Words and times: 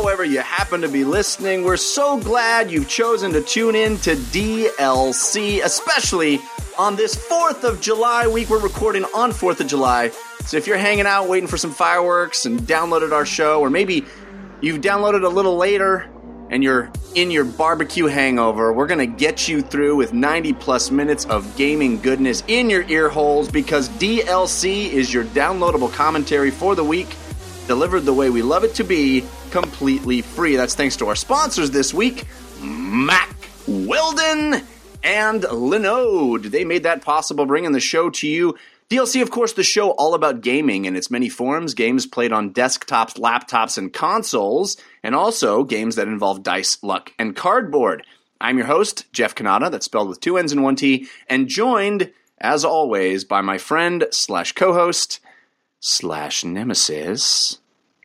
however 0.00 0.24
you 0.24 0.40
happen 0.40 0.80
to 0.80 0.88
be 0.88 1.04
listening. 1.04 1.62
We're 1.62 1.76
so 1.76 2.18
glad 2.18 2.70
you've 2.70 2.88
chosen 2.88 3.32
to 3.32 3.42
tune 3.42 3.74
in 3.74 3.98
to 3.98 4.16
DLC, 4.16 5.62
especially 5.62 6.40
on 6.78 6.96
this 6.96 7.14
4th 7.14 7.64
of 7.64 7.82
July 7.82 8.26
week. 8.26 8.48
We're 8.48 8.60
recording 8.60 9.04
on 9.14 9.32
4th 9.32 9.60
of 9.60 9.66
July. 9.66 10.08
So 10.46 10.56
if 10.56 10.66
you're 10.66 10.78
hanging 10.78 11.04
out 11.04 11.28
waiting 11.28 11.46
for 11.46 11.58
some 11.58 11.70
fireworks 11.70 12.46
and 12.46 12.60
downloaded 12.60 13.12
our 13.12 13.26
show, 13.26 13.60
or 13.60 13.68
maybe 13.68 14.06
you've 14.62 14.80
downloaded 14.80 15.22
a 15.22 15.28
little 15.28 15.58
later 15.58 16.08
and 16.48 16.64
you're 16.64 16.90
in 17.14 17.30
your 17.30 17.44
barbecue 17.44 18.06
hangover, 18.06 18.72
we're 18.72 18.86
going 18.86 19.06
to 19.06 19.18
get 19.18 19.48
you 19.48 19.60
through 19.60 19.96
with 19.96 20.14
90 20.14 20.54
plus 20.54 20.90
minutes 20.90 21.26
of 21.26 21.54
gaming 21.58 22.00
goodness 22.00 22.42
in 22.48 22.70
your 22.70 22.88
ear 22.88 23.10
holes 23.10 23.50
because 23.50 23.90
DLC 23.90 24.88
is 24.90 25.12
your 25.12 25.24
downloadable 25.24 25.92
commentary 25.92 26.50
for 26.50 26.74
the 26.74 26.84
week, 26.84 27.14
delivered 27.66 28.00
the 28.00 28.14
way 28.14 28.30
we 28.30 28.40
love 28.40 28.64
it 28.64 28.74
to 28.76 28.82
be, 28.82 29.26
completely 29.50 30.22
free. 30.22 30.56
That's 30.56 30.74
thanks 30.74 30.96
to 30.96 31.08
our 31.08 31.16
sponsors 31.16 31.70
this 31.70 31.92
week, 31.92 32.26
Mack 32.62 33.36
Weldon 33.66 34.62
and 35.02 35.42
Linode. 35.42 36.50
They 36.50 36.64
made 36.64 36.84
that 36.84 37.02
possible, 37.02 37.46
bringing 37.46 37.72
the 37.72 37.80
show 37.80 38.10
to 38.10 38.28
you 38.28 38.56
DLC, 38.90 39.22
of 39.22 39.30
course, 39.30 39.52
the 39.52 39.62
show 39.62 39.90
all 39.90 40.14
about 40.14 40.40
gaming 40.40 40.84
in 40.84 40.96
its 40.96 41.12
many 41.12 41.28
forms 41.28 41.74
games 41.74 42.06
played 42.06 42.32
on 42.32 42.52
desktops, 42.52 43.16
laptops, 43.16 43.78
and 43.78 43.92
consoles, 43.92 44.76
and 45.04 45.14
also 45.14 45.62
games 45.62 45.94
that 45.94 46.08
involve 46.08 46.42
dice, 46.42 46.82
luck, 46.82 47.12
and 47.16 47.36
cardboard. 47.36 48.04
I'm 48.40 48.58
your 48.58 48.66
host, 48.66 49.06
Jeff 49.12 49.36
Cannata, 49.36 49.70
that's 49.70 49.84
spelled 49.84 50.08
with 50.08 50.18
two 50.18 50.36
N's 50.36 50.50
and 50.50 50.64
one 50.64 50.74
T, 50.74 51.06
and 51.28 51.46
joined, 51.46 52.10
as 52.38 52.64
always, 52.64 53.22
by 53.22 53.42
my 53.42 53.58
friend 53.58 54.06
slash 54.10 54.50
co 54.52 54.72
host 54.72 55.20
slash 55.78 56.44
nemesis, 56.44 57.59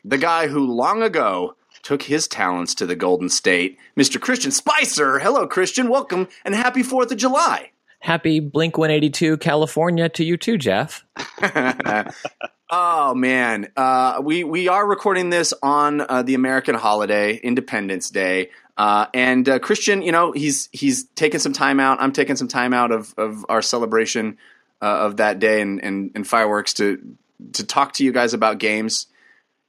the 0.06 0.18
guy 0.20 0.48
who 0.48 0.60
long 0.60 1.02
ago 1.02 1.56
took 1.82 2.04
his 2.04 2.28
talents 2.28 2.76
to 2.76 2.86
the 2.86 2.96
Golden 2.96 3.28
State, 3.28 3.78
Mr. 3.98 4.22
Christian 4.22 4.52
Spicer. 4.52 5.20
Hello, 5.20 5.48
Christian. 5.48 5.90
Welcome 5.90 6.28
and 6.46 6.54
happy 6.54 6.84
4th 6.84 7.12
of 7.12 7.18
July. 7.18 7.72
Happy 8.00 8.40
Blink 8.40 8.78
182 8.78 9.38
California 9.38 10.08
to 10.10 10.24
you 10.24 10.38
too, 10.38 10.60
Jeff. 10.60 11.04
oh 12.70 13.16
man, 13.16 13.68
uh, 13.76 14.22
we 14.24 14.44
we 14.44 14.68
are 14.68 14.86
recording 14.86 15.32
this 15.32 15.54
on 15.64 16.02
uh, 16.02 16.22
the 16.22 16.36
American 16.36 16.76
holiday, 16.76 17.36
Independence 17.38 18.12
Day, 18.12 18.52
uh, 18.78 19.08
and 19.12 19.50
uh, 19.50 19.58
Christian, 19.58 20.04
you 20.04 20.12
know, 20.12 20.34
he's 20.34 20.70
he's 20.72 21.06
taking 21.16 21.40
some 21.40 21.54
time 21.54 21.80
out. 21.80 22.00
I'm 22.00 22.12
taking 22.12 22.36
some 22.36 22.48
time 22.48 22.76
out 22.76 22.92
of 22.92 23.16
of 23.18 23.44
our 23.50 23.64
celebration 23.64 24.38
uh, 24.84 24.86
of 24.86 25.18
that 25.18 25.40
day 25.40 25.62
and, 25.62 25.84
and 25.84 26.12
and 26.14 26.28
fireworks 26.28 26.76
to 26.76 27.18
to 27.54 27.66
talk 27.66 27.94
to 27.94 28.04
you 28.04 28.12
guys 28.12 28.36
about 28.36 28.60
games. 28.60 29.08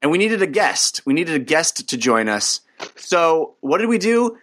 And 0.03 0.11
we 0.11 0.19
needed 0.19 0.43
a 0.43 0.47
guest. 0.47 1.01
We 1.05 1.15
needed 1.15 1.35
a 1.35 1.45
guest 1.45 1.89
to 1.89 1.97
join 1.97 2.29
us. 2.29 2.61
So 2.97 3.55
what 3.61 3.79
did 3.79 3.89
we 3.89 3.99
do? 3.99 4.39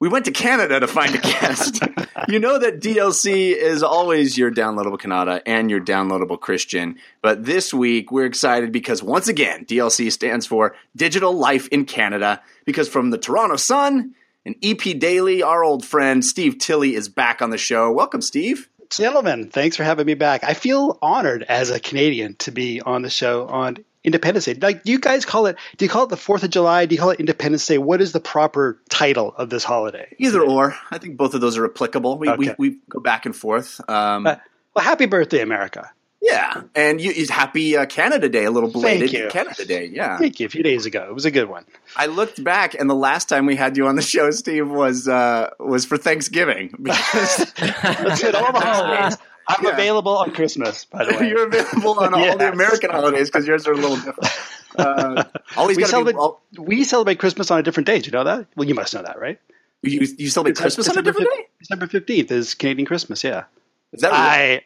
we 0.00 0.08
went 0.08 0.24
to 0.26 0.30
Canada 0.30 0.80
to 0.80 0.86
find 0.86 1.14
a 1.14 1.18
guest. 1.40 1.82
you 2.28 2.38
know 2.38 2.58
that 2.58 2.80
DLC 2.80 3.54
is 3.54 3.82
always 3.82 4.38
your 4.38 4.50
downloadable 4.50 4.98
Cannata 4.98 5.42
and 5.44 5.70
your 5.70 5.80
downloadable 5.80 6.38
Christian. 6.38 6.96
But 7.22 7.44
this 7.44 7.74
week 7.74 8.12
we're 8.12 8.26
excited 8.26 8.72
because 8.72 9.02
once 9.02 9.28
again, 9.28 9.64
DLC 9.64 10.12
stands 10.12 10.46
for 10.46 10.76
Digital 10.94 11.32
Life 11.32 11.68
in 11.68 11.84
Canada. 11.84 12.40
Because 12.64 12.88
from 12.88 13.10
the 13.10 13.18
Toronto 13.18 13.56
Sun 13.56 14.14
and 14.44 14.54
EP 14.62 14.98
Daily, 14.98 15.42
our 15.42 15.64
old 15.64 15.84
friend 15.84 16.24
Steve 16.24 16.58
Tilley 16.58 16.94
is 16.94 17.08
back 17.08 17.42
on 17.42 17.50
the 17.50 17.58
show. 17.58 17.90
Welcome, 17.90 18.22
Steve. 18.22 18.68
Gentlemen, 18.90 19.50
thanks 19.50 19.76
for 19.76 19.84
having 19.84 20.06
me 20.06 20.14
back. 20.14 20.44
I 20.44 20.54
feel 20.54 20.98
honored 21.02 21.42
as 21.42 21.70
a 21.70 21.78
Canadian 21.80 22.36
to 22.36 22.52
be 22.52 22.80
on 22.80 23.02
the 23.02 23.10
show 23.10 23.46
on 23.46 23.84
Independence 24.04 24.44
Day. 24.44 24.54
Like, 24.54 24.84
do 24.84 24.92
you 24.92 24.98
guys 24.98 25.24
call 25.24 25.46
it? 25.46 25.56
Do 25.76 25.84
you 25.84 25.88
call 25.88 26.04
it 26.04 26.08
the 26.08 26.16
Fourth 26.16 26.42
of 26.42 26.50
July? 26.50 26.86
Do 26.86 26.94
you 26.94 27.00
call 27.00 27.10
it 27.10 27.20
Independence 27.20 27.66
Day? 27.66 27.78
What 27.78 28.00
is 28.00 28.12
the 28.12 28.20
proper 28.20 28.80
title 28.88 29.34
of 29.36 29.50
this 29.50 29.64
holiday? 29.64 30.14
Either 30.18 30.40
or. 30.40 30.76
I 30.90 30.98
think 30.98 31.16
both 31.16 31.34
of 31.34 31.40
those 31.40 31.58
are 31.58 31.64
applicable. 31.64 32.18
We 32.18 32.28
okay. 32.28 32.54
we, 32.58 32.70
we, 32.70 32.78
go 32.88 33.00
back 33.00 33.26
and 33.26 33.34
forth. 33.34 33.80
Um, 33.88 34.26
uh, 34.26 34.36
well, 34.74 34.84
happy 34.84 35.06
birthday, 35.06 35.40
America! 35.40 35.90
Yeah, 36.20 36.62
and 36.74 37.00
you, 37.00 37.26
happy 37.28 37.76
uh, 37.76 37.86
Canada 37.86 38.28
Day, 38.28 38.44
a 38.44 38.50
little 38.50 38.70
belated 38.70 39.30
Canada 39.30 39.64
Day. 39.64 39.86
Yeah, 39.86 40.18
thank 40.18 40.40
you. 40.40 40.46
A 40.46 40.48
few 40.48 40.64
days 40.64 40.84
ago, 40.84 41.06
it 41.08 41.14
was 41.14 41.26
a 41.26 41.30
good 41.30 41.48
one. 41.48 41.64
I 41.96 42.06
looked 42.06 42.42
back, 42.42 42.74
and 42.74 42.90
the 42.90 42.94
last 42.94 43.28
time 43.28 43.46
we 43.46 43.54
had 43.54 43.76
you 43.76 43.86
on 43.86 43.94
the 43.94 44.02
show, 44.02 44.32
Steve, 44.32 44.68
was 44.68 45.06
uh, 45.06 45.50
was 45.60 45.84
for 45.84 45.96
Thanksgiving 45.96 46.74
because 46.82 47.52
that's 47.56 48.24
it. 48.24 48.34
All 48.34 48.52
the 48.52 48.60
holidays. 48.60 49.16
I'm 49.48 49.64
yeah. 49.64 49.70
available 49.70 50.16
on 50.18 50.32
Christmas, 50.32 50.84
by 50.84 51.04
the 51.04 51.16
way. 51.20 51.28
You're 51.28 51.46
available 51.46 51.98
on 51.98 52.14
all 52.14 52.36
the 52.36 52.52
American 52.52 52.90
holidays 52.90 53.30
because 53.30 53.46
yours 53.46 53.66
are 53.66 53.72
a 53.72 53.76
little 53.76 53.96
different. 53.96 54.18
Uh, 54.76 55.24
always 55.56 55.76
we, 55.76 55.84
celebrate, 55.84 56.12
be, 56.12 56.18
all, 56.18 56.40
we 56.56 56.84
celebrate 56.84 57.18
Christmas 57.18 57.50
on 57.50 57.58
a 57.58 57.62
different 57.64 57.86
day. 57.86 57.98
Do 57.98 58.06
you 58.06 58.12
know 58.12 58.22
that? 58.24 58.46
Well, 58.54 58.68
you 58.68 58.74
must 58.74 58.94
know 58.94 59.02
that, 59.02 59.18
right? 59.18 59.40
You, 59.82 60.06
you 60.18 60.28
celebrate 60.28 60.56
Christmas 60.56 60.88
on 60.88 60.98
a 60.98 61.02
different 61.02 61.30
day? 61.34 61.46
December 61.58 61.86
15th 61.88 62.30
is 62.30 62.54
Canadian 62.54 62.86
Christmas, 62.86 63.24
yeah. 63.24 63.44
Is 63.92 64.02
that 64.02 64.12
I, 64.12 64.18
I 64.18 64.50
am 64.52 64.60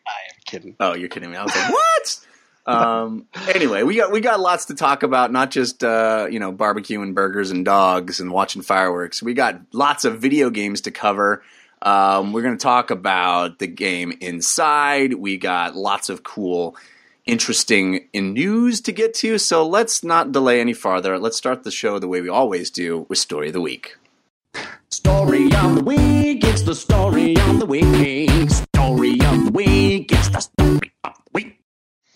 kidding. 0.45 0.77
Oh, 0.81 0.95
you're 0.95 1.09
kidding 1.09 1.31
me. 1.31 1.37
I 1.37 1.45
was 1.45 1.55
like, 1.55 1.71
what? 1.71 2.27
um, 2.67 3.27
anyway, 3.55 3.83
we 3.85 3.97
got 3.97 4.13
we 4.13 4.21
got 4.21 4.41
lots 4.41 4.67
to 4.67 4.75
talk 4.75 5.03
about. 5.03 5.33
Not 5.33 5.51
just 5.51 5.85
uh, 5.85 6.27
you 6.31 6.41
know 6.41 6.53
barbecuing 6.53 7.15
burgers 7.15 7.51
and 7.51 7.65
dogs 7.65 8.21
and 8.21 8.33
watching 8.33 8.63
fireworks. 8.63 9.23
We 9.23 9.35
got 9.35 9.61
lots 9.73 10.05
of 10.05 10.21
video 10.21 10.51
games 10.51 10.83
to 10.83 10.91
cover. 10.91 11.43
Um, 11.83 12.33
we're 12.33 12.43
going 12.43 12.57
to 12.57 12.63
talk 12.63 12.91
about 12.91 13.59
the 13.59 13.67
game 13.67 14.13
inside. 14.21 15.15
We 15.15 15.37
got 15.37 15.75
lots 15.75 16.09
of 16.09 16.23
cool, 16.23 16.77
interesting 17.27 18.09
news 18.15 18.81
to 18.83 18.93
get 18.93 19.15
to. 19.15 19.39
So 19.39 19.67
let's 19.67 20.05
not 20.05 20.31
delay 20.33 20.61
any 20.61 20.75
farther. 20.75 21.19
Let's 21.19 21.37
start 21.37 21.65
the 21.65 21.73
show 21.73 21.99
the 21.99 22.09
way 22.09 22.21
we 22.21 22.29
always 22.29 22.71
do 22.71 23.05
with 23.09 23.19
Story 23.19 23.49
of 23.49 23.53
the 23.53 23.61
Week. 23.61 23.97
Story 24.91 25.53
of 25.55 25.75
the 25.75 25.83
Week. 25.85 26.45
It's 26.45 26.63
the 26.63 26.75
story 26.75 27.37
of 27.37 27.59
the 27.61 27.67
week. 27.67 28.51
Story 28.51 29.13
of 29.13 29.47
the 29.47 29.51
week. 29.53 30.13
It's 30.13 30.29
the 30.29 30.41
story. 30.41 30.92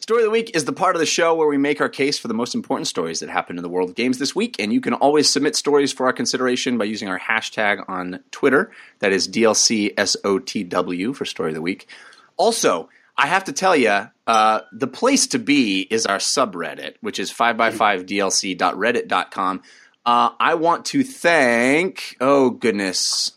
Story 0.07 0.23
of 0.23 0.27
the 0.27 0.31
Week 0.31 0.53
is 0.55 0.65
the 0.65 0.73
part 0.73 0.95
of 0.95 1.01
the 1.01 1.07
show 1.07 1.35
where 1.35 1.49
we 1.49 1.59
make 1.59 1.81
our 1.81 1.89
case 1.89 2.17
for 2.17 2.29
the 2.29 2.35
most 2.35 2.55
important 2.55 2.87
stories 2.87 3.19
that 3.19 3.29
happened 3.29 3.59
in 3.59 3.65
the 3.65 3.69
world 3.69 3.91
of 3.91 3.97
games 3.97 4.19
this 4.19 4.37
week. 4.37 4.55
And 4.61 4.73
you 4.73 4.81
can 4.81 4.95
always 4.95 5.29
submit 5.29 5.57
stories 5.57 5.93
for 5.93 6.07
our 6.07 6.13
consideration 6.13 6.79
by 6.79 6.85
using 6.85 7.09
our 7.09 7.19
hashtag 7.19 7.85
on 7.89 8.21
Twitter. 8.31 8.71
That 9.01 9.11
is 9.11 9.27
DLCSOTW 9.27 11.17
for 11.17 11.25
Story 11.25 11.51
of 11.51 11.57
the 11.57 11.61
Week. 11.61 11.89
Also, 12.37 12.89
I 13.17 13.27
have 13.27 13.43
to 13.47 13.53
tell 13.53 13.75
you, 13.75 14.09
uh, 14.29 14.61
the 14.71 14.87
place 14.87 15.27
to 15.27 15.41
be 15.41 15.81
is 15.81 16.07
our 16.07 16.19
subreddit, 16.19 16.95
which 17.01 17.19
is 17.19 17.33
5x5dlc.reddit.com. 17.33 19.63
Uh, 20.07 20.31
I 20.39 20.55
want 20.55 20.85
to 20.85 21.03
thank, 21.03 22.17
oh 22.21 22.51
goodness, 22.51 23.33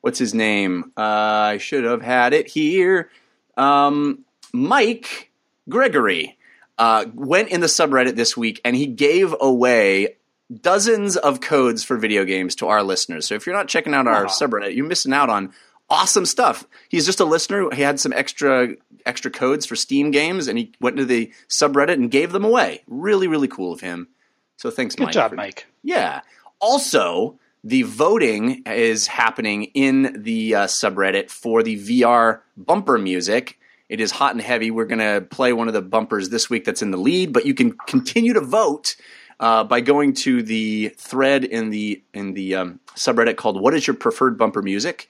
what's 0.00 0.18
his 0.18 0.34
name? 0.34 0.90
Uh, 0.96 1.00
I 1.00 1.58
should 1.58 1.84
have 1.84 2.02
had 2.02 2.32
it 2.32 2.48
here. 2.48 3.08
Um, 3.56 4.24
Mike 4.52 5.27
Gregory 5.68 6.38
uh, 6.78 7.06
went 7.14 7.48
in 7.48 7.60
the 7.60 7.66
subreddit 7.66 8.16
this 8.16 8.36
week 8.36 8.60
and 8.64 8.76
he 8.76 8.86
gave 8.86 9.34
away 9.40 10.16
dozens 10.60 11.16
of 11.16 11.40
codes 11.40 11.84
for 11.84 11.96
video 11.96 12.24
games 12.24 12.54
to 12.56 12.68
our 12.68 12.82
listeners. 12.82 13.26
So 13.26 13.34
if 13.34 13.46
you're 13.46 13.56
not 13.56 13.68
checking 13.68 13.94
out 13.94 14.06
our 14.06 14.24
wow. 14.24 14.28
subreddit, 14.28 14.74
you're 14.74 14.86
missing 14.86 15.12
out 15.12 15.28
on 15.28 15.52
awesome 15.90 16.26
stuff. 16.26 16.66
He's 16.88 17.06
just 17.06 17.20
a 17.20 17.24
listener. 17.24 17.68
He 17.74 17.82
had 17.82 18.00
some 18.00 18.12
extra 18.12 18.74
extra 19.06 19.30
codes 19.30 19.66
for 19.66 19.76
Steam 19.76 20.10
games, 20.10 20.48
and 20.48 20.58
he 20.58 20.72
went 20.80 20.98
into 20.98 21.06
the 21.06 21.32
subreddit 21.48 21.94
and 21.94 22.10
gave 22.10 22.32
them 22.32 22.44
away. 22.44 22.82
Really, 22.86 23.26
really 23.26 23.48
cool 23.48 23.72
of 23.72 23.80
him. 23.80 24.08
So 24.56 24.70
thanks, 24.70 24.94
Good 24.94 25.04
Mike. 25.04 25.12
Good 25.12 25.18
job, 25.18 25.32
Mike. 25.34 25.66
Yeah. 25.82 26.20
Also, 26.60 27.38
the 27.64 27.82
voting 27.82 28.62
is 28.66 29.06
happening 29.06 29.64
in 29.74 30.22
the 30.22 30.54
uh, 30.54 30.66
subreddit 30.66 31.30
for 31.30 31.62
the 31.62 31.76
VR 31.76 32.40
bumper 32.56 32.98
music. 32.98 33.57
It 33.88 34.00
is 34.00 34.10
hot 34.10 34.32
and 34.32 34.40
heavy. 34.40 34.70
We're 34.70 34.84
going 34.84 34.98
to 34.98 35.26
play 35.28 35.52
one 35.52 35.68
of 35.68 35.74
the 35.74 35.82
bumpers 35.82 36.28
this 36.28 36.50
week 36.50 36.64
that's 36.64 36.82
in 36.82 36.90
the 36.90 36.98
lead, 36.98 37.32
but 37.32 37.46
you 37.46 37.54
can 37.54 37.72
continue 37.86 38.34
to 38.34 38.40
vote 38.40 38.96
uh, 39.40 39.64
by 39.64 39.80
going 39.80 40.12
to 40.12 40.42
the 40.42 40.88
thread 40.96 41.44
in 41.44 41.70
the 41.70 42.02
in 42.12 42.34
the 42.34 42.54
um, 42.54 42.80
subreddit 42.96 43.36
called 43.36 43.60
"What 43.60 43.74
is 43.74 43.86
your 43.86 43.94
preferred 43.96 44.36
bumper 44.36 44.62
music?" 44.62 45.08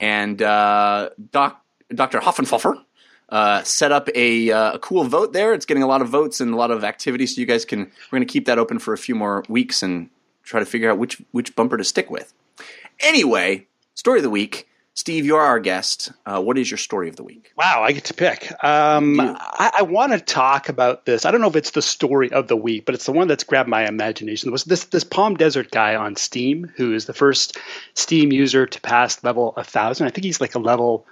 And 0.00 0.42
uh, 0.42 1.10
Doc, 1.30 1.64
Dr. 1.94 2.18
Hoffenpfeffer 2.18 2.82
uh, 3.28 3.62
set 3.62 3.92
up 3.92 4.08
a, 4.14 4.50
uh, 4.50 4.72
a, 4.74 4.78
cool 4.80 5.04
vote 5.04 5.32
there. 5.32 5.54
It's 5.54 5.64
getting 5.64 5.82
a 5.82 5.86
lot 5.86 6.02
of 6.02 6.08
votes 6.08 6.40
and 6.40 6.52
a 6.52 6.56
lot 6.56 6.70
of 6.70 6.84
activity, 6.84 7.26
so 7.26 7.40
you 7.40 7.46
guys 7.46 7.64
can. 7.64 7.80
We're 7.80 8.18
going 8.18 8.26
to 8.26 8.32
keep 8.32 8.44
that 8.46 8.58
open 8.58 8.78
for 8.78 8.92
a 8.92 8.98
few 8.98 9.14
more 9.14 9.44
weeks 9.48 9.82
and 9.82 10.10
try 10.42 10.60
to 10.60 10.66
figure 10.66 10.90
out 10.90 10.98
which 10.98 11.22
which 11.30 11.56
bumper 11.56 11.78
to 11.78 11.84
stick 11.84 12.10
with. 12.10 12.34
Anyway, 13.00 13.66
story 13.94 14.18
of 14.18 14.22
the 14.22 14.30
week. 14.30 14.68
Steve, 14.94 15.24
you're 15.24 15.40
our 15.40 15.58
guest. 15.58 16.12
Uh, 16.26 16.42
what 16.42 16.58
is 16.58 16.70
your 16.70 16.76
story 16.76 17.08
of 17.08 17.16
the 17.16 17.22
week? 17.22 17.50
Wow, 17.56 17.82
I 17.82 17.92
get 17.92 18.04
to 18.04 18.14
pick. 18.14 18.52
Um, 18.62 19.18
I, 19.20 19.72
I 19.78 19.82
want 19.82 20.12
to 20.12 20.20
talk 20.20 20.68
about 20.68 21.06
this. 21.06 21.24
I 21.24 21.30
don't 21.30 21.40
know 21.40 21.48
if 21.48 21.56
it's 21.56 21.70
the 21.70 21.80
story 21.80 22.30
of 22.30 22.46
the 22.46 22.56
week, 22.56 22.84
but 22.84 22.94
it's 22.94 23.06
the 23.06 23.12
one 23.12 23.26
that's 23.26 23.44
grabbed 23.44 23.70
my 23.70 23.88
imagination. 23.88 24.48
It 24.48 24.52
was 24.52 24.64
this 24.64 24.84
this 24.84 25.04
Palm 25.04 25.36
Desert 25.36 25.70
guy 25.70 25.96
on 25.96 26.16
Steam 26.16 26.70
who 26.76 26.92
is 26.92 27.06
the 27.06 27.14
first 27.14 27.56
Steam 27.94 28.32
user 28.32 28.66
to 28.66 28.80
pass 28.82 29.24
level 29.24 29.54
thousand. 29.56 30.06
I 30.06 30.10
think 30.10 30.24
he's 30.24 30.42
like 30.42 30.54
a 30.54 30.58
level 30.58 31.06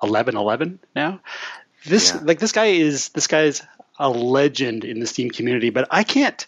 eleven 0.00 0.36
eleven 0.36 0.78
now. 0.94 1.20
This 1.84 2.12
yeah. 2.14 2.20
like 2.22 2.38
this 2.38 2.52
guy 2.52 2.66
is 2.66 3.08
this 3.08 3.26
guy 3.26 3.42
is 3.42 3.62
a 3.98 4.08
legend 4.08 4.84
in 4.84 5.00
the 5.00 5.06
Steam 5.06 5.30
community, 5.30 5.70
but 5.70 5.88
I 5.90 6.04
can't 6.04 6.46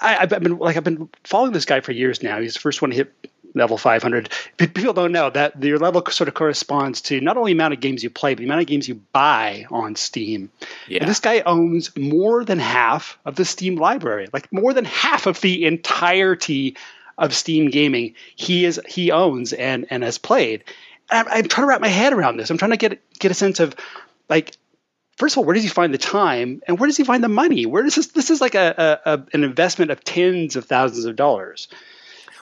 I, 0.00 0.14
have 0.14 0.28
been 0.28 0.58
like 0.58 0.76
I've 0.76 0.84
been 0.84 1.08
following 1.24 1.52
this 1.52 1.64
guy 1.64 1.80
for 1.80 1.92
years 1.92 2.22
now. 2.22 2.40
He's 2.40 2.54
the 2.54 2.60
first 2.60 2.82
one 2.82 2.90
to 2.90 2.96
hit 2.96 3.12
level 3.54 3.78
500. 3.78 4.30
People 4.56 4.92
don't 4.92 5.12
know 5.12 5.30
that 5.30 5.62
your 5.62 5.78
level 5.78 6.04
sort 6.10 6.28
of 6.28 6.34
corresponds 6.34 7.00
to 7.02 7.20
not 7.20 7.36
only 7.36 7.52
the 7.52 7.56
amount 7.56 7.74
of 7.74 7.80
games 7.80 8.02
you 8.02 8.10
play, 8.10 8.34
but 8.34 8.38
the 8.38 8.44
amount 8.44 8.60
of 8.60 8.66
games 8.66 8.88
you 8.88 8.96
buy 9.12 9.66
on 9.70 9.96
Steam. 9.96 10.50
Yeah. 10.88 11.00
And 11.00 11.08
this 11.08 11.20
guy 11.20 11.40
owns 11.40 11.96
more 11.96 12.44
than 12.44 12.58
half 12.58 13.18
of 13.24 13.36
the 13.36 13.44
Steam 13.44 13.76
library, 13.76 14.28
like 14.32 14.52
more 14.52 14.72
than 14.74 14.84
half 14.84 15.26
of 15.26 15.40
the 15.40 15.64
entirety 15.64 16.76
of 17.16 17.34
Steam 17.34 17.70
gaming. 17.70 18.14
He 18.36 18.64
is 18.64 18.80
he 18.88 19.12
owns 19.12 19.52
and 19.52 19.86
and 19.90 20.02
has 20.02 20.18
played. 20.18 20.64
And 21.10 21.28
I'm, 21.28 21.34
I'm 21.38 21.48
trying 21.48 21.66
to 21.66 21.68
wrap 21.68 21.80
my 21.80 21.88
head 21.88 22.12
around 22.12 22.36
this. 22.36 22.50
I'm 22.50 22.58
trying 22.58 22.72
to 22.72 22.76
get 22.76 23.00
get 23.18 23.30
a 23.30 23.34
sense 23.34 23.60
of 23.60 23.74
like 24.28 24.56
first 25.16 25.34
of 25.34 25.38
all, 25.38 25.44
where 25.44 25.54
does 25.54 25.62
he 25.62 25.68
find 25.68 25.94
the 25.94 25.98
time, 25.98 26.60
and 26.66 26.78
where 26.78 26.86
does 26.86 26.96
he 26.96 27.04
find 27.04 27.22
the 27.22 27.28
money? 27.28 27.66
Where 27.66 27.82
does 27.82 27.94
this? 27.94 28.08
This 28.08 28.30
is 28.30 28.40
like 28.40 28.54
a, 28.54 29.00
a, 29.04 29.12
a 29.12 29.26
an 29.32 29.44
investment 29.44 29.90
of 29.90 30.02
tens 30.02 30.56
of 30.56 30.64
thousands 30.64 31.04
of 31.04 31.16
dollars. 31.16 31.68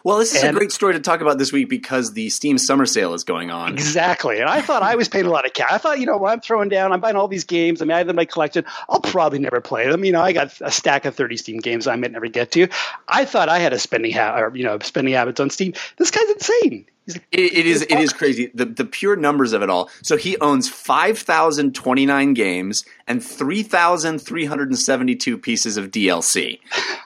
Well, 0.04 0.18
this 0.18 0.34
is 0.34 0.42
and, 0.42 0.56
a 0.56 0.58
great 0.58 0.72
story 0.72 0.94
to 0.94 1.00
talk 1.00 1.20
about 1.20 1.38
this 1.38 1.52
week 1.52 1.68
because 1.68 2.14
the 2.14 2.28
Steam 2.30 2.58
summer 2.58 2.86
sale 2.86 3.14
is 3.14 3.24
going 3.24 3.50
on. 3.50 3.72
Exactly. 3.72 4.40
And 4.40 4.48
I 4.48 4.60
thought 4.60 4.82
I 4.82 4.96
was 4.96 5.08
paying 5.08 5.26
a 5.26 5.30
lot 5.30 5.46
of 5.46 5.52
cash. 5.52 5.70
I 5.70 5.78
thought, 5.78 6.00
you 6.00 6.06
know, 6.06 6.16
when 6.16 6.32
I'm 6.32 6.40
throwing 6.40 6.68
down, 6.68 6.92
I'm 6.92 7.00
buying 7.00 7.16
all 7.16 7.28
these 7.28 7.44
games. 7.44 7.80
I 7.80 7.84
mean, 7.84 7.92
I 7.92 7.98
have 7.98 8.06
them 8.06 8.16
to 8.16 8.20
my 8.20 8.24
collection. 8.24 8.64
I'll 8.88 9.00
probably 9.00 9.38
never 9.38 9.60
play 9.60 9.88
them. 9.88 10.04
You 10.04 10.12
know, 10.12 10.20
I 10.20 10.32
got 10.32 10.60
a 10.60 10.70
stack 10.70 11.04
of 11.04 11.14
30 11.14 11.36
Steam 11.36 11.58
games 11.58 11.86
I 11.86 11.96
might 11.96 12.12
never 12.12 12.28
get 12.28 12.50
to. 12.52 12.68
I 13.08 13.24
thought 13.24 13.48
I 13.48 13.58
had 13.58 13.72
a 13.72 13.78
spending 13.78 14.12
habit, 14.12 14.40
or, 14.40 14.56
you 14.56 14.64
know, 14.64 14.78
spending 14.80 15.14
habits 15.14 15.38
on 15.40 15.50
Steam. 15.50 15.74
This 15.98 16.10
guy's 16.10 16.28
insane 16.30 16.86
it, 17.06 17.20
it 17.32 17.66
is 17.66 17.82
it 17.82 17.98
is 17.98 18.12
crazy 18.12 18.50
the 18.54 18.64
the 18.64 18.84
pure 18.84 19.16
numbers 19.16 19.52
of 19.52 19.62
it 19.62 19.70
all. 19.70 19.90
So 20.02 20.16
he 20.16 20.38
owns 20.38 20.68
five 20.68 21.18
thousand 21.18 21.74
twenty 21.74 22.06
nine 22.06 22.32
games 22.34 22.84
and 23.08 23.22
three 23.22 23.62
thousand 23.62 24.20
three 24.20 24.44
hundred 24.44 24.68
and 24.68 24.78
seventy 24.78 25.16
two 25.16 25.36
pieces 25.36 25.76
of 25.76 25.90
DLC, 25.90 26.60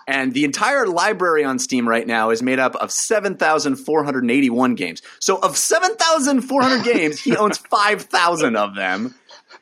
and 0.07 0.35
the 0.35 0.45
entire 0.45 0.87
library 0.87 1.45
on 1.45 1.59
Steam 1.59 1.89
right 1.89 2.07
now 2.07 2.31
is 2.31 2.43
made 2.43 2.59
up 2.59 2.77
of 2.77 2.93
seven 2.93 3.37
thousand 3.37 3.77
four 3.77 4.05
hundred 4.05 4.31
eighty 4.31 4.51
one 4.51 4.75
games. 4.75 5.01
So 5.19 5.39
of 5.39 5.57
seven 5.57 5.95
thousand 5.97 6.43
four 6.43 6.63
hundred 6.63 6.85
games, 6.93 7.21
he 7.21 7.37
owns 7.37 7.57
five 7.57 8.03
thousand 8.03 8.57
of 8.57 8.75
them. 8.75 9.15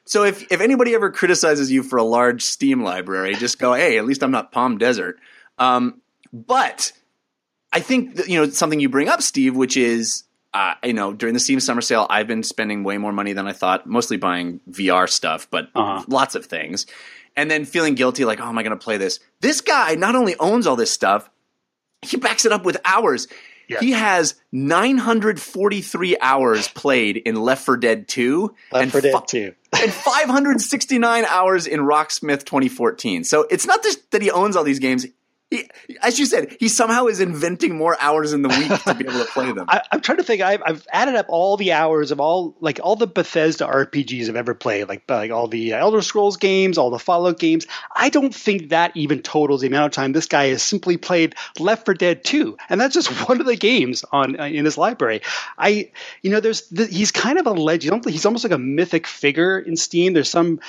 So 0.04 0.24
if 0.24 0.50
if 0.50 0.60
anybody 0.60 0.94
ever 0.94 1.10
criticizes 1.12 1.70
you 1.70 1.84
for 1.84 1.96
a 1.96 2.04
large 2.04 2.42
Steam 2.42 2.82
library, 2.82 3.36
just 3.36 3.60
go, 3.60 3.72
hey, 3.72 3.98
at 3.98 4.04
least 4.04 4.24
I'm 4.24 4.32
not 4.32 4.50
Palm 4.50 4.78
Desert. 4.78 5.18
Um, 5.58 6.00
but 6.32 6.92
I 7.72 7.80
think 7.80 8.16
that, 8.16 8.28
you 8.28 8.38
know 8.38 8.50
something 8.50 8.80
you 8.80 8.88
bring 8.88 9.08
up, 9.08 9.22
Steve, 9.22 9.56
which 9.56 9.76
is 9.76 10.23
uh, 10.54 10.74
you 10.84 10.92
know 10.92 11.12
during 11.12 11.34
the 11.34 11.40
Steam 11.40 11.60
Summer 11.60 11.80
Sale, 11.80 12.06
I've 12.08 12.28
been 12.28 12.42
spending 12.42 12.84
way 12.84 12.96
more 12.96 13.12
money 13.12 13.32
than 13.32 13.46
I 13.46 13.52
thought, 13.52 13.86
mostly 13.86 14.16
buying 14.16 14.60
VR 14.70 15.08
stuff, 15.08 15.48
but 15.50 15.68
uh-huh. 15.74 16.04
lots 16.08 16.34
of 16.34 16.46
things, 16.46 16.86
and 17.36 17.50
then 17.50 17.64
feeling 17.64 17.94
guilty, 17.94 18.24
like, 18.24 18.40
oh, 18.40 18.48
am 18.48 18.56
I 18.56 18.62
going 18.62 18.78
to 18.78 18.82
play 18.82 18.96
this? 18.96 19.20
This 19.40 19.60
guy 19.60 19.96
not 19.96 20.14
only 20.14 20.36
owns 20.36 20.66
all 20.66 20.76
this 20.76 20.92
stuff, 20.92 21.28
he 22.02 22.16
backs 22.16 22.44
it 22.44 22.52
up 22.52 22.64
with 22.64 22.76
hours. 22.84 23.26
Yes. 23.66 23.80
He 23.80 23.92
has 23.92 24.34
943 24.52 26.16
hours 26.20 26.68
played 26.68 27.16
in 27.16 27.34
Left 27.34 27.64
4 27.64 27.78
Dead 27.78 28.06
2 28.08 28.54
Left 28.72 28.82
and 28.82 28.92
4 28.92 29.00
Dead 29.00 29.14
2 29.26 29.54
and 29.82 29.92
569 29.92 31.24
hours 31.24 31.66
in 31.66 31.80
Rocksmith 31.80 32.44
2014. 32.44 33.24
So 33.24 33.46
it's 33.50 33.66
not 33.66 33.82
just 33.82 34.10
that 34.10 34.22
he 34.22 34.30
owns 34.30 34.54
all 34.54 34.64
these 34.64 34.80
games; 34.80 35.06
he, 35.54 35.68
as 36.02 36.18
you 36.18 36.26
said, 36.26 36.56
he 36.58 36.68
somehow 36.68 37.06
is 37.06 37.20
inventing 37.20 37.76
more 37.76 37.96
hours 38.00 38.32
in 38.32 38.42
the 38.42 38.48
week 38.48 38.82
to 38.82 38.94
be 38.94 39.04
able 39.04 39.24
to 39.24 39.30
play 39.30 39.52
them. 39.52 39.66
I, 39.68 39.82
am 39.92 40.00
trying 40.00 40.18
to 40.18 40.24
think. 40.24 40.42
I've, 40.42 40.62
I've, 40.64 40.86
added 40.92 41.14
up 41.14 41.26
all 41.28 41.56
the 41.56 41.72
hours 41.72 42.10
of 42.10 42.20
all 42.20 42.56
like 42.60 42.80
all 42.82 42.96
the 42.96 43.06
Bethesda 43.06 43.66
RPGs 43.66 44.28
I've 44.28 44.36
ever 44.36 44.54
played, 44.54 44.88
like 44.88 45.08
like 45.08 45.30
all 45.30 45.48
the 45.48 45.72
Elder 45.72 46.02
Scrolls 46.02 46.36
games, 46.36 46.78
all 46.78 46.90
the 46.90 46.98
Fallout 46.98 47.38
games. 47.38 47.66
I 47.94 48.08
don't 48.10 48.34
think 48.34 48.70
that 48.70 48.96
even 48.96 49.22
totals 49.22 49.60
the 49.60 49.68
amount 49.68 49.86
of 49.86 49.92
time 49.92 50.12
this 50.12 50.26
guy 50.26 50.48
has 50.48 50.62
simply 50.62 50.96
played 50.96 51.34
Left 51.58 51.84
4 51.84 51.94
Dead 51.94 52.24
2, 52.24 52.56
and 52.68 52.80
that's 52.80 52.94
just 52.94 53.08
one 53.28 53.40
of 53.40 53.46
the 53.46 53.56
games 53.56 54.04
on 54.10 54.38
uh, 54.38 54.44
in 54.44 54.64
his 54.64 54.76
library. 54.76 55.22
I, 55.56 55.90
you 56.22 56.30
know, 56.30 56.40
there's 56.40 56.68
the, 56.68 56.86
he's 56.86 57.12
kind 57.12 57.38
of 57.38 57.46
a 57.46 57.52
legend. 57.52 58.04
He's 58.06 58.26
almost 58.26 58.44
like 58.44 58.52
a 58.52 58.58
mythic 58.58 59.06
figure 59.06 59.58
in 59.58 59.76
Steam. 59.76 60.12
There's 60.12 60.30
some 60.30 60.60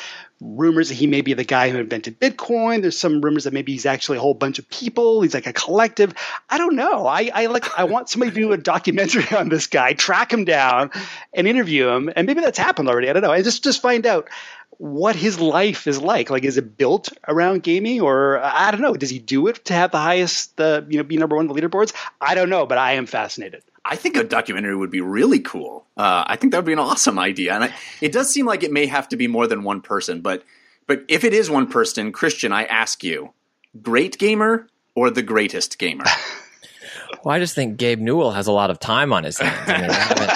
rumors 0.41 0.89
that 0.89 0.95
he 0.95 1.07
may 1.07 1.21
be 1.21 1.33
the 1.33 1.43
guy 1.43 1.69
who 1.69 1.77
invented 1.77 2.19
Bitcoin. 2.19 2.81
There's 2.81 2.99
some 2.99 3.21
rumors 3.21 3.45
that 3.45 3.53
maybe 3.53 3.71
he's 3.71 3.85
actually 3.85 4.17
a 4.17 4.21
whole 4.21 4.33
bunch 4.33 4.59
of 4.59 4.69
people. 4.69 5.21
He's 5.21 5.33
like 5.33 5.47
a 5.47 5.53
collective. 5.53 6.13
I 6.49 6.57
don't 6.57 6.75
know. 6.75 7.07
I, 7.07 7.31
I 7.33 7.45
like 7.47 7.77
I 7.77 7.85
want 7.85 8.09
somebody 8.09 8.31
to 8.31 8.35
do 8.35 8.51
a 8.51 8.57
documentary 8.57 9.25
on 9.37 9.49
this 9.49 9.67
guy, 9.67 9.93
track 9.93 10.31
him 10.31 10.45
down, 10.45 10.91
and 11.33 11.47
interview 11.47 11.87
him. 11.89 12.11
And 12.15 12.27
maybe 12.27 12.41
that's 12.41 12.57
happened 12.57 12.89
already. 12.89 13.09
I 13.09 13.13
don't 13.13 13.23
know. 13.23 13.31
I 13.31 13.41
just 13.41 13.63
just 13.63 13.81
find 13.81 14.05
out 14.05 14.29
what 14.77 15.15
his 15.15 15.39
life 15.39 15.87
is 15.87 16.01
like. 16.01 16.29
Like, 16.29 16.43
is 16.43 16.57
it 16.57 16.77
built 16.77 17.09
around 17.27 17.63
gaming, 17.63 18.01
or 18.01 18.39
I 18.43 18.71
don't 18.71 18.81
know? 18.81 18.93
Does 18.93 19.09
he 19.09 19.19
do 19.19 19.47
it 19.47 19.65
to 19.65 19.73
have 19.73 19.91
the 19.91 19.97
highest, 19.99 20.57
the 20.57 20.83
uh, 20.83 20.89
you 20.89 20.97
know, 20.97 21.03
be 21.03 21.17
number 21.17 21.35
one 21.35 21.49
on 21.49 21.55
the 21.55 21.61
leaderboards? 21.61 21.93
I 22.19 22.35
don't 22.35 22.49
know, 22.49 22.65
but 22.65 22.77
I 22.77 22.93
am 22.93 23.05
fascinated. 23.05 23.63
I 23.87 23.95
think 23.95 24.17
a 24.17 24.23
documentary 24.23 24.75
would 24.75 24.89
be 24.89 25.01
really 25.01 25.39
cool. 25.39 25.85
Uh, 25.95 26.23
I 26.25 26.35
think 26.37 26.51
that 26.51 26.57
would 26.57 26.65
be 26.65 26.73
an 26.73 26.79
awesome 26.79 27.19
idea, 27.19 27.53
and 27.53 27.65
I, 27.65 27.73
it 28.01 28.11
does 28.11 28.33
seem 28.33 28.47
like 28.47 28.63
it 28.63 28.71
may 28.71 28.87
have 28.87 29.07
to 29.09 29.15
be 29.15 29.27
more 29.27 29.45
than 29.45 29.63
one 29.63 29.81
person. 29.81 30.21
But 30.21 30.43
but 30.87 31.03
if 31.07 31.23
it 31.23 31.33
is 31.33 31.49
one 31.49 31.67
person, 31.67 32.11
Christian, 32.11 32.51
I 32.51 32.65
ask 32.65 33.03
you, 33.03 33.33
great 33.81 34.17
gamer 34.17 34.67
or 34.95 35.09
the 35.09 35.21
greatest 35.21 35.77
gamer? 35.77 36.05
well, 37.23 37.35
I 37.35 37.39
just 37.39 37.55
think 37.55 37.77
Gabe 37.77 37.99
Newell 37.99 38.31
has 38.31 38.47
a 38.47 38.51
lot 38.51 38.71
of 38.71 38.79
time 38.79 39.13
on 39.13 39.23
his 39.23 39.37
hands. 39.37 39.69
I 39.69 40.19
mean, 40.19 40.29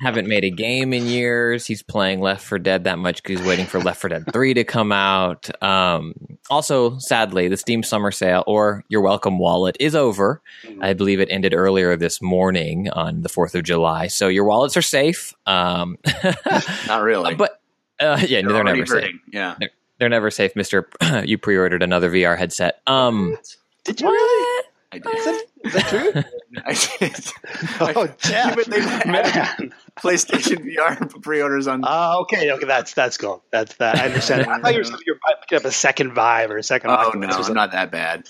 haven't 0.00 0.28
made 0.28 0.44
a 0.44 0.50
game 0.50 0.92
in 0.92 1.06
years. 1.06 1.66
He's 1.66 1.82
playing 1.82 2.20
Left 2.20 2.44
4 2.44 2.58
Dead 2.58 2.84
that 2.84 2.98
much 2.98 3.22
because 3.22 3.38
he's 3.38 3.48
waiting 3.48 3.66
for 3.66 3.80
Left 3.80 4.00
4 4.00 4.10
Dead 4.10 4.32
3 4.32 4.54
to 4.54 4.64
come 4.64 4.92
out. 4.92 5.50
Um, 5.62 6.14
also, 6.50 6.98
sadly, 6.98 7.48
the 7.48 7.56
Steam 7.56 7.82
Summer 7.82 8.10
Sale 8.10 8.44
or 8.46 8.84
Your 8.88 9.00
Welcome 9.00 9.38
Wallet 9.38 9.76
is 9.80 9.94
over. 9.94 10.40
I 10.80 10.92
believe 10.92 11.20
it 11.20 11.28
ended 11.30 11.54
earlier 11.54 11.96
this 11.96 12.20
morning 12.22 12.90
on 12.90 13.22
the 13.22 13.28
4th 13.28 13.54
of 13.54 13.62
July. 13.64 14.06
So 14.08 14.28
your 14.28 14.44
wallets 14.44 14.76
are 14.76 14.82
safe. 14.82 15.34
Um, 15.46 15.98
Not 16.86 17.02
really. 17.02 17.34
But 17.34 17.60
uh, 18.00 18.18
yeah, 18.26 18.42
they're, 18.42 18.52
they're 18.52 18.64
never 18.64 18.84
hurting. 18.84 19.12
safe. 19.12 19.20
Yeah. 19.32 19.54
They're, 19.58 19.70
they're, 19.98 20.08
never 20.08 20.30
safe, 20.30 20.54
Mister. 20.54 20.88
you 21.24 21.38
pre-ordered 21.38 21.82
another 21.82 22.10
VR 22.10 22.36
headset. 22.36 22.82
Um, 22.86 23.38
Did 23.84 24.00
you 24.00 24.06
what? 24.06 24.12
really? 24.12 24.64
I 24.92 24.98
did. 24.98 25.42
Is 25.64 25.72
that 25.72 25.88
true? 25.88 26.22
I 26.64 26.74
did. 26.98 27.96
Oh, 27.96 28.06
Jeff, 28.18 28.68
man. 29.06 29.72
PlayStation 29.98 30.64
VR 30.64 31.22
pre-orders 31.22 31.66
on. 31.66 31.82
Oh, 31.84 32.22
okay, 32.22 32.50
okay, 32.52 32.66
that's 32.66 32.94
that's 32.94 33.16
cool. 33.16 33.42
That's 33.50 33.74
that. 33.76 33.96
I 33.96 34.06
understand. 34.06 34.46
I 34.50 34.60
thought 34.60 34.74
you 34.74 34.80
were, 34.80 34.98
you 35.06 35.14
were 35.14 35.36
picking 35.40 35.58
up 35.58 35.64
a 35.64 35.72
second 35.72 36.12
Vive 36.12 36.50
or 36.50 36.58
a 36.58 36.62
second. 36.62 36.90
Oh 36.90 37.12
no, 37.14 37.28
it's 37.38 37.48
not 37.48 37.72
that 37.72 37.90
bad. 37.90 38.28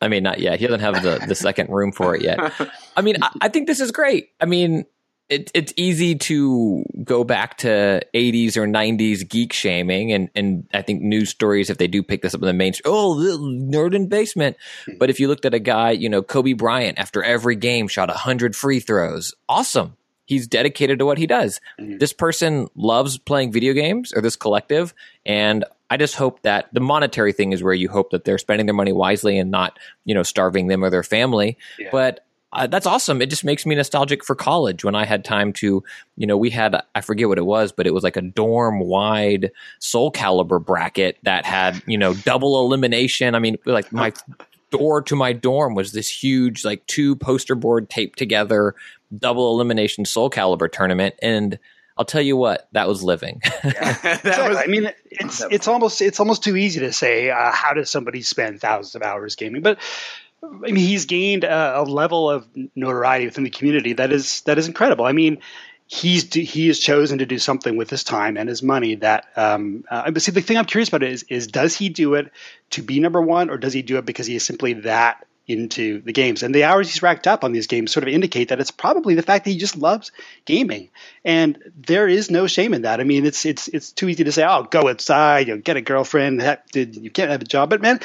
I 0.00 0.08
mean, 0.08 0.22
not 0.22 0.40
yet. 0.40 0.58
He 0.58 0.66
doesn't 0.66 0.80
have 0.80 1.02
the 1.02 1.24
the 1.26 1.34
second 1.34 1.70
room 1.70 1.92
for 1.92 2.14
it 2.14 2.22
yet. 2.22 2.38
I 2.96 3.02
mean, 3.02 3.22
I, 3.22 3.30
I 3.42 3.48
think 3.48 3.66
this 3.66 3.80
is 3.80 3.92
great. 3.92 4.30
I 4.40 4.44
mean, 4.44 4.84
it, 5.28 5.50
it's 5.54 5.72
easy 5.76 6.14
to 6.14 6.84
go 7.02 7.24
back 7.24 7.58
to 7.58 8.00
80s 8.14 8.56
or 8.56 8.66
90s 8.66 9.28
geek 9.28 9.52
shaming 9.52 10.12
and, 10.12 10.30
and 10.36 10.68
I 10.72 10.82
think 10.82 11.02
news 11.02 11.30
stories 11.30 11.68
if 11.68 11.78
they 11.78 11.88
do 11.88 12.02
pick 12.02 12.22
this 12.22 12.34
up 12.34 12.42
in 12.42 12.46
the 12.46 12.52
mainstream 12.52 12.94
oh 12.94 13.20
the 13.20 13.36
nerd 13.36 13.94
in 13.94 14.08
basement 14.08 14.56
but 14.98 15.10
if 15.10 15.18
you 15.18 15.26
looked 15.26 15.44
at 15.44 15.54
a 15.54 15.58
guy 15.58 15.90
you 15.90 16.08
know 16.08 16.22
Kobe 16.22 16.52
Bryant 16.52 16.98
after 16.98 17.24
every 17.24 17.56
game 17.56 17.88
shot 17.88 18.08
100 18.08 18.54
free 18.54 18.78
throws 18.78 19.34
awesome 19.48 19.96
he's 20.26 20.46
dedicated 20.46 20.98
to 20.98 21.06
what 21.06 21.18
he 21.18 21.26
does 21.26 21.60
mm-hmm. 21.80 21.98
this 21.98 22.12
person 22.12 22.68
loves 22.76 23.18
playing 23.18 23.50
video 23.50 23.72
games 23.72 24.12
or 24.14 24.20
this 24.20 24.36
collective 24.36 24.94
and 25.24 25.64
I 25.88 25.96
just 25.96 26.16
hope 26.16 26.42
that 26.42 26.68
the 26.72 26.80
monetary 26.80 27.32
thing 27.32 27.52
is 27.52 27.62
where 27.62 27.74
you 27.74 27.88
hope 27.88 28.10
that 28.10 28.24
they're 28.24 28.38
spending 28.38 28.66
their 28.66 28.74
money 28.74 28.92
wisely 28.92 29.38
and 29.38 29.50
not, 29.50 29.78
you 30.04 30.14
know, 30.14 30.24
starving 30.24 30.66
them 30.66 30.84
or 30.84 30.90
their 30.90 31.04
family. 31.04 31.58
Yeah. 31.78 31.90
But 31.92 32.26
uh, 32.52 32.66
that's 32.66 32.86
awesome. 32.86 33.20
It 33.20 33.30
just 33.30 33.44
makes 33.44 33.66
me 33.66 33.74
nostalgic 33.74 34.24
for 34.24 34.34
college 34.34 34.84
when 34.84 34.94
I 34.94 35.04
had 35.04 35.24
time 35.24 35.52
to, 35.54 35.84
you 36.16 36.26
know, 36.26 36.36
we 36.36 36.50
had, 36.50 36.80
I 36.94 37.00
forget 37.02 37.28
what 37.28 37.38
it 37.38 37.44
was, 37.44 37.70
but 37.70 37.86
it 37.86 37.94
was 37.94 38.02
like 38.02 38.16
a 38.16 38.22
dorm 38.22 38.80
wide 38.80 39.52
Soulcalibur 39.80 40.64
bracket 40.64 41.18
that 41.22 41.44
had, 41.44 41.82
you 41.86 41.98
know, 41.98 42.14
double 42.14 42.64
elimination. 42.64 43.34
I 43.34 43.40
mean, 43.40 43.56
like 43.64 43.92
my 43.92 44.12
door 44.70 45.02
to 45.02 45.14
my 45.14 45.32
dorm 45.32 45.74
was 45.74 45.92
this 45.92 46.08
huge, 46.08 46.64
like 46.64 46.86
two 46.86 47.14
poster 47.16 47.54
board 47.54 47.90
taped 47.90 48.18
together 48.18 48.74
double 49.16 49.52
elimination 49.52 50.04
Soulcalibur 50.04 50.70
tournament. 50.70 51.14
And, 51.22 51.58
I'll 51.98 52.04
tell 52.04 52.22
you 52.22 52.36
what, 52.36 52.68
that 52.72 52.88
was 52.88 53.02
living. 53.02 53.40
yeah, 53.42 53.62
exactly. 54.04 54.48
was, 54.48 54.58
I 54.58 54.66
mean, 54.66 54.92
it's 55.10 55.42
it's 55.50 55.66
almost 55.66 56.02
it's 56.02 56.20
almost 56.20 56.44
too 56.44 56.54
easy 56.56 56.80
to 56.80 56.92
say 56.92 57.30
uh, 57.30 57.50
how 57.52 57.72
does 57.72 57.90
somebody 57.90 58.20
spend 58.20 58.60
thousands 58.60 58.94
of 58.94 59.02
hours 59.02 59.34
gaming, 59.34 59.62
but 59.62 59.78
I 60.42 60.48
mean, 60.48 60.76
he's 60.76 61.06
gained 61.06 61.44
a, 61.44 61.80
a, 61.80 61.82
level 61.82 62.30
of 62.30 62.46
notoriety 62.74 63.24
within 63.24 63.44
the 63.44 63.50
community 63.50 63.94
that 63.94 64.12
is 64.12 64.42
that 64.42 64.58
is 64.58 64.68
incredible. 64.68 65.06
I 65.06 65.12
mean, 65.12 65.38
he's 65.86 66.32
he 66.32 66.66
has 66.68 66.78
chosen 66.78 67.18
to 67.18 67.26
do 67.26 67.38
something 67.38 67.76
with 67.76 67.88
his 67.88 68.04
time 68.04 68.36
and 68.36 68.48
his 68.48 68.62
money 68.62 68.96
that. 68.96 69.26
Um, 69.36 69.84
uh, 69.90 70.10
but 70.10 70.20
see, 70.20 70.32
the 70.32 70.42
thing 70.42 70.58
I'm 70.58 70.66
curious 70.66 70.88
about 70.88 71.02
is 71.02 71.22
is 71.24 71.46
does 71.46 71.74
he 71.74 71.88
do 71.88 72.14
it 72.14 72.30
to 72.70 72.82
be 72.82 73.00
number 73.00 73.22
one, 73.22 73.48
or 73.48 73.56
does 73.56 73.72
he 73.72 73.82
do 73.82 73.96
it 73.96 74.04
because 74.04 74.26
he 74.26 74.36
is 74.36 74.44
simply 74.44 74.74
that 74.74 75.26
into 75.46 76.00
the 76.00 76.12
games? 76.12 76.42
And 76.42 76.54
the 76.54 76.64
hours 76.64 76.90
he's 76.90 77.02
racked 77.02 77.26
up 77.26 77.44
on 77.44 77.52
these 77.52 77.66
games 77.66 77.92
sort 77.92 78.04
of 78.04 78.08
indicate 78.12 78.48
that 78.48 78.60
it's 78.60 78.70
probably 78.70 79.14
the 79.14 79.22
fact 79.22 79.44
that 79.44 79.50
he 79.50 79.58
just 79.58 79.76
loves 79.76 80.12
gaming, 80.44 80.90
and 81.24 81.58
there 81.76 82.08
is 82.08 82.30
no 82.30 82.46
shame 82.46 82.74
in 82.74 82.82
that. 82.82 83.00
I 83.00 83.04
mean, 83.04 83.26
it's 83.26 83.44
it's 83.44 83.68
it's 83.68 83.92
too 83.92 84.08
easy 84.08 84.24
to 84.24 84.32
say, 84.32 84.44
"Oh, 84.44 84.64
go 84.64 84.88
outside, 84.88 85.48
you 85.48 85.54
know, 85.54 85.60
get 85.60 85.76
a 85.76 85.82
girlfriend, 85.82 86.42
you 86.74 87.10
can't 87.10 87.30
have 87.30 87.42
a 87.42 87.46
job," 87.46 87.70
but 87.70 87.80
man 87.80 88.00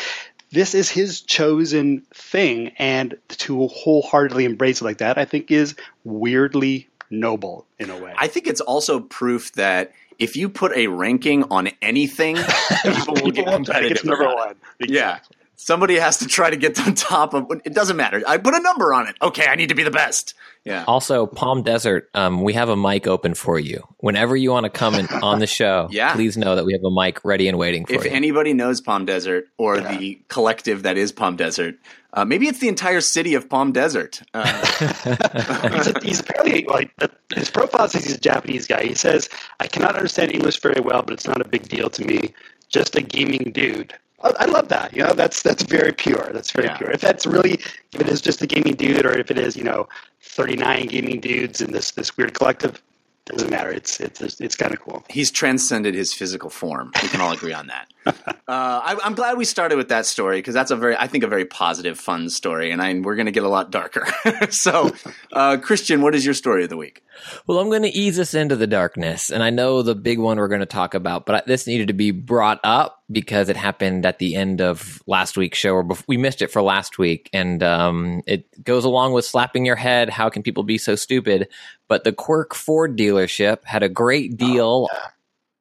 this 0.52 0.76
is 0.76 0.90
his 0.90 1.22
chosen 1.22 2.02
thing, 2.14 2.74
and 2.78 3.16
to 3.30 3.68
wholeheartedly 3.68 4.46
embrace 4.46 4.82
it 4.82 4.84
like 4.84 4.98
that, 4.98 5.18
I 5.18 5.26
think 5.26 5.50
is 5.50 5.76
weirdly 6.04 6.90
noble 7.10 7.66
in 7.80 7.90
a 7.90 7.98
way. 7.98 8.14
I 8.18 8.28
think 8.28 8.48
it's 8.48 8.62
also 8.62 9.00
proof 9.00 9.54
that 9.54 9.94
if 10.20 10.36
you 10.36 10.50
put 10.50 10.76
a 10.76 10.88
ranking 10.88 11.46
on 11.46 11.70
anything, 11.82 12.36
people 12.84 13.16
will 13.16 13.32
get 13.32 13.48
competitive. 13.48 14.04
number 14.06 14.26
one. 14.26 14.56
Exactly. 14.80 14.96
Yeah. 14.96 15.20
Somebody 15.62 16.00
has 16.00 16.18
to 16.18 16.28
try 16.28 16.50
to 16.50 16.58
get 16.58 16.80
on 16.80 16.96
top 16.96 17.36
of 17.36 17.46
it. 17.52 17.72
Doesn't 17.72 17.96
matter. 17.96 18.24
I 18.28 18.40
put 18.40 18.56
a 18.56 18.60
number 18.60 18.96
on 18.96 19.08
it. 19.08 19.16
Okay, 19.22 19.46
I 19.46 19.54
need 19.54 19.70
to 19.70 19.76
be 19.76 19.84
the 19.84 19.92
best. 19.92 20.34
Yeah. 20.66 20.86
Also, 20.88 21.28
Palm 21.28 21.62
Desert, 21.62 22.10
um, 22.16 22.42
we 22.42 22.54
have 22.54 22.70
a 22.70 22.76
mic 22.76 23.06
open 23.06 23.36
for 23.36 23.60
you. 23.60 23.88
Whenever 23.98 24.36
you 24.36 24.50
want 24.50 24.64
to 24.64 24.72
come 24.72 24.96
in, 24.96 25.08
on 25.22 25.38
the 25.38 25.46
show, 25.46 25.88
yeah. 25.92 26.16
please 26.16 26.36
know 26.36 26.56
that 26.56 26.66
we 26.66 26.74
have 26.74 26.84
a 26.84 26.90
mic 26.90 27.24
ready 27.24 27.48
and 27.48 27.60
waiting 27.60 27.86
for 27.86 27.94
if 27.94 28.06
you. 28.06 28.10
If 28.10 28.16
anybody 28.16 28.54
knows 28.54 28.82
Palm 28.82 29.06
Desert 29.06 29.50
or 29.60 29.78
yeah. 29.78 29.98
the 29.98 30.20
collective 30.30 30.82
that 30.82 30.98
is 30.98 31.12
Palm 31.12 31.36
Desert, 31.36 31.76
uh, 32.14 32.26
maybe 32.26 32.48
it's 32.48 32.60
the 32.60 32.68
entire 32.68 33.02
city 33.02 33.36
of 33.36 33.48
Palm 33.48 33.72
Desert. 33.72 34.24
Uh, 34.34 34.46
he's, 35.76 35.88
a, 35.88 36.00
he's, 36.02 36.20
apparently 36.22 36.66
like 36.66 36.92
his 37.36 37.52
profile 37.52 37.88
says 37.88 38.04
he's 38.04 38.16
a 38.16 38.20
Japanese 38.20 38.66
guy. 38.66 38.84
He 38.84 38.96
says, 38.96 39.30
"I 39.60 39.68
cannot 39.68 39.96
understand 39.96 40.32
English 40.32 40.60
very 40.60 40.82
well, 40.82 41.04
but 41.04 41.14
it's 41.14 41.28
not 41.28 41.40
a 41.40 41.48
big 41.48 41.68
deal 41.70 41.92
to 41.92 42.04
me. 42.04 42.34
Just 42.68 42.96
a 42.96 43.02
gaming 43.02 43.52
dude." 43.54 43.94
I 44.24 44.46
love 44.46 44.70
that. 44.70 44.94
You 44.96 45.04
know, 45.04 45.14
that's 45.14 45.42
that's 45.42 45.64
very 45.64 45.92
pure. 45.92 46.30
That's 46.34 46.52
very 46.52 46.68
yeah. 46.68 46.78
pure. 46.78 46.92
If 46.92 47.02
that's 47.02 47.26
really, 47.26 47.54
if 47.94 48.02
it 48.02 48.08
is 48.08 48.22
just 48.22 48.42
a 48.42 48.48
gaming 48.48 48.76
dude, 48.76 49.06
or 49.06 49.18
if 49.18 49.32
it 49.32 49.38
is, 49.38 49.56
you 49.56 49.64
know, 49.64 49.88
thirty 50.22 50.56
nine 50.56 50.88
gaming 50.88 51.20
dudes 51.20 51.62
in 51.62 51.72
this 51.72 51.92
this 51.92 52.18
weird 52.18 52.34
collective, 52.34 52.82
doesn't 53.26 53.50
matter. 53.50 53.72
It's 53.72 54.00
it's 54.00 54.22
it's 54.40 54.56
kind 54.56 54.74
of 54.74 54.80
cool. 54.82 55.04
He's 55.10 55.32
transcended 55.32 55.96
his 55.96 56.14
physical 56.14 56.50
form. 56.50 56.92
We 57.02 57.10
can 57.10 57.22
all 57.22 57.32
agree 57.32 57.54
on 57.54 57.68
that. 57.68 57.88
Uh, 58.06 58.12
I, 58.48 58.98
am 59.04 59.14
glad 59.14 59.38
we 59.38 59.46
started 59.46 59.76
with 59.76 59.90
that 59.90 60.06
story 60.06 60.40
because 60.40 60.54
that's 60.54 60.72
a 60.72 60.76
very, 60.76 60.96
I 60.96 61.08
think, 61.08 61.24
a 61.24 61.28
very 61.28 61.46
positive, 61.46 62.00
fun 62.00 62.30
story, 62.30 62.72
and 62.72 62.82
I, 62.82 63.00
we're 63.00 63.16
going 63.16 63.28
to 63.28 63.32
get 63.32 63.44
a 63.44 63.50
lot 63.50 63.72
darker. 63.72 64.08
so, 64.50 64.92
uh, 65.32 65.58
Christian, 65.62 66.02
what 66.02 66.16
is 66.16 66.26
your 66.26 66.34
story 66.34 66.64
of 66.64 66.70
the 66.70 66.78
week? 66.78 67.04
Well, 67.46 67.60
I'm 67.60 67.70
going 67.70 67.84
to 67.84 67.90
ease 67.90 68.20
us 68.20 68.34
into 68.34 68.56
the 68.56 68.68
darkness, 68.68 69.30
and 69.30 69.44
I 69.44 69.52
know 69.52 69.84
the 69.84 69.94
big 69.96 70.18
one 70.18 70.38
we're 70.38 70.48
going 70.48 70.62
to 70.62 70.66
talk 70.66 70.94
about, 70.94 71.26
but 71.26 71.46
this 71.46 71.68
needed 71.68 71.88
to 71.88 71.94
be 71.94 72.12
brought 72.12 72.60
up 72.64 73.04
because 73.12 73.50
it 73.50 73.58
happened 73.58 74.06
at 74.06 74.20
the 74.20 74.36
end 74.36 74.62
of 74.62 75.02
last 75.06 75.38
week's 75.38 75.60
show, 75.60 75.74
or 75.74 75.88
we 76.08 76.18
missed 76.18 76.42
it 76.42 76.52
for 76.52 76.62
last 76.62 76.98
week, 76.98 77.30
and 77.34 77.62
um, 77.62 78.24
it 78.26 78.64
goes 78.64 78.86
along 78.86 79.14
with 79.14 79.26
slapping 79.26 79.66
your 79.66 79.76
head. 79.76 80.10
How 80.10 80.30
can 80.30 80.42
people 80.42 80.64
be 80.64 80.78
so 80.78 80.96
stupid? 80.96 81.50
But 81.88 82.04
the 82.04 82.14
Quirk 82.14 82.56
Ford 82.56 82.98
dealership 82.98 83.64
had 83.66 83.84
a 83.84 83.90
great 83.90 84.38
deal. 84.38 84.88
Oh, 84.92 84.96
yeah 84.96 85.10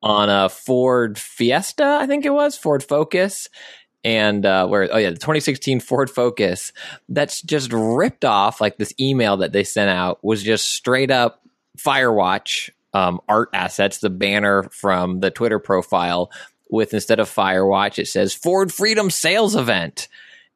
on 0.02 0.30
a 0.30 0.48
Ford 0.48 1.18
Fiesta, 1.18 1.98
I 2.00 2.06
think 2.06 2.24
it 2.24 2.30
was 2.30 2.56
Ford 2.56 2.82
Focus, 2.82 3.48
and 4.02 4.46
uh, 4.46 4.66
where 4.66 4.88
oh 4.92 4.96
yeah, 4.96 5.10
the 5.10 5.16
2016 5.16 5.80
Ford 5.80 6.10
Focus 6.10 6.72
that's 7.08 7.42
just 7.42 7.72
ripped 7.72 8.24
off. 8.24 8.60
Like 8.60 8.76
this 8.78 8.94
email 8.98 9.38
that 9.38 9.52
they 9.52 9.64
sent 9.64 9.90
out 9.90 10.22
was 10.24 10.42
just 10.42 10.72
straight 10.72 11.10
up 11.10 11.42
Firewatch 11.78 12.70
um, 12.94 13.20
art 13.28 13.50
assets. 13.52 13.98
The 13.98 14.10
banner 14.10 14.64
from 14.64 15.20
the 15.20 15.30
Twitter 15.30 15.58
profile 15.58 16.30
with 16.70 16.94
instead 16.94 17.20
of 17.20 17.28
Firewatch, 17.28 17.98
it 17.98 18.08
says 18.08 18.32
Ford 18.32 18.72
Freedom 18.72 19.10
Sales 19.10 19.54
Event, 19.54 20.08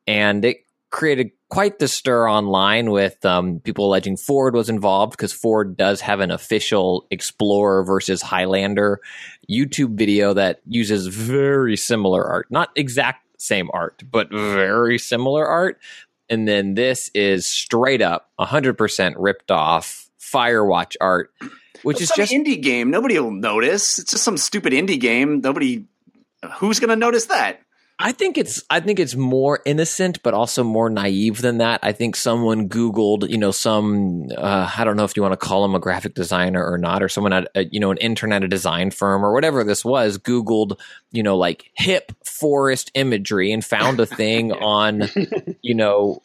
and 0.07 0.45
it 0.45 0.65
created 0.91 1.33
quite 1.55 1.79
the 1.79 1.87
stir 1.87 2.29
online 2.29 2.91
with 2.91 3.25
um, 3.25 3.61
people 3.61 3.87
alleging 3.87 4.17
Ford 4.17 4.57
was 4.57 4.69
involved 4.69 5.13
because 5.13 5.33
Ford 5.33 5.77
does 5.77 6.01
have 6.01 6.19
an 6.19 6.33
official 6.33 7.07
Explorer 7.13 7.85
versus 7.85 8.21
Highlander 8.21 9.01
YouTube 9.49 9.95
video 9.95 10.35
that 10.35 10.61
uses 10.67 11.07
very 11.07 11.77
similar 11.77 12.25
art, 12.25 12.51
not 12.51 12.71
exact 12.75 13.25
same 13.41 13.71
art, 13.73 14.03
but 14.11 14.31
very 14.33 14.99
similar 14.99 15.47
art. 15.47 15.79
And 16.29 16.49
then 16.49 16.75
this 16.75 17.09
is 17.15 17.47
straight 17.47 18.03
up 18.03 18.31
100% 18.41 19.15
ripped 19.17 19.53
off 19.53 20.11
Firewatch 20.19 20.97
art, 21.01 21.31
which 21.85 22.01
is 22.01 22.11
just 22.17 22.33
indie 22.33 22.61
game. 22.61 22.91
Nobody 22.91 23.17
will 23.21 23.31
notice. 23.31 24.01
It's 24.01 24.11
just 24.11 24.25
some 24.25 24.39
stupid 24.39 24.73
indie 24.73 24.99
game. 24.99 25.41
Nobody, 25.41 25.85
who's 26.55 26.81
going 26.81 26.91
to 26.91 26.97
notice 26.97 27.27
that? 27.27 27.64
I 27.99 28.11
think 28.11 28.37
it's 28.37 28.63
I 28.69 28.81
think 28.81 28.99
it's 28.99 29.15
more 29.15 29.61
innocent, 29.65 30.23
but 30.25 30.35
also 30.35 30.65
more 30.65 30.91
naive 30.91 31.41
than 31.41 31.59
that. 31.59 31.79
I 31.83 31.93
think 31.93 32.17
someone 32.17 32.69
Googled, 32.69 33.31
you 33.31 33.39
know, 33.39 33.53
some 33.53 34.31
uh, 34.37 34.69
I 34.77 34.83
don't 34.83 34.97
know 34.97 35.05
if 35.05 35.17
you 35.17 35.23
want 35.23 35.33
to 35.33 35.37
call 35.37 35.65
him 35.65 35.77
a 35.77 35.79
graphic 35.79 36.15
designer 36.15 36.65
or 36.65 36.77
not, 36.77 37.05
or 37.05 37.09
someone 37.09 37.33
at 37.33 37.49
a, 37.55 37.65
you 37.67 37.79
know 37.79 37.93
an 37.93 37.99
internet 37.99 38.43
a 38.43 38.49
design 38.49 38.91
firm 38.91 39.25
or 39.25 39.33
whatever 39.33 39.63
this 39.63 39.85
was, 39.85 40.19
Googled, 40.19 40.81
you 41.13 41.23
know, 41.23 41.37
like 41.37 41.71
hip 41.75 42.11
forest 42.25 42.91
imagery 42.95 43.53
and 43.53 43.65
found 43.65 44.01
a 44.01 44.07
thing 44.07 44.51
on, 44.53 45.09
you 45.63 45.75
know, 45.75 46.21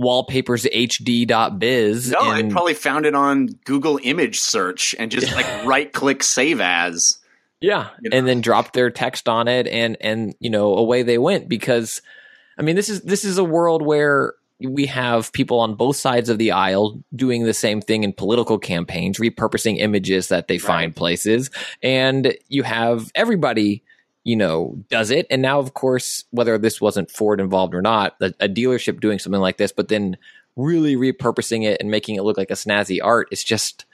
wallpapershd.biz. 0.00 2.10
No, 2.10 2.32
and, 2.32 2.50
I 2.50 2.52
probably 2.52 2.74
found 2.74 3.04
it 3.04 3.14
on 3.14 3.48
Google 3.64 4.00
image 4.02 4.38
search 4.38 4.94
and 4.98 5.10
just 5.10 5.34
like 5.34 5.46
right 5.66 5.92
click 5.92 6.22
save 6.22 6.62
as. 6.62 7.18
Yeah, 7.64 7.88
you 8.02 8.10
know? 8.10 8.16
and 8.16 8.28
then 8.28 8.42
dropped 8.42 8.74
their 8.74 8.90
text 8.90 9.26
on 9.26 9.48
it, 9.48 9.66
and 9.66 9.96
and 10.00 10.34
you 10.38 10.50
know 10.50 10.76
away 10.76 11.02
they 11.02 11.16
went 11.16 11.48
because, 11.48 12.02
I 12.58 12.62
mean 12.62 12.76
this 12.76 12.90
is 12.90 13.00
this 13.02 13.24
is 13.24 13.38
a 13.38 13.44
world 13.44 13.80
where 13.80 14.34
we 14.60 14.86
have 14.86 15.32
people 15.32 15.60
on 15.60 15.74
both 15.74 15.96
sides 15.96 16.28
of 16.28 16.36
the 16.38 16.52
aisle 16.52 17.02
doing 17.16 17.44
the 17.44 17.54
same 17.54 17.80
thing 17.80 18.04
in 18.04 18.12
political 18.12 18.58
campaigns, 18.58 19.18
repurposing 19.18 19.78
images 19.78 20.28
that 20.28 20.46
they 20.46 20.56
right. 20.56 20.62
find 20.62 20.96
places, 20.96 21.50
and 21.82 22.36
you 22.48 22.62
have 22.64 23.10
everybody 23.14 23.82
you 24.26 24.36
know, 24.36 24.82
does 24.88 25.10
it. 25.10 25.26
And 25.28 25.42
now, 25.42 25.58
of 25.58 25.74
course, 25.74 26.24
whether 26.30 26.56
this 26.56 26.80
wasn't 26.80 27.10
Ford 27.10 27.40
involved 27.40 27.74
or 27.74 27.82
not, 27.82 28.16
a, 28.22 28.32
a, 28.40 28.48
dealership 28.48 28.98
doing 28.98 29.18
something 29.18 29.40
like 29.40 29.58
this, 29.58 29.70
but 29.70 29.88
then 29.88 30.16
really 30.56 30.96
repurposing 30.96 31.64
it 31.64 31.78
and 31.78 31.90
making 31.90 32.16
it 32.16 32.22
look 32.22 32.38
like 32.38 32.50
a 32.50 32.54
snazzy 32.54 33.00
art, 33.04 33.28
is 33.30 33.44
just 33.44 33.84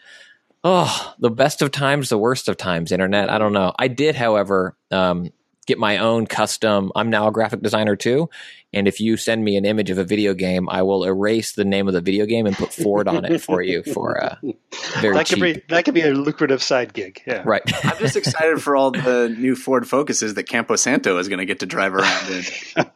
oh, 0.64 1.14
the 1.18 1.30
best 1.30 1.62
of 1.62 1.70
times, 1.70 2.08
the 2.08 2.18
worst 2.18 2.48
of 2.48 2.56
times, 2.56 2.92
internet. 2.92 3.30
I 3.30 3.38
don't 3.38 3.52
know. 3.52 3.72
I 3.78 3.88
did, 3.88 4.14
however, 4.14 4.76
um, 4.90 5.30
get 5.66 5.78
my 5.78 5.98
own 5.98 6.26
custom. 6.26 6.90
I'm 6.96 7.10
now 7.10 7.28
a 7.28 7.32
graphic 7.32 7.62
designer 7.62 7.94
too. 7.94 8.28
And 8.72 8.88
if 8.88 9.00
you 9.00 9.16
send 9.16 9.44
me 9.44 9.56
an 9.56 9.64
image 9.64 9.90
of 9.90 9.98
a 9.98 10.04
video 10.04 10.34
game, 10.34 10.68
I 10.68 10.82
will 10.82 11.04
erase 11.04 11.52
the 11.52 11.64
name 11.64 11.86
of 11.88 11.94
the 11.94 12.00
video 12.00 12.26
game 12.26 12.46
and 12.46 12.56
put 12.56 12.72
Ford 12.72 13.08
on 13.08 13.24
it 13.24 13.40
for 13.40 13.62
you 13.62 13.82
for 13.82 14.22
uh, 14.22 14.36
very 15.00 15.14
that 15.14 15.26
cheap. 15.26 15.38
Could 15.38 15.54
be, 15.54 15.62
that 15.68 15.84
could 15.84 15.94
be 15.94 16.02
a 16.02 16.12
lucrative 16.12 16.62
side 16.62 16.92
gig. 16.92 17.22
Yeah. 17.26 17.42
Right. 17.44 17.62
I'm 17.84 17.98
just 17.98 18.16
excited 18.16 18.62
for 18.62 18.76
all 18.76 18.90
the 18.90 19.34
new 19.36 19.54
Ford 19.54 19.88
Focuses 19.88 20.34
that 20.34 20.44
Campo 20.44 20.76
Santo 20.76 21.18
is 21.18 21.28
going 21.28 21.38
to 21.38 21.46
get 21.46 21.60
to 21.60 21.66
drive 21.66 21.94
around 21.94 22.30
in 22.30 22.44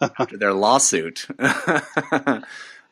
after 0.18 0.36
their 0.36 0.52
lawsuit. 0.52 1.26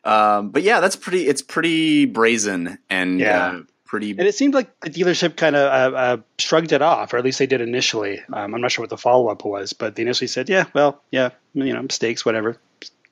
um, 0.03 0.51
but 0.51 0.63
yeah, 0.63 0.79
that's 0.79 0.95
pretty. 0.95 1.27
It's 1.27 1.41
pretty 1.41 2.05
brazen 2.05 2.79
and 2.89 3.19
yeah. 3.19 3.45
Uh, 3.45 3.61
pretty. 3.93 4.09
And 4.09 4.21
it 4.21 4.33
seemed 4.33 4.55
like 4.55 4.79
the 4.79 4.89
dealership 4.89 5.35
kind 5.35 5.55
of 5.55 5.93
uh, 5.93 5.95
uh, 5.95 6.17
shrugged 6.39 6.71
it 6.71 6.81
off, 6.81 7.13
or 7.13 7.17
at 7.17 7.23
least 7.23 7.37
they 7.37 7.45
did 7.45 7.61
initially. 7.61 8.23
Um, 8.33 8.55
I'm 8.55 8.59
not 8.59 8.71
sure 8.71 8.81
what 8.81 8.89
the 8.89 8.97
follow 8.97 9.27
up 9.27 9.45
was, 9.45 9.73
but 9.73 9.95
they 9.95 10.01
initially 10.01 10.27
said, 10.27 10.49
"Yeah, 10.49 10.65
well, 10.73 11.03
yeah, 11.11 11.29
you 11.53 11.71
know, 11.71 11.81
mistakes, 11.83 12.25
whatever. 12.25 12.57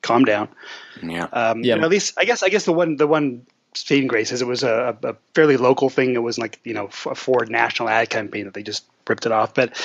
Calm 0.02 0.26
down." 0.26 0.50
Yeah, 1.04 1.26
um, 1.26 1.64
yeah. 1.64 1.76
You 1.76 1.84
at 1.84 1.90
least 1.92 2.16
I 2.18 2.26
guess 2.26 2.42
I 2.42 2.50
guess 2.50 2.66
the 2.66 2.74
one 2.74 2.96
the 2.96 3.06
one 3.06 3.46
saving 3.76 4.08
grace 4.08 4.32
is 4.32 4.42
it 4.42 4.48
was 4.48 4.64
a, 4.64 4.98
a, 5.04 5.16
fairly 5.36 5.58
local 5.58 5.92
thing. 5.92 6.16
It 6.16 6.24
was 6.24 6.40
like 6.40 6.60
you 6.64 6.74
know 6.74 6.86
a 7.06 7.14
Ford 7.14 7.52
national 7.52 7.88
ad 7.88 8.10
campaign 8.10 8.46
that 8.46 8.56
they 8.56 8.64
just 8.64 8.84
ripped 9.08 9.28
it 9.28 9.32
off. 9.32 9.54
But 9.54 9.80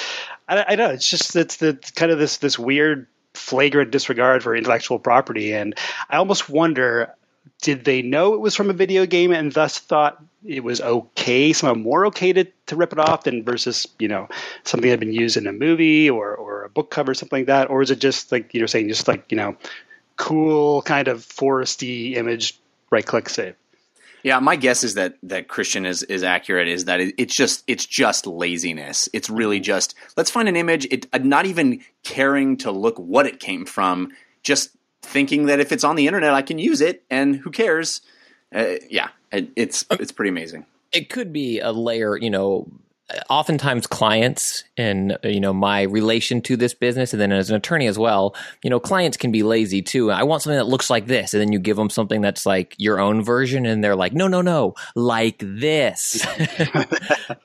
I, 0.49 0.65
I 0.69 0.75
know 0.77 0.89
it's 0.89 1.11
just 1.11 1.37
it's 1.37 1.59
the 1.59 1.79
kind 1.95 2.11
of 2.11 2.19
this 2.19 2.39
this 2.39 2.59
weird 2.59 3.07
flagrant 3.35 3.91
disregard 3.91 4.43
for 4.43 4.57
intellectual 4.57 4.99
property, 4.99 5.53
and 5.53 5.77
I 6.09 6.17
almost 6.17 6.49
wonder 6.49 7.15
did 7.63 7.85
they 7.85 8.03
know 8.03 8.35
it 8.35 8.41
was 8.41 8.55
from 8.55 8.71
a 8.71 8.75
video 8.75 9.07
game 9.07 9.33
and 9.33 9.53
thus 9.53 9.79
thought 9.79 10.23
it 10.45 10.63
was 10.63 10.81
okay, 10.81 11.53
somehow 11.53 11.75
more 11.75 12.07
okay 12.07 12.33
to, 12.33 12.45
to 12.67 12.77
rip 12.77 12.93
it 12.93 12.99
off 12.99 13.25
than 13.25 13.45
versus, 13.45 13.87
you 13.99 14.09
know, 14.09 14.29
something 14.65 14.89
that 14.89 14.93
had 14.93 15.01
been 15.01 15.13
used 15.13 15.37
in 15.37 15.47
a 15.47 15.53
movie 15.53 16.09
or, 16.09 16.35
or 16.35 16.65
a 16.65 16.69
book 16.69 16.91
cover, 16.91 17.15
something 17.15 17.41
like 17.41 17.47
that? 17.47 17.71
Or 17.71 17.83
is 17.83 17.91
it 17.91 17.99
just 17.99 18.31
like 18.31 18.55
you're 18.55 18.69
saying, 18.69 18.89
just 18.89 19.09
like, 19.09 19.31
you 19.31 19.37
know, 19.37 19.57
cool 20.17 20.83
kind 20.83 21.09
of 21.09 21.21
foresty 21.21 22.17
image, 22.17 22.59
right 22.91 23.05
click 23.05 23.29
save? 23.29 23.55
Yeah, 24.23 24.41
my 24.41 24.57
guess 24.57 24.83
is 24.83 24.95
that 24.95 25.15
that 25.23 25.47
Christian 25.47 25.87
is 25.87 26.03
is 26.03 26.25
accurate. 26.25 26.67
Is 26.67 26.87
that 26.87 26.99
it, 26.99 27.15
it's 27.17 27.37
just 27.37 27.63
it's 27.69 27.87
just 27.87 28.27
laziness. 28.27 29.09
It's 29.13 29.31
really 29.31 29.59
mm-hmm. 29.59 29.65
just 29.65 29.95
let's 30.17 30.33
find 30.33 30.49
an 30.49 30.57
image. 30.57 30.85
It 30.91 31.07
not 31.25 31.47
even 31.47 31.81
caring 32.03 32.57
to 32.59 32.73
look 32.73 32.99
what 32.99 33.27
it 33.27 33.39
came 33.39 33.65
from. 33.65 34.11
Just 34.43 34.76
thinking 35.07 35.47
that 35.47 35.61
if 35.61 35.73
it's 35.73 35.85
on 35.85 35.97
the 35.97 36.07
internet, 36.07 36.35
I 36.35 36.43
can 36.43 36.59
use 36.59 36.81
it, 36.81 37.05
and 37.11 37.37
who 37.37 37.51
cares? 37.51 38.01
Uh, 38.55 38.75
yeah, 38.91 39.09
it, 39.33 39.49
it's 39.57 39.85
it's 39.91 40.13
pretty 40.13 40.31
amazing. 40.31 40.67
It 40.93 41.11
could 41.11 41.33
be 41.33 41.61
a 41.61 41.73
layer, 41.73 42.17
you 42.17 42.31
know, 42.31 42.69
oftentimes 43.31 43.87
clients 43.87 44.65
and 44.77 45.13
uh, 45.13 45.29
you 45.29 45.39
know 45.39 45.53
my 45.53 45.83
relation 45.83 46.41
to 46.43 46.57
this 46.57 46.75
business 46.75 47.13
and 47.13 47.21
then 47.21 47.31
as 47.31 47.51
an 47.51 47.57
attorney 47.57 47.87
as 47.87 47.97
well 47.97 48.35
you 48.65 48.71
know 48.71 48.81
clients 48.81 49.17
can 49.17 49.31
be 49.31 49.43
lazy 49.43 49.83
too. 49.83 50.11
I 50.11 50.25
want 50.25 50.43
something 50.43 50.59
that 50.59 50.67
looks 50.67 50.91
like 50.91 51.07
this. 51.07 51.33
And 51.33 51.41
then 51.41 51.53
you 51.53 51.59
give 51.59 51.77
them 51.77 51.91
something 51.91 52.21
that's 52.21 52.45
like 52.45 52.75
your 52.79 53.01
own 53.01 53.23
version 53.23 53.65
and 53.67 53.83
they're 53.83 53.97
like 53.97 54.13
no 54.13 54.29
no 54.29 54.43
no 54.43 54.75
like 54.95 55.39
this. 55.41 56.27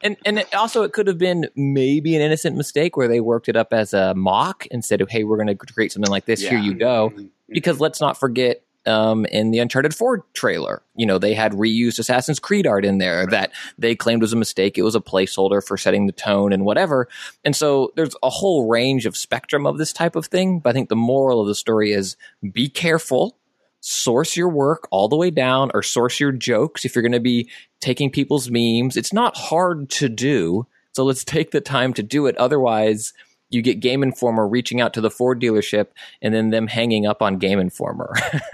And 0.03 0.17
and 0.25 0.39
it 0.39 0.53
also 0.53 0.83
it 0.83 0.93
could 0.93 1.07
have 1.07 1.17
been 1.17 1.47
maybe 1.55 2.15
an 2.15 2.21
innocent 2.21 2.55
mistake 2.55 2.97
where 2.97 3.07
they 3.07 3.19
worked 3.19 3.49
it 3.49 3.55
up 3.55 3.71
as 3.71 3.93
a 3.93 4.13
mock 4.15 4.65
instead 4.67 5.01
of 5.01 5.09
hey 5.09 5.23
we're 5.23 5.37
going 5.37 5.47
to 5.47 5.55
create 5.55 5.91
something 5.91 6.11
like 6.11 6.25
this. 6.25 6.41
Yeah. 6.41 6.51
here 6.51 6.59
you 6.59 6.73
go. 6.73 7.09
Mm-hmm. 7.09 7.27
Because 7.49 7.79
let's 7.79 7.99
not 8.01 8.17
forget 8.17 8.63
um, 8.85 9.25
in 9.25 9.51
the 9.51 9.59
Uncharted 9.59 9.95
4 9.95 10.25
trailer. 10.33 10.81
You 10.95 11.05
know, 11.05 11.17
they 11.17 11.33
had 11.33 11.53
reused 11.53 11.99
Assassin's 11.99 12.39
Creed 12.39 12.67
art 12.67 12.85
in 12.85 12.97
there 12.97 13.25
that 13.27 13.51
they 13.77 13.95
claimed 13.95 14.21
was 14.21 14.33
a 14.33 14.37
mistake. 14.37 14.77
It 14.77 14.83
was 14.83 14.95
a 14.95 15.01
placeholder 15.01 15.65
for 15.65 15.77
setting 15.77 16.07
the 16.07 16.13
tone 16.13 16.53
and 16.53 16.65
whatever. 16.65 17.07
And 17.43 17.55
so 17.55 17.91
there's 17.95 18.15
a 18.23 18.29
whole 18.29 18.67
range 18.67 19.05
of 19.05 19.17
spectrum 19.17 19.65
of 19.65 19.77
this 19.77 19.93
type 19.93 20.15
of 20.15 20.25
thing. 20.25 20.59
But 20.59 20.71
I 20.71 20.73
think 20.73 20.89
the 20.89 20.95
moral 20.95 21.41
of 21.41 21.47
the 21.47 21.55
story 21.55 21.91
is 21.91 22.17
be 22.51 22.69
careful. 22.69 23.37
Source 23.79 24.37
your 24.37 24.49
work 24.49 24.87
all 24.91 25.07
the 25.07 25.15
way 25.15 25.31
down 25.31 25.71
or 25.73 25.81
source 25.81 26.19
your 26.19 26.31
jokes 26.31 26.85
if 26.85 26.95
you're 26.95 27.01
going 27.01 27.11
to 27.13 27.19
be 27.19 27.49
taking 27.79 28.11
people's 28.11 28.49
memes. 28.51 28.95
It's 28.95 29.13
not 29.13 29.35
hard 29.35 29.89
to 29.91 30.07
do. 30.07 30.67
So 30.93 31.03
let's 31.03 31.23
take 31.25 31.51
the 31.51 31.61
time 31.61 31.93
to 31.93 32.03
do 32.03 32.27
it. 32.27 32.37
Otherwise, 32.37 33.13
you 33.51 33.61
get 33.61 33.79
Game 33.79 34.01
Informer 34.01 34.47
reaching 34.47 34.81
out 34.81 34.93
to 34.93 35.01
the 35.01 35.11
Ford 35.11 35.39
dealership 35.39 35.87
and 36.21 36.33
then 36.33 36.49
them 36.49 36.67
hanging 36.67 37.05
up 37.05 37.21
on 37.21 37.37
Game 37.37 37.59
Informer. 37.59 38.13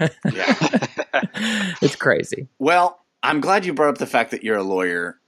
it's 1.80 1.96
crazy. 1.96 2.48
Well, 2.58 3.00
I'm 3.22 3.40
glad 3.40 3.64
you 3.64 3.72
brought 3.72 3.90
up 3.90 3.98
the 3.98 4.06
fact 4.06 4.32
that 4.32 4.44
you're 4.44 4.56
a 4.56 4.62
lawyer, 4.62 5.18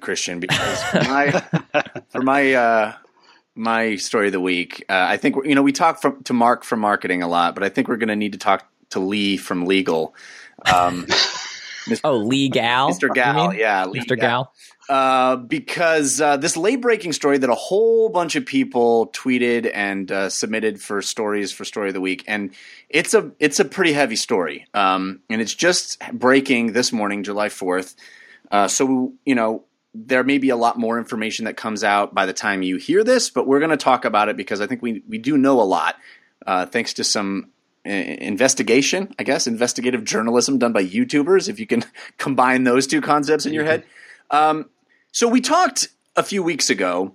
Christian, 0.00 0.40
because 0.40 0.82
my, 0.94 1.30
for 2.08 2.22
my 2.22 2.52
uh, 2.54 2.94
my 3.54 3.96
story 3.96 4.26
of 4.26 4.32
the 4.32 4.40
week, 4.40 4.84
uh, 4.88 5.06
I 5.08 5.16
think 5.16 5.36
you 5.44 5.54
know 5.54 5.62
we 5.62 5.72
talk 5.72 6.00
from, 6.00 6.22
to 6.24 6.32
Mark 6.32 6.64
from 6.64 6.80
marketing 6.80 7.22
a 7.22 7.28
lot, 7.28 7.54
but 7.54 7.64
I 7.64 7.68
think 7.68 7.88
we're 7.88 7.96
going 7.96 8.08
to 8.08 8.16
need 8.16 8.32
to 8.32 8.38
talk 8.38 8.66
to 8.90 9.00
Lee 9.00 9.36
from 9.36 9.66
legal. 9.66 10.14
Um, 10.72 11.06
Mr. 11.86 12.00
oh, 12.04 12.18
Lee 12.18 12.48
Gal, 12.48 12.90
Mr. 12.90 13.12
Gal, 13.12 13.54
yeah, 13.54 13.86
Lee 13.86 14.00
Mr. 14.00 14.08
Gal. 14.08 14.16
Gal. 14.16 14.52
Uh, 14.88 15.36
because 15.36 16.18
uh, 16.18 16.38
this 16.38 16.56
late 16.56 16.80
breaking 16.80 17.12
story 17.12 17.36
that 17.36 17.50
a 17.50 17.54
whole 17.54 18.08
bunch 18.08 18.36
of 18.36 18.46
people 18.46 19.08
tweeted 19.08 19.70
and 19.74 20.10
uh, 20.10 20.30
submitted 20.30 20.80
for 20.80 21.02
stories 21.02 21.52
for 21.52 21.66
story 21.66 21.88
of 21.88 21.94
the 21.94 22.00
week, 22.00 22.24
and 22.26 22.54
it's 22.88 23.12
a 23.12 23.30
it's 23.38 23.60
a 23.60 23.66
pretty 23.66 23.92
heavy 23.92 24.16
story, 24.16 24.66
um, 24.72 25.20
and 25.28 25.42
it's 25.42 25.54
just 25.54 26.00
breaking 26.14 26.72
this 26.72 26.90
morning, 26.90 27.22
July 27.22 27.50
fourth. 27.50 27.96
Uh, 28.50 28.66
so 28.66 29.12
you 29.26 29.34
know 29.34 29.62
there 29.94 30.24
may 30.24 30.38
be 30.38 30.48
a 30.48 30.56
lot 30.56 30.78
more 30.78 30.98
information 30.98 31.44
that 31.44 31.58
comes 31.58 31.84
out 31.84 32.14
by 32.14 32.24
the 32.24 32.32
time 32.32 32.62
you 32.62 32.78
hear 32.78 33.04
this, 33.04 33.28
but 33.28 33.46
we're 33.46 33.58
going 33.58 33.70
to 33.70 33.76
talk 33.76 34.06
about 34.06 34.30
it 34.30 34.38
because 34.38 34.62
I 34.62 34.66
think 34.66 34.80
we 34.80 35.02
we 35.06 35.18
do 35.18 35.36
know 35.36 35.60
a 35.60 35.68
lot 35.68 35.96
uh, 36.46 36.64
thanks 36.64 36.94
to 36.94 37.04
some 37.04 37.50
investigation, 37.84 39.14
I 39.18 39.24
guess, 39.24 39.46
investigative 39.46 40.04
journalism 40.04 40.58
done 40.58 40.72
by 40.72 40.86
YouTubers. 40.86 41.50
If 41.50 41.60
you 41.60 41.66
can 41.66 41.84
combine 42.16 42.64
those 42.64 42.86
two 42.86 43.02
concepts 43.02 43.44
in 43.44 43.52
your 43.52 43.64
head. 43.64 43.84
Um, 44.30 44.70
so 45.12 45.28
we 45.28 45.40
talked 45.40 45.88
a 46.16 46.22
few 46.22 46.42
weeks 46.42 46.70
ago 46.70 47.14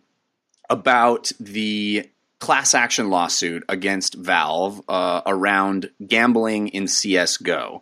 about 0.69 1.31
the 1.39 2.09
class 2.39 2.73
action 2.73 3.09
lawsuit 3.09 3.63
against 3.69 4.15
Valve 4.15 4.81
uh, 4.89 5.21
around 5.25 5.89
gambling 6.05 6.69
in 6.69 6.87
CS:GO, 6.87 7.81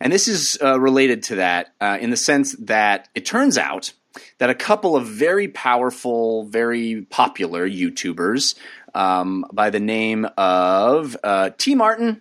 and 0.00 0.12
this 0.12 0.28
is 0.28 0.58
uh, 0.62 0.80
related 0.80 1.22
to 1.24 1.36
that 1.36 1.74
uh, 1.80 1.98
in 2.00 2.10
the 2.10 2.16
sense 2.16 2.52
that 2.60 3.08
it 3.14 3.26
turns 3.26 3.58
out 3.58 3.92
that 4.38 4.50
a 4.50 4.54
couple 4.54 4.96
of 4.96 5.06
very 5.06 5.48
powerful, 5.48 6.44
very 6.44 7.02
popular 7.10 7.68
YouTubers 7.68 8.54
um, 8.94 9.44
by 9.52 9.70
the 9.70 9.80
name 9.80 10.26
of 10.36 11.16
uh, 11.22 11.50
TmarTn 11.58 12.20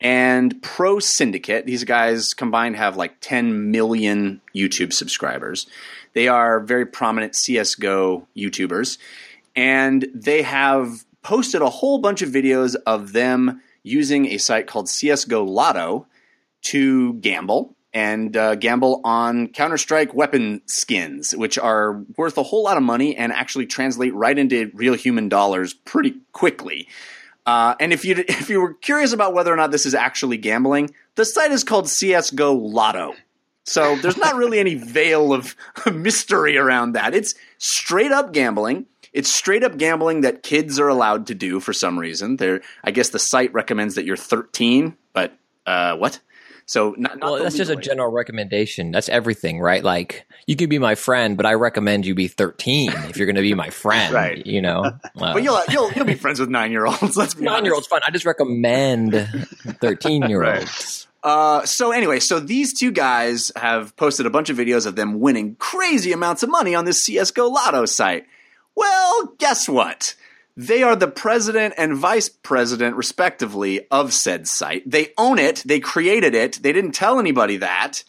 and 0.00 0.54
ProSyndicate. 0.62 1.64
These 1.64 1.84
guys 1.84 2.34
combined 2.34 2.76
have 2.76 2.96
like 2.96 3.16
10 3.20 3.70
million 3.70 4.40
YouTube 4.54 4.92
subscribers. 4.92 5.66
They 6.14 6.28
are 6.28 6.60
very 6.60 6.86
prominent 6.86 7.34
CSGO 7.34 8.26
YouTubers, 8.36 8.98
and 9.54 10.06
they 10.14 10.42
have 10.42 11.04
posted 11.22 11.62
a 11.62 11.68
whole 11.68 11.98
bunch 11.98 12.22
of 12.22 12.30
videos 12.30 12.76
of 12.86 13.12
them 13.12 13.60
using 13.82 14.26
a 14.26 14.38
site 14.38 14.66
called 14.66 14.86
CSGO 14.86 15.46
Lotto 15.46 16.06
to 16.62 17.14
gamble 17.14 17.76
and 17.92 18.36
uh, 18.36 18.54
gamble 18.54 19.00
on 19.04 19.48
Counter 19.48 19.78
Strike 19.78 20.14
weapon 20.14 20.60
skins, 20.66 21.34
which 21.34 21.58
are 21.58 22.04
worth 22.16 22.36
a 22.36 22.42
whole 22.42 22.62
lot 22.62 22.76
of 22.76 22.82
money 22.82 23.16
and 23.16 23.32
actually 23.32 23.66
translate 23.66 24.14
right 24.14 24.38
into 24.38 24.70
real 24.74 24.94
human 24.94 25.28
dollars 25.28 25.72
pretty 25.74 26.14
quickly. 26.32 26.88
Uh, 27.46 27.74
and 27.80 27.92
if 27.92 28.04
you 28.04 28.14
if 28.28 28.50
you 28.50 28.60
were 28.60 28.74
curious 28.74 29.12
about 29.12 29.32
whether 29.34 29.52
or 29.52 29.56
not 29.56 29.70
this 29.70 29.86
is 29.86 29.94
actually 29.94 30.36
gambling, 30.36 30.90
the 31.14 31.24
site 31.24 31.50
is 31.50 31.64
called 31.64 31.88
CS:GO 31.88 32.54
Lotto. 32.54 33.14
So 33.68 33.96
there's 33.96 34.16
not 34.16 34.34
really 34.34 34.58
any 34.58 34.76
veil 34.76 35.34
of 35.34 35.54
mystery 35.92 36.56
around 36.56 36.92
that. 36.92 37.14
It's 37.14 37.34
straight 37.58 38.12
up 38.12 38.32
gambling. 38.32 38.86
It's 39.12 39.32
straight 39.32 39.62
up 39.62 39.76
gambling 39.76 40.22
that 40.22 40.42
kids 40.42 40.78
are 40.80 40.88
allowed 40.88 41.26
to 41.26 41.34
do 41.34 41.60
for 41.60 41.74
some 41.74 41.98
reason. 41.98 42.36
There, 42.36 42.62
I 42.82 42.92
guess 42.92 43.10
the 43.10 43.18
site 43.18 43.52
recommends 43.52 43.94
that 43.96 44.04
you're 44.06 44.16
13, 44.16 44.96
but 45.12 45.36
uh, 45.66 45.96
what? 45.96 46.18
So 46.64 46.94
not, 46.98 47.18
not 47.18 47.32
well, 47.32 47.42
that's 47.42 47.56
just 47.56 47.70
a 47.70 47.76
general 47.76 48.10
recommendation. 48.10 48.90
That's 48.90 49.08
everything, 49.08 49.58
right? 49.58 49.82
Like 49.82 50.26
you 50.46 50.54
could 50.54 50.68
be 50.68 50.78
my 50.78 50.94
friend, 50.94 51.36
but 51.36 51.46
I 51.46 51.54
recommend 51.54 52.04
you 52.04 52.14
be 52.14 52.28
13 52.28 52.90
if 53.08 53.16
you're 53.16 53.26
going 53.26 53.36
to 53.36 53.42
be 53.42 53.54
my 53.54 53.70
friend. 53.70 54.12
right. 54.12 54.46
You 54.46 54.60
know. 54.60 54.82
Uh, 54.82 54.92
but 55.14 55.42
you'll 55.42 55.60
you'll 55.70 55.90
you'll 55.92 56.04
be 56.04 56.14
friends 56.14 56.40
with 56.40 56.50
nine 56.50 56.70
year 56.70 56.84
olds. 56.84 57.16
Let's 57.16 57.32
be 57.34 57.44
nine 57.44 57.64
year 57.64 57.72
olds 57.72 57.86
fine. 57.86 58.00
I 58.06 58.10
just 58.10 58.26
recommend 58.26 59.12
13 59.80 60.28
year 60.28 60.44
olds. 60.44 61.06
Uh, 61.22 61.64
so 61.64 61.90
anyway, 61.90 62.20
so 62.20 62.38
these 62.38 62.78
two 62.78 62.92
guys 62.92 63.50
have 63.56 63.96
posted 63.96 64.26
a 64.26 64.30
bunch 64.30 64.50
of 64.50 64.56
videos 64.56 64.86
of 64.86 64.96
them 64.96 65.18
winning 65.20 65.56
crazy 65.56 66.12
amounts 66.12 66.42
of 66.42 66.48
money 66.50 66.74
on 66.74 66.84
this 66.84 67.04
CS:GO 67.04 67.48
Lotto 67.48 67.84
site. 67.86 68.26
Well, 68.74 69.34
guess 69.38 69.68
what? 69.68 70.14
They 70.56 70.82
are 70.82 70.96
the 70.96 71.08
president 71.08 71.74
and 71.76 71.96
vice 71.96 72.28
president, 72.28 72.96
respectively, 72.96 73.86
of 73.90 74.12
said 74.12 74.48
site. 74.48 74.88
They 74.88 75.12
own 75.16 75.38
it. 75.38 75.62
They 75.64 75.80
created 75.80 76.34
it. 76.34 76.60
They 76.62 76.72
didn't 76.72 76.92
tell 76.92 77.18
anybody 77.20 77.58
that. 77.58 78.02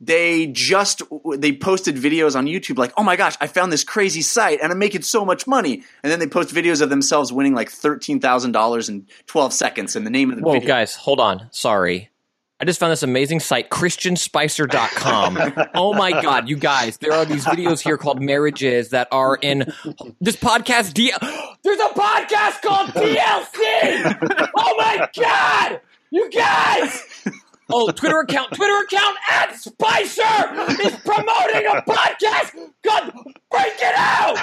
They 0.00 0.46
just 0.48 1.02
they 1.36 1.52
posted 1.52 1.96
videos 1.96 2.34
on 2.34 2.46
YouTube 2.46 2.76
like, 2.76 2.92
"Oh 2.96 3.02
my 3.04 3.14
gosh, 3.16 3.36
I 3.40 3.46
found 3.46 3.72
this 3.72 3.84
crazy 3.84 4.20
site 4.22 4.58
and 4.60 4.72
I'm 4.72 4.78
making 4.78 5.02
so 5.02 5.24
much 5.24 5.46
money." 5.46 5.84
And 6.02 6.10
then 6.10 6.18
they 6.18 6.26
post 6.26 6.52
videos 6.52 6.82
of 6.82 6.90
themselves 6.90 7.32
winning 7.32 7.54
like 7.54 7.70
thirteen 7.70 8.20
thousand 8.20 8.52
dollars 8.52 8.88
in 8.88 9.06
twelve 9.26 9.52
seconds. 9.52 9.94
in 9.94 10.04
the 10.04 10.10
name 10.10 10.30
of 10.30 10.38
the 10.38 10.42
Whoa, 10.42 10.54
video. 10.54 10.66
guys, 10.66 10.96
hold 10.96 11.20
on. 11.20 11.48
Sorry. 11.52 12.10
I 12.62 12.64
just 12.64 12.78
found 12.78 12.92
this 12.92 13.02
amazing 13.02 13.40
site, 13.40 13.70
christianspicer.com. 13.70 15.68
oh 15.74 15.94
my 15.94 16.22
God, 16.22 16.48
you 16.48 16.54
guys, 16.54 16.96
there 16.98 17.12
are 17.12 17.24
these 17.24 17.44
videos 17.44 17.80
here 17.80 17.98
called 17.98 18.22
marriages 18.22 18.90
that 18.90 19.08
are 19.10 19.34
in 19.42 19.64
this 20.20 20.36
podcast. 20.36 20.94
D- 20.94 21.12
There's 21.64 21.80
a 21.80 21.88
podcast 21.88 22.62
called 22.62 22.90
DLC. 22.90 24.48
oh 24.56 24.74
my 24.78 25.08
God, 25.20 25.80
you 26.12 26.30
guys. 26.30 27.02
Oh, 27.68 27.90
Twitter 27.90 28.20
account, 28.20 28.52
Twitter 28.52 28.78
account 28.84 29.16
at 29.28 29.56
Spicer 29.56 30.22
is 30.84 30.94
promoting 30.98 31.66
a 31.66 31.82
podcast. 31.82 32.54
God, 32.84 33.12
break 33.50 33.74
it 33.80 33.94
out. 33.96 34.38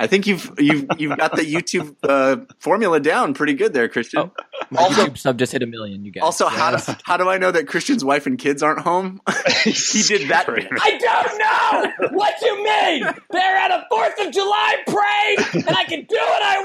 I 0.00 0.06
think 0.06 0.26
you've 0.26 0.52
you've 0.58 0.86
you've 0.98 1.16
got 1.16 1.36
the 1.36 1.42
YouTube 1.42 1.96
uh, 2.02 2.44
formula 2.58 2.98
down 2.98 3.32
pretty 3.34 3.54
good 3.54 3.72
there, 3.72 3.88
Christian. 3.88 4.20
Oh, 4.20 4.32
my 4.70 4.82
also, 4.82 5.06
YouTube 5.06 5.18
sub 5.18 5.38
just 5.38 5.52
hit 5.52 5.62
a 5.62 5.66
million. 5.66 6.04
You 6.04 6.10
guys. 6.10 6.22
Also, 6.22 6.48
how 6.48 6.76
do, 6.76 6.94
how 7.04 7.16
do 7.16 7.28
I 7.28 7.38
know 7.38 7.52
that 7.52 7.68
Christian's 7.68 8.04
wife 8.04 8.26
and 8.26 8.38
kids 8.38 8.62
aren't 8.62 8.80
home? 8.80 9.20
he 9.64 10.02
did 10.02 10.28
that. 10.30 10.48
I 10.48 10.98
don't 10.98 11.38
know. 11.38 12.08
What 12.16 12.34
you 12.42 12.56
mean? 12.64 13.04
They're 13.30 13.56
at 13.56 13.70
a 13.70 13.86
Fourth 13.88 14.20
of 14.20 14.32
July 14.32 14.76
parade, 14.86 15.64
and 15.66 15.76
I 15.76 15.84
can 15.84 16.04
do 16.04 16.16
what 16.16 16.42
I 16.42 16.58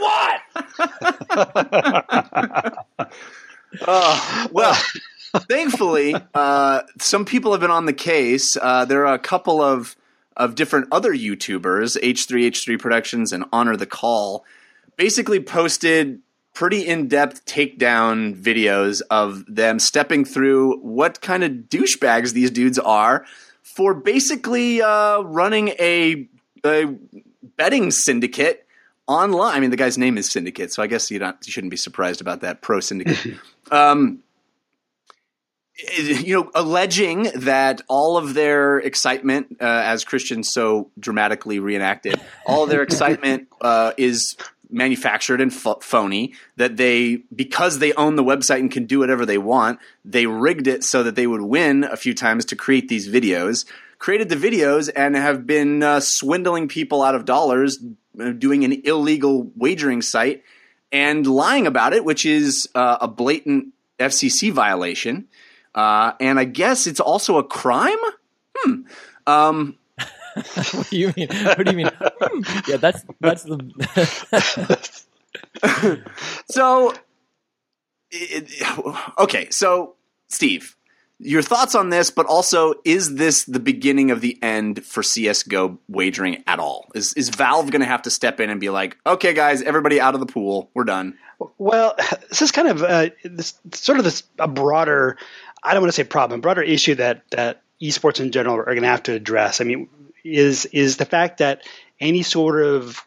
want. 2.65 3.05
uh, 3.87 4.47
well. 4.51 4.75
Thankfully, 5.47 6.15
uh, 6.33 6.81
some 6.97 7.23
people 7.23 7.51
have 7.51 7.61
been 7.61 7.69
on 7.69 7.85
the 7.85 7.93
case. 7.93 8.57
Uh, 8.59 8.85
there 8.85 9.05
are 9.05 9.13
a 9.13 9.19
couple 9.19 9.61
of 9.61 9.95
of 10.39 10.55
different 10.55 10.87
other 10.91 11.13
YouTubers, 11.13 12.01
H3H3 12.01 12.79
Productions 12.79 13.31
and 13.33 13.43
Honor 13.51 13.75
the 13.75 13.85
Call, 13.85 14.45
basically 14.95 15.39
posted 15.39 16.21
pretty 16.53 16.87
in-depth 16.87 17.45
takedown 17.45 18.35
videos 18.35 19.01
of 19.11 19.43
them 19.47 19.79
stepping 19.79 20.25
through 20.25 20.79
what 20.79 21.21
kind 21.21 21.43
of 21.43 21.51
douchebags 21.51 22.33
these 22.33 22.49
dudes 22.49 22.79
are 22.79 23.25
for 23.61 23.93
basically 23.93 24.81
uh, 24.81 25.19
running 25.21 25.69
a, 25.79 26.27
a, 26.65 26.85
betting 27.55 27.91
syndicate 27.91 28.65
online. 29.07 29.55
I 29.55 29.59
mean, 29.59 29.69
the 29.69 29.77
guy's 29.77 29.97
name 29.97 30.17
is 30.17 30.31
Syndicate, 30.31 30.73
so 30.73 30.81
I 30.81 30.87
guess 30.87 31.11
you 31.11 31.19
don't 31.19 31.35
you 31.45 31.51
shouldn't 31.51 31.71
be 31.71 31.77
surprised 31.77 32.21
about 32.21 32.41
that. 32.41 32.61
ProSyndicate. 32.61 33.37
um, 33.71 34.23
you 35.97 36.35
know, 36.35 36.51
alleging 36.55 37.23
that 37.35 37.81
all 37.87 38.17
of 38.17 38.33
their 38.33 38.79
excitement, 38.79 39.57
uh, 39.61 39.65
as 39.65 40.03
Christian 40.03 40.43
so 40.43 40.89
dramatically 40.99 41.59
reenacted, 41.59 42.19
all 42.45 42.65
their 42.65 42.81
excitement 42.81 43.47
uh, 43.61 43.93
is 43.97 44.35
manufactured 44.69 45.41
and 45.41 45.51
ph- 45.51 45.77
phony. 45.81 46.33
That 46.57 46.77
they, 46.77 47.23
because 47.33 47.79
they 47.79 47.93
own 47.93 48.15
the 48.15 48.23
website 48.23 48.59
and 48.59 48.71
can 48.71 48.85
do 48.85 48.99
whatever 48.99 49.25
they 49.25 49.37
want, 49.37 49.79
they 50.03 50.25
rigged 50.25 50.67
it 50.67 50.83
so 50.83 51.03
that 51.03 51.15
they 51.15 51.27
would 51.27 51.41
win 51.41 51.83
a 51.83 51.97
few 51.97 52.13
times 52.13 52.45
to 52.45 52.55
create 52.55 52.87
these 52.87 53.07
videos. 53.07 53.65
Created 53.97 54.29
the 54.29 54.35
videos 54.35 54.89
and 54.95 55.15
have 55.15 55.45
been 55.45 55.83
uh, 55.83 55.99
swindling 55.99 56.67
people 56.67 57.01
out 57.01 57.15
of 57.15 57.25
dollars, 57.25 57.79
uh, 58.19 58.29
doing 58.31 58.63
an 58.63 58.81
illegal 58.85 59.51
wagering 59.55 60.01
site 60.01 60.43
and 60.91 61.27
lying 61.27 61.67
about 61.67 61.93
it, 61.93 62.05
which 62.05 62.25
is 62.25 62.67
uh, 62.75 62.97
a 63.01 63.07
blatant 63.07 63.73
FCC 63.99 64.51
violation. 64.51 65.27
Uh, 65.79 66.13
and 66.19 66.37
I 66.37 66.43
guess 66.43 66.87
it's 66.87 66.99
also 66.99 67.37
a 67.37 67.43
crime. 67.43 67.95
Hmm. 68.53 68.81
Um, 69.25 69.77
what 70.73 70.89
do 70.89 70.97
you 70.97 71.13
mean? 71.15 71.29
What 71.29 71.65
do 71.65 71.71
you 71.71 71.77
mean? 71.77 71.91
Hmm. 72.01 72.69
Yeah, 72.69 72.75
that's 72.75 73.05
that's 73.21 73.43
the. 73.43 73.61
so, 76.49 76.93
it, 78.11 78.51
okay. 79.19 79.47
So, 79.51 79.95
Steve, 80.27 80.75
your 81.17 81.41
thoughts 81.41 81.75
on 81.75 81.91
this, 81.91 82.11
but 82.11 82.25
also, 82.25 82.73
is 82.83 83.15
this 83.15 83.45
the 83.45 83.61
beginning 83.61 84.11
of 84.11 84.19
the 84.19 84.37
end 84.41 84.83
for 84.85 85.01
CS:GO 85.01 85.79
wagering 85.87 86.43
at 86.45 86.59
all? 86.59 86.87
Is 86.93 87.13
is 87.13 87.29
Valve 87.29 87.71
going 87.71 87.79
to 87.79 87.87
have 87.87 88.01
to 88.01 88.09
step 88.09 88.41
in 88.41 88.49
and 88.49 88.59
be 88.59 88.69
like, 88.69 88.97
okay, 89.07 89.33
guys, 89.33 89.61
everybody 89.61 90.01
out 90.01 90.13
of 90.13 90.19
the 90.19 90.25
pool, 90.25 90.71
we're 90.73 90.83
done? 90.83 91.17
Well, 91.57 91.95
this 92.29 92.41
is 92.41 92.51
kind 92.51 92.67
of 92.67 92.83
uh, 92.83 93.09
this 93.23 93.53
sort 93.73 93.97
of 93.97 94.03
this 94.03 94.23
a 94.37 94.47
broader 94.47 95.17
I 95.63 95.73
don't 95.73 95.81
want 95.81 95.89
to 95.93 95.95
say 95.95 96.03
problem, 96.03 96.41
broader 96.41 96.61
issue 96.61 96.95
that 96.95 97.23
that 97.31 97.61
esports 97.81 98.19
in 98.19 98.31
general 98.31 98.57
are 98.57 98.65
going 98.65 98.81
to 98.81 98.87
have 98.87 99.03
to 99.03 99.13
address. 99.13 99.61
I 99.61 99.63
mean, 99.63 99.89
is 100.23 100.65
is 100.65 100.97
the 100.97 101.05
fact 101.05 101.39
that 101.39 101.63
any 101.99 102.23
sort 102.23 102.61
of 102.61 103.05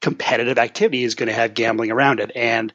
competitive 0.00 0.58
activity 0.58 1.04
is 1.04 1.14
going 1.14 1.28
to 1.28 1.34
have 1.34 1.54
gambling 1.54 1.90
around 1.90 2.20
it, 2.20 2.32
and 2.34 2.72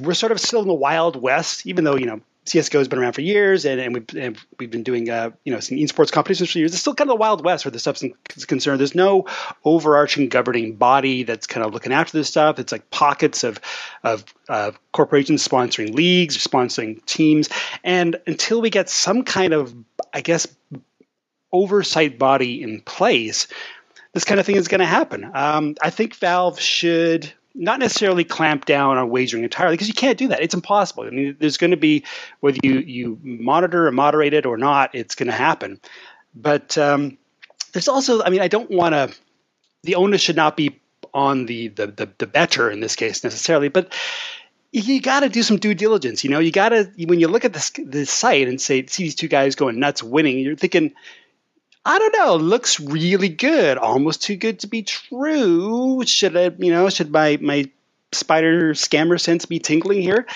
we're 0.00 0.14
sort 0.14 0.32
of 0.32 0.40
still 0.40 0.62
in 0.62 0.68
the 0.68 0.74
wild 0.74 1.20
west, 1.20 1.66
even 1.66 1.84
though 1.84 1.96
you 1.96 2.06
know 2.06 2.20
CS:GO 2.46 2.78
has 2.78 2.88
been 2.88 2.98
around 2.98 3.12
for 3.12 3.20
years, 3.20 3.64
and, 3.64 3.80
and, 3.80 3.94
we've, 3.94 4.16
and 4.16 4.38
we've 4.58 4.70
been 4.70 4.82
doing 4.82 5.10
uh, 5.10 5.30
you 5.44 5.52
know 5.52 5.60
some 5.60 5.76
esports 5.76 6.10
competitions 6.10 6.50
for 6.50 6.58
years. 6.58 6.72
It's 6.72 6.80
still 6.80 6.94
kind 6.94 7.10
of 7.10 7.16
the 7.16 7.20
wild 7.20 7.44
west 7.44 7.64
where 7.64 7.78
stuff 7.78 8.02
is 8.36 8.44
concerned. 8.46 8.80
There's 8.80 8.94
no 8.94 9.26
overarching 9.64 10.28
governing 10.28 10.76
body 10.76 11.22
that's 11.22 11.46
kind 11.46 11.64
of 11.64 11.74
looking 11.74 11.92
after 11.92 12.16
this 12.16 12.28
stuff. 12.28 12.58
It's 12.58 12.72
like 12.72 12.90
pockets 12.90 13.44
of 13.44 13.60
of 14.02 14.24
uh, 14.48 14.72
corporations 14.92 15.46
sponsoring 15.46 15.94
leagues, 15.94 16.36
or 16.36 16.48
sponsoring 16.48 17.04
teams, 17.04 17.50
and 17.84 18.18
until 18.26 18.60
we 18.60 18.70
get 18.70 18.88
some 18.88 19.22
kind 19.22 19.52
of, 19.52 19.74
I 20.12 20.22
guess, 20.22 20.46
oversight 21.52 22.18
body 22.18 22.62
in 22.62 22.80
place, 22.80 23.48
this 24.12 24.24
kind 24.24 24.40
of 24.40 24.46
thing 24.46 24.56
is 24.56 24.68
going 24.68 24.80
to 24.80 24.86
happen. 24.86 25.30
Um, 25.34 25.76
I 25.82 25.90
think 25.90 26.14
Valve 26.16 26.58
should 26.58 27.32
not 27.54 27.78
necessarily 27.80 28.24
clamp 28.24 28.64
down 28.64 28.96
on 28.96 29.10
wagering 29.10 29.44
entirely 29.44 29.74
because 29.74 29.88
you 29.88 29.94
can't 29.94 30.18
do 30.18 30.28
that. 30.28 30.42
It's 30.42 30.54
impossible. 30.54 31.04
I 31.04 31.10
mean, 31.10 31.36
there's 31.38 31.56
going 31.56 31.72
to 31.72 31.76
be 31.76 32.04
whether 32.40 32.58
you 32.62 32.78
you 32.80 33.18
monitor 33.22 33.86
or 33.86 33.92
moderate 33.92 34.34
it 34.34 34.46
or 34.46 34.56
not, 34.56 34.94
it's 34.94 35.14
going 35.14 35.26
to 35.28 35.32
happen. 35.32 35.80
But 36.34 36.78
um, 36.78 37.18
there's 37.72 37.88
also, 37.88 38.22
I 38.22 38.30
mean, 38.30 38.40
I 38.40 38.48
don't 38.48 38.70
want 38.70 38.94
to. 38.94 39.12
The 39.82 39.94
onus 39.94 40.20
should 40.20 40.36
not 40.36 40.56
be 40.56 40.78
on 41.12 41.46
the 41.46 41.68
the 41.68 41.86
the, 41.88 42.08
the 42.18 42.26
better 42.26 42.70
in 42.70 42.80
this 42.80 42.96
case 42.96 43.24
necessarily, 43.24 43.68
but 43.68 43.92
you 44.72 45.00
got 45.00 45.20
to 45.20 45.28
do 45.28 45.42
some 45.42 45.56
due 45.56 45.74
diligence. 45.74 46.22
You 46.22 46.30
know, 46.30 46.38
you 46.38 46.52
got 46.52 46.68
to 46.68 46.90
when 47.06 47.18
you 47.18 47.28
look 47.28 47.44
at 47.44 47.52
this 47.52 47.72
this 47.76 48.10
site 48.10 48.46
and 48.46 48.60
say 48.60 48.86
see 48.86 49.04
these 49.04 49.14
two 49.14 49.28
guys 49.28 49.56
going 49.56 49.80
nuts 49.80 50.02
winning, 50.02 50.38
you're 50.38 50.56
thinking 50.56 50.92
I 51.84 51.98
don't 51.98 52.16
know, 52.16 52.36
looks 52.36 52.78
really 52.78 53.28
good, 53.28 53.78
almost 53.78 54.22
too 54.22 54.36
good 54.36 54.60
to 54.60 54.66
be 54.66 54.82
true. 54.82 56.02
Should 56.04 56.36
I, 56.36 56.50
you 56.58 56.70
know, 56.72 56.90
should 56.90 57.10
my 57.10 57.38
my 57.40 57.70
spider 58.12 58.74
scammer 58.74 59.20
sense 59.20 59.46
be 59.46 59.58
tingling 59.58 60.02
here? 60.02 60.26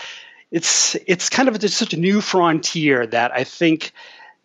It's 0.51 0.95
it's 1.07 1.29
kind 1.29 1.49
of 1.49 1.71
such 1.71 1.93
a 1.93 1.99
new 1.99 2.21
frontier 2.21 3.07
that 3.09 3.33
I 3.33 3.45
think 3.45 3.93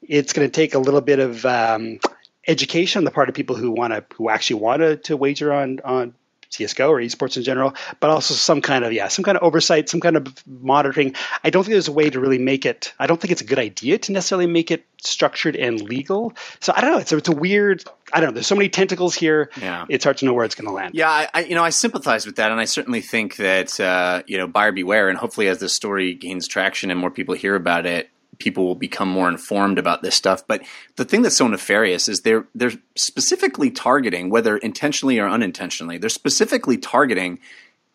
it's 0.02 0.34
going 0.34 0.48
to 0.48 0.52
take 0.52 0.74
a 0.74 0.80
little 0.80 1.02
bit 1.02 1.20
of 1.20 1.46
um, 1.46 2.00
education 2.48 3.00
on 3.00 3.06
the 3.06 3.12
part 3.12 3.30
of 3.30 3.36
people 3.36 3.56
who 3.56 3.72
want 3.72 3.94
to 3.94 4.04
who 4.16 4.30
actually 4.30 4.60
want 4.60 4.82
to, 4.82 4.98
to 4.98 5.16
wager 5.16 5.54
on 5.54 5.80
on 5.86 6.14
CS:GO 6.50 6.90
or 6.90 7.00
esports 7.00 7.38
in 7.38 7.44
general, 7.44 7.76
but 8.00 8.10
also 8.10 8.34
some 8.34 8.62
kind 8.62 8.84
of 8.84 8.92
yeah, 8.92 9.08
some 9.08 9.24
kind 9.24 9.38
of 9.38 9.44
oversight, 9.44 9.90
some 9.90 10.00
kind 10.00 10.18
of 10.18 10.34
monitoring. 10.48 11.16
I 11.44 11.50
don't 11.50 11.64
think 11.64 11.74
there's 11.74 11.88
a 11.88 11.94
way 11.94 12.10
to 12.10 12.20
really 12.20 12.40
make 12.40 12.66
it. 12.66 12.94
I 13.00 13.08
don't 13.08 13.20
think 13.22 13.32
it's 13.32 13.42
a 13.42 13.46
good 13.46 13.60
idea 13.60 13.98
to 14.00 14.12
necessarily 14.12 14.48
make 14.48 14.72
it 14.72 14.86
structured 15.02 15.56
and 15.56 15.82
legal. 15.82 16.34
So 16.60 16.74
I 16.76 16.82
don't 16.82 16.92
know. 16.92 16.98
It's 16.98 17.12
a, 17.12 17.18
it's 17.18 17.30
a 17.30 17.36
weird. 17.36 17.84
I 18.12 18.20
don't 18.20 18.30
know. 18.30 18.34
There's 18.34 18.48
so 18.48 18.56
many 18.56 18.70
tentacles 18.70 19.14
here. 19.14 19.52
Yeah. 19.62 19.86
it's 19.90 20.04
hard 20.04 20.18
to 20.18 20.26
know 20.26 20.34
where 20.34 20.46
it's 20.46 20.56
going 20.56 20.68
to 20.68 20.74
land. 20.74 20.96
Yeah, 20.96 21.10
I, 21.10 21.30
I, 21.34 21.40
you 21.44 21.56
know 21.56 21.64
I 21.64 21.70
sympathize 21.70 22.26
with 22.26 22.38
that, 22.38 22.52
and 22.52 22.60
I 22.60 22.66
certainly 22.66 23.02
think 23.02 23.36
that 23.38 23.80
uh, 23.80 24.24
you 24.26 24.38
know 24.38 24.48
buyer 24.48 24.72
beware. 24.72 25.10
And 25.10 25.18
hopefully, 25.18 25.48
as 25.48 25.60
this 25.60 25.74
story 25.74 26.16
gains 26.16 26.48
traction 26.48 26.92
and 26.92 27.00
more 27.00 27.12
people 27.12 27.36
hear 27.36 27.56
about 27.56 27.86
it, 27.86 28.10
people 28.40 28.66
will 28.66 28.76
become 28.76 29.10
more 29.10 29.30
informed 29.30 29.78
about 29.78 30.02
this 30.02 30.16
stuff. 30.16 30.48
But 30.48 30.64
the 30.96 31.06
thing 31.06 31.22
that's 31.22 31.38
so 31.38 31.48
nefarious 31.48 32.08
is 32.08 32.22
they're 32.22 32.48
they're 32.56 32.74
specifically 32.96 33.70
targeting, 33.70 34.30
whether 34.30 34.58
intentionally 34.58 35.20
or 35.20 35.28
unintentionally, 35.28 35.98
they're 35.98 36.10
specifically 36.10 36.78
targeting 36.78 37.40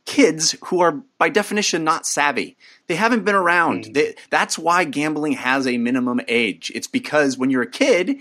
kids 0.05 0.55
who 0.67 0.81
are 0.81 1.03
by 1.19 1.29
definition 1.29 1.83
not 1.83 2.07
savvy. 2.07 2.57
They 2.87 2.97
haven't 2.97 3.25
been 3.25 3.35
around. 3.35 3.85
Mm. 3.85 3.95
They, 3.95 4.15
that's 4.31 4.59
why 4.59 4.85
gambling 4.85 5.33
has 5.33 5.67
a 5.67 5.79
minimum 5.79 6.21
age. 6.29 6.71
It's 6.75 6.87
because 6.87 7.39
when 7.39 7.51
you're 7.51 7.63
a 7.63 7.71
kid 7.71 8.19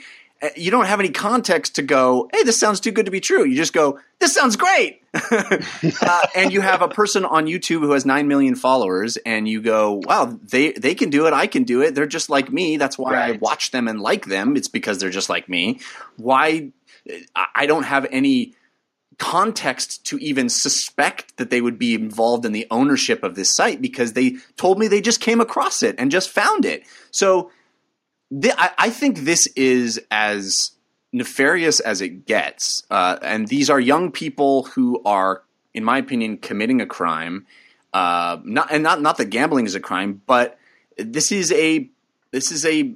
you 0.55 0.71
don't 0.71 0.85
have 0.85 0.99
any 0.99 1.09
context 1.09 1.75
to 1.75 1.81
go, 1.81 2.29
hey, 2.33 2.43
this 2.43 2.59
sounds 2.59 2.79
too 2.79 2.91
good 2.91 3.05
to 3.05 3.11
be 3.11 3.19
true. 3.19 3.45
You 3.45 3.55
just 3.55 3.73
go, 3.73 3.99
this 4.19 4.33
sounds 4.33 4.55
great. 4.55 5.01
uh, 5.31 6.27
and 6.35 6.51
you 6.51 6.61
have 6.61 6.81
a 6.81 6.87
person 6.87 7.25
on 7.25 7.45
YouTube 7.45 7.81
who 7.81 7.91
has 7.91 8.05
9 8.05 8.27
million 8.27 8.55
followers, 8.55 9.17
and 9.17 9.47
you 9.47 9.61
go, 9.61 10.01
wow, 10.05 10.37
they, 10.43 10.71
they 10.73 10.95
can 10.95 11.09
do 11.09 11.27
it. 11.27 11.33
I 11.33 11.47
can 11.47 11.63
do 11.63 11.81
it. 11.81 11.95
They're 11.95 12.05
just 12.05 12.29
like 12.29 12.51
me. 12.51 12.77
That's 12.77 12.97
why 12.97 13.13
right. 13.13 13.35
I 13.35 13.37
watch 13.37 13.71
them 13.71 13.87
and 13.87 13.99
like 13.99 14.25
them. 14.25 14.55
It's 14.55 14.67
because 14.67 14.99
they're 14.99 15.09
just 15.09 15.29
like 15.29 15.47
me. 15.47 15.79
Why? 16.17 16.71
I 17.35 17.65
don't 17.65 17.83
have 17.83 18.07
any 18.11 18.53
context 19.17 20.05
to 20.05 20.17
even 20.17 20.49
suspect 20.49 21.37
that 21.37 21.49
they 21.49 21.61
would 21.61 21.77
be 21.77 21.93
involved 21.93 22.45
in 22.45 22.51
the 22.51 22.67
ownership 22.71 23.23
of 23.23 23.35
this 23.35 23.55
site 23.55 23.81
because 23.81 24.13
they 24.13 24.37
told 24.57 24.79
me 24.79 24.87
they 24.87 25.01
just 25.01 25.21
came 25.21 25.39
across 25.39 25.83
it 25.83 25.95
and 25.97 26.11
just 26.11 26.29
found 26.29 26.65
it. 26.65 26.83
So, 27.11 27.51
th- 28.41 28.55
I, 28.57 28.71
I, 28.77 28.89
think 28.89 29.19
this 29.19 29.47
is 29.55 30.01
as 30.11 30.71
nefarious 31.11 31.79
as 31.79 32.01
it 32.01 32.25
gets. 32.25 32.83
Uh, 32.89 33.17
and 33.21 33.47
these 33.47 33.69
are 33.69 33.79
young 33.79 34.11
people 34.11 34.63
who 34.63 35.01
are, 35.05 35.43
in 35.73 35.83
my 35.83 35.97
opinion, 35.97 36.37
committing 36.37 36.81
a 36.81 36.85
crime. 36.85 37.45
Uh, 37.93 38.39
not 38.43 38.71
and 38.71 38.81
not 38.81 39.01
not 39.01 39.17
that 39.17 39.25
gambling 39.25 39.65
is 39.65 39.75
a 39.75 39.79
crime, 39.79 40.21
but 40.25 40.57
this 40.97 41.31
is 41.31 41.51
a 41.51 41.89
this 42.31 42.51
is 42.51 42.65
a 42.65 42.95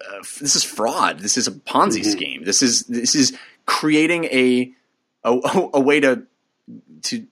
uh, 0.00 0.18
this 0.40 0.54
is 0.54 0.62
fraud. 0.64 1.20
This 1.20 1.38
is 1.38 1.48
a 1.48 1.52
Ponzi 1.52 2.00
mm-hmm. 2.00 2.10
scheme. 2.10 2.44
This 2.44 2.62
is 2.62 2.82
this 2.82 3.14
is 3.14 3.36
creating 3.64 4.24
a 4.26 4.72
a, 5.24 5.68
a 5.74 5.80
way 5.80 6.00
to 6.00 6.26
to 7.02 7.26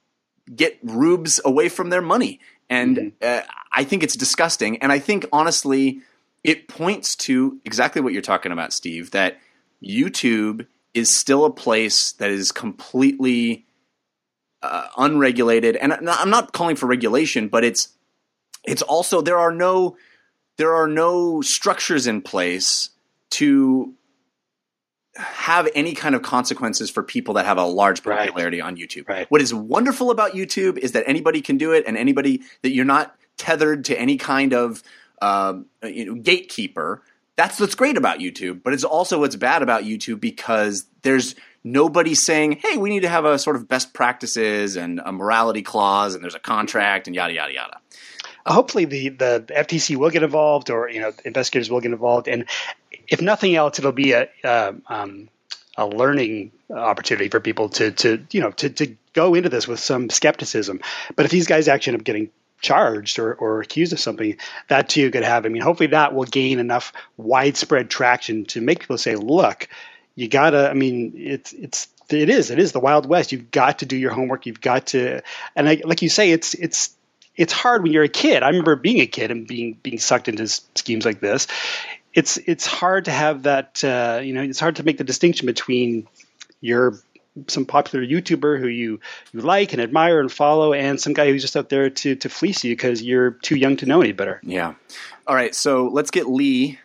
get 0.53 0.79
rubes 0.83 1.39
away 1.45 1.69
from 1.69 1.89
their 1.89 2.01
money. 2.01 2.39
And 2.69 2.97
mm-hmm. 2.97 3.15
uh, 3.21 3.41
I 3.71 3.83
think 3.83 4.03
it's 4.03 4.15
disgusting. 4.15 4.77
And 4.77 4.91
I 4.91 4.99
think 4.99 5.25
honestly, 5.31 6.01
it 6.43 6.67
points 6.67 7.15
to 7.15 7.59
exactly 7.65 8.01
what 8.01 8.13
you're 8.13 8.21
talking 8.21 8.51
about, 8.51 8.73
Steve, 8.73 9.11
that 9.11 9.39
YouTube 9.83 10.67
is 10.93 11.15
still 11.15 11.45
a 11.45 11.51
place 11.51 12.13
that 12.13 12.29
is 12.29 12.51
completely 12.51 13.65
uh, 14.61 14.87
unregulated. 14.97 15.75
And 15.75 15.93
I'm 15.93 16.29
not 16.29 16.53
calling 16.53 16.75
for 16.75 16.85
regulation, 16.85 17.47
but 17.47 17.63
it's 17.63 17.89
it's 18.63 18.81
also 18.81 19.21
there 19.21 19.37
are 19.37 19.51
no 19.51 19.97
there 20.57 20.73
are 20.73 20.87
no 20.87 21.41
structures 21.41 22.07
in 22.07 22.21
place 22.21 22.89
to 23.31 23.93
have 25.15 25.69
any 25.75 25.93
kind 25.93 26.15
of 26.15 26.21
consequences 26.21 26.89
for 26.89 27.03
people 27.03 27.35
that 27.35 27.45
have 27.45 27.57
a 27.57 27.65
large 27.65 28.03
popularity 28.03 28.61
right. 28.61 28.67
on 28.67 28.77
YouTube. 28.77 29.07
Right. 29.07 29.29
What 29.29 29.41
is 29.41 29.53
wonderful 29.53 30.11
about 30.11 30.33
YouTube 30.33 30.77
is 30.77 30.93
that 30.93 31.03
anybody 31.07 31.41
can 31.41 31.57
do 31.57 31.71
it 31.71 31.83
and 31.85 31.97
anybody 31.97 32.41
that 32.61 32.71
you're 32.71 32.85
not 32.85 33.15
tethered 33.37 33.85
to 33.85 33.99
any 33.99 34.17
kind 34.17 34.53
of 34.53 34.81
uh, 35.23 35.87
you 35.87 36.05
know, 36.05 36.15
gatekeeper. 36.15 37.01
That's 37.35 37.59
what's 37.59 37.75
great 37.75 37.97
about 37.97 38.19
YouTube, 38.19 38.61
but 38.61 38.73
it's 38.73 38.83
also 38.83 39.21
what's 39.21 39.35
bad 39.35 39.63
about 39.63 39.83
YouTube 39.83 40.19
because 40.19 40.85
there's 41.01 41.35
nobody 41.63 42.13
saying, 42.13 42.59
"Hey, 42.61 42.77
we 42.77 42.89
need 42.89 43.01
to 43.01 43.09
have 43.09 43.25
a 43.25 43.39
sort 43.39 43.55
of 43.55 43.67
best 43.67 43.93
practices 43.93 44.75
and 44.75 45.01
a 45.03 45.11
morality 45.11 45.61
clause, 45.61 46.13
and 46.13 46.23
there's 46.23 46.35
a 46.35 46.39
contract, 46.39 47.07
and 47.07 47.15
yada 47.15 47.33
yada 47.33 47.53
yada." 47.53 47.77
Hopefully, 48.45 48.85
the 48.85 49.09
the 49.09 49.45
FTC 49.49 49.95
will 49.95 50.09
get 50.09 50.23
involved, 50.23 50.69
or 50.69 50.89
you 50.89 50.99
know, 50.99 51.13
investigators 51.23 51.71
will 51.71 51.79
get 51.79 51.91
involved, 51.91 52.27
and 52.27 52.45
if 53.07 53.21
nothing 53.21 53.55
else, 53.55 53.79
it'll 53.79 53.93
be 53.93 54.11
a 54.11 54.29
uh, 54.43 54.73
um, 54.87 55.29
a 55.77 55.87
learning 55.87 56.51
opportunity 56.69 57.29
for 57.29 57.39
people 57.39 57.69
to 57.69 57.91
to 57.91 58.25
you 58.31 58.41
know 58.41 58.51
to 58.51 58.69
to 58.69 58.95
go 59.13 59.33
into 59.33 59.49
this 59.49 59.67
with 59.67 59.79
some 59.79 60.09
skepticism. 60.09 60.81
But 61.15 61.25
if 61.25 61.31
these 61.31 61.47
guys 61.47 61.67
actually 61.67 61.93
end 61.93 62.01
up 62.01 62.05
getting 62.05 62.29
charged 62.63 63.19
or, 63.19 63.35
or 63.35 63.61
accused 63.61 63.93
of 63.93 63.99
something, 63.99 64.37
that 64.69 64.89
too 64.89 65.11
could 65.11 65.23
have. 65.23 65.45
I 65.45 65.49
mean, 65.49 65.61
hopefully 65.61 65.87
that 65.87 66.15
will 66.15 66.23
gain 66.23 66.57
enough 66.57 66.93
widespread 67.17 67.91
traction 67.91 68.45
to 68.45 68.61
make 68.61 68.79
people 68.79 68.97
say, 68.97 69.15
look, 69.15 69.67
you 70.15 70.27
gotta. 70.27 70.69
I 70.69 70.73
mean, 70.73 71.13
it's 71.15 71.53
it's 71.53 71.87
it 72.09 72.29
is 72.29 72.49
it 72.49 72.59
is 72.59 72.71
the 72.71 72.79
Wild 72.79 73.07
West. 73.07 73.31
You've 73.31 73.51
got 73.51 73.79
to 73.79 73.85
do 73.85 73.97
your 73.97 74.11
homework. 74.11 74.45
You've 74.45 74.61
got 74.61 74.87
to, 74.87 75.21
and 75.55 75.69
I, 75.69 75.81
like 75.83 76.01
you 76.01 76.09
say, 76.09 76.31
it's 76.31 76.53
it's 76.53 76.95
it's 77.35 77.53
hard 77.53 77.83
when 77.83 77.91
you're 77.91 78.03
a 78.03 78.09
kid. 78.09 78.43
I 78.43 78.47
remember 78.49 78.75
being 78.75 79.01
a 79.01 79.07
kid 79.07 79.31
and 79.31 79.47
being 79.47 79.77
being 79.81 79.99
sucked 79.99 80.27
into 80.27 80.47
schemes 80.47 81.05
like 81.05 81.19
this. 81.19 81.47
It's 82.13 82.37
it's 82.37 82.65
hard 82.65 83.05
to 83.05 83.11
have 83.11 83.43
that. 83.43 83.83
Uh, 83.83 84.21
you 84.23 84.33
know, 84.33 84.41
it's 84.41 84.59
hard 84.59 84.75
to 84.77 84.83
make 84.83 84.97
the 84.97 85.03
distinction 85.03 85.47
between 85.47 86.07
your 86.61 86.99
some 87.47 87.65
popular 87.65 88.05
YouTuber 88.05 88.59
who 88.59 88.67
you 88.67 88.99
you 89.31 89.41
like 89.41 89.73
and 89.73 89.81
admire 89.81 90.19
and 90.19 90.31
follow, 90.31 90.73
and 90.73 90.99
some 90.99 91.13
guy 91.13 91.31
who's 91.31 91.41
just 91.41 91.55
out 91.57 91.69
there 91.69 91.89
to 91.89 92.15
to 92.15 92.29
fleece 92.29 92.63
you 92.63 92.75
because 92.75 93.01
you're 93.01 93.31
too 93.31 93.55
young 93.55 93.77
to 93.77 93.85
know 93.85 94.01
any 94.01 94.11
better. 94.11 94.39
Yeah. 94.43 94.75
All 95.27 95.35
right. 95.35 95.53
So 95.55 95.87
let's 95.87 96.11
get 96.11 96.27
Lee 96.27 96.79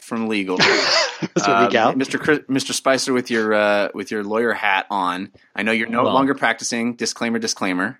from 0.00 0.28
legal. 0.28 0.58
Mr. 1.20 1.66
Legal. 1.66 1.92
Mr. 1.92 2.18
Chris, 2.18 2.38
Mr. 2.48 2.72
Spicer 2.72 3.12
with 3.12 3.30
your 3.30 3.52
uh, 3.52 3.88
with 3.94 4.10
your 4.10 4.24
lawyer 4.24 4.52
hat 4.52 4.86
on. 4.90 5.32
I 5.54 5.62
know 5.62 5.72
you're 5.72 5.88
no 5.88 6.04
Well- 6.04 6.14
longer 6.14 6.34
practicing. 6.34 6.94
Disclaimer. 6.94 7.38
Disclaimer. 7.38 7.98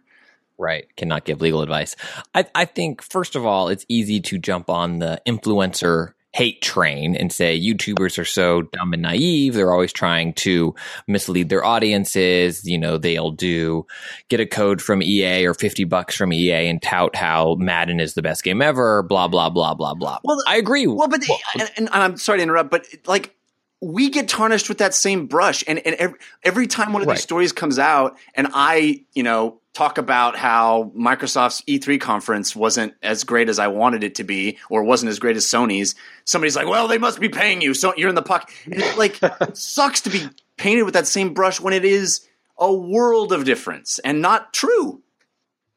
Right. 0.58 0.94
Cannot 0.96 1.24
give 1.24 1.40
legal 1.40 1.62
advice. 1.62 1.96
I, 2.34 2.44
I 2.54 2.66
think, 2.66 3.00
first 3.00 3.34
of 3.34 3.46
all, 3.46 3.68
it's 3.68 3.86
easy 3.88 4.20
to 4.20 4.36
jump 4.36 4.68
on 4.68 4.98
the 4.98 5.18
influencer 5.26 6.12
hate 6.32 6.62
train 6.62 7.16
and 7.16 7.32
say 7.32 7.58
YouTubers 7.60 8.18
are 8.18 8.24
so 8.24 8.62
dumb 8.62 8.92
and 8.92 9.02
naive. 9.02 9.54
They're 9.54 9.72
always 9.72 9.92
trying 9.92 10.32
to 10.34 10.74
mislead 11.08 11.48
their 11.48 11.64
audiences. 11.64 12.64
You 12.64 12.78
know, 12.78 12.98
they'll 12.98 13.32
do 13.32 13.86
get 14.28 14.40
a 14.40 14.46
code 14.46 14.80
from 14.80 15.02
EA 15.02 15.46
or 15.46 15.54
50 15.54 15.84
bucks 15.84 16.14
from 16.16 16.32
EA 16.32 16.68
and 16.68 16.80
tout 16.80 17.16
how 17.16 17.56
Madden 17.56 17.98
is 18.00 18.14
the 18.14 18.22
best 18.22 18.44
game 18.44 18.62
ever, 18.62 19.02
blah, 19.02 19.28
blah, 19.28 19.50
blah, 19.50 19.74
blah, 19.74 19.94
blah. 19.94 20.18
Well, 20.22 20.42
I 20.46 20.56
agree. 20.56 20.86
Well, 20.86 21.08
but 21.08 21.22
and, 21.58 21.70
and 21.76 21.88
I'm 21.92 22.16
sorry 22.16 22.38
to 22.38 22.42
interrupt, 22.42 22.70
but 22.70 22.86
like 23.06 23.34
we 23.80 24.10
get 24.10 24.28
tarnished 24.28 24.68
with 24.68 24.78
that 24.78 24.94
same 24.94 25.26
brush, 25.26 25.64
and 25.66 25.78
and 25.80 25.94
every, 25.96 26.18
every 26.42 26.66
time 26.66 26.92
one 26.92 27.02
of 27.02 27.08
Right. 27.08 27.16
these 27.16 27.22
stories 27.22 27.50
comes 27.52 27.78
out, 27.78 28.18
and 28.34 28.48
I 28.52 29.04
you 29.14 29.22
know 29.22 29.59
talk 29.72 29.98
about 29.98 30.36
how 30.36 30.90
Microsoft's 30.96 31.62
E3 31.62 32.00
conference 32.00 32.56
wasn't 32.56 32.94
as 33.02 33.24
great 33.24 33.48
as 33.48 33.58
I 33.58 33.68
wanted 33.68 34.02
it 34.04 34.16
to 34.16 34.24
be, 34.24 34.58
or 34.68 34.82
wasn't 34.82 35.10
as 35.10 35.18
great 35.18 35.36
as 35.36 35.46
Sony's. 35.46 35.94
Somebody's 36.24 36.56
like, 36.56 36.66
"Well, 36.68 36.88
they 36.88 36.98
must 36.98 37.20
be 37.20 37.28
paying 37.28 37.60
you, 37.60 37.72
so 37.74 37.94
you're 37.96 38.08
in 38.08 38.14
the 38.14 38.22
puck." 38.22 38.52
And 38.64 38.74
it's 38.74 38.98
like 38.98 39.22
it 39.22 39.56
sucks 39.56 40.00
to 40.02 40.10
be 40.10 40.28
painted 40.56 40.82
with 40.82 40.94
that 40.94 41.06
same 41.06 41.32
brush 41.34 41.60
when 41.60 41.72
it 41.72 41.84
is 41.84 42.26
a 42.58 42.72
world 42.74 43.32
of 43.32 43.44
difference 43.44 43.98
and 44.00 44.20
not 44.20 44.52
true. 44.52 45.02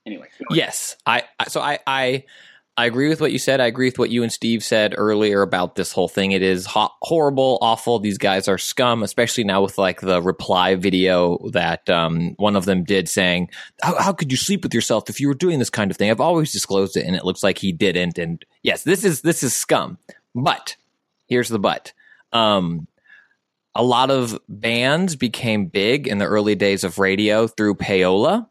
Anyway, 0.06 0.28
Yes, 0.50 0.98
I 1.06 1.24
I- 1.40 1.48
so 1.48 1.62
I 1.62 1.80
I 1.88 2.24
I 2.76 2.88
agree 2.88 3.08
with 3.08 3.22
what 3.22 3.32
you 3.32 3.38
said. 3.38 3.62
I 3.62 3.68
agree 3.68 3.88
with 3.88 4.00
what 4.00 4.10
you 4.10 4.24
and 4.24 4.32
Steve 4.32 4.64
said 4.64 4.96
earlier 4.98 5.44
about 5.44 5.76
this 5.76 5.92
whole 5.92 6.08
thing. 6.08 6.32
It 6.32 6.42
is 6.42 6.66
ho- 6.66 6.90
horrible, 7.04 7.60
awful. 7.62 8.00
These 8.00 8.18
guys 8.18 8.48
are 8.48 8.58
scum, 8.58 9.04
especially 9.04 9.44
now 9.44 9.62
with 9.62 9.78
like 9.78 10.02
the 10.02 10.24
reply 10.24 10.74
video 10.74 11.38
that 11.52 11.88
um, 11.88 12.34
one 12.38 12.56
of 12.56 12.66
them 12.66 12.84
did 12.84 13.08
saying, 13.08 13.50
how, 13.84 14.02
"How 14.02 14.12
could 14.12 14.32
you 14.32 14.38
sleep 14.38 14.64
with 14.64 14.74
yourself 14.74 15.08
if 15.08 15.20
you 15.20 15.28
were 15.28 15.36
doing 15.36 15.60
this 15.60 15.70
kind 15.70 15.92
of 15.92 15.98
thing?" 15.98 16.10
I've 16.10 16.20
always 16.20 16.52
disclosed 16.52 16.98
it, 16.98 17.06
and 17.06 17.16
it 17.16 17.26
looks 17.26 17.44
like 17.44 17.60
he 17.60 17.72
didn't. 17.72 18.18
And 18.18 18.44
yes, 18.64 18.84
this 18.84 19.04
is 19.04 19.22
this 19.22 19.44
is 19.44 19.54
scum. 19.54 20.00
But 20.34 20.76
here's 21.28 21.50
the 21.50 21.60
but. 21.60 21.94
Um, 22.32 22.88
a 23.76 23.84
lot 23.84 24.10
of 24.10 24.40
bands 24.50 25.16
became 25.16 25.68
big 25.68 26.08
in 26.08 26.18
the 26.18 26.26
early 26.26 26.56
days 26.56 26.84
of 26.84 26.98
radio 26.98 27.46
through 27.46 27.76
payola 27.76 28.48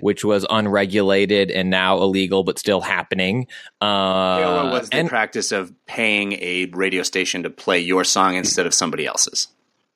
which 0.00 0.24
was 0.24 0.46
unregulated 0.48 1.50
and 1.50 1.70
now 1.70 1.98
illegal 1.98 2.44
but 2.44 2.58
still 2.58 2.80
happening. 2.80 3.46
Uh, 3.80 4.70
was 4.72 4.90
the 4.90 4.96
and, 4.96 5.08
practice 5.08 5.52
of 5.52 5.72
paying 5.86 6.32
a 6.34 6.66
radio 6.72 7.02
station 7.02 7.42
to 7.44 7.50
play 7.50 7.78
your 7.78 8.04
song 8.04 8.34
instead 8.36 8.66
of 8.66 8.74
somebody 8.74 9.06
else's. 9.06 9.48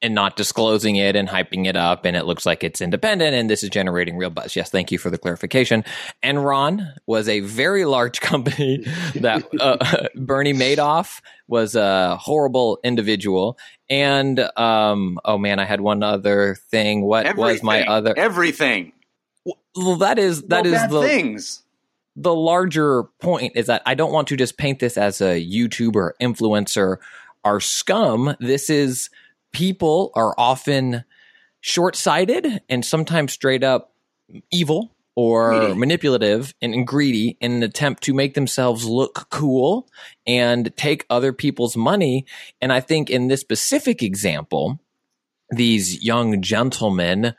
and 0.03 0.15
not 0.15 0.37
disclosing 0.37 0.97
it 0.97 1.17
and 1.17 1.27
hyping 1.27 1.67
it 1.67 1.75
up 1.75 2.05
and 2.05 2.17
it 2.17 2.27
looks 2.27 2.45
like 2.45 2.63
it's 2.63 2.83
independent 2.83 3.35
and 3.35 3.49
this 3.49 3.63
is 3.63 3.71
generating 3.71 4.17
real 4.17 4.31
buzz. 4.31 4.55
Yes 4.55 4.71
thank 4.71 4.93
you 4.93 4.99
for 4.99 5.09
the 5.11 5.19
clarification. 5.19 5.85
Enron 6.23 6.93
was 7.07 7.29
a 7.29 7.41
very 7.41 7.85
large 7.87 8.21
company 8.33 8.85
that 9.15 9.43
uh, 9.59 10.09
bernie 10.15 10.53
madoff 10.53 11.21
was 11.49 11.75
a 11.75 12.17
horrible 12.17 12.79
individual. 12.85 13.59
And 13.89 14.39
um, 14.59 15.19
oh 15.25 15.39
man 15.39 15.59
i 15.59 15.65
had 15.65 15.81
one 15.81 16.03
other 16.03 16.57
thing. 16.71 17.03
What 17.03 17.37
was 17.37 17.63
my 17.63 17.87
other 17.87 18.13
everything? 18.17 18.93
Well 19.75 19.97
that 19.97 20.19
is 20.19 20.43
that 20.45 20.67
is 20.67 20.73
bad 20.73 20.91
the 20.91 21.03
things. 21.03 21.63
the 22.17 22.35
larger 22.35 23.05
point 23.21 23.53
is 23.55 23.67
that 23.67 23.83
I 23.87 23.95
don't 23.95 24.13
want 24.13 24.29
to 24.29 24.37
just 24.37 24.57
paint 24.57 24.81
this 24.81 24.97
as 24.97 25.21
a 25.21 25.41
YouTuber 25.41 26.13
influencer 26.21 26.97
are 27.45 27.61
scum. 27.61 28.37
This 28.41 28.69
is 28.69 29.09
people 29.53 30.11
are 30.15 30.35
often 30.37 31.05
short 31.61 31.97
sighted 31.97 32.61
and 32.69 32.85
sometimes 32.85 33.33
straight 33.33 33.65
up 33.65 33.93
evil 34.51 34.91
or 35.15 35.59
Greedy. 35.59 35.75
manipulative 35.75 36.55
and 36.61 36.87
greedy 36.87 37.39
in 37.41 37.53
an 37.53 37.63
attempt 37.63 38.03
to 38.03 38.13
make 38.13 38.35
themselves 38.35 38.85
look 38.85 39.29
cool 39.31 39.89
and 40.27 40.77
take 40.77 41.07
other 41.09 41.33
people's 41.33 41.77
money. 41.77 42.27
And 42.61 42.73
I 42.73 42.81
think 42.81 43.09
in 43.09 43.29
this 43.29 43.41
specific 43.41 44.03
example, 44.03 44.79
these 45.51 46.05
young 46.05 46.43
gentlemen 46.43 47.35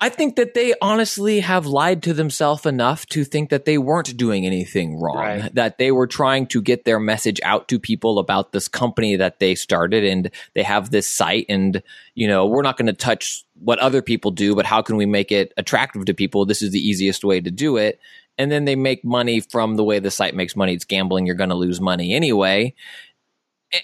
I 0.00 0.10
think 0.10 0.36
that 0.36 0.54
they 0.54 0.74
honestly 0.80 1.40
have 1.40 1.66
lied 1.66 2.04
to 2.04 2.12
themselves 2.14 2.64
enough 2.66 3.04
to 3.06 3.24
think 3.24 3.50
that 3.50 3.64
they 3.64 3.78
weren't 3.78 4.16
doing 4.16 4.46
anything 4.46 5.00
wrong, 5.00 5.16
Right. 5.16 5.54
that 5.56 5.78
they 5.78 5.90
were 5.90 6.06
trying 6.06 6.46
to 6.48 6.62
get 6.62 6.84
their 6.84 7.00
message 7.00 7.40
out 7.42 7.66
to 7.68 7.80
people 7.80 8.20
about 8.20 8.52
this 8.52 8.68
company 8.68 9.16
that 9.16 9.40
they 9.40 9.56
started 9.56 10.04
and 10.04 10.30
they 10.54 10.62
have 10.62 10.90
this 10.90 11.08
site 11.08 11.46
and 11.48 11.82
you 12.14 12.28
know, 12.28 12.46
we're 12.46 12.62
not 12.62 12.76
going 12.76 12.86
to 12.86 12.92
touch 12.92 13.44
what 13.60 13.80
other 13.80 14.00
people 14.00 14.30
do, 14.30 14.54
but 14.54 14.66
how 14.66 14.82
can 14.82 14.96
we 14.96 15.06
make 15.06 15.32
it 15.32 15.52
attractive 15.56 16.04
to 16.04 16.14
people? 16.14 16.46
This 16.46 16.62
is 16.62 16.70
the 16.70 16.80
easiest 16.80 17.24
way 17.24 17.40
to 17.40 17.50
do 17.50 17.76
it. 17.76 17.98
And 18.36 18.52
then 18.52 18.66
they 18.66 18.76
make 18.76 19.04
money 19.04 19.40
from 19.40 19.74
the 19.74 19.82
way 19.82 19.98
the 19.98 20.12
site 20.12 20.34
makes 20.34 20.54
money. 20.54 20.74
It's 20.74 20.84
gambling, 20.84 21.26
you're 21.26 21.34
going 21.34 21.50
to 21.50 21.56
lose 21.56 21.80
money 21.80 22.14
anyway 22.14 22.74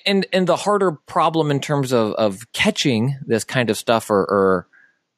and 0.07 0.27
and 0.33 0.47
the 0.47 0.57
harder 0.57 0.93
problem 0.93 1.51
in 1.51 1.61
terms 1.61 1.93
of 1.93 2.13
of 2.15 2.51
catching 2.53 3.17
this 3.27 3.45
kind 3.45 3.69
of 3.69 3.77
stuff 3.77 4.11
or 4.11 4.21
or, 4.21 4.67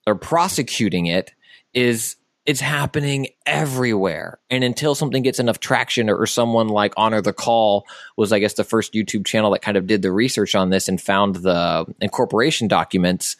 or 0.06 0.14
prosecuting 0.14 1.06
it 1.06 1.32
is 1.74 2.16
it's 2.46 2.60
happening 2.60 3.26
everywhere. 3.44 4.38
And 4.50 4.62
until 4.62 4.94
something 4.94 5.22
gets 5.22 5.40
enough 5.40 5.58
traction 5.58 6.08
or, 6.08 6.16
or 6.16 6.26
someone 6.26 6.68
like 6.68 6.94
honor 6.96 7.20
the 7.20 7.32
call 7.32 7.86
was 8.16 8.32
i 8.32 8.38
guess 8.38 8.54
the 8.54 8.64
first 8.64 8.92
youtube 8.94 9.26
channel 9.26 9.50
that 9.50 9.62
kind 9.62 9.76
of 9.76 9.86
did 9.86 10.02
the 10.02 10.12
research 10.12 10.54
on 10.54 10.70
this 10.70 10.88
and 10.88 11.00
found 11.00 11.36
the 11.36 11.84
incorporation 12.00 12.68
documents 12.68 13.36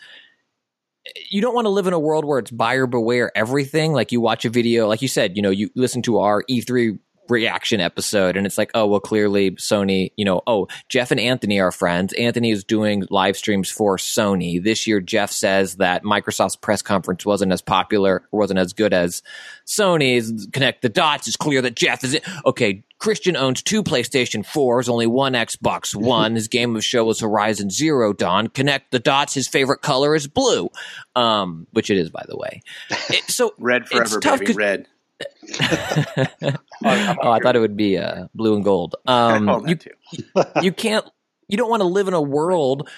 you 1.30 1.40
don't 1.40 1.54
want 1.54 1.66
to 1.66 1.70
live 1.70 1.86
in 1.86 1.92
a 1.92 1.98
world 1.98 2.24
where 2.24 2.38
it's 2.38 2.50
buyer 2.50 2.86
beware 2.86 3.30
everything. 3.36 3.92
Like 3.92 4.12
you 4.12 4.20
watch 4.20 4.44
a 4.44 4.50
video 4.50 4.88
like 4.88 5.02
you 5.02 5.08
said 5.08 5.36
you 5.36 5.42
know 5.42 5.50
you 5.50 5.70
listen 5.74 6.02
to 6.02 6.18
our 6.18 6.42
e3 6.44 6.98
reaction 7.30 7.80
episode 7.80 8.36
and 8.36 8.46
it's 8.46 8.58
like 8.58 8.70
oh 8.74 8.86
well 8.86 9.00
clearly 9.00 9.52
sony 9.52 10.12
you 10.16 10.24
know 10.24 10.42
oh 10.46 10.68
jeff 10.88 11.10
and 11.10 11.20
anthony 11.20 11.60
are 11.60 11.72
friends. 11.72 12.12
Anthony 12.14 12.50
is 12.50 12.64
doing 12.64 13.04
live 13.10 13.36
streams 13.36 13.70
for 13.70 13.96
sony. 13.96 14.62
This 14.62 14.86
year 14.86 15.00
jeff 15.00 15.30
says 15.30 15.76
that 15.76 16.02
microsoft's 16.04 16.56
press 16.56 16.82
conference 16.82 17.24
wasn't 17.26 17.52
as 17.52 17.62
popular 17.62 18.22
or 18.30 18.40
wasn't 18.40 18.58
as 18.58 18.72
good 18.72 18.92
as 18.92 19.22
sony's. 19.66 20.46
Connect 20.52 20.82
the 20.82 20.88
dots. 20.88 21.26
It's 21.26 21.36
clear 21.36 21.62
that 21.62 21.74
jeff 21.76 22.04
is 22.04 22.14
it 22.14 22.24
okay 22.44 22.82
christian 22.98 23.36
owns 23.36 23.62
two 23.62 23.82
playstation 23.82 24.42
4s 24.44 24.88
only 24.88 25.06
one 25.06 25.34
xbox 25.34 25.94
one. 25.94 26.34
His 26.34 26.48
game 26.48 26.76
of 26.76 26.84
show 26.84 27.04
was 27.04 27.20
horizon 27.20 27.68
zero 27.70 28.12
dawn. 28.12 28.48
Connect 28.48 28.90
the 28.90 28.98
dots. 28.98 29.34
His 29.34 29.48
favorite 29.48 29.82
color 29.82 30.14
is 30.14 30.26
blue. 30.26 30.70
Um 31.14 31.66
which 31.72 31.90
it 31.90 31.98
is 31.98 32.10
by 32.10 32.24
the 32.28 32.36
way. 32.36 32.62
It- 33.10 33.24
so 33.30 33.54
Red 33.58 33.82
It's 33.82 33.90
forever, 33.92 34.20
tough 34.20 34.40
baby. 34.40 34.52
Red. 34.54 34.86
Oh, 35.22 36.56
I 36.84 37.38
thought 37.42 37.56
it 37.56 37.60
would 37.60 37.76
be 37.76 37.98
uh, 37.98 38.28
blue 38.34 38.54
and 38.54 38.64
gold. 38.64 38.96
Um, 39.06 39.48
oh, 39.48 39.66
you, 39.66 39.76
too. 39.76 39.90
you 40.62 40.72
can't. 40.72 41.04
You 41.48 41.56
don't 41.56 41.70
want 41.70 41.80
to 41.80 41.88
live 41.88 42.08
in 42.08 42.14
a 42.14 42.20
world. 42.20 42.88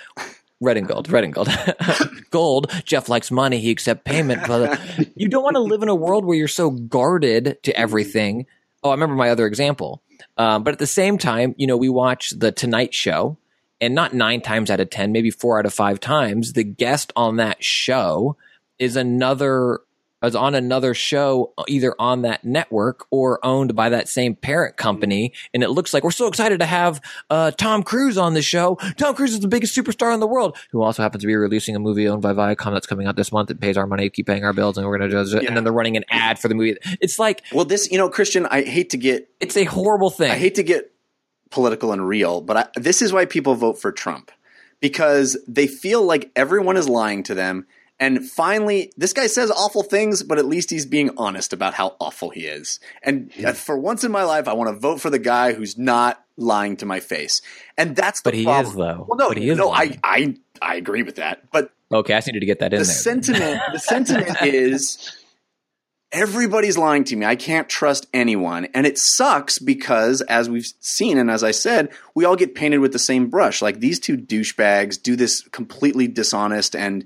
Red 0.61 0.77
and 0.77 0.89
gold, 0.89 1.09
red 1.09 1.23
and 1.23 1.33
gold, 1.33 1.49
gold. 2.31 2.73
Jeff 2.85 3.09
likes 3.09 3.31
money; 3.31 3.61
he 3.61 3.71
accepts 3.71 4.03
payment. 4.05 4.43
But 4.47 4.81
you 5.15 5.29
don't 5.29 5.45
want 5.45 5.55
to 5.55 5.61
live 5.61 5.83
in 5.83 5.89
a 5.89 5.95
world 5.95 6.25
where 6.25 6.37
you're 6.37 6.49
so 6.49 6.71
guarded 6.71 7.63
to 7.63 7.79
everything. 7.79 8.47
Oh, 8.83 8.91
I 8.91 8.95
remember 8.95 9.15
my 9.15 9.31
other 9.31 9.47
example. 9.47 10.03
Um, 10.37 10.65
but 10.65 10.73
at 10.73 10.79
the 10.81 10.87
same 10.87 11.17
time, 11.19 11.55
you 11.59 11.69
know, 11.69 11.77
we 11.77 11.89
watch 11.89 12.31
the 12.31 12.51
Tonight 12.51 12.93
Show, 12.93 13.39
and 13.81 13.95
not 13.95 14.15
nine 14.15 14.41
times 14.41 14.69
out 14.69 14.81
of 14.81 14.91
ten, 14.91 15.13
maybe 15.13 15.31
four 15.31 15.61
out 15.61 15.67
of 15.67 15.75
five 15.75 16.01
times, 16.01 16.55
the 16.55 16.65
guest 16.65 17.13
on 17.15 17.37
that 17.37 17.63
show 17.63 18.37
is 18.81 18.97
another 18.97 19.81
is 20.23 20.35
on 20.35 20.55
another 20.55 20.95
show, 20.95 21.53
either 21.69 21.95
on 21.99 22.23
that 22.23 22.45
network 22.45 23.07
or 23.11 23.45
owned 23.45 23.75
by 23.75 23.89
that 23.89 24.09
same 24.09 24.35
parent 24.35 24.77
company. 24.77 25.33
And 25.55 25.63
it 25.63 25.71
looks 25.71 25.95
like 25.95 26.03
we're 26.03 26.11
so 26.11 26.27
excited 26.27 26.61
to 26.61 26.67
have 26.67 27.01
uh, 27.31 27.51
Tom 27.53 27.83
Cruise 27.83 28.19
on 28.19 28.35
the 28.35 28.43
show. 28.43 28.77
Tom 28.97 29.15
Cruise 29.15 29.35
is 29.35 29.41
the 29.41 29.49
biggest 29.49 29.77
superstar 29.77 30.13
in 30.13 30.21
the 30.21 30.27
world, 30.27 30.57
who 30.71 30.83
also 30.83 31.03
happens 31.03 31.23
to 31.23 31.27
be 31.27 31.37
releasing 31.37 31.77
a 31.77 31.79
movie 31.79 32.09
owned 32.09 32.23
by 32.23 32.33
Viacom 32.33 32.73
that's 32.73 32.87
coming 32.87 33.07
out 33.07 33.17
this 33.17 33.33
month. 33.33 33.51
It 33.51 33.61
pays 33.61 33.77
our 33.77 33.87
money, 33.87 34.11
keep 34.11 34.27
paying 34.27 34.45
our 34.45 34.53
bills, 34.53 34.77
and 34.79 34.87
we're 34.87 34.99
going 34.99 35.11
to 35.11 35.25
do 35.25 35.37
it. 35.39 35.47
And 35.47 35.57
then 35.57 35.65
they're 35.65 35.73
running 35.73 35.97
an 35.97 36.05
ad 36.11 36.39
for 36.39 36.49
the 36.49 36.55
movie. 36.55 36.77
It's 37.01 37.19
like, 37.19 37.43
well, 37.53 37.65
this, 37.65 37.91
you 37.91 37.99
know, 37.99 38.09
Christian, 38.09 38.47
I 38.47 38.63
hate 38.63 38.91
to 38.91 38.97
get, 38.97 39.29
it's 39.41 39.57
a 39.57 39.65
horrible 39.65 40.11
thing. 40.11 40.31
I 40.31 40.37
hate 40.37 40.57
to 40.57 40.63
get 40.63 40.93
political 41.51 41.93
and 41.93 42.07
real, 42.07 42.41
but 42.41 42.57
I, 42.57 42.67
this 42.77 43.03
is 43.03 43.13
why 43.13 43.25
people 43.25 43.55
vote 43.55 43.81
for 43.81 43.93
Trump 43.93 44.31
because 44.81 45.37
they 45.47 45.67
feel 45.67 46.03
like 46.03 46.31
everyone 46.37 46.77
is 46.77 46.89
lying 46.89 47.23
to 47.25 47.35
them. 47.35 47.67
And 48.01 48.25
finally, 48.25 48.93
this 48.97 49.13
guy 49.13 49.27
says 49.27 49.51
awful 49.51 49.83
things, 49.83 50.23
but 50.23 50.39
at 50.39 50.47
least 50.47 50.71
he's 50.71 50.87
being 50.87 51.11
honest 51.17 51.53
about 51.53 51.75
how 51.75 51.97
awful 52.01 52.31
he 52.31 52.47
is. 52.47 52.79
And 53.03 53.33
hmm. 53.33 53.47
uh, 53.47 53.53
for 53.53 53.77
once 53.77 54.05
in 54.05 54.13
my 54.13 54.23
life, 54.23 54.47
I 54.47 54.53
want 54.53 54.75
to 54.75 54.79
vote 54.79 55.01
for 55.01 55.11
the 55.11 55.19
guy 55.19 55.53
who's 55.53 55.77
not 55.77 56.25
lying 56.37 56.77
to 56.77 56.87
my 56.87 57.01
face. 57.01 57.43
And 57.77 57.97
that's 57.97 58.21
the 58.21 58.31
but 58.31 58.35
he 58.35 58.45
problem. 58.45 58.67
is 58.67 58.75
though. 58.75 59.05
Well, 59.09 59.19
no, 59.19 59.29
but 59.29 59.37
he 59.37 59.49
is 59.49 59.59
no, 59.59 59.69
lying. 59.69 59.99
I, 60.05 60.37
I, 60.63 60.73
I 60.73 60.75
agree 60.77 61.03
with 61.03 61.17
that. 61.17 61.51
But 61.51 61.73
okay, 61.91 62.15
I 62.15 62.19
just 62.19 62.29
needed 62.29 62.41
to 62.41 62.47
get 62.47 62.61
that 62.61 62.73
in 62.73 62.79
the 62.79 62.85
there. 62.85 62.95
sentiment, 62.95 63.61
the 63.73 63.81
sentiment 63.81 64.43
is 64.43 65.17
everybody's 66.13 66.79
lying 66.79 67.05
to 67.05 67.17
me. 67.17 67.27
I 67.27 67.37
can't 67.37 67.69
trust 67.69 68.07
anyone. 68.15 68.67
And 68.75 68.87
it 68.87 68.99
sucks 68.99 69.59
because, 69.59 70.21
as 70.23 70.49
we've 70.49 70.69
seen, 70.81 71.19
and 71.19 71.31
as 71.31 71.45
I 71.45 71.51
said, 71.51 71.91
we 72.15 72.25
all 72.25 72.37
get 72.37 72.55
painted 72.55 72.79
with 72.79 72.93
the 72.93 72.99
same 72.99 73.29
brush. 73.29 73.61
Like 73.61 73.81
these 73.81 74.01
two 74.01 74.17
douchebags 74.17 75.01
do 75.03 75.17
this 75.17 75.43
completely 75.49 76.09
dishonest 76.09 76.75
and 76.75 77.05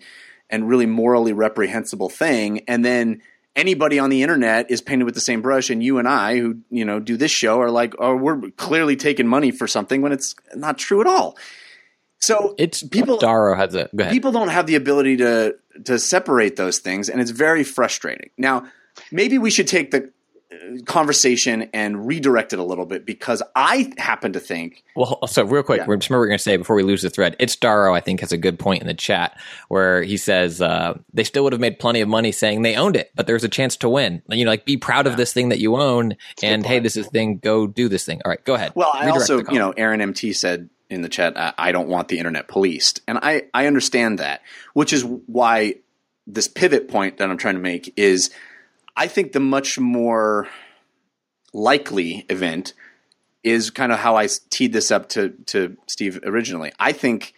and 0.52 0.68
really 0.68 0.86
morally 0.86 1.32
reprehensible 1.32 2.10
thing, 2.10 2.60
and 2.68 2.84
then 2.84 3.22
anybody 3.56 3.98
on 3.98 4.10
the 4.10 4.22
internet 4.22 4.70
is 4.70 4.80
painted 4.80 5.04
with 5.04 5.14
the 5.14 5.20
same 5.20 5.42
brush. 5.42 5.70
And 5.70 5.82
you 5.82 5.98
and 5.98 6.06
I, 6.06 6.38
who 6.38 6.58
you 6.70 6.84
know 6.84 7.00
do 7.00 7.16
this 7.16 7.32
show, 7.32 7.60
are 7.60 7.70
like, 7.70 7.94
oh, 7.98 8.14
we're 8.14 8.50
clearly 8.52 8.94
taking 8.94 9.26
money 9.26 9.50
for 9.50 9.66
something 9.66 10.02
when 10.02 10.12
it's 10.12 10.36
not 10.54 10.78
true 10.78 11.00
at 11.00 11.06
all. 11.06 11.36
So 12.20 12.54
it's 12.56 12.82
people. 12.86 13.18
Darrow 13.18 13.56
has 13.56 13.74
ahead. 13.74 14.12
People 14.12 14.30
don't 14.30 14.50
have 14.50 14.66
the 14.66 14.76
ability 14.76 15.16
to 15.16 15.56
to 15.86 15.98
separate 15.98 16.56
those 16.56 16.78
things, 16.78 17.08
and 17.08 17.20
it's 17.20 17.32
very 17.32 17.64
frustrating. 17.64 18.30
Now, 18.38 18.66
maybe 19.10 19.38
we 19.38 19.50
should 19.50 19.66
take 19.66 19.90
the 19.90 20.12
conversation 20.86 21.68
and 21.72 22.06
redirect 22.06 22.52
it 22.52 22.58
a 22.58 22.62
little 22.62 22.86
bit 22.86 23.04
because 23.06 23.42
I 23.54 23.92
happen 23.98 24.32
to 24.34 24.40
think. 24.40 24.84
Well, 24.96 25.26
so 25.26 25.44
real 25.44 25.62
quick, 25.62 25.78
Yeah. 25.78 25.84
remember 25.84 26.04
what 26.10 26.18
we're 26.18 26.26
going 26.26 26.38
to 26.38 26.42
say 26.42 26.56
before 26.56 26.76
we 26.76 26.82
lose 26.82 27.02
the 27.02 27.10
thread. 27.10 27.36
It's 27.38 27.56
Darrow, 27.56 27.94
I 27.94 28.00
think, 28.00 28.20
has 28.20 28.32
a 28.32 28.36
good 28.36 28.58
point 28.58 28.80
in 28.82 28.86
the 28.86 28.94
chat 28.94 29.38
where 29.68 30.02
he 30.02 30.16
says 30.16 30.60
uh, 30.60 30.98
they 31.12 31.24
still 31.24 31.44
would 31.44 31.52
have 31.52 31.60
made 31.60 31.78
plenty 31.78 32.00
of 32.00 32.08
money 32.08 32.32
saying 32.32 32.62
they 32.62 32.76
owned 32.76 32.96
it, 32.96 33.10
but 33.14 33.26
there's 33.26 33.44
a 33.44 33.48
chance 33.48 33.76
to 33.78 33.88
win. 33.88 34.22
You 34.28 34.44
know, 34.44 34.50
like 34.50 34.64
be 34.64 34.76
proud 34.76 35.06
of 35.06 35.16
this 35.16 35.32
thing 35.32 35.50
that 35.50 35.58
you 35.58 35.76
own, 35.76 36.16
and 36.42 36.64
hey, 36.64 36.78
this 36.78 36.96
is 36.96 37.06
thing. 37.08 37.38
Go 37.38 37.66
do 37.66 37.88
this 37.88 38.04
thing. 38.04 38.20
All 38.24 38.30
right, 38.30 38.44
go 38.44 38.54
ahead. 38.54 38.72
Well, 38.74 38.90
I 38.92 39.06
Redirect 39.06 39.30
also, 39.30 39.52
you 39.52 39.58
know, 39.58 39.72
Aaron 39.76 40.00
MT 40.00 40.32
said 40.32 40.68
in 40.90 41.02
the 41.02 41.08
chat, 41.08 41.36
I, 41.38 41.54
I 41.58 41.72
don't 41.72 41.88
want 41.88 42.08
the 42.08 42.18
internet 42.18 42.48
policed, 42.48 43.00
and 43.08 43.18
I 43.22 43.44
I 43.54 43.66
understand 43.66 44.18
that, 44.18 44.42
which 44.74 44.92
is 44.92 45.04
why 45.04 45.76
this 46.26 46.48
pivot 46.48 46.88
point 46.88 47.18
that 47.18 47.28
I'm 47.30 47.36
trying 47.36 47.54
to 47.56 47.60
make 47.60 47.92
is, 47.96 48.30
I 48.96 49.07
think 49.07 49.33
the 49.33 49.40
much 49.40 49.78
more 49.78 50.48
likely 51.52 52.26
event 52.28 52.74
is 53.42 53.70
kind 53.70 53.92
of 53.92 53.98
how 53.98 54.16
I 54.16 54.28
teed 54.50 54.72
this 54.72 54.90
up 54.90 55.09
to 55.11 55.31
to 55.46 55.76
Steve 55.87 56.20
originally. 56.24 56.72
I 56.78 56.92
think 56.92 57.35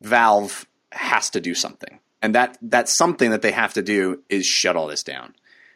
Valve 0.00 0.66
has 0.92 1.30
to 1.30 1.40
do 1.40 1.54
something, 1.54 2.00
and 2.22 2.34
that 2.34 2.58
that 2.62 2.88
something 2.88 3.30
that 3.30 3.42
they 3.42 3.52
have 3.52 3.74
to 3.74 3.82
do 3.82 4.22
is 4.28 4.46
shut 4.46 4.76
all 4.76 4.86
this 4.86 5.02
down. 5.02 5.34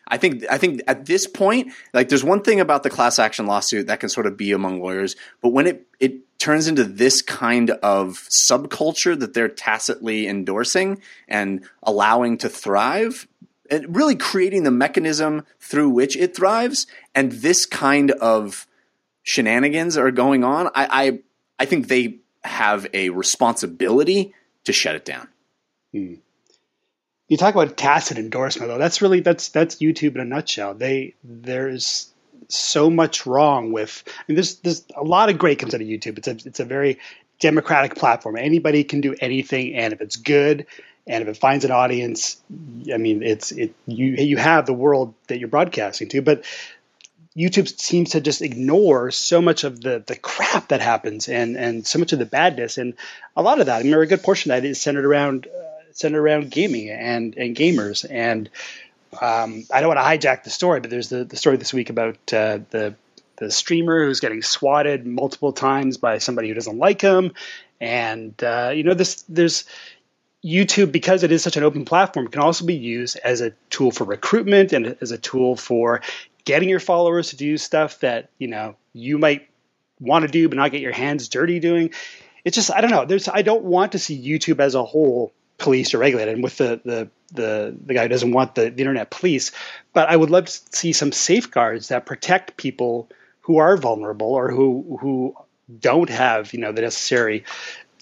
I 0.09 0.17
think 0.17 0.45
I 0.51 0.59
think 0.59 0.83
at 0.87 1.07
this 1.07 1.27
point, 1.27 1.73
like 1.93 2.09
there's 2.09 2.25
one 2.25 2.43
thing 2.43 2.61
about 2.61 2.83
the 2.83 2.91
class 2.91 3.19
action 3.19 3.47
lawsuit 3.47 3.89
that 3.89 4.01
can 4.01 4.09
sort 4.09 4.27
of 4.27 4.37
be 4.37 4.53
among 4.53 4.81
lawyers, 4.81 5.17
but 5.43 5.51
when 5.51 5.67
it 5.67 5.87
it 6.01 6.39
turns 6.39 6.69
into 6.69 6.85
this 6.85 7.21
kind 7.21 7.71
of 7.71 8.27
subculture 8.49 9.19
that 9.19 9.35
they're 9.35 9.49
tacitly 9.49 10.29
endorsing 10.29 11.03
and 11.27 11.69
allowing 11.83 12.39
to 12.39 12.49
thrive, 12.49 13.27
and 13.71 13.95
really 13.95 14.17
creating 14.17 14.63
the 14.63 14.71
mechanism 14.71 15.45
through 15.61 15.91
which 15.91 16.17
it 16.17 16.35
thrives, 16.35 16.87
and 17.15 17.33
this 17.33 17.67
kind 17.67 18.11
of 18.13 18.67
shenanigans 19.23 19.97
are 19.97 20.11
going 20.11 20.45
on, 20.45 20.69
I 20.69 20.87
I, 20.91 21.19
I 21.59 21.65
think 21.67 21.89
they 21.89 22.19
have 22.45 22.87
a 22.95 23.11
responsibility 23.11 24.35
to 24.65 24.73
shut 24.73 24.95
it 24.95 25.05
down. 25.05 25.29
Hmm. 25.93 26.15
You 27.29 27.37
talk 27.37 27.55
about 27.55 27.77
tacit 27.77 28.17
endorsement 28.17 28.71
though. 28.71 28.79
That's 28.79 29.03
really 29.03 29.21
that's 29.21 29.51
that's 29.51 29.77
YouTube 29.77 30.15
in 30.15 30.21
a 30.21 30.25
nutshell. 30.25 30.75
They 30.75 31.15
there's 31.23 32.11
so 32.49 32.89
much 32.89 33.27
wrong 33.27 33.73
with. 33.73 34.03
Mean, 34.27 34.37
there's 34.37 34.57
there's 34.57 34.85
a 34.97 35.05
lot 35.05 35.29
of 35.29 35.39
great 35.39 35.59
comes 35.59 35.75
out 35.75 35.83
of 35.83 35.87
YouTube. 35.87 36.19
It's 36.19 36.29
a 36.29 36.49
it's 36.49 36.61
a 36.61 36.65
very 36.65 36.99
democratic 37.39 37.95
platform. 37.95 38.37
Anybody 38.37 38.83
can 38.83 39.01
do 39.01 39.15
anything, 39.21 39.75
and 39.75 39.93
if 39.93 40.01
it's 40.01 40.17
good, 40.17 40.67
and 41.09 41.23
if 41.23 41.29
it 41.29 41.37
finds 41.39 41.65
an 41.65 41.71
audience, 41.71 42.41
I 42.93 42.99
mean, 42.99 43.23
it's 43.23 43.51
it 43.51 43.75
you 43.87 44.07
you 44.13 44.37
have 44.37 44.67
the 44.67 44.75
world 44.75 45.15
that 45.29 45.39
you're 45.39 45.49
broadcasting 45.49 46.09
to. 46.11 46.23
But 46.23 46.45
YouTube 47.37 47.69
seems 47.81 48.11
to 48.11 48.21
just 48.21 48.43
ignore 48.43 49.11
so 49.11 49.41
much 49.41 49.65
of 49.65 49.81
the 49.81 50.05
the 50.07 50.17
crap 50.17 50.69
that 50.69 50.81
happens 50.81 51.29
and 51.29 51.57
and 51.57 51.87
so 51.87 51.99
much 51.99 52.13
of 52.13 52.19
the 52.19 52.27
badness 52.27 52.79
and 52.79 52.95
a 53.37 53.43
lot 53.43 53.59
of 53.59 53.67
that. 53.67 53.81
I 53.81 53.83
mean, 53.83 53.95
a 53.95 54.07
good 54.07 54.23
portion 54.23 54.51
of 54.53 54.61
that 54.61 54.69
is 54.69 54.81
centered 54.81 55.07
around 55.07 55.47
uh, 55.47 55.93
centered 55.93 56.21
around 56.21 56.51
gaming 56.51 56.91
and 56.91 57.35
and 57.37 57.57
gamers. 57.57 58.05
And 58.09 58.51
um, 59.21 59.65
I 59.73 59.81
don't 59.81 59.95
want 59.95 59.99
to 59.99 60.29
hijack 60.29 60.45
the 60.45 60.51
story, 60.51 60.81
but 60.81 60.91
there's 60.91 61.09
the, 61.09 61.25
the 61.25 61.37
story 61.37 61.57
this 61.57 61.73
week 61.73 61.89
about 61.89 62.17
uh, 62.33 62.61
the 62.71 62.95
the 63.37 63.51
streamer 63.51 64.05
who's 64.05 64.21
getting 64.21 64.43
swatted 64.43 65.07
multiple 65.07 65.53
times 65.53 65.97
by 65.97 66.19
somebody 66.19 66.49
who 66.49 66.55
doesn't 66.55 66.77
like 66.77 67.01
him. 67.01 67.33
And 67.81 68.35
uh, 68.43 68.73
you 68.75 68.83
know, 68.83 68.95
this 68.95 69.23
there's 69.29 69.65
YouTube 70.45 70.93
because 70.93 71.25
it 71.25 71.33
is 71.33 71.43
such 71.43 71.57
an 71.57 71.65
open 71.65 71.85
platform 71.85 72.29
can 72.29 72.43
also 72.43 72.65
be 72.65 72.77
used 72.77 73.19
as 73.25 73.41
a 73.41 73.51
tool 73.71 73.91
for 73.91 74.05
recruitment 74.05 74.73
and 74.73 74.97
as 75.01 75.11
a 75.11 75.19
tool 75.19 75.57
for 75.57 76.01
getting 76.45 76.69
your 76.69 76.81
followers 76.81 77.31
to 77.31 77.37
do 77.37 77.59
stuff 77.59 78.01
that 78.01 78.31
you 78.39 78.49
know 78.49 78.77
you 78.93 79.19
might 79.19 79.49
want 80.01 80.25
to 80.25 80.31
do 80.31 80.49
but 80.49 80.57
not 80.57 80.71
get 80.71 80.81
your 80.81 80.93
hands 80.93 81.29
dirty 81.29 81.59
doing. 81.59 81.91
It's 82.45 82.55
just 82.55 82.71
I 82.71 82.81
don't 82.81 82.91
know. 82.91 83.05
There's 83.05 83.29
I 83.29 83.43
don't 83.43 83.65
want 83.65 83.93
to 83.93 83.99
see 83.99 84.21
YouTube 84.21 84.61
as 84.61 84.75
a 84.75 84.85
whole 84.85 85.33
policed 85.59 85.95
or 85.95 85.99
regulated. 85.99 86.35
And 86.35 86.43
with 86.43 86.57
the 86.57 86.81
the 86.85 87.11
the, 87.35 87.77
the 87.85 87.93
guy 87.93 88.05
who 88.05 88.09
doesn't 88.09 88.33
want 88.33 88.55
the, 88.55 88.71
the 88.71 88.81
internet 88.81 89.11
police, 89.11 89.53
but 89.93 90.09
I 90.09 90.17
would 90.17 90.31
love 90.31 90.47
to 90.47 90.61
see 90.73 90.95
some 90.95 91.13
safeguards 91.13 91.89
that 91.89 92.07
protect 92.07 92.57
people 92.57 93.11
who 93.43 93.59
are 93.59 93.77
vulnerable 93.77 94.33
or 94.33 94.51
who 94.51 94.99
who 95.01 95.35
don't 95.81 96.09
have 96.09 96.55
you 96.55 96.61
know 96.61 96.73
the 96.73 96.81
necessary 96.81 97.45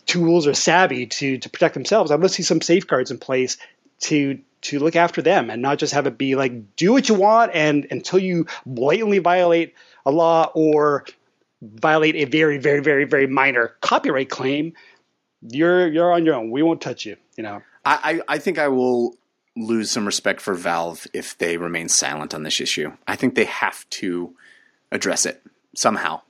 tools 0.06 0.46
or 0.46 0.54
savvy 0.54 1.06
to 1.06 1.38
to 1.38 1.50
protect 1.50 1.74
themselves. 1.74 2.10
I'd 2.10 2.20
love 2.20 2.30
to 2.30 2.34
see 2.34 2.42
some 2.42 2.60
safeguards 2.60 3.10
in 3.10 3.18
place 3.18 3.56
to 4.00 4.38
to 4.62 4.78
look 4.78 4.96
after 4.96 5.22
them 5.22 5.50
and 5.50 5.62
not 5.62 5.78
just 5.78 5.92
have 5.92 6.06
it 6.06 6.18
be 6.18 6.34
like 6.34 6.76
do 6.76 6.92
what 6.92 7.08
you 7.08 7.14
want 7.14 7.52
and 7.54 7.86
until 7.90 8.18
you 8.18 8.46
blatantly 8.64 9.18
violate 9.18 9.74
a 10.04 10.10
law 10.10 10.50
or 10.54 11.04
violate 11.62 12.16
a 12.16 12.24
very 12.24 12.58
very 12.58 12.80
very 12.80 13.04
very 13.04 13.26
minor 13.26 13.74
copyright 13.80 14.28
claim 14.28 14.72
you're 15.42 15.86
you're 15.88 16.12
on 16.12 16.24
your 16.26 16.34
own 16.34 16.50
we 16.50 16.62
won't 16.62 16.80
touch 16.80 17.06
you 17.06 17.16
you 17.36 17.42
know 17.42 17.62
I, 17.84 18.20
I 18.28 18.34
I 18.34 18.38
think 18.38 18.58
I 18.58 18.68
will 18.68 19.16
lose 19.56 19.90
some 19.90 20.04
respect 20.04 20.40
for 20.40 20.54
Valve 20.54 21.06
if 21.12 21.36
they 21.38 21.56
remain 21.56 21.88
silent 21.88 22.34
on 22.34 22.42
this 22.42 22.60
issue. 22.60 22.92
I 23.08 23.16
think 23.16 23.34
they 23.34 23.46
have 23.46 23.88
to 23.90 24.34
address 24.92 25.24
it 25.24 25.42
somehow. 25.74 26.20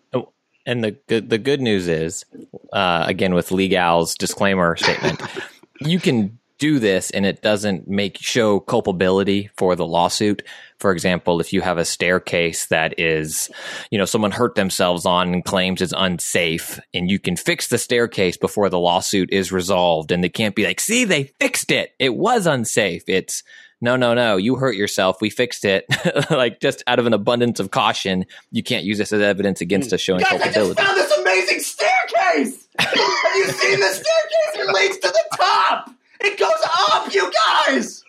And 0.67 0.83
the 0.83 0.91
good 0.91 1.31
the 1.31 1.39
good 1.39 1.61
news 1.61 1.87
is, 1.87 2.25
uh, 2.73 3.05
again 3.07 3.35
with 3.35 3.53
Legal's 3.53 4.15
disclaimer 4.17 4.77
statement, 4.77 5.23
you 5.81 6.01
can 6.01 6.39
do 6.59 6.79
this 6.79 7.11
and 7.11 7.27
it 7.27 7.43
doesn't 7.43 7.87
make 7.87 8.17
show 8.19 8.61
culpability 8.61 9.51
for 9.57 9.77
the 9.77 9.87
lawsuit. 9.87 10.43
For 10.79 10.91
example, 10.91 11.41
if 11.41 11.53
you 11.53 11.61
have 11.61 11.79
a 11.79 11.85
staircase 11.85 12.67
that 12.67 12.99
is, 12.99 13.51
you 13.91 13.99
know, 13.99 14.05
someone 14.05 14.31
hurt 14.31 14.55
themselves 14.55 15.07
on 15.07 15.35
and 15.35 15.45
claims 15.45 15.81
it's 15.81 15.95
unsafe, 15.97 16.81
and 16.93 17.11
you 17.11 17.19
can 17.19 17.37
fix 17.37 17.69
the 17.69 17.79
staircase 17.79 18.37
before 18.37 18.69
the 18.69 18.79
lawsuit 18.79 19.31
is 19.33 19.53
resolved, 19.53 20.13
and 20.13 20.23
they 20.23 20.29
can't 20.29 20.55
be 20.55 20.65
like, 20.65 20.81
"See, 20.81 21.05
they 21.05 21.25
fixed 21.41 21.71
it. 21.71 21.93
It 21.99 22.15
was 22.15 22.47
unsafe." 22.47 23.05
It's 23.07 23.43
no, 23.81 23.97
no, 23.97 24.15
no. 24.15 24.37
You 24.37 24.57
hurt 24.57 24.75
yourself. 24.75 25.21
We 25.21 25.31
fixed 25.31 25.65
it. 25.65 25.85
like 26.31 26.61
just 26.61 26.83
out 26.87 26.99
of 26.99 27.07
an 27.07 27.13
abundance 27.13 27.61
of 27.61 27.71
caution, 27.71 28.25
you 28.51 28.63
can't 28.63 28.85
use 28.85 28.99
this 28.99 29.13
as 29.13 29.21
evidence 29.21 29.61
against 29.61 29.93
us 29.93 30.01
showing 30.01 30.25
culpability. 30.25 30.59
I 30.59 30.75
just 30.75 30.79
found 30.81 30.97
this 30.99 31.19
amazing 31.19 31.61
staircase. 31.61 32.69
Have 32.79 33.37
you 33.37 33.45
seen 33.47 33.81
the 33.81 33.87
staircase? 33.87 34.55
It 34.55 34.75
leads 34.75 34.99
to 34.99 35.09
the 35.09 35.37
top. 35.37 35.91
It 36.21 36.39
goes 36.39 36.51
up, 36.91 37.13
you 37.15 37.31
guys. 37.67 37.85
Is 37.85 38.05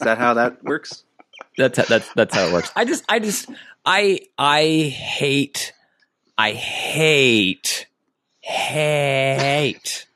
that 0.00 0.18
how 0.18 0.34
that 0.34 0.62
works? 0.64 1.04
That's 1.56 1.78
how, 1.78 1.84
that's 1.84 2.12
that's 2.14 2.34
how 2.34 2.46
it 2.46 2.52
works. 2.52 2.70
I 2.76 2.84
just 2.84 3.04
I 3.08 3.18
just 3.18 3.48
I 3.84 4.20
I 4.38 4.92
hate 4.94 5.72
I 6.36 6.52
hate 6.52 7.86
hate 8.40 10.06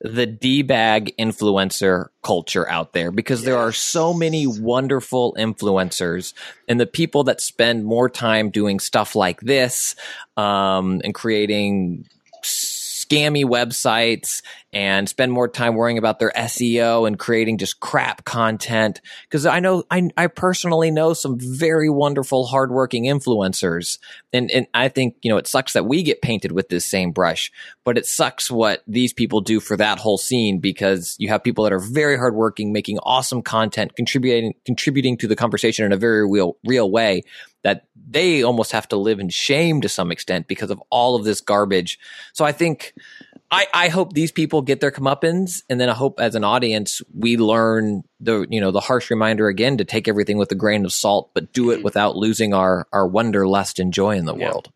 the 0.00 0.26
D 0.26 0.62
bag 0.62 1.14
influencer 1.18 2.08
culture 2.22 2.68
out 2.70 2.92
there 2.92 3.10
because 3.10 3.40
yes. 3.40 3.46
there 3.46 3.58
are 3.58 3.72
so 3.72 4.14
many 4.14 4.46
wonderful 4.46 5.34
influencers 5.38 6.32
and 6.68 6.80
the 6.80 6.86
people 6.86 7.24
that 7.24 7.40
spend 7.40 7.84
more 7.84 8.08
time 8.08 8.50
doing 8.50 8.80
stuff 8.80 9.14
like 9.14 9.40
this 9.40 9.94
um, 10.36 11.00
and 11.04 11.14
creating 11.14 12.06
scammy 12.42 13.44
websites 13.44 14.42
and 14.72 15.08
spend 15.08 15.32
more 15.32 15.48
time 15.48 15.74
worrying 15.74 15.98
about 15.98 16.18
their 16.20 16.32
SEO 16.36 17.06
and 17.06 17.18
creating 17.18 17.58
just 17.58 17.80
crap 17.80 18.24
content. 18.24 19.00
Cause 19.28 19.44
I 19.44 19.58
know, 19.58 19.82
I, 19.90 20.10
I 20.16 20.28
personally 20.28 20.90
know 20.92 21.12
some 21.12 21.38
very 21.38 21.90
wonderful, 21.90 22.46
hardworking 22.46 23.04
influencers. 23.04 23.98
And, 24.32 24.50
and 24.52 24.66
I 24.72 24.88
think, 24.88 25.16
you 25.22 25.30
know, 25.30 25.38
it 25.38 25.48
sucks 25.48 25.72
that 25.72 25.86
we 25.86 26.04
get 26.04 26.22
painted 26.22 26.52
with 26.52 26.68
this 26.68 26.84
same 26.84 27.10
brush, 27.10 27.50
but 27.84 27.98
it 27.98 28.06
sucks 28.06 28.50
what 28.50 28.82
these 28.86 29.12
people 29.12 29.40
do 29.40 29.58
for 29.58 29.76
that 29.76 29.98
whole 29.98 30.18
scene 30.18 30.60
because 30.60 31.16
you 31.18 31.28
have 31.28 31.42
people 31.42 31.64
that 31.64 31.72
are 31.72 31.80
very 31.80 32.16
hardworking, 32.16 32.72
making 32.72 32.98
awesome 33.00 33.42
content, 33.42 33.96
contributing, 33.96 34.54
contributing 34.64 35.16
to 35.16 35.26
the 35.26 35.36
conversation 35.36 35.84
in 35.84 35.92
a 35.92 35.96
very 35.96 36.28
real, 36.28 36.56
real 36.64 36.88
way 36.88 37.22
that 37.62 37.86
they 38.08 38.42
almost 38.42 38.72
have 38.72 38.88
to 38.88 38.96
live 38.96 39.20
in 39.20 39.28
shame 39.28 39.80
to 39.80 39.88
some 39.88 40.10
extent 40.10 40.46
because 40.48 40.70
of 40.70 40.82
all 40.90 41.16
of 41.16 41.24
this 41.24 41.40
garbage. 41.40 41.98
So 42.32 42.44
I 42.44 42.52
think 42.52 42.94
I, 43.52 43.66
I 43.74 43.88
hope 43.88 44.12
these 44.12 44.30
people 44.30 44.62
get 44.62 44.80
their 44.80 44.92
comeuppance, 44.92 45.62
and 45.68 45.80
then 45.80 45.88
I 45.88 45.94
hope 45.94 46.20
as 46.20 46.36
an 46.36 46.44
audience 46.44 47.02
we 47.12 47.36
learn 47.36 48.04
the 48.20 48.46
you 48.48 48.60
know 48.60 48.70
the 48.70 48.80
harsh 48.80 49.10
reminder 49.10 49.48
again 49.48 49.78
to 49.78 49.84
take 49.84 50.06
everything 50.06 50.38
with 50.38 50.52
a 50.52 50.54
grain 50.54 50.84
of 50.84 50.92
salt, 50.92 51.30
but 51.34 51.52
do 51.52 51.70
it 51.70 51.76
mm-hmm. 51.76 51.84
without 51.84 52.16
losing 52.16 52.54
our 52.54 52.86
our 52.92 53.06
wanderlust 53.06 53.80
and 53.80 53.92
joy 53.92 54.16
in 54.16 54.24
the 54.24 54.36
yeah. 54.36 54.46
world. 54.46 54.72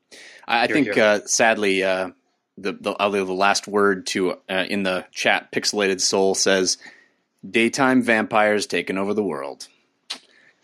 I, 0.47 0.65
I 0.65 0.67
think 0.67 0.97
uh, 0.97 1.21
sadly. 1.27 1.83
Uh, 1.83 2.11
the, 2.57 2.73
the 2.73 2.93
I'll 2.93 3.11
leave 3.11 3.27
the 3.27 3.33
last 3.33 3.67
word 3.67 4.07
to 4.09 4.33
uh, 4.49 4.65
in 4.69 4.85
the 4.85 5.05
chat. 5.11 5.51
Pixelated 5.51 6.01
Soul 6.01 6.35
says, 6.35 6.79
"Daytime 7.49 8.03
vampires 8.03 8.67
taking 8.67 8.97
over 8.97 9.13
the 9.13 9.25
world." 9.25 9.67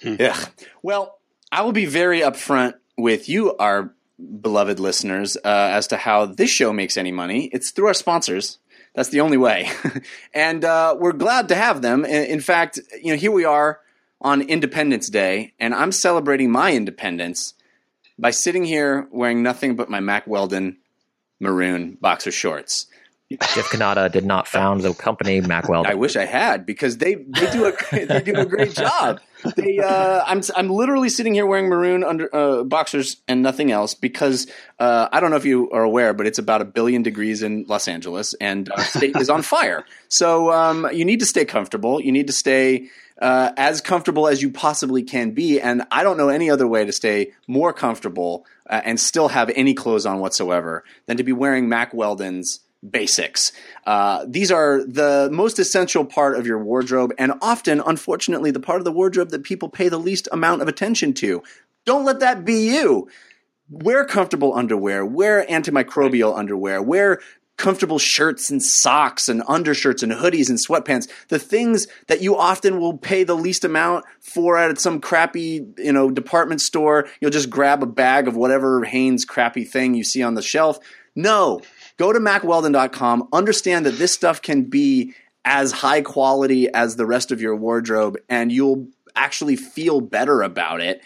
Hmm. 0.03 0.17
Yeah. 0.19 0.39
Well, 0.83 1.19
I 1.51 1.63
will 1.63 1.73
be 1.73 1.87
very 1.87 2.21
upfront 2.21 2.75
with 2.97 3.29
you, 3.29 3.57
our 3.57 3.93
beloved 4.41 4.81
listeners, 4.81 5.37
uh, 5.37 5.41
as 5.45 5.87
to 5.89 5.97
how 5.97 6.27
this 6.27 6.51
show 6.51 6.73
makes 6.73 6.97
any 6.97 7.13
money. 7.13 7.47
It's 7.53 7.71
through 7.71 7.89
our 7.89 7.95
sponsors. 7.95 8.59
That's 8.95 9.11
the 9.11 9.21
only 9.21 9.37
way, 9.37 9.71
and 10.35 10.65
uh, 10.65 10.97
we're 10.99 11.13
glad 11.13 11.49
to 11.49 11.55
have 11.55 11.81
them. 11.81 12.05
In 12.05 12.41
fact, 12.41 12.81
you 13.01 13.13
know, 13.13 13.17
here 13.17 13.31
we 13.31 13.45
are 13.45 13.81
on 14.21 14.43
Independence 14.43 15.09
Day, 15.09 15.53
and 15.61 15.75
I'm 15.75 15.93
celebrating 15.93 16.51
my 16.51 16.73
independence 16.73 17.55
by 18.19 18.31
sitting 18.31 18.65
here 18.65 19.09
wearing 19.13 19.43
nothing 19.43 19.77
but 19.77 19.89
my 19.89 20.01
Mack 20.01 20.27
Weldon 20.27 20.79
maroon 21.39 21.97
boxer 22.01 22.31
shorts. 22.31 22.87
Jeff 23.31 23.71
Cannata 23.71 24.11
did 24.11 24.25
not 24.25 24.49
found 24.49 24.83
the 24.83 24.93
company 24.93 25.41
Mack 25.41 25.69
Weldon. 25.69 25.91
I 25.91 25.95
wish 25.95 26.17
I 26.17 26.25
had 26.25 26.67
because 26.67 26.99
they, 26.99 27.15
they 27.15 27.51
do 27.53 27.67
a 27.67 27.73
they 28.07 28.21
do 28.21 28.35
a 28.35 28.45
great 28.45 28.75
job. 28.75 29.21
They 29.57 29.79
uh, 29.79 30.23
I'm 30.27 30.43
I'm 30.57 30.69
literally 30.69 31.09
sitting 31.09 31.35
here 31.35 31.47
wearing 31.47 31.69
maroon 31.69 32.05
under 32.05 32.35
uh, 32.35 32.65
boxers 32.65 33.17
and 33.29 33.43
nothing 33.43 33.71
else 33.71 33.95
because 33.95 34.47
uh, 34.79 35.09
I 35.13 35.21
don't 35.21 35.31
know 35.31 35.37
if 35.37 35.45
you 35.45 35.71
are 35.71 35.83
aware, 35.83 36.15
but 36.15 36.27
it's 36.27 36.39
about 36.39 36.61
a 36.61 36.65
billion 36.65 37.03
degrees 37.03 37.43
in 37.43 37.65
Los 37.69 37.89
Angeles 37.89 38.35
and 38.35 38.71
our 38.71 38.83
state 38.85 39.17
is 39.17 39.31
on 39.31 39.43
fire. 39.43 39.85
So 40.09 40.53
um, 40.53 40.89
you 40.93 41.05
need 41.05 41.21
to 41.21 41.27
stay 41.27 41.45
comfortable. 41.45 42.01
You 42.01 42.13
need 42.13 42.27
to 42.27 42.33
stay 42.33 42.89
uh, 43.21 43.53
as 43.57 43.81
comfortable 43.81 44.27
as 44.27 44.43
you 44.43 44.51
possibly 44.51 45.03
can 45.03 45.33
be. 45.33 45.61
And 45.61 45.83
I 45.91 46.03
don't 46.03 46.17
know 46.17 46.29
any 46.29 46.51
other 46.51 46.67
way 46.67 46.85
to 46.85 46.93
stay 46.93 47.33
more 47.47 47.73
comfortable 47.73 48.47
uh, 48.69 48.81
and 48.85 48.99
still 48.99 49.29
have 49.29 49.51
any 49.55 49.75
clothes 49.75 50.07
on 50.07 50.21
whatsoever 50.21 50.85
than 51.07 51.19
to 51.19 51.23
be 51.23 51.33
wearing 51.33 51.69
Mack 51.69 51.93
Weldon's 51.93 52.61
basics. 52.89 53.53
Uh, 53.87 54.25
these 54.27 54.51
are 54.51 54.83
the 54.85 55.29
most 55.33 55.59
essential 55.59 56.05
part 56.05 56.37
of 56.37 56.47
your 56.47 56.63
wardrobe, 56.63 57.13
and 57.19 57.33
often, 57.43 57.81
unfortunately, 57.85 58.51
the 58.51 58.61
part 58.61 58.79
of 58.79 58.85
the 58.85 58.93
wardrobe 58.93 59.31
that 59.31 59.43
people 59.43 59.69
pay 59.69 59.89
the 59.89 59.99
least 59.99 60.29
amount 60.33 60.63
of 60.63 60.69
attention 60.69 61.13
to. 61.15 61.43
Don't 61.85 62.05
let 62.05 62.21
that 62.21 62.45
be 62.45 62.71
you. 62.73 63.09
Wear 63.69 64.05
comfortable 64.05 64.55
underwear, 64.55 65.07
wear 65.07 65.47
antimicrobial 65.47 66.37
underwear, 66.37 66.83
wear 66.83 67.21
comfortable 67.61 67.99
shirts 67.99 68.51
and 68.51 68.63
socks 68.63 69.29
and 69.29 69.43
undershirts 69.47 70.03
and 70.03 70.13
hoodies 70.13 70.49
and 70.49 70.59
sweatpants 70.59 71.07
the 71.29 71.39
things 71.39 71.87
that 72.07 72.23
you 72.23 72.35
often 72.35 72.81
will 72.81 72.97
pay 72.97 73.23
the 73.23 73.37
least 73.37 73.67
amount 73.67 74.03
for 74.19 74.57
at 74.57 74.79
some 74.79 74.99
crappy 74.99 75.67
you 75.77 75.93
know 75.93 76.11
department 76.11 76.63
store 76.63 77.07
you'll 77.21 77.31
just 77.31 77.51
grab 77.51 77.83
a 77.83 77.87
bag 77.87 78.27
of 78.27 78.35
whatever 78.35 78.83
hanes 78.85 79.27
crappy 79.27 79.63
thing 79.63 79.93
you 79.93 80.03
see 80.03 80.23
on 80.23 80.33
the 80.33 80.41
shelf 80.41 80.79
no 81.15 81.61
go 82.01 82.15
to 82.15 82.19
mackweldon.com. 82.19 83.29
Understand 83.31 83.85
that 83.85 83.99
this 83.99 84.11
stuff 84.11 84.41
can 84.41 84.63
be 84.63 85.13
as 85.45 85.71
high 85.71 86.01
quality 86.01 86.67
as 86.73 86.97
the 86.97 87.05
rest 87.05 87.31
of 87.31 87.43
your 87.43 87.55
wardrobe, 87.55 88.17
and 88.27 88.51
you'll 88.51 88.89
actually 89.15 89.55
feel 89.55 90.01
better 90.01 90.41
about 90.41 90.81
it. 90.81 91.03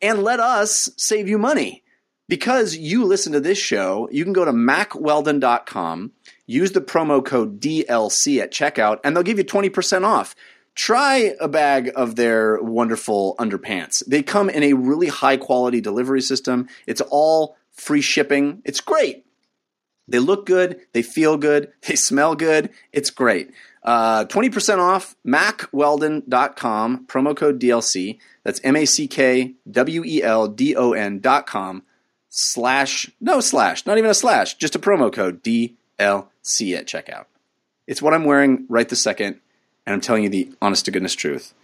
And 0.00 0.22
let 0.22 0.40
us 0.40 0.88
save 0.96 1.28
you 1.28 1.36
money. 1.36 1.82
Because 2.26 2.74
you 2.74 3.04
listen 3.04 3.34
to 3.34 3.40
this 3.40 3.58
show, 3.58 4.08
you 4.10 4.24
can 4.24 4.32
go 4.32 4.46
to 4.46 4.52
mackweldon.com, 4.52 6.12
use 6.46 6.72
the 6.72 6.80
promo 6.80 7.22
code 7.22 7.60
DLC 7.60 8.40
at 8.40 8.50
checkout, 8.50 9.00
and 9.04 9.14
they'll 9.14 9.22
give 9.22 9.36
you 9.36 9.44
20% 9.44 10.04
off. 10.04 10.34
Try 10.74 11.34
a 11.38 11.48
bag 11.48 11.92
of 11.94 12.16
their 12.16 12.62
wonderful 12.62 13.36
underpants. 13.38 14.02
They 14.06 14.22
come 14.22 14.48
in 14.48 14.62
a 14.62 14.72
really 14.72 15.08
high 15.08 15.36
quality 15.36 15.82
delivery 15.82 16.22
system. 16.22 16.66
It's 16.86 17.02
all 17.10 17.58
free 17.72 18.00
shipping. 18.00 18.62
It's 18.64 18.80
great. 18.80 19.26
They 20.10 20.18
look 20.18 20.44
good, 20.44 20.80
they 20.92 21.02
feel 21.02 21.36
good, 21.38 21.72
they 21.86 21.96
smell 21.96 22.34
good. 22.34 22.70
It's 22.92 23.10
great. 23.10 23.50
Uh, 23.82 24.26
20% 24.26 24.78
off 24.78 25.16
mackweldon.com, 25.26 27.06
promo 27.06 27.36
code 27.36 27.58
DLC. 27.58 28.18
That's 28.44 28.60
M 28.62 28.76
A 28.76 28.84
C 28.84 29.08
K 29.08 29.54
W 29.70 30.04
E 30.04 30.22
L 30.22 30.48
D 30.48 30.76
O 30.76 30.92
N.com 30.92 31.84
slash, 32.28 33.10
no 33.20 33.40
slash, 33.40 33.86
not 33.86 33.96
even 33.96 34.10
a 34.10 34.14
slash, 34.14 34.54
just 34.56 34.74
a 34.74 34.78
promo 34.78 35.12
code 35.12 35.42
DLC 35.42 35.74
at 35.98 36.86
checkout. 36.86 37.24
It's 37.86 38.02
what 38.02 38.12
I'm 38.12 38.24
wearing 38.24 38.66
right 38.68 38.88
this 38.88 39.02
second, 39.02 39.40
and 39.86 39.94
I'm 39.94 40.00
telling 40.00 40.24
you 40.24 40.28
the 40.28 40.52
honest 40.60 40.84
to 40.84 40.90
goodness 40.90 41.14
truth. 41.14 41.54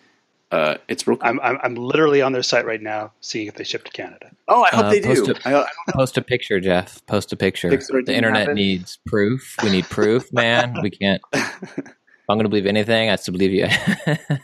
Uh, 0.50 0.76
it's 0.88 1.06
real. 1.06 1.16
Cool. 1.16 1.28
I'm, 1.28 1.40
I'm, 1.40 1.58
I'm 1.62 1.74
literally 1.74 2.22
on 2.22 2.32
their 2.32 2.42
site 2.42 2.66
right 2.66 2.80
now, 2.80 3.12
seeing 3.20 3.48
if 3.48 3.54
they 3.54 3.64
ship 3.64 3.84
to 3.84 3.90
Canada. 3.90 4.30
Oh, 4.46 4.62
I 4.62 4.68
hope 4.68 4.84
uh, 4.86 4.90
they 4.90 5.00
do. 5.00 5.34
A, 5.44 5.48
I, 5.48 5.62
I 5.62 5.92
post 5.92 6.16
a 6.18 6.22
picture, 6.22 6.60
Jeff. 6.60 7.04
Post 7.06 7.32
a 7.32 7.36
picture. 7.36 7.68
picture 7.68 8.02
the 8.02 8.14
internet 8.14 8.42
happen. 8.42 8.54
needs 8.54 8.98
proof. 9.06 9.56
We 9.62 9.70
need 9.70 9.86
proof, 9.86 10.32
man. 10.32 10.76
we 10.82 10.90
can't. 10.90 11.20
If 11.32 12.30
I'm 12.30 12.38
going 12.38 12.44
to 12.44 12.48
believe 12.48 12.66
anything, 12.66 13.08
I 13.08 13.12
have 13.12 13.22
to 13.24 13.32
believe 13.32 13.52
you. 13.52 13.68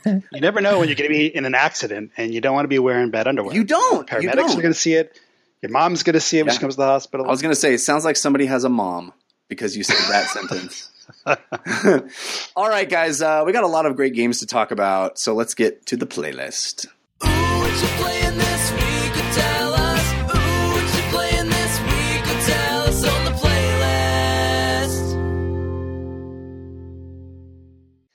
you 0.31 0.41
never 0.41 0.61
know 0.61 0.79
when 0.79 0.87
you're 0.87 0.95
going 0.95 1.09
to 1.09 1.13
be 1.13 1.33
in 1.33 1.45
an 1.45 1.55
accident, 1.55 2.11
and 2.17 2.33
you 2.33 2.41
don't 2.41 2.53
want 2.53 2.65
to 2.65 2.69
be 2.69 2.79
wearing 2.79 3.09
bad 3.09 3.27
underwear. 3.27 3.53
You 3.53 3.63
don't. 3.63 4.07
Paramedics 4.07 4.23
you 4.23 4.29
don't. 4.31 4.51
are 4.51 4.61
going 4.61 4.73
to 4.73 4.79
see 4.79 4.93
it. 4.93 5.19
Your 5.61 5.71
mom's 5.71 6.03
going 6.03 6.13
to 6.13 6.19
see 6.19 6.37
it 6.37 6.41
yeah. 6.41 6.45
when 6.45 6.53
she 6.53 6.59
comes 6.59 6.75
to 6.75 6.81
the 6.81 6.85
hospital. 6.85 7.25
I 7.25 7.29
was 7.29 7.41
going 7.41 7.53
to 7.53 7.59
say, 7.59 7.73
it 7.73 7.79
sounds 7.79 8.03
like 8.03 8.17
somebody 8.17 8.45
has 8.47 8.65
a 8.65 8.69
mom 8.69 9.13
because 9.47 9.77
you 9.77 9.83
said 9.83 9.95
that 10.11 10.27
sentence. 10.33 10.89
All 12.55 12.69
right, 12.69 12.89
guys, 12.89 13.21
uh, 13.21 13.43
we 13.45 13.51
got 13.51 13.63
a 13.63 13.67
lot 13.67 13.85
of 13.85 13.95
great 13.95 14.13
games 14.13 14.39
to 14.39 14.45
talk 14.45 14.71
about, 14.71 15.17
so 15.19 15.33
let's 15.33 15.53
get 15.53 15.85
to 15.87 15.97
the 15.97 16.07
playlist. 16.07 16.85
Ooh, 17.25 18.22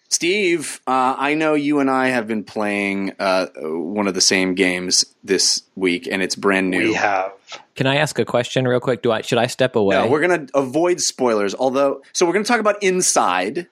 Steve, 0.09 0.80
uh, 0.86 1.14
I 1.18 1.34
know 1.34 1.54
you 1.54 1.80
and 1.80 1.90
I 1.90 2.09
have 2.09 2.26
been 2.26 2.42
playing 2.42 3.12
uh, 3.18 3.46
one 3.56 4.09
of 4.09 4.14
the 4.14 4.20
same 4.22 4.54
games 4.54 5.04
this 5.22 5.62
week, 5.76 6.09
and 6.11 6.22
it's 6.22 6.34
brand 6.34 6.70
new. 6.70 6.78
We 6.78 6.94
have. 6.94 7.32
Can 7.74 7.86
I 7.86 7.96
ask 7.96 8.18
a 8.18 8.24
question 8.24 8.66
real 8.66 8.80
quick? 8.80 9.02
Do 9.02 9.12
I 9.12 9.20
should 9.20 9.38
I 9.38 9.46
step 9.46 9.76
away? 9.76 9.96
No, 9.96 10.09
we're 10.09 10.26
going 10.26 10.46
to 10.46 10.59
avoid 10.59 11.00
spoilers. 11.00 11.54
Although, 11.54 12.02
so 12.12 12.24
we're 12.26 12.32
going 12.32 12.44
to 12.44 12.48
talk 12.48 12.61
about 12.61 12.82
Inside, 12.82 13.66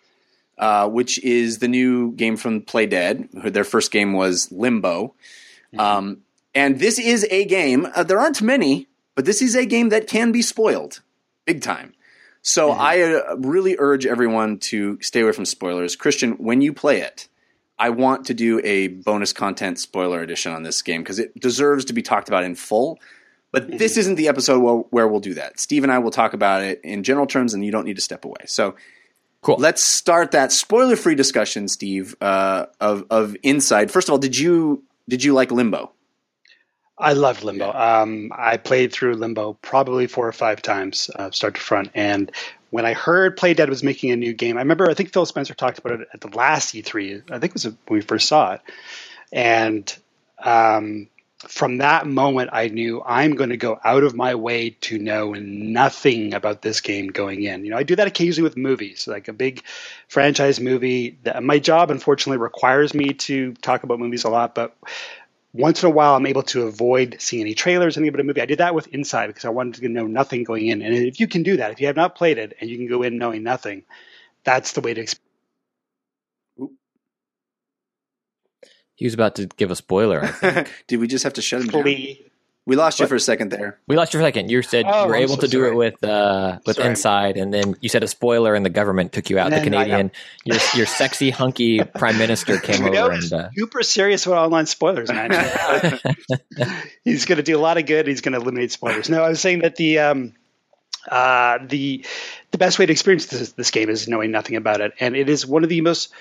uh, 0.59 0.89
which 0.89 1.22
is 1.24 1.59
the 1.59 1.68
new 1.68 2.12
game 2.12 2.37
from 2.37 2.61
Playdead. 2.61 3.53
Their 3.53 3.64
first 3.64 3.91
game 3.91 4.12
was 4.12 4.53
Limbo, 4.53 5.14
mm-hmm. 5.72 5.80
um, 5.80 6.18
and 6.55 6.78
this 6.80 6.99
is 6.99 7.26
a 7.30 7.47
game. 7.47 7.89
Uh, 7.95 8.03
there 8.03 8.20
aren't 8.20 8.43
many, 8.43 8.89
but 9.14 9.24
this 9.24 9.41
is 9.41 9.57
a 9.57 9.64
game 9.64 9.89
that 9.89 10.07
can 10.07 10.32
be 10.32 10.43
spoiled 10.43 11.01
big 11.47 11.62
time. 11.62 11.95
So 12.47 12.70
mm-hmm. 12.70 12.80
I 12.80 13.03
uh, 13.03 13.36
really 13.38 13.74
urge 13.76 14.07
everyone 14.07 14.59
to 14.70 14.99
stay 15.03 15.20
away 15.20 15.32
from 15.32 15.44
spoilers. 15.44 15.97
Christian, 15.97 16.32
when 16.34 16.61
you 16.61 16.72
play 16.72 17.01
it, 17.01 17.28
I 17.76 17.90
want 17.90 18.26
to 18.26 18.34
do 18.34 18.61
a 18.62 18.86
bonus 18.86 19.32
content 19.32 19.80
spoiler 19.80 20.22
edition 20.22 20.53
on 20.53 20.62
this 20.62 20.80
game 20.80 21.03
because 21.03 21.18
it 21.18 21.38
deserves 21.38 21.86
to 21.86 21.92
be 21.92 22.03
talked 22.03 22.28
about 22.28 22.44
in 22.44 22.55
full. 22.55 23.01
But 23.51 23.66
mm-hmm. 23.66 23.76
this 23.78 23.97
isn't 23.97 24.14
the 24.14 24.28
episode 24.28 24.61
where, 24.61 24.76
where, 24.90 25.09
we'll 25.09 25.20
do 25.20 25.34
that. 25.34 25.59
Steve 25.59 25.82
and 25.82 25.92
I 25.92 25.99
will 25.99 26.12
talk 26.12 26.34
about 26.34 26.62
it 26.62 26.80
in 26.84 27.03
general 27.03 27.26
terms, 27.26 27.53
and 27.53 27.64
you 27.64 27.72
don't 27.72 27.84
need 27.84 27.97
to 27.97 28.03
step 28.03 28.24
away. 28.24 28.44
So, 28.47 28.76
cool. 29.42 29.57
Let's 29.57 29.84
start 29.84 30.30
that 30.30 30.53
spoiler-free 30.53 31.16
discussion, 31.16 31.66
Steve, 31.66 32.14
uh, 32.20 32.66
of 32.80 33.07
of 33.11 33.36
Inside. 33.42 33.90
First 33.90 34.09
of 34.09 34.12
all, 34.12 34.18
did 34.18 34.38
you 34.38 34.84
did 35.09 35.24
you 35.24 35.34
like 35.34 35.51
Limbo? 35.51 35.92
I 36.99 37.12
loved 37.12 37.42
Limbo. 37.44 37.70
Um, 37.72 38.32
I 38.34 38.57
played 38.57 38.92
through 38.92 39.14
Limbo 39.14 39.55
probably 39.61 40.07
four 40.07 40.26
or 40.26 40.32
five 40.32 40.62
times, 40.62 41.11
uh, 41.14 41.30
start 41.30 41.57
to 41.57 41.61
front, 41.61 41.90
and 41.94 42.30
when 42.70 42.84
I 42.84 42.94
heard 42.94 43.38
Playdead 43.38 43.68
was 43.68 43.82
making 43.82 44.11
a 44.11 44.16
new 44.16 44.32
game, 44.32 44.57
I 44.57 44.61
remember 44.61 44.90
I 44.90 44.94
think 44.94 45.12
Phil 45.12 45.26
Spencer 45.26 45.55
talked 45.55 45.78
about 45.78 46.01
it 46.01 46.09
at 46.12 46.20
the 46.20 46.28
last 46.36 46.74
E3. 46.74 47.30
I 47.30 47.38
think 47.38 47.51
it 47.51 47.55
was 47.55 47.64
when 47.64 47.76
we 47.88 48.01
first 48.01 48.28
saw 48.28 48.55
it, 48.55 48.61
and 49.32 49.97
um, 50.38 51.09
from 51.49 51.78
that 51.78 52.07
moment, 52.07 52.51
I 52.53 52.68
knew 52.68 53.03
I'm 53.05 53.34
going 53.34 53.51
to 53.51 53.57
go 53.57 53.78
out 53.84 54.03
of 54.03 54.14
my 54.14 54.34
way 54.34 54.70
to 54.70 54.99
know 54.99 55.34
nothing 55.34 56.32
about 56.32 56.62
this 56.62 56.80
game 56.80 57.09
going 57.09 57.42
in. 57.42 57.64
You 57.64 57.72
know, 57.72 57.76
I 57.76 57.82
do 57.82 57.97
that 57.97 58.07
occasionally 58.07 58.49
with 58.49 58.57
movies, 58.57 59.07
like 59.07 59.28
a 59.28 59.32
big 59.32 59.62
franchise 60.09 60.61
movie. 60.61 61.18
My 61.40 61.59
job, 61.59 61.90
unfortunately, 61.90 62.38
requires 62.38 62.94
me 62.94 63.12
to 63.12 63.53
talk 63.55 63.82
about 63.82 64.01
movies 64.01 64.24
a 64.24 64.30
lot, 64.30 64.55
but 64.55 64.76
once 65.57 65.83
in 65.83 65.89
a 65.89 65.91
while, 65.91 66.15
I'm 66.15 66.27
able 66.27 66.43
to 66.45 66.63
avoid 66.67 67.17
seeing 67.19 67.43
any 67.43 67.55
trailers, 67.55 67.97
any 67.97 68.09
about 68.09 68.21
a 68.21 68.25
movie. 68.25 68.41
I 68.41 68.47
did 68.47 68.59
that 68.59 68.75
with 68.75 68.89
Inside 68.89 69.29
because 69.29 69.45
I 69.45 69.51
wanted 69.51 69.81
to 69.83 69.89
know 69.89 70.07
nothing 70.07 70.45
going 70.45 70.67
in. 70.67 70.83
And 70.83 70.95
if 70.95 71.21
you 71.21 71.29
can 71.29 71.43
do 71.43 71.57
that, 71.59 71.73
if 71.73 71.81
you 71.81 71.87
have 71.89 71.97
not 71.97 72.15
played 72.15 72.39
it 72.39 72.57
and 72.61 72.71
you 72.71 72.77
can 72.77 72.89
go 72.89 73.03
in 73.03 73.19
knowing 73.19 73.43
nothing, 73.43 73.83
that's 74.45 74.73
the 74.73 74.81
way 74.81 74.95
to 74.95 75.01
experience 75.01 75.23
He 78.97 79.05
was 79.05 79.15
about 79.15 79.35
to 79.37 79.47
give 79.47 79.71
a 79.71 79.77
spoiler. 79.77 80.35
Did 80.87 81.01
we 81.01 81.07
just 81.07 81.25
have 81.25 81.35
to 81.35 81.43
shut 81.43 81.61
him 81.63 81.69
down? 81.69 82.36
We 82.67 82.75
lost 82.75 82.99
you 82.99 83.07
for 83.07 83.14
a 83.14 83.21
second 83.21 83.53
there. 83.53 83.79
We 83.87 83.95
lost 83.95 84.12
you 84.12 84.19
for 84.19 84.25
a 84.25 84.27
second. 84.27 84.51
You 84.51 84.61
said 84.61 84.87
oh, 84.89 85.05
you 85.05 85.09
were 85.09 85.17
I'm 85.17 85.23
able 85.23 85.37
so 85.37 85.43
to 85.43 85.49
do 85.49 85.67
it 85.67 85.77
with 85.77 86.03
uh, 86.03 86.59
with 86.67 86.77
sorry. 86.77 86.89
Inside, 86.89 87.37
and 87.37 87.55
then 87.55 87.77
you 87.81 87.89
said 87.89 88.03
a 88.03 88.09
spoiler, 88.09 88.57
and 88.57 88.67
the 88.67 88.71
government 88.71 89.12
took 89.12 89.31
you 89.31 89.39
out. 89.39 89.51
The 89.51 89.61
Canadian, 89.61 90.11
your 90.45 90.59
your 90.75 90.87
sexy 90.87 91.31
hunky 91.31 91.85
prime 91.95 92.19
minister 92.19 92.59
came 92.59 92.85
you 92.85 92.99
over 92.99 93.12
and 93.12 93.33
uh, 93.33 93.51
super 93.57 93.85
serious 93.85 94.27
with 94.27 94.37
online 94.37 94.67
spoilers, 94.67 95.12
man. 95.12 95.31
he's 97.05 97.25
going 97.25 97.37
to 97.37 97.45
do 97.45 97.57
a 97.57 97.61
lot 97.61 97.79
of 97.79 97.87
good. 97.87 98.09
He's 98.09 98.21
going 98.21 98.33
to 98.33 98.41
eliminate 98.41 98.73
spoilers. 98.73 99.09
No, 99.09 99.23
I 99.23 99.29
was 99.29 99.41
saying 99.41 99.61
that 99.61 99.77
the 99.77 100.01
um, 100.01 100.35
uh, 101.09 101.59
the 101.64 102.05
the 102.51 102.59
best 102.59 102.81
way 102.81 102.87
to 102.87 102.93
experience 102.93 103.27
this, 103.27 103.53
this 103.53 103.71
game 103.71 103.89
is 103.91 104.09
knowing 104.09 104.33
nothing 104.33 104.57
about 104.57 104.81
it, 104.81 104.93
and 104.99 105.14
it 105.14 105.29
is 105.29 105.47
one 105.47 105.62
of 105.62 105.69
the 105.69 105.83
most 105.83 106.12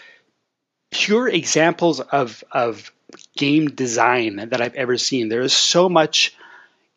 pure 0.91 1.27
examples 1.27 2.01
of 2.01 2.43
of 2.51 2.91
game 3.37 3.69
design 3.69 4.49
that 4.49 4.61
I've 4.61 4.75
ever 4.75 4.97
seen. 4.97 5.29
There 5.29 5.41
is 5.41 5.55
so 5.55 5.89
much 5.89 6.35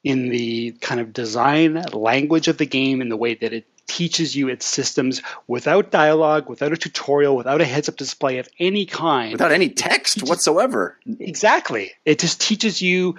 in 0.04 0.28
the 0.28 0.72
kind 0.80 1.00
of 1.00 1.12
design 1.12 1.82
language 1.92 2.48
of 2.48 2.58
the 2.58 2.66
game 2.66 3.00
in 3.00 3.08
the 3.08 3.16
way 3.16 3.34
that 3.34 3.52
it 3.52 3.66
teaches 3.86 4.36
you 4.36 4.48
its 4.48 4.66
systems 4.66 5.22
without 5.46 5.90
dialogue, 5.90 6.48
without 6.48 6.72
a 6.72 6.76
tutorial, 6.76 7.36
without 7.36 7.60
a 7.60 7.64
heads 7.64 7.88
up 7.88 7.96
display 7.96 8.38
of 8.38 8.48
any 8.58 8.86
kind. 8.86 9.32
Without 9.32 9.50
any 9.50 9.70
text 9.70 10.22
whatsoever. 10.22 10.96
Exactly. 11.18 11.92
It 12.04 12.18
just 12.18 12.40
teaches 12.40 12.80
you 12.80 13.16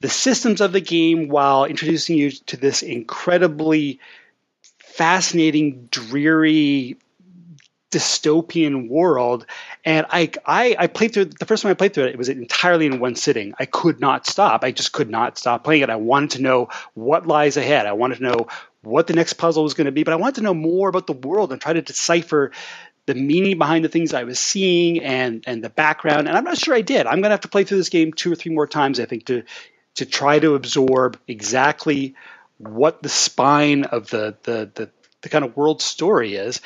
the 0.00 0.10
systems 0.10 0.60
of 0.60 0.72
the 0.72 0.80
game 0.80 1.28
while 1.28 1.64
introducing 1.64 2.16
you 2.18 2.30
to 2.30 2.56
this 2.56 2.82
incredibly 2.82 3.98
fascinating, 4.78 5.88
dreary, 5.90 6.96
dystopian 7.90 8.88
world. 8.88 9.46
And 9.84 10.06
I, 10.08 10.30
I, 10.46 10.76
I 10.78 10.86
played 10.86 11.12
through 11.12 11.26
the 11.26 11.44
first 11.44 11.62
time 11.62 11.70
I 11.70 11.74
played 11.74 11.92
through 11.92 12.04
it, 12.04 12.14
it 12.14 12.18
was 12.18 12.30
entirely 12.30 12.86
in 12.86 13.00
one 13.00 13.16
sitting. 13.16 13.54
I 13.58 13.66
could 13.66 14.00
not 14.00 14.26
stop. 14.26 14.64
I 14.64 14.72
just 14.72 14.92
could 14.92 15.10
not 15.10 15.36
stop 15.36 15.62
playing 15.62 15.82
it. 15.82 15.90
I 15.90 15.96
wanted 15.96 16.30
to 16.32 16.42
know 16.42 16.68
what 16.94 17.26
lies 17.26 17.58
ahead. 17.58 17.86
I 17.86 17.92
wanted 17.92 18.18
to 18.18 18.22
know 18.22 18.46
what 18.82 19.06
the 19.06 19.14
next 19.14 19.34
puzzle 19.34 19.62
was 19.62 19.74
going 19.74 19.86
to 19.86 19.92
be, 19.92 20.02
but 20.02 20.14
I 20.14 20.16
wanted 20.16 20.36
to 20.36 20.42
know 20.42 20.54
more 20.54 20.88
about 20.88 21.06
the 21.06 21.12
world 21.12 21.52
and 21.52 21.60
try 21.60 21.72
to 21.72 21.82
decipher 21.82 22.52
the 23.06 23.14
meaning 23.14 23.58
behind 23.58 23.84
the 23.84 23.90
things 23.90 24.14
I 24.14 24.24
was 24.24 24.38
seeing 24.38 25.02
and 25.02 25.44
and 25.46 25.62
the 25.62 25.68
background. 25.68 26.28
And 26.28 26.36
I'm 26.36 26.44
not 26.44 26.56
sure 26.56 26.74
I 26.74 26.80
did. 26.80 27.06
I'm 27.06 27.20
going 27.20 27.24
to 27.24 27.30
have 27.30 27.40
to 27.42 27.48
play 27.48 27.64
through 27.64 27.78
this 27.78 27.90
game 27.90 28.12
two 28.12 28.32
or 28.32 28.36
three 28.36 28.54
more 28.54 28.66
times, 28.66 29.00
I 29.00 29.04
think, 29.04 29.26
to 29.26 29.42
to 29.96 30.06
try 30.06 30.38
to 30.38 30.54
absorb 30.54 31.18
exactly 31.28 32.14
what 32.58 33.02
the 33.02 33.08
spine 33.08 33.84
of 33.84 34.08
the 34.08 34.36
the 34.44 34.70
the, 34.74 34.90
the 35.20 35.28
kind 35.28 35.44
of 35.44 35.56
world 35.56 35.82
story 35.82 36.36
is 36.36 36.60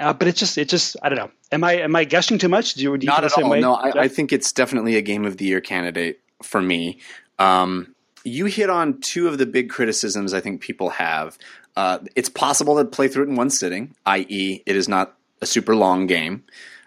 uh, 0.00 0.12
but 0.12 0.28
it's 0.28 0.38
just, 0.38 0.58
it 0.58 0.68
just, 0.68 0.96
I 1.02 1.08
don't 1.08 1.18
know. 1.18 1.30
Am 1.52 1.64
I, 1.64 1.74
am 1.74 1.94
I 1.96 2.04
guessing 2.04 2.38
too 2.38 2.48
much? 2.48 2.74
Do 2.74 2.82
you, 2.82 2.96
do 2.96 3.04
you 3.04 3.10
Not 3.10 3.24
at 3.24 3.32
all. 3.38 3.50
Way? 3.50 3.60
No, 3.60 3.74
I, 3.74 4.02
I, 4.02 4.08
think 4.08 4.32
it's 4.32 4.52
definitely 4.52 4.96
a 4.96 5.02
game 5.02 5.24
of 5.24 5.36
the 5.36 5.44
year 5.44 5.60
candidate 5.60 6.20
for 6.42 6.60
me. 6.60 6.98
Um, 7.38 7.94
you 8.24 8.46
hit 8.46 8.70
on 8.70 9.00
two 9.00 9.28
of 9.28 9.38
the 9.38 9.46
big 9.46 9.70
criticisms 9.70 10.34
I 10.34 10.40
think 10.40 10.60
people 10.60 10.90
have. 10.90 11.38
Uh, 11.76 11.98
it's 12.14 12.28
possible 12.28 12.76
to 12.76 12.84
play 12.84 13.08
through 13.08 13.24
it 13.24 13.28
in 13.28 13.36
one 13.36 13.50
sitting, 13.50 13.94
i.e., 14.06 14.62
it 14.66 14.76
is 14.76 14.88
not 14.88 15.16
a 15.40 15.46
super 15.46 15.76
long 15.76 16.06
game, 16.06 16.42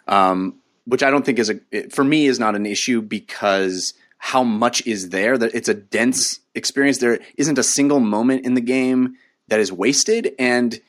um, 0.08 0.56
which 0.86 1.04
I 1.04 1.12
don't 1.12 1.24
think 1.24 1.40
is 1.40 1.52
a 1.52 1.90
for 1.90 2.04
me 2.04 2.26
is 2.26 2.40
not 2.40 2.56
an 2.56 2.66
issue 2.66 3.02
because 3.02 3.94
how 4.18 4.44
much 4.44 4.86
is 4.88 5.10
there. 5.10 5.38
That 5.38 5.54
it's 5.54 5.70
a 5.70 5.74
dense 5.74 6.40
experience. 6.56 6.98
There 6.98 7.20
isn't 7.38 7.58
a 7.58 7.64
single 7.64 8.00
moment 8.00 8.46
in 8.46 8.56
the 8.56 8.62
game 8.62 9.16
that 9.48 9.60
is 9.60 9.72
wasted, 9.72 10.34
and 10.40 10.80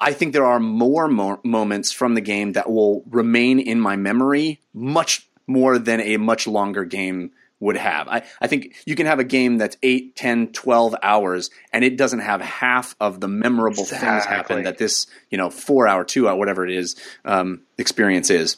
I 0.00 0.12
think 0.12 0.32
there 0.32 0.46
are 0.46 0.60
more 0.60 1.08
mo- 1.08 1.40
moments 1.44 1.92
from 1.92 2.14
the 2.14 2.20
game 2.20 2.52
that 2.52 2.70
will 2.70 3.02
remain 3.10 3.58
in 3.58 3.80
my 3.80 3.96
memory 3.96 4.60
much 4.72 5.28
more 5.46 5.78
than 5.78 6.00
a 6.00 6.16
much 6.16 6.46
longer 6.46 6.84
game 6.84 7.32
would 7.60 7.76
have. 7.76 8.08
I, 8.08 8.22
I 8.40 8.46
think 8.46 8.74
you 8.86 8.96
can 8.96 9.06
have 9.06 9.18
a 9.18 9.24
game 9.24 9.58
that's 9.58 9.76
8, 9.82 10.16
10, 10.16 10.52
12 10.52 10.94
hours 11.02 11.50
and 11.72 11.84
it 11.84 11.98
doesn't 11.98 12.20
have 12.20 12.40
half 12.40 12.96
of 12.98 13.20
the 13.20 13.28
memorable 13.28 13.82
exactly. 13.82 14.08
things 14.08 14.24
happen 14.24 14.62
that 14.64 14.78
this, 14.78 15.06
you 15.28 15.36
know, 15.36 15.50
4 15.50 15.86
hour, 15.86 16.04
2 16.04 16.28
hour, 16.28 16.36
whatever 16.36 16.64
it 16.64 16.74
is, 16.74 16.96
um, 17.26 17.60
experience 17.76 18.30
is. 18.30 18.56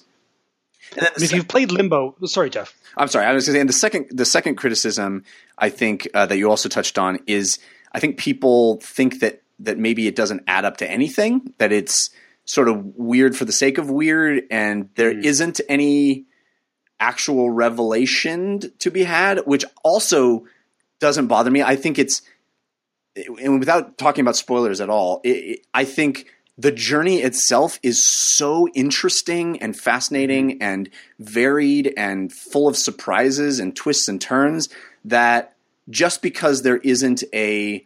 if 0.97 1.32
you've 1.32 1.49
played 1.49 1.72
Limbo, 1.72 2.14
sorry, 2.26 2.51
Jeff. 2.51 2.72
I'm 2.97 3.09
sorry. 3.09 3.26
I 3.26 3.32
was 3.32 3.47
going 3.47 3.55
to 3.55 3.57
say, 3.57 3.61
and 3.61 3.68
the 3.68 3.74
second, 3.74 4.07
the 4.11 4.24
second 4.24 4.55
criticism 4.55 5.24
I 5.59 5.70
think 5.70 6.07
uh, 6.14 6.26
that 6.26 6.36
you 6.36 6.49
also 6.49 6.68
touched 6.68 6.99
on 6.99 7.18
is 7.26 7.59
I 7.93 7.99
think 7.99 8.18
people 8.18 8.78
think 8.82 9.20
that 9.20 9.41
that 9.64 9.78
maybe 9.78 10.06
it 10.06 10.16
doesn't 10.16 10.42
add 10.46 10.64
up 10.64 10.78
to 10.78 10.90
anything, 10.90 11.52
that 11.58 11.72
it's 11.72 12.10
sort 12.44 12.68
of 12.68 12.84
weird 12.96 13.36
for 13.36 13.44
the 13.44 13.52
sake 13.52 13.78
of 13.78 13.90
weird, 13.90 14.44
and 14.50 14.88
there 14.96 15.12
mm. 15.12 15.40
not 15.40 15.60
any 15.68 16.24
actual 17.00 17.50
revelation 17.50 18.60
to 18.78 18.90
be 18.90 19.04
had, 19.04 19.38
which 19.40 19.64
also 19.82 20.44
doesn't 21.00 21.26
bother 21.26 21.50
me. 21.50 21.62
I 21.62 21.76
think 21.76 21.98
it's, 21.98 22.22
and 23.16 23.58
without 23.58 23.98
talking 23.98 24.22
about 24.22 24.36
spoilers 24.36 24.80
at 24.80 24.88
all, 24.88 25.20
it, 25.24 25.28
it, 25.28 25.66
I 25.74 25.84
think 25.84 26.26
the 26.58 26.72
journey 26.72 27.20
itself 27.20 27.78
is 27.82 28.06
so 28.06 28.68
interesting 28.74 29.60
and 29.60 29.76
fascinating 29.76 30.50
mm-hmm. 30.50 30.62
and 30.62 30.90
varied 31.18 31.92
and 31.96 32.32
full 32.32 32.68
of 32.68 32.76
surprises 32.76 33.58
and 33.58 33.74
twists 33.74 34.08
and 34.08 34.20
turns 34.20 34.68
that 35.04 35.56
just 35.90 36.22
because 36.22 36.62
there 36.62 36.76
isn't 36.78 37.24
a 37.34 37.84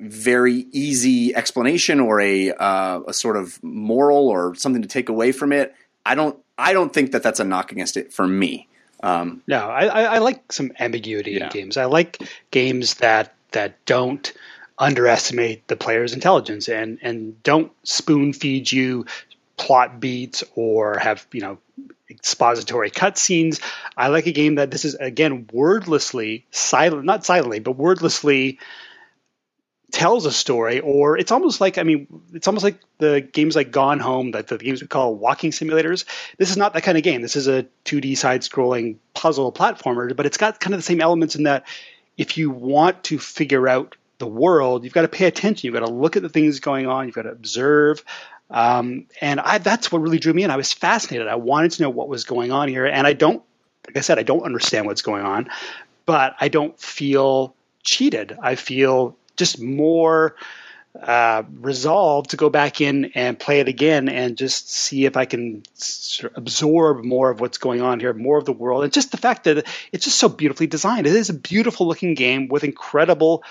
very 0.00 0.66
easy 0.72 1.34
explanation 1.34 2.00
or 2.00 2.20
a 2.20 2.52
uh, 2.52 3.00
a 3.08 3.12
sort 3.12 3.36
of 3.36 3.62
moral 3.62 4.28
or 4.28 4.54
something 4.54 4.82
to 4.82 4.88
take 4.88 5.08
away 5.08 5.32
from 5.32 5.52
it. 5.52 5.74
I 6.04 6.14
don't 6.14 6.38
I 6.56 6.72
don't 6.72 6.92
think 6.92 7.12
that 7.12 7.22
that's 7.22 7.40
a 7.40 7.44
knock 7.44 7.72
against 7.72 7.96
it 7.96 8.12
for 8.12 8.26
me. 8.26 8.66
Um, 9.02 9.42
no, 9.46 9.58
I, 9.58 9.86
I, 9.86 10.18
like 10.18 10.52
some 10.52 10.72
ambiguity 10.78 11.32
yeah. 11.32 11.44
in 11.44 11.50
games. 11.50 11.78
I 11.78 11.86
like 11.86 12.22
games 12.50 12.94
that 12.96 13.34
that 13.52 13.82
don't 13.86 14.30
underestimate 14.78 15.66
the 15.68 15.76
player's 15.76 16.12
intelligence 16.12 16.68
and 16.68 16.98
and 17.02 17.42
don't 17.42 17.72
spoon 17.82 18.32
feed 18.32 18.70
you 18.70 19.06
plot 19.56 20.00
beats 20.00 20.44
or 20.54 20.98
have 20.98 21.26
you 21.32 21.40
know 21.40 21.58
expository 22.10 22.90
cutscenes. 22.90 23.60
I 23.96 24.08
like 24.08 24.26
a 24.26 24.32
game 24.32 24.56
that 24.56 24.70
this 24.70 24.84
is 24.84 24.94
again 24.94 25.46
wordlessly 25.52 26.44
silent, 26.50 27.04
not 27.04 27.24
silently, 27.24 27.60
but 27.60 27.72
wordlessly 27.76 28.58
tells 29.92 30.26
a 30.26 30.32
story, 30.32 30.80
or 30.80 31.18
it's 31.18 31.32
almost 31.32 31.60
like 31.60 31.78
I 31.78 31.82
mean, 31.82 32.06
it's 32.32 32.46
almost 32.46 32.64
like 32.64 32.80
the 32.98 33.20
games 33.20 33.56
like 33.56 33.70
Gone 33.70 34.00
Home, 34.00 34.32
that 34.32 34.48
the 34.48 34.58
games 34.58 34.80
we 34.80 34.88
call 34.88 35.14
walking 35.14 35.50
simulators. 35.50 36.04
This 36.38 36.50
is 36.50 36.56
not 36.56 36.72
that 36.74 36.82
kind 36.82 36.98
of 36.98 37.04
game. 37.04 37.22
This 37.22 37.36
is 37.36 37.48
a 37.48 37.66
2D 37.84 38.16
side-scrolling 38.16 38.96
puzzle 39.14 39.52
platformer, 39.52 40.14
but 40.14 40.26
it's 40.26 40.36
got 40.36 40.60
kind 40.60 40.74
of 40.74 40.78
the 40.78 40.84
same 40.84 41.00
elements 41.00 41.36
in 41.36 41.44
that 41.44 41.66
if 42.16 42.36
you 42.36 42.50
want 42.50 43.04
to 43.04 43.18
figure 43.18 43.66
out 43.68 43.96
the 44.18 44.26
world, 44.26 44.84
you've 44.84 44.92
got 44.92 45.02
to 45.02 45.08
pay 45.08 45.26
attention. 45.26 45.66
You've 45.66 45.80
got 45.80 45.86
to 45.86 45.92
look 45.92 46.16
at 46.16 46.22
the 46.22 46.28
things 46.28 46.60
going 46.60 46.86
on. 46.86 47.06
You've 47.06 47.14
got 47.14 47.22
to 47.22 47.30
observe. 47.30 48.04
Um, 48.50 49.06
and 49.20 49.40
I, 49.40 49.58
that's 49.58 49.90
what 49.90 50.02
really 50.02 50.18
drew 50.18 50.32
me 50.32 50.42
in. 50.42 50.50
I 50.50 50.56
was 50.56 50.72
fascinated. 50.72 51.28
I 51.28 51.36
wanted 51.36 51.72
to 51.72 51.82
know 51.82 51.90
what 51.90 52.08
was 52.08 52.24
going 52.24 52.52
on 52.52 52.68
here, 52.68 52.86
and 52.86 53.06
I 53.06 53.12
don't, 53.12 53.42
like 53.86 53.96
I 53.96 54.00
said, 54.00 54.18
I 54.18 54.22
don't 54.22 54.42
understand 54.42 54.86
what's 54.86 55.02
going 55.02 55.24
on, 55.24 55.48
but 56.04 56.36
I 56.40 56.48
don't 56.48 56.78
feel 56.78 57.54
cheated. 57.82 58.36
I 58.42 58.56
feel 58.56 59.16
just 59.40 59.60
more 59.60 60.36
uh, 61.00 61.42
resolved 61.52 62.30
to 62.30 62.36
go 62.36 62.50
back 62.50 62.80
in 62.80 63.12
and 63.14 63.38
play 63.38 63.60
it 63.60 63.68
again 63.68 64.08
and 64.08 64.36
just 64.36 64.70
see 64.70 65.06
if 65.06 65.16
I 65.16 65.24
can 65.24 65.62
sort 65.74 66.32
of 66.32 66.38
absorb 66.38 67.04
more 67.04 67.30
of 67.30 67.40
what's 67.40 67.58
going 67.58 67.80
on 67.80 68.00
here, 68.00 68.12
more 68.12 68.38
of 68.38 68.44
the 68.44 68.52
world, 68.52 68.84
and 68.84 68.92
just 68.92 69.10
the 69.10 69.16
fact 69.16 69.44
that 69.44 69.66
it's 69.92 70.04
just 70.04 70.18
so 70.18 70.28
beautifully 70.28 70.66
designed. 70.66 71.06
It 71.06 71.14
is 71.14 71.30
a 71.30 71.34
beautiful 71.34 71.86
looking 71.86 72.14
game 72.14 72.48
with 72.48 72.64
incredible 72.64 73.42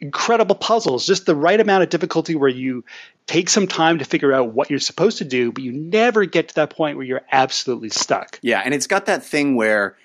incredible 0.00 0.54
puzzles, 0.54 1.06
just 1.06 1.26
the 1.26 1.36
right 1.36 1.60
amount 1.60 1.82
of 1.82 1.90
difficulty 1.90 2.34
where 2.34 2.48
you 2.48 2.84
take 3.26 3.50
some 3.50 3.66
time 3.66 3.98
to 3.98 4.04
figure 4.04 4.32
out 4.32 4.52
what 4.52 4.70
you're 4.70 4.78
supposed 4.78 5.18
to 5.18 5.24
do, 5.24 5.52
but 5.52 5.62
you 5.62 5.72
never 5.72 6.24
get 6.24 6.48
to 6.48 6.54
that 6.54 6.70
point 6.70 6.96
where 6.96 7.04
you're 7.04 7.20
absolutely 7.30 7.90
stuck. 7.90 8.38
Yeah, 8.42 8.62
and 8.64 8.72
it's 8.72 8.86
got 8.86 9.06
that 9.06 9.22
thing 9.22 9.56
where 9.56 9.96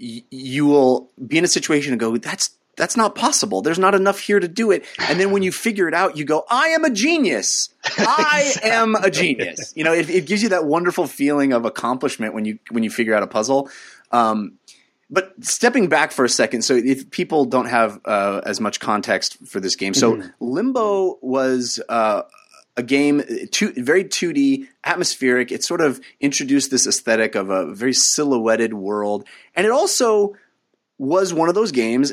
y- 0.00 0.24
you 0.30 0.66
will 0.66 1.10
be 1.24 1.36
in 1.36 1.44
a 1.44 1.48
situation 1.48 1.92
and 1.92 2.00
go, 2.00 2.16
"That's 2.16 2.50
that's 2.76 2.96
not 2.96 3.14
possible. 3.14 3.62
There's 3.62 3.78
not 3.78 3.94
enough 3.94 4.20
here 4.20 4.38
to 4.38 4.48
do 4.48 4.70
it. 4.70 4.84
And 5.08 5.18
then 5.18 5.30
when 5.30 5.42
you 5.42 5.50
figure 5.50 5.88
it 5.88 5.94
out, 5.94 6.16
you 6.16 6.24
go, 6.24 6.44
I 6.48 6.68
am 6.68 6.84
a 6.84 6.90
genius. 6.90 7.70
I 7.98 8.44
exactly. 8.46 8.70
am 8.70 8.94
a 8.94 9.10
genius. 9.10 9.72
You 9.74 9.84
know, 9.84 9.92
it, 9.92 10.10
it, 10.10 10.26
gives 10.26 10.42
you 10.42 10.50
that 10.50 10.66
wonderful 10.66 11.06
feeling 11.06 11.52
of 11.52 11.64
accomplishment 11.64 12.34
when 12.34 12.44
you 12.44 12.58
when 12.70 12.84
you 12.84 12.90
figure 12.90 13.14
out 13.14 13.22
a 13.22 13.26
puzzle. 13.26 13.70
Um, 14.12 14.58
but 15.08 15.32
stepping 15.40 15.88
back 15.88 16.12
for 16.12 16.24
a 16.24 16.28
second, 16.28 16.62
so 16.62 16.74
if 16.74 17.10
people 17.10 17.44
don't 17.44 17.66
have 17.66 18.00
uh, 18.04 18.40
as 18.44 18.60
much 18.60 18.80
context 18.80 19.38
for 19.46 19.60
this 19.60 19.76
game, 19.76 19.94
so 19.94 20.16
mm-hmm. 20.16 20.28
Limbo 20.40 21.18
was 21.22 21.80
uh, 21.88 22.22
a 22.76 22.82
game, 22.82 23.22
two, 23.52 23.72
very 23.76 24.04
2D, 24.04 24.66
atmospheric. 24.82 25.52
It 25.52 25.62
sort 25.62 25.80
of 25.80 26.00
introduced 26.20 26.72
this 26.72 26.88
aesthetic 26.88 27.36
of 27.36 27.50
a 27.50 27.72
very 27.72 27.92
silhouetted 27.92 28.74
world, 28.74 29.26
and 29.54 29.64
it 29.64 29.70
also 29.70 30.34
was 30.98 31.32
one 31.32 31.48
of 31.48 31.54
those 31.54 31.72
games. 31.72 32.12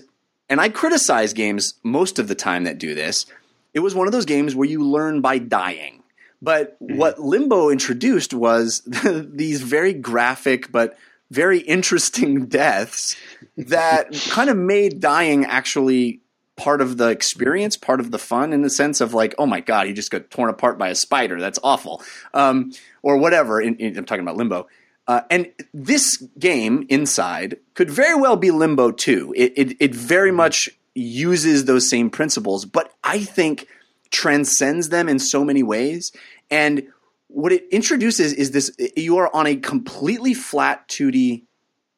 And 0.49 0.59
I 0.61 0.69
criticize 0.69 1.33
games 1.33 1.75
most 1.83 2.19
of 2.19 2.27
the 2.27 2.35
time 2.35 2.65
that 2.65 2.77
do 2.77 2.93
this. 2.95 3.25
It 3.73 3.79
was 3.79 3.95
one 3.95 4.07
of 4.07 4.13
those 4.13 4.25
games 4.25 4.55
where 4.55 4.67
you 4.67 4.83
learn 4.83 5.21
by 5.21 5.39
dying. 5.39 6.03
But 6.41 6.81
mm-hmm. 6.81 6.97
what 6.97 7.19
Limbo 7.19 7.69
introduced 7.69 8.33
was 8.33 8.81
these 9.05 9.61
very 9.61 9.93
graphic 9.93 10.71
but 10.71 10.97
very 11.31 11.59
interesting 11.59 12.45
deaths 12.47 13.15
that 13.57 14.13
kind 14.29 14.49
of 14.49 14.57
made 14.57 14.99
dying 14.99 15.45
actually 15.45 16.21
part 16.55 16.81
of 16.81 16.97
the 16.97 17.07
experience, 17.07 17.77
part 17.77 17.99
of 17.99 18.11
the 18.11 18.19
fun 18.19 18.53
in 18.53 18.61
the 18.61 18.69
sense 18.69 19.01
of 19.01 19.13
like, 19.13 19.33
oh 19.37 19.45
my 19.45 19.59
god, 19.59 19.87
he 19.87 19.93
just 19.93 20.11
got 20.11 20.29
torn 20.29 20.49
apart 20.49 20.77
by 20.77 20.89
a 20.89 20.95
spider. 20.95 21.39
That's 21.39 21.59
awful, 21.63 22.03
um, 22.33 22.71
or 23.01 23.17
whatever. 23.17 23.59
In, 23.59 23.75
in, 23.77 23.97
I'm 23.97 24.05
talking 24.05 24.21
about 24.21 24.37
Limbo. 24.37 24.67
Uh, 25.07 25.21
and 25.29 25.51
this 25.73 26.17
game 26.39 26.85
inside 26.89 27.57
could 27.73 27.91
very 27.91 28.15
well 28.15 28.37
be 28.37 28.51
Limbo 28.51 28.91
2. 28.91 29.33
It, 29.35 29.53
it, 29.55 29.77
it 29.79 29.95
very 29.95 30.29
mm-hmm. 30.29 30.37
much 30.37 30.69
uses 30.95 31.65
those 31.65 31.89
same 31.89 32.09
principles, 32.09 32.65
but 32.65 32.93
I 33.03 33.19
think 33.19 33.67
transcends 34.11 34.89
them 34.89 35.09
in 35.09 35.19
so 35.19 35.43
many 35.43 35.63
ways. 35.63 36.11
And 36.49 36.87
what 37.27 37.51
it 37.51 37.67
introduces 37.71 38.31
is 38.33 38.51
this 38.51 38.71
you 38.95 39.17
are 39.17 39.35
on 39.35 39.47
a 39.47 39.55
completely 39.55 40.33
flat 40.33 40.87
2D 40.87 41.43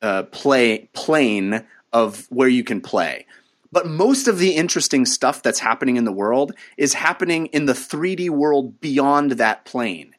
uh, 0.01 0.23
play 0.23 0.89
plane 0.93 1.65
of 1.91 2.25
where 2.29 2.47
you 2.47 2.63
can 2.63 2.81
play. 2.81 3.25
But 3.71 3.87
most 3.87 4.29
of 4.29 4.39
the 4.39 4.55
interesting 4.55 5.05
stuff 5.05 5.43
that's 5.43 5.59
happening 5.59 5.97
in 5.97 6.05
the 6.05 6.11
world 6.11 6.53
is 6.77 6.93
happening 6.93 7.47
in 7.47 7.65
the 7.65 7.73
3D 7.73 8.29
world 8.29 8.79
beyond 8.79 9.31
that 9.31 9.65
plane. 9.65 10.15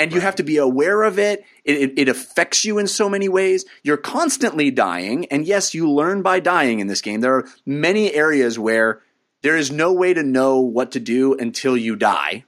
And 0.00 0.12
you 0.12 0.20
have 0.20 0.36
to 0.36 0.42
be 0.42 0.56
aware 0.56 1.02
of 1.02 1.18
it. 1.18 1.44
It, 1.64 1.76
it. 1.76 1.98
it, 1.98 2.08
affects 2.08 2.64
you 2.64 2.78
in 2.78 2.86
so 2.86 3.08
many 3.08 3.28
ways. 3.28 3.64
You're 3.82 3.96
constantly 3.96 4.70
dying. 4.70 5.26
And 5.26 5.46
yes, 5.46 5.74
you 5.74 5.90
learn 5.90 6.22
by 6.22 6.40
dying 6.40 6.80
in 6.80 6.86
this 6.86 7.02
game. 7.02 7.20
There 7.20 7.36
are 7.36 7.48
many 7.66 8.12
areas 8.12 8.58
where 8.58 9.02
there 9.42 9.56
is 9.56 9.70
no 9.70 9.92
way 9.92 10.14
to 10.14 10.22
know 10.22 10.60
what 10.60 10.92
to 10.92 11.00
do 11.00 11.34
until 11.34 11.76
you 11.76 11.96
die. 11.96 12.44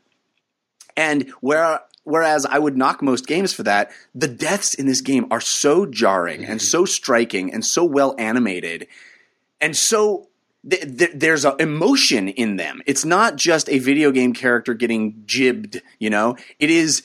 And 0.97 1.31
where 1.41 1.81
whereas 2.05 2.45
I 2.45 2.59
would 2.59 2.77
knock 2.77 3.01
most 3.01 3.29
games 3.29 3.53
for 3.53 3.63
that, 3.63 3.93
the 4.15 4.27
deaths 4.27 4.75
in 4.75 4.87
this 4.87 5.01
game 5.01 5.27
are 5.31 5.41
so 5.41 5.87
jarring 5.87 6.45
and 6.45 6.59
mm-hmm. 6.59 6.67
so 6.67 6.85
striking 6.85 7.53
and 7.55 7.65
so 7.65 7.85
well 7.85 8.17
animated 8.19 8.89
and 9.63 9.77
so 9.77 10.29
th- 10.69 10.99
th- 10.99 11.13
there's 11.15 11.47
an 11.47 11.55
emotion 11.61 12.29
in 12.29 12.57
them. 12.57 12.83
It's 12.85 13.05
not 13.05 13.37
just 13.37 13.71
a 13.71 13.79
video 13.79 14.11
game 14.11 14.35
character 14.35 14.75
getting 14.75 15.23
gibbed, 15.25 15.81
you 15.99 16.11
know. 16.11 16.37
It 16.59 16.69
is 16.69 17.05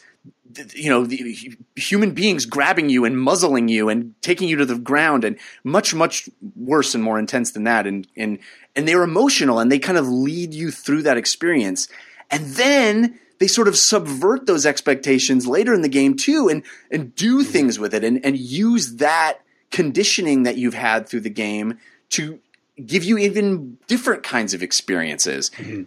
you 0.74 0.90
know 0.90 1.06
the 1.06 1.56
human 1.76 2.12
beings 2.12 2.46
grabbing 2.46 2.90
you 2.90 3.06
and 3.06 3.20
muzzling 3.20 3.68
you 3.68 3.90
and 3.90 4.14
taking 4.22 4.48
you 4.48 4.56
to 4.58 4.66
the 4.66 4.78
ground 4.78 5.24
and 5.24 5.38
much 5.64 5.94
much 5.94 6.30
worse 6.56 6.94
and 6.96 7.04
more 7.04 7.20
intense 7.20 7.52
than 7.52 7.64
that 7.64 7.88
and 7.88 8.08
and 8.16 8.40
and 8.76 8.88
they're 8.88 9.04
emotional 9.04 9.60
and 9.60 9.72
they 9.72 9.80
kind 9.80 9.98
of 9.98 10.08
lead 10.08 10.54
you 10.54 10.72
through 10.72 11.02
that 11.02 11.18
experience 11.18 11.88
and 12.30 12.46
then 12.56 13.20
they 13.40 13.48
sort 13.48 13.68
of 13.68 13.78
subvert 13.78 14.46
those 14.48 14.66
expectations 14.66 15.48
later 15.48 15.74
in 15.74 15.82
the 15.82 15.90
game 15.90 16.16
too 16.16 16.48
and 16.50 16.64
and 16.92 17.16
do 17.16 17.44
things 17.44 17.80
with 17.80 17.94
it 17.94 18.04
and 18.04 18.24
and 18.26 18.38
use 18.38 18.96
that 18.96 19.40
conditioning 19.72 20.44
that 20.44 20.58
you've 20.58 20.74
had 20.74 21.08
through 21.08 21.22
the 21.22 21.30
game 21.30 21.78
to 22.10 22.40
give 22.86 23.04
you 23.04 23.18
even 23.18 23.78
different 23.88 24.24
kinds 24.24 24.54
of 24.54 24.64
experiences. 24.64 25.50
Mm-hmm. 25.52 25.84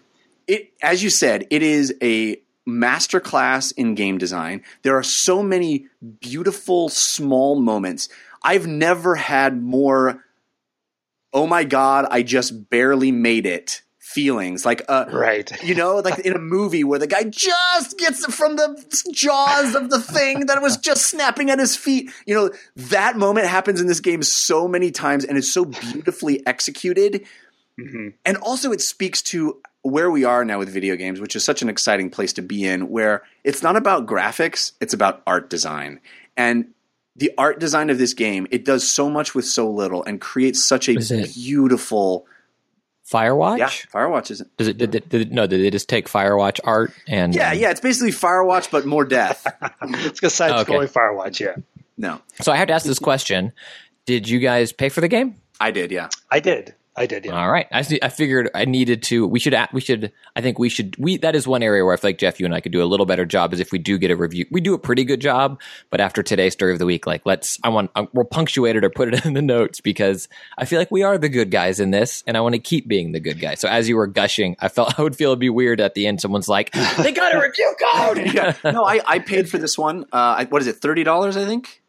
It 0.47 0.73
as 0.83 1.03
you 1.03 1.11
said, 1.11 1.47
it 1.51 1.63
is 1.63 1.95
a 2.03 2.41
masterclass 2.71 3.73
in 3.77 3.95
game 3.95 4.19
design. 4.19 4.63
There 4.83 4.97
are 4.97 5.03
so 5.03 5.43
many 5.43 5.87
beautiful 6.21 6.89
small 6.89 7.61
moments. 7.61 8.09
I've 8.43 8.67
never 8.67 9.15
had 9.17 9.61
more 9.61 10.25
oh 11.33 11.47
my 11.47 11.65
god, 11.65 12.07
I 12.11 12.23
just 12.23 12.71
barely 12.71 13.13
made 13.13 13.47
it 13.47 13.83
feelings 14.11 14.67
like 14.67 14.83
uh 14.89 15.05
right 15.13 15.63
you 15.63 15.73
know 15.73 16.01
like 16.01 16.19
in 16.21 16.33
a 16.33 16.39
movie 16.39 16.83
where 16.83 16.99
the 16.99 17.07
guy 17.07 17.23
just 17.23 17.97
gets 17.97 18.25
it 18.25 18.33
from 18.33 18.57
the 18.57 18.85
jaws 19.13 19.77
of 19.77 19.89
the 19.89 20.01
thing 20.01 20.47
that 20.47 20.61
was 20.61 20.77
just 20.79 21.07
snapping 21.07 21.49
at 21.49 21.61
his 21.61 21.77
feet 21.77 22.11
you 22.27 22.35
know 22.35 22.51
that 22.75 23.17
moment 23.17 23.47
happens 23.47 23.81
in 23.81 23.87
this 23.87 24.01
game 24.01 24.21
so 24.21 24.67
many 24.67 24.91
times 24.91 25.25
and 25.25 25.39
it's 25.39 25.53
so 25.53 25.65
beautifully 25.65 26.45
executed 26.45 27.25
mm-hmm. 27.79 28.09
and 28.27 28.37
also 28.39 28.73
it 28.73 28.81
speaks 28.81 29.23
to 29.23 29.61
where 29.83 30.11
we 30.11 30.25
are 30.25 30.45
now 30.45 30.59
with 30.59 30.69
video 30.69 30.97
games 30.97 31.21
which 31.21 31.35
is 31.35 31.45
such 31.45 31.63
an 31.63 31.69
exciting 31.69 32.11
place 32.11 32.33
to 32.33 32.43
be 32.43 32.67
in 32.67 32.89
where 32.89 33.23
it's 33.45 33.63
not 33.63 33.77
about 33.77 34.07
graphics 34.07 34.73
it's 34.81 34.95
about 34.95 35.23
art 35.27 35.49
design 35.51 36.01
and 36.37 36.67
the 37.17 37.33
art 37.39 37.59
design 37.59 37.91
of 37.91 37.99
this 37.99 38.15
game 38.15 38.47
it 38.51 38.65
does 38.65 38.91
so 38.91 39.09
much 39.09 39.35
with 39.35 39.45
so 39.45 39.71
little 39.71 40.03
and 40.05 40.21
creates 40.21 40.67
such 40.67 40.89
a 40.89 40.97
beautiful 41.35 42.27
Firewatch? 43.11 43.59
Yeah, 43.59 43.69
Firewatch 43.69 44.31
isn't. 44.31 44.57
Does 44.57 44.69
it? 44.69 44.79
Did, 44.79 44.93
did, 44.93 45.09
did, 45.09 45.33
no, 45.33 45.47
did 45.47 45.61
they 45.61 45.71
just 45.71 45.89
take 45.89 46.09
Firewatch 46.09 46.61
art 46.63 46.93
and? 47.09 47.35
Yeah, 47.35 47.51
um, 47.51 47.59
yeah. 47.59 47.71
It's 47.71 47.81
basically 47.81 48.13
Firewatch, 48.13 48.71
but 48.71 48.87
more 48.87 49.05
death. 49.05 49.47
it's 49.83 50.23
a 50.23 50.31
side 50.31 50.53
scrolling 50.65 50.85
okay. 50.85 50.93
Firewatch. 50.93 51.41
Yeah. 51.41 51.57
No. 51.99 52.21
So 52.41 52.53
I 52.53 52.57
have 52.57 52.69
to 52.69 52.75
ask 52.75 52.87
this 52.87 53.01
question: 53.01 53.53
Did 54.07 54.29
you 54.29 54.39
guys 54.39 54.73
pay 54.73 54.91
for 54.91 55.01
the 55.01 55.09
game? 55.09 55.41
I 55.61 55.73
did. 55.73 55.91
Yeah. 55.91 56.09
I 56.31 56.39
did. 56.39 56.75
I 57.01 57.07
did. 57.07 57.25
Yeah. 57.25 57.33
All 57.33 57.51
right. 57.51 57.67
I 57.73 57.83
I 58.03 58.11
figured 58.11 58.51
I 58.55 58.67
needed 58.67 59.03
to. 59.05 59.27
We 59.27 59.41
should. 59.41 59.57
We 59.73 59.81
should. 59.81 60.13
I 60.37 60.43
think 60.43 60.59
we 60.59 60.69
should. 60.69 60.97
We 60.99 61.17
that 61.17 61.35
is 61.35 61.49
one 61.49 61.63
area 61.63 61.83
where 61.83 61.95
I 61.95 61.97
feel 61.97 62.09
like 62.09 62.19
Jeff, 62.19 62.39
you 62.39 62.45
and 62.45 62.55
I 62.55 62.61
could 62.61 62.73
do 62.73 62.83
a 62.83 62.85
little 62.85 63.07
better 63.07 63.25
job. 63.25 63.55
Is 63.55 63.61
if 63.61 63.73
we 63.73 63.79
do 63.79 63.97
get 63.97 64.11
a 64.11 64.17
review, 64.17 64.45
we 64.51 64.61
do 64.61 64.75
a 64.75 64.79
pretty 64.79 65.05
good 65.05 65.23
job. 65.23 65.59
But 65.89 66.03
after 66.03 66.23
today's 66.23 66.53
story 66.53 66.75
of 66.75 66.79
the 66.79 66.85
week, 66.85 67.07
like 67.07 67.23
let's. 67.25 67.59
I 67.65 67.71
want. 67.71 67.91
Uh, 67.95 68.05
we'll 68.13 68.27
punctuate 68.27 68.77
it 68.77 68.85
or 68.85 68.91
put 68.91 69.15
it 69.15 69.25
in 69.25 69.33
the 69.33 69.41
notes 69.41 69.81
because 69.81 70.29
I 70.59 70.67
feel 70.67 70.79
like 70.79 70.91
we 70.91 71.03
are 71.03 71.17
the 71.17 71.31
good 71.31 71.51
guys 71.51 71.81
in 71.81 71.91
this, 71.91 72.23
and 72.27 72.37
I 72.37 72.41
want 72.43 72.55
to 72.55 72.59
keep 72.59 72.87
being 72.87 73.13
the 73.13 73.21
good 73.21 73.41
guy. 73.41 73.55
So 73.55 73.67
as 73.67 73.89
you 73.89 73.97
were 73.97 74.07
gushing, 74.07 74.57
I 74.61 74.69
felt 74.69 74.93
I 74.99 75.03
would 75.03 75.17
feel 75.17 75.31
it'd 75.31 75.39
be 75.39 75.49
weird 75.49 75.81
at 75.81 75.95
the 75.95 76.07
end. 76.07 76.21
Someone's 76.21 76.49
like, 76.51 76.71
"They 76.99 77.13
got 77.13 77.35
a 77.35 77.41
review 77.41 77.75
code." 77.81 78.19
yeah. 78.35 78.55
No, 78.63 78.85
I 78.85 79.01
I 79.07 79.19
paid 79.21 79.49
for 79.49 79.57
this 79.57 79.79
one. 79.79 80.05
Uh, 80.13 80.45
what 80.51 80.61
is 80.61 80.69
it? 80.69 80.77
Thirty 80.83 81.03
dollars, 81.03 81.39
I 81.39 81.47
think. 81.47 81.81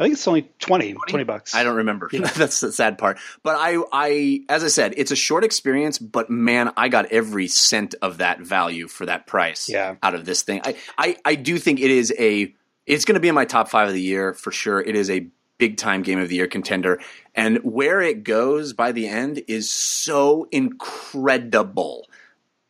I 0.00 0.04
think 0.04 0.14
it's 0.14 0.26
only 0.26 0.50
20, 0.60 0.94
20, 0.94 1.10
20 1.10 1.24
bucks. 1.24 1.54
I 1.54 1.62
don't 1.62 1.76
remember. 1.76 2.08
Yeah. 2.10 2.20
That's 2.34 2.60
the 2.60 2.72
sad 2.72 2.96
part. 2.96 3.18
But 3.42 3.56
I, 3.58 3.82
I, 3.92 4.44
as 4.48 4.64
I 4.64 4.68
said, 4.68 4.94
it's 4.96 5.10
a 5.10 5.16
short 5.16 5.44
experience, 5.44 5.98
but 5.98 6.30
man, 6.30 6.72
I 6.74 6.88
got 6.88 7.12
every 7.12 7.48
cent 7.48 7.94
of 8.00 8.16
that 8.18 8.40
value 8.40 8.88
for 8.88 9.04
that 9.04 9.26
price 9.26 9.68
yeah. 9.68 9.96
out 10.02 10.14
of 10.14 10.24
this 10.24 10.40
thing. 10.40 10.62
I, 10.64 10.76
I, 10.96 11.16
I 11.26 11.34
do 11.34 11.58
think 11.58 11.80
it 11.80 11.90
is 11.90 12.14
a, 12.18 12.54
it's 12.86 13.04
going 13.04 13.14
to 13.14 13.20
be 13.20 13.28
in 13.28 13.34
my 13.34 13.44
top 13.44 13.68
five 13.68 13.88
of 13.88 13.94
the 13.94 14.00
year 14.00 14.32
for 14.32 14.50
sure. 14.50 14.80
It 14.80 14.96
is 14.96 15.10
a 15.10 15.26
big 15.58 15.76
time 15.76 16.00
game 16.00 16.18
of 16.18 16.30
the 16.30 16.36
year 16.36 16.46
contender. 16.46 16.98
And 17.34 17.58
where 17.58 18.00
it 18.00 18.24
goes 18.24 18.72
by 18.72 18.92
the 18.92 19.06
end 19.06 19.42
is 19.48 19.70
so 19.70 20.48
incredible. 20.50 22.06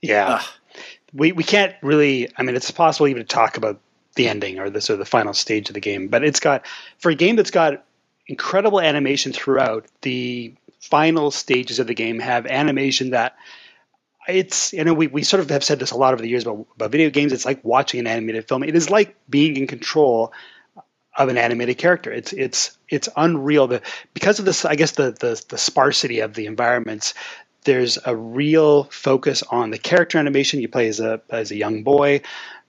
Yeah. 0.03 0.41
Ugh. 0.41 0.47
We, 1.13 1.31
we 1.31 1.45
can't 1.45 1.77
really, 1.81 2.29
I 2.37 2.43
mean, 2.43 2.57
it's 2.57 2.73
possible 2.73 3.07
even 3.07 3.23
to 3.23 3.29
talk 3.29 3.57
about 3.57 3.81
the 4.15 4.29
ending 4.29 4.59
or 4.59 4.71
the 4.71 4.81
sort 4.81 4.95
of 4.95 4.99
the 4.99 5.11
final 5.11 5.33
stage 5.35 5.69
of 5.69 5.75
the 5.75 5.81
game. 5.81 6.09
But 6.09 6.25
it's 6.25 6.41
got 6.41 6.67
for 6.99 7.11
a 7.11 7.15
game 7.15 7.37
that's 7.37 7.51
got 7.51 7.85
incredible 8.27 8.81
animation 8.81 9.33
throughout. 9.33 9.87
The 10.03 10.55
final 10.81 11.31
stages 11.31 11.79
of 11.79 11.87
the 11.87 11.95
game 11.95 12.19
have 12.19 12.47
animation 12.47 13.11
that 13.11 13.37
it's 14.29 14.73
you 14.73 14.85
know 14.85 14.95
we, 14.95 15.07
we 15.07 15.23
sort 15.23 15.41
of 15.41 15.51
have 15.51 15.65
said 15.65 15.79
this 15.79 15.91
a 15.91 15.97
lot 15.97 16.13
over 16.13 16.23
the 16.23 16.29
years 16.29 16.45
about, 16.45 16.67
about 16.77 16.91
video 16.91 17.11
games. 17.11 17.33
It's 17.33 17.45
like 17.45 17.65
watching 17.65 18.01
an 18.01 18.07
animated 18.07 18.49
film. 18.49 18.63
It 18.63 18.75
is 18.75 18.91
like 18.91 19.17
being 19.29 19.57
in 19.57 19.67
control 19.67 20.33
of 21.17 21.29
an 21.29 21.39
animated 21.39 21.79
character. 21.79 22.13
It's 22.13 22.33
it's 22.33 22.77
it's 22.89 23.09
unreal. 23.17 23.67
The 23.67 23.83
because 24.15 24.39
of 24.39 24.45
this, 24.45 24.65
I 24.65 24.75
guess 24.77 24.93
the 24.93 25.13
the, 25.13 25.43
the 25.49 25.59
sparsity 25.59 26.21
of 26.21 26.35
the 26.35 26.47
environments. 26.47 27.15
There's 27.65 27.99
a 28.03 28.17
real 28.17 28.85
focus 28.85 29.43
on 29.43 29.71
the 29.71 29.77
character 29.77 30.17
animation. 30.17 30.61
You 30.61 30.69
play 30.69 30.89
as 30.89 30.99
a 31.01 31.21
as 31.29 31.51
a 31.51 31.57
young 31.57 31.83
boy. 31.83 32.23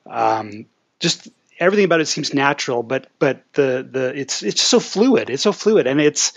Um, 0.06 0.66
just 1.02 1.28
everything 1.60 1.86
about 1.86 2.02
it 2.02 2.08
seems 2.08 2.34
natural, 2.34 2.84
but 2.84 3.08
but 3.20 3.44
the 3.54 3.88
the 3.90 4.18
it's 4.18 4.44
it's 4.44 4.62
so 4.62 4.80
fluid. 4.80 5.30
It's 5.30 5.44
so 5.44 5.52
fluid, 5.52 5.88
and 5.88 6.00
it's 6.00 6.34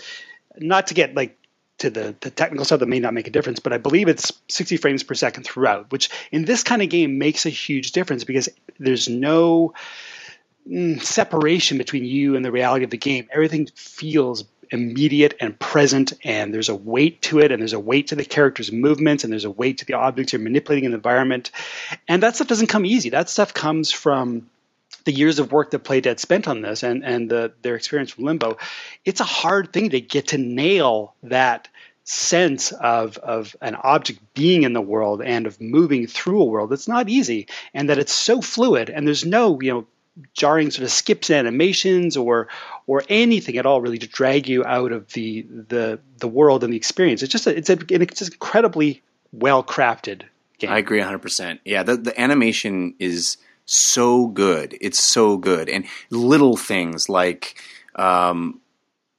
not 0.57 0.87
to 0.87 0.93
get 0.93 1.15
like 1.15 1.37
to 1.77 1.89
the, 1.89 2.15
the 2.21 2.29
technical 2.29 2.63
stuff 2.63 2.79
that 2.79 2.87
may 2.87 2.99
not 2.99 3.13
make 3.13 3.27
a 3.27 3.31
difference, 3.31 3.59
but 3.59 3.73
I 3.73 3.77
believe 3.77 4.07
it's 4.07 4.31
60 4.47 4.77
frames 4.77 5.03
per 5.03 5.13
second 5.13 5.43
throughout, 5.43 5.91
which 5.91 6.09
in 6.31 6.45
this 6.45 6.63
kind 6.63 6.81
of 6.81 6.89
game 6.89 7.17
makes 7.17 7.45
a 7.45 7.49
huge 7.49 7.91
difference 7.91 8.23
because 8.23 8.47
there's 8.79 9.09
no 9.09 9.73
mm, 10.69 11.01
separation 11.01 11.77
between 11.77 12.05
you 12.05 12.37
and 12.37 12.45
the 12.45 12.51
reality 12.51 12.85
of 12.85 12.91
the 12.91 12.97
game. 12.97 13.27
Everything 13.29 13.67
feels 13.75 14.45
immediate 14.71 15.35
and 15.41 15.59
present, 15.59 16.13
and 16.23 16.53
there's 16.53 16.69
a 16.69 16.75
weight 16.75 17.21
to 17.23 17.39
it, 17.39 17.51
and 17.51 17.61
there's 17.61 17.73
a 17.73 17.79
weight 17.79 18.07
to 18.07 18.15
the 18.15 18.25
character's 18.25 18.71
movements, 18.71 19.23
and 19.23 19.33
there's 19.33 19.45
a 19.45 19.51
weight 19.51 19.79
to 19.79 19.85
the 19.85 19.93
objects 19.93 20.31
you're 20.31 20.41
manipulating 20.41 20.85
in 20.85 20.91
the 20.91 20.97
environment. 20.97 21.51
And 22.07 22.23
that 22.23 22.35
stuff 22.35 22.47
doesn't 22.47 22.67
come 22.67 22.85
easy. 22.85 23.09
That 23.09 23.29
stuff 23.29 23.53
comes 23.53 23.91
from 23.91 24.49
the 25.05 25.13
years 25.13 25.39
of 25.39 25.51
work 25.51 25.71
that 25.71 25.83
Playdead 25.83 26.19
spent 26.19 26.47
on 26.47 26.61
this 26.61 26.83
and, 26.83 27.05
and 27.05 27.29
the, 27.29 27.53
their 27.61 27.75
experience 27.75 28.11
from 28.11 28.25
Limbo. 28.25 28.57
It's 29.05 29.21
a 29.21 29.25
hard 29.25 29.71
thing 29.71 29.91
to 29.91 30.01
get 30.01 30.29
to 30.29 30.37
nail 30.37 31.15
that 31.23 31.69
sense 32.07 32.71
of 32.71 33.17
of 33.17 33.55
an 33.61 33.73
object 33.73 34.19
being 34.35 34.61
in 34.61 34.73
the 34.73 34.81
world 34.81 35.23
and 35.23 35.47
of 35.47 35.59
moving 35.59 36.05
through 36.05 36.41
a 36.41 36.45
world. 36.45 36.71
It's 36.71 36.87
not 36.87 37.09
easy 37.09 37.47
and 37.73 37.89
that 37.89 37.97
it's 37.97 38.13
so 38.13 38.41
fluid 38.41 38.91
and 38.91 39.07
there's 39.07 39.25
no 39.25 39.59
you 39.59 39.71
know 39.71 39.87
jarring 40.33 40.69
sort 40.69 40.83
of 40.83 40.91
skips 40.91 41.31
animations 41.31 42.15
or 42.15 42.47
or 42.85 43.03
anything 43.09 43.57
at 43.57 43.65
all 43.65 43.81
really 43.81 43.97
to 43.97 44.07
drag 44.07 44.47
you 44.47 44.63
out 44.63 44.91
of 44.91 45.11
the 45.13 45.41
the 45.49 45.99
the 46.19 46.27
world 46.27 46.63
and 46.63 46.71
the 46.71 46.77
experience. 46.77 47.23
It's 47.23 47.31
just 47.31 47.47
a, 47.47 47.57
it's 47.57 47.71
a, 47.71 47.77
it's 47.89 48.21
incredibly 48.21 49.01
well 49.31 49.63
crafted 49.63 50.21
game. 50.59 50.69
I 50.69 50.77
agree 50.77 51.01
100% 51.01 51.59
yeah 51.65 51.81
the, 51.81 51.97
the 51.97 52.21
animation 52.21 52.93
is 52.99 53.37
so 53.65 54.27
good 54.27 54.77
it's 54.81 54.99
so 54.99 55.37
good 55.37 55.69
and 55.69 55.85
little 56.09 56.55
things 56.55 57.09
like 57.09 57.55
um, 57.95 58.61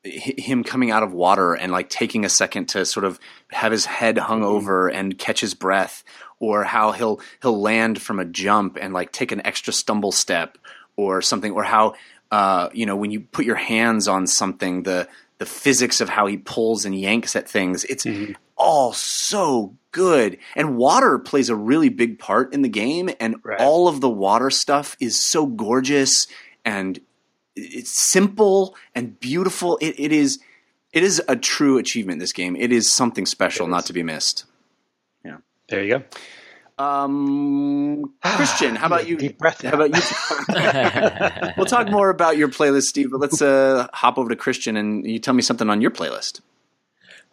him 0.04 0.62
coming 0.62 0.90
out 0.90 1.02
of 1.02 1.12
water 1.12 1.54
and 1.54 1.72
like 1.72 1.88
taking 1.88 2.24
a 2.24 2.28
second 2.28 2.66
to 2.66 2.84
sort 2.84 3.04
of 3.04 3.18
have 3.50 3.72
his 3.72 3.86
head 3.86 4.18
hung 4.18 4.40
mm-hmm. 4.40 4.48
over 4.48 4.88
and 4.88 5.18
catch 5.18 5.40
his 5.40 5.54
breath 5.54 6.04
or 6.38 6.64
how 6.64 6.92
he'll 6.92 7.20
he'll 7.42 7.60
land 7.60 8.00
from 8.00 8.18
a 8.18 8.24
jump 8.24 8.78
and 8.80 8.94
like 8.94 9.12
take 9.12 9.32
an 9.32 9.44
extra 9.46 9.72
stumble 9.72 10.12
step 10.12 10.58
or 10.96 11.22
something 11.22 11.52
or 11.52 11.62
how 11.62 11.94
uh, 12.30 12.68
you 12.72 12.86
know 12.86 12.96
when 12.96 13.10
you 13.10 13.20
put 13.20 13.44
your 13.44 13.56
hands 13.56 14.08
on 14.08 14.26
something 14.26 14.82
the 14.82 15.08
the 15.38 15.46
physics 15.46 16.00
of 16.00 16.08
how 16.08 16.26
he 16.26 16.36
pulls 16.36 16.84
and 16.84 16.98
yanks 16.98 17.36
at 17.36 17.48
things 17.48 17.84
it's 17.84 18.04
mm-hmm. 18.04 18.32
All 18.56 18.92
so 18.92 19.74
good 19.92 20.38
and 20.54 20.76
water 20.76 21.18
plays 21.18 21.48
a 21.48 21.56
really 21.56 21.88
big 21.88 22.18
part 22.18 22.52
in 22.52 22.62
the 22.62 22.68
game 22.68 23.10
and 23.20 23.36
right. 23.42 23.60
all 23.60 23.88
of 23.88 24.00
the 24.00 24.08
water 24.08 24.50
stuff 24.50 24.96
is 25.00 25.22
so 25.22 25.46
gorgeous 25.46 26.26
and 26.64 27.00
it's 27.56 27.90
simple 28.10 28.76
and 28.94 29.18
beautiful. 29.18 29.78
It, 29.80 29.98
it 29.98 30.12
is 30.12 30.38
it 30.92 31.02
is 31.02 31.22
a 31.28 31.36
true 31.36 31.78
achievement. 31.78 32.20
This 32.20 32.32
game. 32.32 32.56
It 32.56 32.72
is 32.72 32.90
something 32.90 33.26
special, 33.26 33.66
not 33.66 33.86
to 33.86 33.92
be 33.92 34.02
missed. 34.02 34.44
Yeah. 35.24 35.38
There 35.68 35.82
you 35.82 35.98
go. 35.98 36.04
Um, 36.78 38.12
Christian, 38.22 38.76
how 38.76 38.86
about 38.86 39.08
you? 39.08 39.16
Deep 39.16 39.38
breath. 39.38 39.62
How 39.62 39.72
about 39.72 39.96
you? 39.96 41.52
we'll 41.56 41.66
talk 41.66 41.90
more 41.90 42.10
about 42.10 42.36
your 42.36 42.48
playlist, 42.48 42.82
Steve. 42.82 43.10
But 43.10 43.20
let's 43.20 43.40
uh, 43.40 43.88
hop 43.94 44.18
over 44.18 44.28
to 44.28 44.36
Christian 44.36 44.76
and 44.76 45.06
you 45.06 45.18
tell 45.18 45.32
me 45.32 45.42
something 45.42 45.70
on 45.70 45.80
your 45.80 45.90
playlist. 45.90 46.40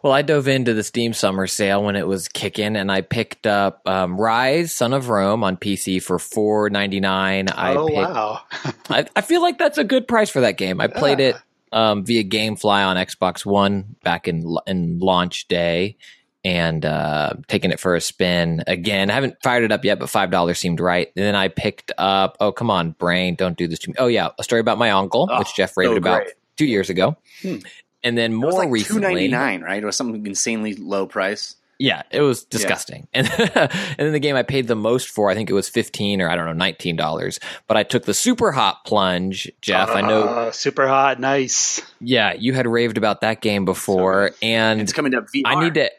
Well, 0.04 0.12
I 0.12 0.20
dove 0.20 0.48
into 0.48 0.74
the 0.74 0.82
Steam 0.82 1.14
Summer 1.14 1.46
Sale 1.46 1.82
when 1.82 1.96
it 1.96 2.06
was 2.06 2.28
kicking, 2.28 2.76
and 2.76 2.92
I 2.92 3.00
picked 3.00 3.46
up 3.46 3.88
um, 3.88 4.18
Ryse: 4.18 4.68
Son 4.68 4.92
of 4.92 5.08
Rome 5.08 5.42
on 5.42 5.56
PC 5.56 6.02
for 6.02 6.18
four 6.18 6.68
ninety 6.68 7.00
nine. 7.00 7.46
Oh 7.50 7.86
picked, 7.86 7.96
wow! 7.96 8.42
I, 8.90 9.06
I, 9.16 9.22
feel 9.22 9.40
like 9.40 9.56
that's 9.56 9.78
a 9.78 9.82
good 9.82 10.06
price 10.06 10.28
for 10.28 10.42
that 10.42 10.58
game. 10.58 10.78
I 10.78 10.88
played 10.88 11.20
yeah. 11.20 11.28
it 11.28 11.36
um, 11.72 12.04
via 12.04 12.22
GameFly 12.22 12.86
on 12.86 12.98
Xbox 12.98 13.46
One 13.46 13.96
back 14.02 14.28
in 14.28 14.54
in 14.66 14.98
launch 14.98 15.48
day, 15.48 15.96
and 16.44 16.84
uh, 16.84 17.32
taking 17.48 17.70
it 17.70 17.80
for 17.80 17.94
a 17.94 18.00
spin 18.02 18.62
again. 18.66 19.08
I 19.08 19.14
haven't 19.14 19.36
fired 19.42 19.64
it 19.64 19.72
up 19.72 19.86
yet, 19.86 19.98
but 19.98 20.10
five 20.10 20.30
dollars 20.30 20.58
seemed 20.58 20.80
right. 20.80 21.10
And 21.16 21.24
then 21.24 21.34
I 21.34 21.48
picked 21.48 21.92
up. 21.96 22.36
Oh 22.40 22.52
come 22.52 22.70
on, 22.70 22.90
brain! 22.90 23.36
Don't 23.36 23.56
do 23.56 23.66
this 23.68 23.78
to 23.78 23.88
me. 23.88 23.94
Oh 23.96 24.08
yeah, 24.08 24.28
a 24.38 24.44
story 24.44 24.60
about 24.60 24.76
my 24.76 24.90
uncle, 24.90 25.30
oh, 25.32 25.38
which 25.38 25.56
Jeff 25.56 25.74
raved 25.78 25.92
so 25.92 25.96
about 25.96 26.26
two 26.56 26.66
years 26.66 26.90
ago. 26.90 27.16
Hmm. 27.40 27.56
And 28.04 28.16
then 28.16 28.34
more 28.34 28.52
like 28.52 28.70
recently, 28.70 29.00
two 29.00 29.06
ninety 29.06 29.28
nine, 29.28 29.62
right? 29.62 29.82
It 29.82 29.86
was 29.86 29.96
something 29.96 30.24
insanely 30.26 30.74
low 30.74 31.06
price. 31.06 31.56
Yeah, 31.78 32.02
it 32.10 32.20
was 32.20 32.44
disgusting. 32.44 33.08
Yeah. 33.14 33.22
And 33.38 33.70
and 33.70 33.98
then 33.98 34.12
the 34.12 34.20
game 34.20 34.36
I 34.36 34.42
paid 34.42 34.68
the 34.68 34.76
most 34.76 35.08
for, 35.08 35.30
I 35.30 35.34
think 35.34 35.50
it 35.50 35.54
was 35.54 35.68
fifteen 35.68 36.20
or 36.20 36.28
I 36.28 36.36
don't 36.36 36.46
know, 36.46 36.52
nineteen 36.52 36.96
dollars. 36.96 37.40
But 37.66 37.76
I 37.76 37.82
took 37.82 38.04
the 38.04 38.12
SuperHOT 38.12 38.84
plunge, 38.84 39.50
Jeff. 39.60 39.88
Uh, 39.88 39.94
I 39.94 40.00
know 40.02 40.28
ah, 40.28 40.50
SuperHOT, 40.50 41.18
nice. 41.18 41.82
Yeah, 42.00 42.34
you 42.34 42.52
had 42.52 42.66
raved 42.66 42.98
about 42.98 43.22
that 43.22 43.40
game 43.40 43.64
before, 43.64 44.30
so, 44.30 44.36
and 44.42 44.80
it's 44.80 44.92
coming 44.92 45.12
to 45.12 45.22
VR. 45.22 45.42
I 45.46 45.64
need 45.64 45.74
to. 45.74 45.90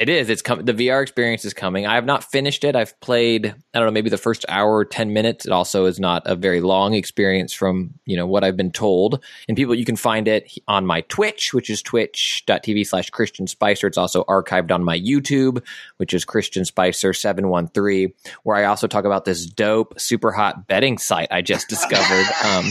It 0.00 0.08
is. 0.08 0.30
It's 0.30 0.40
coming. 0.40 0.64
The 0.64 0.72
VR 0.72 1.02
experience 1.02 1.44
is 1.44 1.52
coming. 1.52 1.86
I 1.86 1.96
have 1.96 2.06
not 2.06 2.24
finished 2.24 2.64
it. 2.64 2.74
I've 2.74 2.98
played. 3.00 3.54
I 3.74 3.78
don't 3.78 3.84
know, 3.84 3.92
maybe 3.92 4.08
the 4.08 4.16
first 4.16 4.46
hour 4.48 4.74
or 4.74 4.86
ten 4.86 5.12
minutes. 5.12 5.44
It 5.44 5.52
also 5.52 5.84
is 5.84 6.00
not 6.00 6.22
a 6.24 6.34
very 6.34 6.62
long 6.62 6.94
experience 6.94 7.52
from 7.52 7.92
you 8.06 8.16
know 8.16 8.26
what 8.26 8.42
I've 8.42 8.56
been 8.56 8.72
told. 8.72 9.22
And 9.46 9.58
people, 9.58 9.74
you 9.74 9.84
can 9.84 9.96
find 9.96 10.26
it 10.26 10.50
on 10.66 10.86
my 10.86 11.02
Twitch, 11.02 11.52
which 11.52 11.68
is 11.68 11.82
twitch.tv 11.82 12.86
slash 12.86 13.10
Christian 13.10 13.46
Spicer. 13.46 13.88
It's 13.88 13.98
also 13.98 14.24
archived 14.24 14.72
on 14.72 14.82
my 14.82 14.98
YouTube, 14.98 15.62
which 15.98 16.14
is 16.14 16.24
Christian 16.24 16.64
Spicer 16.64 17.12
seven 17.12 17.50
one 17.50 17.68
three, 17.68 18.14
where 18.42 18.56
I 18.56 18.64
also 18.64 18.86
talk 18.86 19.04
about 19.04 19.26
this 19.26 19.44
dope, 19.44 19.96
SuperHOT 19.98 20.66
betting 20.66 20.96
site 20.96 21.28
I 21.30 21.42
just 21.42 21.68
discovered. 21.68 22.24
um, 22.46 22.64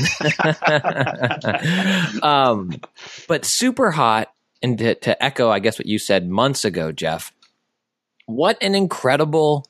um, 2.24 2.72
but 3.28 3.44
SuperHOT 3.44 4.26
and 4.62 4.78
to, 4.78 4.96
to 4.96 5.24
echo, 5.24 5.50
I 5.50 5.60
guess, 5.60 5.80
what 5.80 5.86
you 5.86 6.00
said 6.00 6.30
months 6.30 6.66
ago, 6.66 6.92
Jeff, 6.92 7.34
what 8.26 8.58
an 8.62 8.76
incredible 8.76 9.66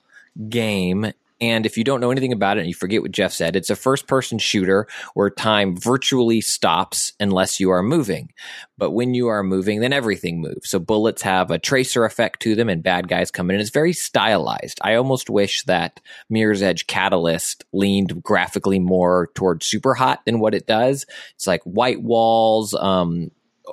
game. 0.49 1.13
And 1.41 1.65
if 1.65 1.77
you 1.77 1.85
don't 1.85 2.01
know 2.01 2.11
anything 2.11 2.33
about 2.33 2.57
it 2.57 2.61
and 2.61 2.67
you 2.67 2.73
forget 2.73 3.01
what 3.01 3.13
Jeff 3.13 3.31
said, 3.31 3.55
it's 3.55 3.69
a 3.69 3.75
first 3.75 4.07
person 4.07 4.39
shooter 4.39 4.87
where 5.13 5.29
time 5.29 5.77
virtually 5.77 6.41
stops 6.41 7.13
unless 7.17 7.61
you 7.61 7.69
are 7.69 7.81
moving. 7.81 8.33
But 8.77 8.91
when 8.91 9.13
you 9.13 9.29
are 9.29 9.41
moving, 9.41 9.79
then 9.79 9.93
everything 9.93 10.41
moves. 10.41 10.69
So 10.69 10.79
bullets 10.79 11.21
have 11.21 11.49
a 11.49 11.57
tracer 11.57 12.03
effect 12.03 12.41
to 12.41 12.55
them 12.55 12.67
and 12.67 12.83
bad 12.83 13.07
guys 13.07 13.31
come 13.31 13.49
in. 13.49 13.55
And 13.55 13.61
It's 13.61 13.69
very 13.69 13.93
stylized. 13.93 14.79
I 14.81 14.95
almost 14.95 15.29
wish 15.29 15.63
that 15.63 16.01
Mirror's 16.29 16.61
Edge 16.61 16.87
Catalyst 16.87 17.63
leaned 17.71 18.21
graphically 18.21 18.79
more 18.79 19.29
towards 19.33 19.69
SuperHOT 19.69 20.25
than 20.25 20.41
what 20.41 20.53
it 20.53 20.67
does. 20.67 21.05
It's 21.35 21.47
like 21.47 21.63
white 21.63 22.01
walls, 22.01 22.73
um, 22.73 23.31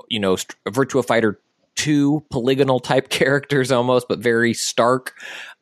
you 0.08 0.20
know, 0.20 0.36
Virtua 0.66 1.04
Fighter 1.04 1.38
2 1.76 2.24
polygonal 2.30 2.80
type 2.80 3.08
characters 3.10 3.70
almost, 3.70 4.08
but 4.08 4.18
very 4.18 4.54
stark. 4.54 5.14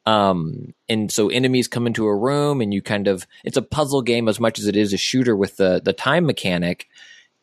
Um, 0.07 0.75
and 0.89 1.11
so 1.11 1.29
enemies 1.29 1.69
come 1.69 1.87
into 1.87 2.07
a 2.07 2.17
room 2.17 2.61
and 2.61 2.75
you 2.75 2.83
kind 2.83 3.09
of, 3.09 3.27
it's 3.43 3.57
a 3.57 3.63
puzzle 3.63 4.03
game 4.03 4.29
as 4.29 4.39
much 4.39 4.59
as 4.59 4.67
it 4.67 4.77
is 4.77 4.93
a 4.93 4.99
shooter 4.99 5.35
with 5.35 5.57
the, 5.57 5.81
the 5.83 5.93
time 5.93 6.27
mechanic. 6.27 6.89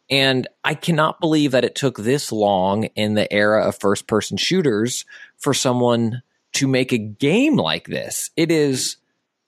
And 0.10 0.48
I 0.64 0.76
cannot 0.76 1.20
believe 1.20 1.52
that 1.52 1.64
it 1.64 1.74
took 1.74 1.98
this 1.98 2.32
long 2.32 2.86
in 2.96 3.14
the 3.14 3.32
era 3.32 3.68
of 3.68 3.80
first 3.80 4.08
person 4.08 4.38
shooters 4.38 5.06
for 5.38 5.54
someone 5.54 6.22
to 6.54 6.68
make 6.68 6.92
a 6.92 6.98
game 6.98 7.56
like 7.56 7.88
this. 7.88 8.30
It 8.36 8.52
is 8.52 8.98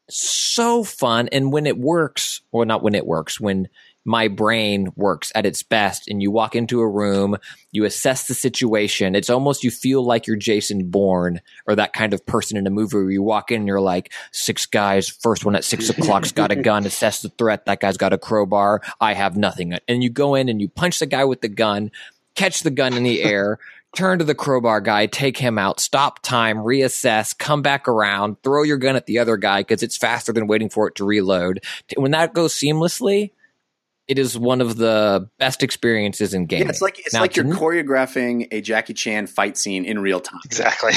so 0.09 0.83
fun. 0.83 1.27
And 1.31 1.51
when 1.51 1.65
it 1.65 1.77
works, 1.77 2.41
or 2.51 2.65
not 2.65 2.81
when 2.81 2.95
it 2.95 3.05
works, 3.05 3.39
when 3.39 3.67
my 4.05 4.27
brain 4.27 4.89
works 4.95 5.31
at 5.35 5.45
its 5.45 5.63
best 5.63 6.07
and 6.07 6.21
you 6.21 6.31
walk 6.31 6.55
into 6.55 6.79
a 6.79 6.89
room 6.89 7.37
you 7.71 7.85
assess 7.85 8.27
the 8.27 8.33
situation 8.33 9.15
it's 9.15 9.29
almost 9.29 9.63
you 9.63 9.71
feel 9.71 10.03
like 10.03 10.27
you're 10.27 10.35
jason 10.35 10.89
bourne 10.89 11.39
or 11.67 11.75
that 11.75 11.93
kind 11.93 12.13
of 12.13 12.25
person 12.25 12.57
in 12.57 12.67
a 12.67 12.71
movie 12.71 12.97
where 12.97 13.11
you 13.11 13.23
walk 13.23 13.51
in 13.51 13.61
and 13.61 13.67
you're 13.67 13.79
like 13.79 14.11
six 14.31 14.65
guys 14.65 15.07
first 15.07 15.45
one 15.45 15.55
at 15.55 15.63
six 15.63 15.89
o'clock's 15.89 16.31
got 16.31 16.51
a 16.51 16.55
gun 16.55 16.85
assess 16.85 17.21
the 17.21 17.29
threat 17.29 17.65
that 17.65 17.79
guy's 17.79 17.97
got 17.97 18.13
a 18.13 18.17
crowbar 18.17 18.81
i 18.99 19.13
have 19.13 19.37
nothing 19.37 19.77
and 19.87 20.03
you 20.03 20.09
go 20.09 20.35
in 20.35 20.49
and 20.49 20.61
you 20.61 20.69
punch 20.69 20.99
the 20.99 21.05
guy 21.05 21.23
with 21.23 21.41
the 21.41 21.49
gun 21.49 21.91
catch 22.35 22.61
the 22.61 22.71
gun 22.71 22.93
in 22.93 23.03
the 23.03 23.23
air 23.23 23.59
turn 23.95 24.19
to 24.19 24.25
the 24.25 24.35
crowbar 24.35 24.81
guy, 24.81 25.05
take 25.05 25.37
him 25.37 25.57
out, 25.57 25.79
stop 25.79 26.19
time, 26.21 26.57
reassess, 26.57 27.37
come 27.37 27.61
back 27.61 27.87
around, 27.87 28.41
throw 28.43 28.63
your 28.63 28.77
gun 28.77 28.95
at 28.95 29.05
the 29.05 29.19
other 29.19 29.37
guy 29.37 29.61
because 29.61 29.83
it's 29.83 29.97
faster 29.97 30.33
than 30.33 30.47
waiting 30.47 30.69
for 30.69 30.87
it 30.87 30.95
to 30.95 31.05
reload. 31.05 31.63
When 31.95 32.11
that 32.11 32.33
goes 32.33 32.53
seamlessly, 32.53 33.31
it 34.07 34.19
is 34.19 34.37
one 34.37 34.59
of 34.59 34.75
the 34.75 35.29
best 35.39 35.63
experiences 35.63 36.33
in 36.33 36.45
gaming. 36.45 36.65
Yeah, 36.65 36.71
it's 36.71 36.81
like 36.81 36.99
it's 36.99 37.13
now, 37.13 37.21
like 37.21 37.37
you're 37.37 37.45
choreographing 37.45 38.49
a 38.51 38.59
Jackie 38.59 38.93
Chan 38.93 39.27
fight 39.27 39.57
scene 39.57 39.85
in 39.85 39.99
real 39.99 40.19
time. 40.19 40.41
Exactly. 40.43 40.91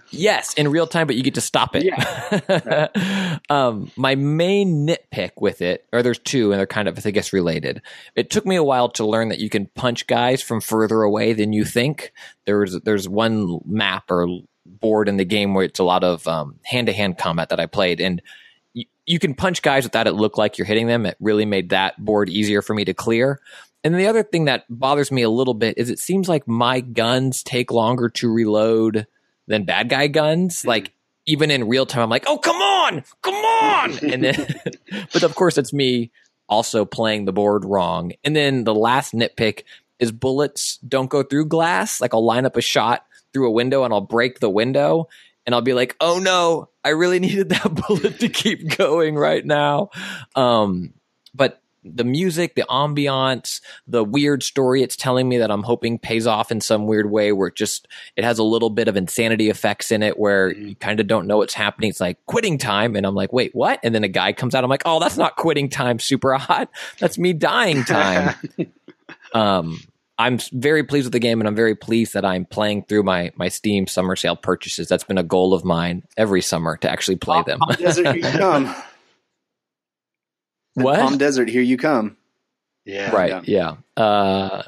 yes, 0.10 0.54
in 0.54 0.68
real 0.68 0.86
time, 0.86 1.06
but 1.06 1.14
you 1.14 1.22
get 1.22 1.34
to 1.34 1.40
stop 1.40 1.76
it. 1.76 1.84
Yeah. 1.84 3.38
um, 3.48 3.90
my 3.96 4.16
main 4.16 4.86
nitpick 4.86 5.32
with 5.40 5.62
it, 5.62 5.86
or 5.92 6.02
there's 6.02 6.18
two, 6.18 6.50
and 6.50 6.58
they're 6.58 6.66
kind 6.66 6.88
of 6.88 7.06
I 7.06 7.10
guess 7.10 7.32
related. 7.32 7.80
It 8.16 8.30
took 8.30 8.44
me 8.44 8.56
a 8.56 8.64
while 8.64 8.88
to 8.90 9.06
learn 9.06 9.28
that 9.28 9.38
you 9.38 9.48
can 9.48 9.66
punch 9.66 10.06
guys 10.08 10.42
from 10.42 10.60
further 10.60 11.02
away 11.02 11.34
than 11.34 11.52
you 11.52 11.64
think. 11.64 12.12
There's 12.44 12.80
there's 12.80 13.08
one 13.08 13.60
map 13.66 14.10
or 14.10 14.26
board 14.66 15.08
in 15.08 15.16
the 15.16 15.24
game 15.24 15.54
where 15.54 15.64
it's 15.64 15.78
a 15.78 15.84
lot 15.84 16.02
of 16.02 16.24
hand 16.64 16.88
to 16.88 16.92
hand 16.92 17.18
combat 17.18 17.50
that 17.50 17.60
I 17.60 17.66
played, 17.66 18.00
and 18.00 18.20
you 18.74 19.18
can 19.18 19.34
punch 19.34 19.62
guys 19.62 19.84
without 19.84 20.06
it 20.06 20.12
look 20.12 20.36
like 20.36 20.58
you're 20.58 20.66
hitting 20.66 20.86
them. 20.86 21.06
It 21.06 21.16
really 21.20 21.46
made 21.46 21.70
that 21.70 22.02
board 22.02 22.28
easier 22.28 22.62
for 22.62 22.74
me 22.74 22.84
to 22.84 22.94
clear. 22.94 23.40
And 23.84 23.94
the 23.94 24.06
other 24.06 24.22
thing 24.22 24.46
that 24.46 24.64
bothers 24.68 25.10
me 25.10 25.22
a 25.22 25.30
little 25.30 25.54
bit 25.54 25.78
is 25.78 25.88
it 25.88 25.98
seems 25.98 26.28
like 26.28 26.46
my 26.46 26.80
guns 26.80 27.42
take 27.42 27.70
longer 27.70 28.08
to 28.10 28.32
reload 28.32 29.06
than 29.46 29.64
bad 29.64 29.88
guy 29.88 30.08
guns. 30.08 30.58
Mm-hmm. 30.58 30.68
Like 30.68 30.92
even 31.26 31.50
in 31.50 31.68
real 31.68 31.86
time, 31.86 32.02
I'm 32.02 32.10
like, 32.10 32.24
oh 32.26 32.38
come 32.38 32.56
on, 32.56 33.04
come 33.22 33.34
on, 33.34 33.98
and 34.12 34.24
then, 34.24 34.46
but 35.12 35.22
of 35.22 35.34
course 35.34 35.58
it's 35.58 35.72
me 35.72 36.10
also 36.48 36.84
playing 36.84 37.24
the 37.24 37.32
board 37.32 37.64
wrong. 37.64 38.12
And 38.24 38.34
then 38.34 38.64
the 38.64 38.74
last 38.74 39.12
nitpick 39.14 39.62
is 39.98 40.12
bullets 40.12 40.78
don't 40.78 41.10
go 41.10 41.22
through 41.22 41.46
glass. 41.46 42.00
Like 42.00 42.14
I'll 42.14 42.24
line 42.24 42.46
up 42.46 42.56
a 42.56 42.62
shot 42.62 43.04
through 43.32 43.48
a 43.48 43.52
window 43.52 43.84
and 43.84 43.92
I'll 43.92 44.00
break 44.00 44.40
the 44.40 44.50
window 44.50 45.08
and 45.48 45.54
I'll 45.54 45.62
be 45.62 45.72
like, 45.72 45.96
"Oh 45.98 46.18
no, 46.18 46.68
I 46.84 46.90
really 46.90 47.18
needed 47.26 47.48
that 47.48 47.74
bullet 47.74 48.20
to 48.20 48.28
keep 48.28 48.76
going 48.76 49.16
right 49.16 49.44
now." 49.44 49.88
Um, 50.36 50.92
but 51.34 51.62
the 51.82 52.04
music, 52.04 52.54
the 52.54 52.66
ambiance, 52.68 53.62
the 53.86 54.04
weird 54.04 54.42
story 54.42 54.82
it's 54.82 54.94
telling 54.94 55.26
me 55.26 55.38
that 55.38 55.50
I'm 55.50 55.62
hoping 55.62 55.98
pays 55.98 56.26
off 56.26 56.52
in 56.52 56.60
some 56.60 56.86
weird 56.86 57.10
way 57.10 57.32
where 57.32 57.48
it 57.48 57.54
just 57.54 57.88
it 58.14 58.24
has 58.24 58.38
a 58.38 58.42
little 58.42 58.68
bit 58.68 58.88
of 58.88 58.96
insanity 58.98 59.48
effects 59.48 59.90
in 59.90 60.02
it 60.02 60.18
where 60.18 60.50
mm-hmm. 60.50 60.68
you 60.68 60.74
kind 60.74 61.00
of 61.00 61.06
don't 61.06 61.26
know 61.26 61.38
what's 61.38 61.54
happening. 61.54 61.88
It's 61.88 62.00
like 62.00 62.18
quitting 62.26 62.58
time 62.58 62.94
and 62.94 63.06
I'm 63.06 63.14
like, 63.14 63.32
"Wait, 63.32 63.54
what?" 63.54 63.80
And 63.82 63.94
then 63.94 64.04
a 64.04 64.08
guy 64.08 64.34
comes 64.34 64.54
out 64.54 64.64
I'm 64.64 64.70
like, 64.70 64.82
"Oh, 64.84 65.00
that's 65.00 65.16
not 65.16 65.36
quitting 65.36 65.70
time 65.70 65.96
SuperHOT. 65.96 66.68
That's 66.98 67.16
me 67.16 67.32
dying 67.32 67.84
time." 67.84 68.34
um 69.32 69.80
I'm 70.18 70.38
very 70.52 70.82
pleased 70.82 71.06
with 71.06 71.12
the 71.12 71.20
game, 71.20 71.40
and 71.40 71.46
I'm 71.46 71.54
very 71.54 71.76
pleased 71.76 72.14
that 72.14 72.24
I'm 72.24 72.44
playing 72.44 72.84
through 72.84 73.04
my 73.04 73.30
my 73.36 73.48
Steam 73.48 73.86
summer 73.86 74.16
sale 74.16 74.36
purchases. 74.36 74.88
That's 74.88 75.04
been 75.04 75.18
a 75.18 75.22
goal 75.22 75.54
of 75.54 75.64
mine 75.64 76.02
every 76.16 76.42
summer 76.42 76.76
to 76.78 76.90
actually 76.90 77.16
play 77.16 77.42
them. 77.46 77.60
Desert, 77.78 78.16
here 78.16 78.16
you 78.16 78.38
come. 78.38 78.66
what? 80.74 80.98
Palm 80.98 81.18
Desert, 81.18 81.48
here 81.48 81.62
you 81.62 81.76
come. 81.76 82.16
Yeah. 82.84 83.14
Right. 83.14 83.46
Yeah. 83.46 83.76
yeah. 83.96 84.02
Uh, 84.02 84.62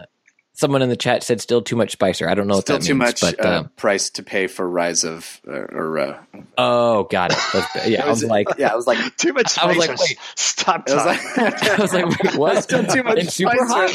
someone 0.60 0.82
in 0.82 0.90
the 0.90 0.96
chat 0.96 1.22
said 1.22 1.40
still 1.40 1.62
too 1.62 1.74
much 1.74 1.92
Spicer. 1.92 2.28
I 2.28 2.34
don't 2.34 2.46
know 2.46 2.60
still 2.60 2.76
what 2.76 2.82
that 2.82 2.86
too 2.86 2.94
means, 2.94 3.22
much 3.22 3.36
but, 3.36 3.44
uh, 3.44 3.48
uh, 3.48 3.62
price 3.76 4.10
to 4.10 4.22
pay 4.22 4.46
for 4.46 4.68
Ryse 4.70 5.06
of 5.06 5.40
uh, 5.48 5.52
or. 5.52 5.98
Uh, 5.98 6.22
oh, 6.58 7.04
got 7.04 7.32
it. 7.32 7.38
That's, 7.52 7.88
yeah, 7.88 8.04
I 8.06 8.08
was 8.08 8.22
like, 8.22 8.46
yeah, 8.58 8.68
I 8.68 8.76
was 8.76 8.86
like, 8.86 9.16
too 9.16 9.32
much. 9.32 9.48
Spicer. 9.50 9.66
I 9.66 9.68
was 9.68 9.78
like, 9.78 9.98
wait, 9.98 10.18
stop. 10.36 10.88
I 10.88 10.94
was 10.94 11.06
like, 11.06 11.62
I 11.62 11.76
was 11.80 11.94
like, 11.94 12.06
wait, 12.06 12.36
what? 12.36 12.62
Still 12.62 12.84
too 12.84 13.02
much 13.02 13.26
super 13.28 13.56
hot. 13.66 13.94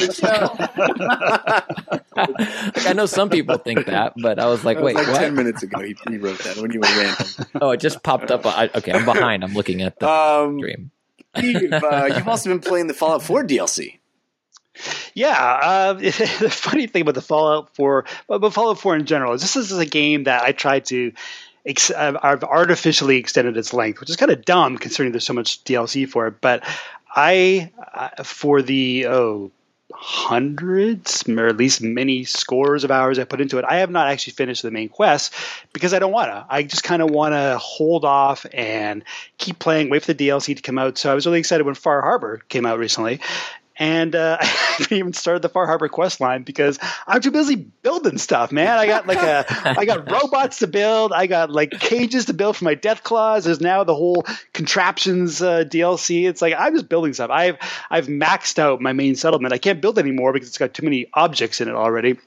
like, 2.15 2.87
I 2.87 2.93
know 2.93 3.05
some 3.05 3.29
people 3.29 3.57
think 3.59 3.85
that, 3.85 4.13
but 4.17 4.39
I 4.39 4.47
was 4.47 4.65
like, 4.65 4.79
wait, 4.79 4.95
was 4.95 5.05
like 5.05 5.13
what? 5.13 5.21
Ten 5.21 5.35
minutes 5.35 5.61
ago, 5.61 5.81
he, 5.81 5.95
he, 6.09 6.17
wrote 6.17 6.39
that 6.39 6.57
when 6.57 6.71
you 6.71 6.79
were 6.79 6.87
random. 6.87 7.27
oh, 7.61 7.69
it 7.71 7.79
just 7.79 8.01
popped 8.01 8.31
up. 8.31 8.45
I, 8.45 8.71
okay, 8.73 8.91
I'm 8.91 9.05
behind. 9.05 9.43
I'm 9.43 9.53
looking 9.53 9.83
at 9.83 9.99
the 9.99 10.09
um, 10.09 10.57
stream. 10.57 10.91
you've, 11.37 11.71
uh, 11.71 12.09
you've 12.15 12.27
also 12.27 12.49
been 12.49 12.59
playing 12.59 12.87
the 12.87 12.93
Fallout 12.95 13.21
4 13.21 13.43
DLC. 13.43 13.99
Yeah, 15.13 15.39
uh, 15.39 15.93
the 15.93 16.49
funny 16.51 16.87
thing 16.87 17.03
about 17.03 17.15
the 17.15 17.21
Fallout 17.21 17.73
4, 17.75 18.05
but 18.27 18.49
Fallout 18.51 18.79
4 18.79 18.95
in 18.97 19.05
general 19.05 19.33
is 19.33 19.41
this 19.41 19.55
is 19.55 19.71
a 19.71 19.85
game 19.85 20.25
that 20.25 20.43
I 20.43 20.51
tried 20.51 20.85
to. 20.85 21.13
I've 21.97 22.43
artificially 22.43 23.17
extended 23.17 23.57
its 23.57 23.73
length, 23.73 23.99
which 23.99 24.11
is 24.11 24.17
kind 24.17 24.31
of 24.31 24.45
dumb 24.45 24.77
considering 24.77 25.11
there's 25.11 25.25
so 25.25 25.33
much 25.33 25.63
DLC 25.63 26.07
for 26.07 26.27
it. 26.27 26.35
But 26.39 26.63
I, 27.15 27.71
uh, 27.91 28.23
for 28.23 28.61
the 28.61 29.07
oh 29.07 29.51
hundreds 29.97 31.27
or 31.27 31.47
at 31.47 31.57
least 31.57 31.81
many 31.81 32.25
scores 32.25 32.83
of 32.83 32.91
hours 32.91 33.17
I 33.17 33.23
put 33.23 33.41
into 33.41 33.57
it. 33.57 33.65
I 33.67 33.77
have 33.77 33.89
not 33.89 34.09
actually 34.09 34.33
finished 34.33 34.61
the 34.61 34.71
main 34.71 34.89
quest 34.89 35.33
because 35.73 35.93
I 35.93 35.99
don't 35.99 36.11
want 36.11 36.29
to. 36.31 36.45
I 36.49 36.63
just 36.63 36.83
kind 36.83 37.01
of 37.01 37.09
want 37.09 37.33
to 37.33 37.57
hold 37.57 38.03
off 38.03 38.45
and 38.53 39.03
keep 39.37 39.59
playing, 39.59 39.89
wait 39.89 40.03
for 40.03 40.13
the 40.13 40.27
DLC 40.27 40.55
to 40.55 40.61
come 40.61 40.77
out. 40.77 40.97
So 40.97 41.11
I 41.11 41.15
was 41.15 41.25
really 41.25 41.39
excited 41.39 41.65
when 41.65 41.75
Far 41.75 42.01
Harbor 42.01 42.41
came 42.49 42.65
out 42.65 42.79
recently 42.79 43.21
and 43.77 44.15
uh, 44.15 44.37
I 44.41 44.45
haven't 44.45 44.97
even 44.97 45.13
started 45.13 45.41
the 45.41 45.49
Far 45.49 45.65
Harbor 45.67 45.87
quest 45.89 46.19
line 46.19 46.43
because 46.43 46.79
I'm 47.07 47.21
too 47.21 47.31
busy 47.31 47.55
building 47.55 48.17
stuff, 48.17 48.51
man. 48.51 48.77
I 48.77 48.87
got 48.87 49.07
like 49.07 49.17
a, 49.17 49.45
I 49.47 49.85
got 49.85 50.09
robots 50.11 50.59
to 50.59 50.67
build. 50.67 51.11
I 51.11 51.27
got 51.27 51.49
like 51.49 51.71
cages 51.71 52.25
to 52.25 52.33
build 52.33 52.57
for 52.57 52.65
my 52.65 52.75
Deathclaws. 52.75 53.45
There's 53.45 53.61
now 53.61 53.83
the 53.83 53.95
whole 53.95 54.25
contraptions 54.53 55.41
uh, 55.41 55.63
DLC. 55.63 56.27
It's 56.27 56.41
like 56.41 56.53
I'm 56.57 56.73
just 56.73 56.89
building 56.89 57.13
stuff. 57.13 57.29
I've 57.31 57.57
I've 57.89 58.07
maxed 58.07 58.59
out 58.59 58.81
my 58.81 58.93
main 58.93 59.15
settlement. 59.15 59.53
I 59.53 59.57
can't 59.57 59.81
build 59.81 59.99
anymore 59.99 60.33
because 60.33 60.47
it's 60.47 60.57
got 60.57 60.73
too 60.73 60.83
many 60.83 61.07
objects 61.13 61.61
in 61.61 61.67
it 61.67 61.75
already. 61.75 62.17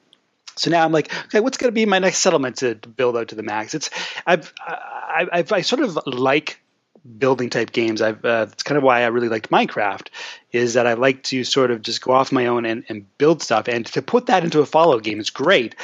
So 0.57 0.71
now 0.71 0.85
I'm 0.85 0.93
like, 0.93 1.15
okay, 1.27 1.41
what's 1.41 1.57
going 1.57 1.69
to 1.69 1.75
be 1.75 1.87
my 1.87 2.01
next 2.01 2.19
settlement 2.19 2.57
to, 2.57 2.75
to, 2.75 2.89
build 2.89 3.17
out 3.17 3.29
to 3.29 3.37
the 3.37 3.45
max? 3.45 3.75
It's 3.75 3.91
I've 4.27 4.53
I, 4.61 5.27
I've 5.33 5.53
I 5.53 5.61
sort 5.61 5.83
of 5.83 5.97
like 6.07 6.61
building 7.19 7.51
type 7.51 7.73
games. 7.73 8.03
I've 8.03 8.25
uh, 8.25 8.47
that's 8.47 8.63
kind 8.63 8.77
of 8.77 8.85
why 8.85 9.03
I 9.03 9.07
really 9.07 9.29
liked 9.29 9.51
Minecraft 9.51 10.09
is 10.53 10.75
that 10.75 10.87
I 10.87 10.95
like 10.95 11.23
to 11.25 11.45
sort 11.45 11.71
of 11.71 11.83
just 11.83 12.01
go 12.01 12.13
off 12.13 12.33
my 12.33 12.47
own 12.47 12.65
and, 12.65 12.85
and 12.89 13.07
build 13.19 13.43
stuff. 13.43 13.69
And 13.69 13.87
to 13.87 14.03
put 14.03 14.27
that 14.27 14.45
into 14.45 14.61
a 14.61 14.67
Fallout 14.67 15.03
game 15.03 15.21
is 15.21 15.31
great 15.31 15.75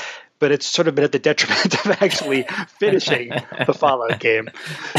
but 0.44 0.52
it's 0.52 0.66
sort 0.66 0.88
of 0.88 0.94
been 0.94 1.04
at 1.04 1.12
the 1.12 1.18
detriment 1.18 1.72
of 1.86 1.90
actually 2.02 2.42
finishing 2.78 3.30
the 3.66 3.72
Fallout 3.72 4.20
game. 4.20 4.50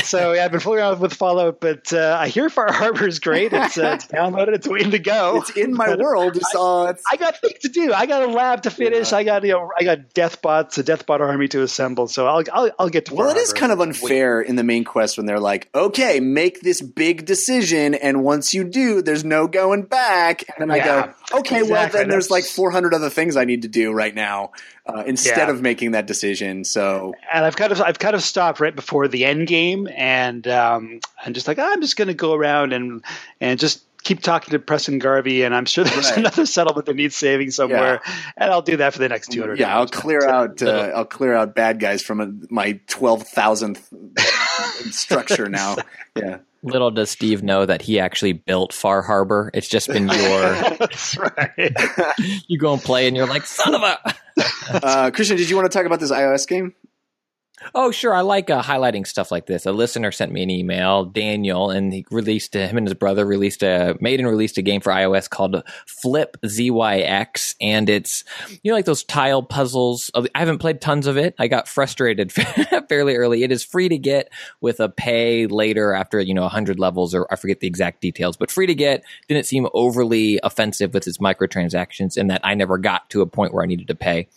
So 0.02 0.34
yeah, 0.34 0.44
I've 0.44 0.50
been 0.50 0.60
fooling 0.60 0.80
around 0.80 1.00
with 1.00 1.14
Fallout, 1.14 1.60
but 1.60 1.94
uh, 1.94 2.18
I 2.20 2.30
hear 2.30 2.50
Far 2.50 2.74
Harbor 2.74 3.08
is 3.08 3.20
great. 3.20 3.54
It's, 3.54 3.78
uh, 3.78 3.92
it's 3.94 4.08
downloaded. 4.08 4.56
It's 4.56 4.68
waiting 4.68 4.90
to 4.90 4.98
go. 4.98 5.38
It's 5.38 5.52
in 5.52 5.76
my 5.76 5.96
world. 5.98 6.36
It's, 6.36 6.56
uh, 6.56 6.88
it's, 6.96 7.04
I, 7.12 7.18
got 7.18 7.40
things 7.40 7.60
to 7.60 7.70
do. 7.70 7.94
I 7.94 8.08
got 8.08 8.24
a 8.24 8.28
lab 8.28 8.64
to 8.64 8.72
finish. 8.72 9.12
Yeah. 9.12 9.20
I 9.20 9.24
got 9.24 9.44
you 9.44 9.52
know 9.52 9.70
I 9.78 9.84
got 9.84 10.16
Deathbots, 10.16 10.80
a 10.80 10.84
Deathbot 10.84 11.20
army 11.20 11.48
to 11.50 11.62
assemble. 11.62 12.08
So 12.08 12.26
I'll 12.26 12.44
I'll, 12.52 12.72
I'll 12.80 12.90
get 12.90 13.06
to. 13.06 13.14
Well, 13.14 13.28
Far 13.28 13.38
it 13.38 13.40
is 13.40 13.54
kind 13.54 13.72
of 13.72 13.80
unfair 13.80 14.42
in 14.42 14.56
the 14.56 14.64
main 14.64 14.84
quest 14.84 15.18
when 15.18 15.28
they're 15.28 15.40
like, 15.40 15.70
okay, 15.76 16.20
make 16.20 16.62
this 16.62 16.82
big 16.82 17.28
decision, 17.28 17.94
and 17.94 18.24
once 18.24 18.52
you 18.52 18.64
do, 18.64 19.04
there's 19.04 19.24
no 19.24 19.46
going 19.46 19.84
back. 19.84 20.44
And 20.58 20.72
then 20.72 20.76
yeah, 20.76 20.84
I 20.84 21.06
go, 21.06 21.14
okay, 21.34 21.60
exactly. 21.60 21.72
well 21.72 21.90
then 21.90 22.10
there's 22.10 22.30
like 22.30 22.44
400 22.44 22.94
other 22.94 23.10
things 23.10 23.38
I 23.38 23.46
need 23.46 23.64
to 23.64 23.68
do 23.68 23.92
right 23.92 24.14
now 24.14 24.52
uh, 24.86 25.04
instead 25.06 25.48
yeah. 25.48 25.54
of 25.54 25.62
making 25.62 25.92
that 25.92 26.08
decision. 26.08 26.64
So, 26.64 27.14
and 27.32 27.46
I've 27.46 27.56
kind 27.56 27.72
of 27.72 27.82
I've 27.82 28.00
kind 28.00 28.16
of 28.16 28.22
stopped 28.22 28.60
right 28.60 28.76
before 28.76 29.08
the 29.08 29.26
end 29.26 29.48
game, 29.48 29.88
and 29.96 30.48
um, 30.48 31.00
I'm 31.24 31.34
just 31.34 31.48
like 31.48 31.60
I'm 31.60 31.82
just 31.82 31.98
going 31.98 32.08
to 32.08 32.14
go 32.14 32.34
around 32.34 32.74
and 32.74 33.04
and 33.42 33.60
just 33.60 33.84
keep 34.06 34.22
talking 34.22 34.52
to 34.52 34.60
Preston 34.60 35.00
Garvey, 35.00 35.44
and 35.44 35.54
I'm 35.54 35.66
sure 35.66 35.84
there's 35.84 36.10
right. 36.12 36.20
another 36.20 36.46
settlement 36.46 36.86
that 36.86 36.96
needs 36.96 37.16
saving 37.16 37.52
somewhere, 37.52 38.02
yeah. 38.06 38.14
and 38.38 38.52
I'll 38.52 38.62
do 38.62 38.78
that 38.78 38.94
for 38.94 39.00
the 39.00 39.10
next 39.10 39.32
200. 39.32 39.60
Yeah, 39.60 39.76
I'll 39.76 39.88
clear 39.88 40.26
out 40.26 40.62
uh, 40.62 40.92
I'll 40.96 41.06
clear 41.06 41.34
out 41.34 41.56
bad 41.56 41.80
guys 41.80 42.02
from 42.02 42.22
a, 42.22 42.32
my 42.50 42.80
twelve 42.88 43.28
thousandth 43.28 43.92
structure 44.92 45.50
now. 45.50 45.76
Yeah. 46.18 46.38
Little 46.64 46.92
does 46.92 47.10
Steve 47.10 47.44
know 47.44 47.66
that 47.66 47.82
he 47.82 48.00
actually 48.00 48.32
built 48.32 48.72
Far 48.72 49.02
Harbor. 49.02 49.52
It's 49.54 49.68
just 49.68 49.90
been 49.90 50.08
your. 50.08 50.16
That's 50.80 51.18
right. 51.18 51.74
you 52.48 52.58
go 52.58 52.72
and 52.72 52.82
play, 52.82 53.08
and 53.10 53.18
you're 53.18 53.28
like, 53.28 53.46
son 53.46 53.76
of 53.76 53.82
a. 53.84 54.16
uh, 54.72 55.12
Christian, 55.12 55.36
did 55.36 55.50
you 55.50 55.58
want 55.58 55.70
to 55.70 55.78
talk 55.78 55.86
about 55.86 56.00
this 56.00 56.10
iOS 56.10 56.48
game? 56.48 56.74
Oh, 57.74 57.92
sure. 57.92 58.14
I 58.14 58.22
like 58.22 58.50
uh, 58.50 58.62
highlighting 58.62 59.08
stuff 59.08 59.32
like 59.32 59.46
this. 59.46 59.66
A 59.66 59.72
listener 59.72 60.12
sent 60.12 60.32
me 60.32 60.44
an 60.44 60.50
email, 60.50 61.06
Daniel, 61.06 61.70
and 61.70 61.92
he 61.92 62.06
released 62.12 62.56
uh, 62.56 62.68
him 62.68 62.78
and 62.78 62.88
his 62.88 62.94
brother 62.94 63.26
released 63.26 63.64
a 63.64 63.98
made 64.00 64.20
and 64.20 64.30
released 64.30 64.58
a 64.58 64.62
game 64.62 64.82
for 64.82 64.92
iOS 64.92 65.30
called 65.30 65.64
Flipzyx, 65.88 67.56
and 67.60 67.90
it's 67.90 68.24
you 68.62 68.72
know 68.72 68.76
like 68.76 68.86
those 68.86 69.04
tile 69.04 69.42
puzzles. 69.42 70.12
I 70.16 70.28
haven't 70.36 70.60
played 70.60 70.82
tons 70.82 71.08
of 71.08 71.18
it. 71.18 71.36
I 71.40 71.48
got 71.48 71.68
frustrated 71.68 72.32
fairly 72.90 73.16
early. 73.16 73.44
It 73.44 73.52
is 73.52 73.64
free 73.64 73.90
to 73.90 73.98
get 73.98 74.32
with 74.62 74.80
a 74.80 74.90
pay 74.90 75.48
later 75.48 75.94
after 75.94 76.20
you 76.20 76.34
know 76.34 76.48
hundred 76.48 76.80
levels, 76.80 77.16
or 77.16 77.28
I 77.32 77.36
forget 77.36 77.60
the 77.60 77.68
exact 77.68 78.02
details, 78.02 78.38
but 78.38 78.52
free 78.52 78.68
to 78.68 78.76
get. 78.76 79.04
Didn't 79.28 79.46
seem 79.46 79.68
overly 79.74 80.40
offensive 80.44 80.94
with 80.94 81.08
its 81.08 81.18
microtransactions, 81.18 82.18
in 82.18 82.28
that 82.28 82.42
I 82.44 82.54
never 82.54 82.78
got 82.78 83.10
to 83.12 83.22
a 83.22 83.26
point 83.26 83.54
where 83.54 83.64
I 83.64 83.68
needed 83.68 83.88
to 83.88 83.96
pay. 83.96 84.28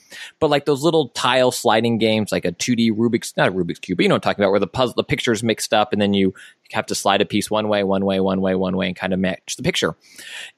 But 0.41 0.51
like 0.51 0.65
those 0.65 0.83
little 0.83 1.11
tile 1.11 1.51
sliding 1.51 1.99
games, 1.99 2.33
like 2.33 2.45
a 2.45 2.53
2D 2.53 2.97
Rubik's, 3.19 3.37
not 3.37 3.49
a 3.49 3.53
Rubik's 3.53 3.79
cube, 3.79 3.99
but 3.99 4.03
you 4.03 4.09
know 4.09 4.15
what 4.15 4.27
I'm 4.27 4.31
talking 4.31 4.43
about, 4.43 4.51
where 4.51 4.61
the 4.61 4.67
puzzle, 4.67 4.95
the 4.97 5.05
picture's 5.05 5.43
mixed 5.43 5.75
up, 5.75 5.93
and 5.93 6.01
then 6.01 6.15
you 6.15 6.35
have 6.73 6.87
to 6.87 6.95
slide 6.95 7.21
a 7.21 7.27
piece 7.27 7.51
one 7.51 7.69
way, 7.69 7.83
one 7.83 8.05
way, 8.05 8.21
one 8.21 8.41
way, 8.41 8.55
one 8.55 8.77
way, 8.77 8.89
and 8.89 8.97
kind 8.97 9.13
of 9.13 9.19
match 9.19 9.57
the 9.57 9.63
picture. 9.63 9.97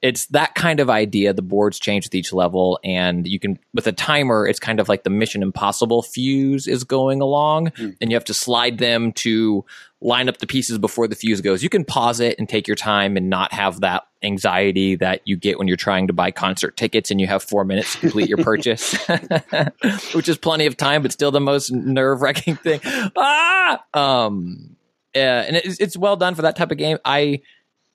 It's 0.01 0.25
that 0.27 0.55
kind 0.55 0.79
of 0.79 0.89
idea. 0.89 1.33
The 1.33 1.41
boards 1.41 1.79
change 1.79 2.05
with 2.05 2.15
each 2.15 2.33
level, 2.33 2.79
and 2.83 3.27
you 3.27 3.39
can 3.39 3.59
with 3.73 3.87
a 3.87 3.91
timer. 3.91 4.47
It's 4.47 4.59
kind 4.59 4.79
of 4.79 4.89
like 4.89 5.03
the 5.03 5.09
Mission 5.09 5.43
Impossible 5.43 6.01
fuse 6.01 6.67
is 6.67 6.83
going 6.83 7.21
along, 7.21 7.69
mm. 7.71 7.95
and 8.01 8.11
you 8.11 8.15
have 8.15 8.25
to 8.25 8.33
slide 8.33 8.77
them 8.77 9.11
to 9.13 9.65
line 10.01 10.27
up 10.27 10.39
the 10.39 10.47
pieces 10.47 10.77
before 10.77 11.07
the 11.07 11.15
fuse 11.15 11.41
goes. 11.41 11.63
You 11.63 11.69
can 11.69 11.85
pause 11.85 12.19
it 12.19 12.37
and 12.39 12.49
take 12.49 12.67
your 12.67 12.75
time 12.75 13.17
and 13.17 13.29
not 13.29 13.53
have 13.53 13.81
that 13.81 14.03
anxiety 14.23 14.95
that 14.95 15.21
you 15.25 15.35
get 15.35 15.57
when 15.57 15.67
you're 15.67 15.77
trying 15.77 16.07
to 16.07 16.13
buy 16.13 16.31
concert 16.31 16.77
tickets 16.77 17.11
and 17.11 17.19
you 17.19 17.27
have 17.27 17.41
four 17.41 17.65
minutes 17.65 17.93
to 17.93 17.99
complete 17.99 18.29
your 18.29 18.37
purchase, 18.43 18.95
which 20.13 20.29
is 20.29 20.37
plenty 20.37 20.65
of 20.65 20.77
time, 20.77 21.01
but 21.01 21.11
still 21.11 21.31
the 21.31 21.39
most 21.39 21.71
nerve 21.71 22.21
wracking 22.21 22.55
thing. 22.55 22.79
Ah! 23.17 23.83
Um, 23.93 24.75
yeah, 25.15 25.41
and 25.41 25.55
it's, 25.57 25.79
it's 25.79 25.97
well 25.97 26.15
done 26.15 26.35
for 26.35 26.43
that 26.43 26.55
type 26.55 26.71
of 26.71 26.77
game. 26.77 26.97
I 27.03 27.41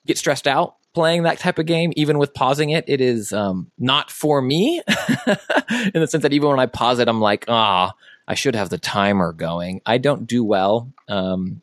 get 0.07 0.18
stressed 0.18 0.47
out 0.47 0.77
playing 0.97 1.24
that 1.24 1.39
type 1.39 1.59
of 1.59 1.66
game, 1.66 1.93
even 1.95 2.16
with 2.16 2.33
pausing 2.33 2.70
it. 2.70 2.85
It 2.89 3.03
is 3.03 3.31
um, 3.33 3.70
not 3.79 4.11
for 4.11 4.41
me 4.41 4.81
in 5.27 6.01
the 6.01 6.07
sense 6.09 6.22
that 6.22 6.33
even 6.33 6.49
when 6.49 6.59
I 6.59 6.64
pause 6.64 7.01
it, 7.01 7.09
I'm 7.09 7.20
like, 7.20 7.45
ah, 7.49 7.93
I 8.27 8.35
should 8.35 8.55
have 8.55 8.70
the 8.70 8.79
timer 8.79 9.33
going. 9.33 9.83
I 9.85 9.99
don't 9.99 10.27
do 10.27 10.43
well 10.43 10.91
um, 11.07 11.61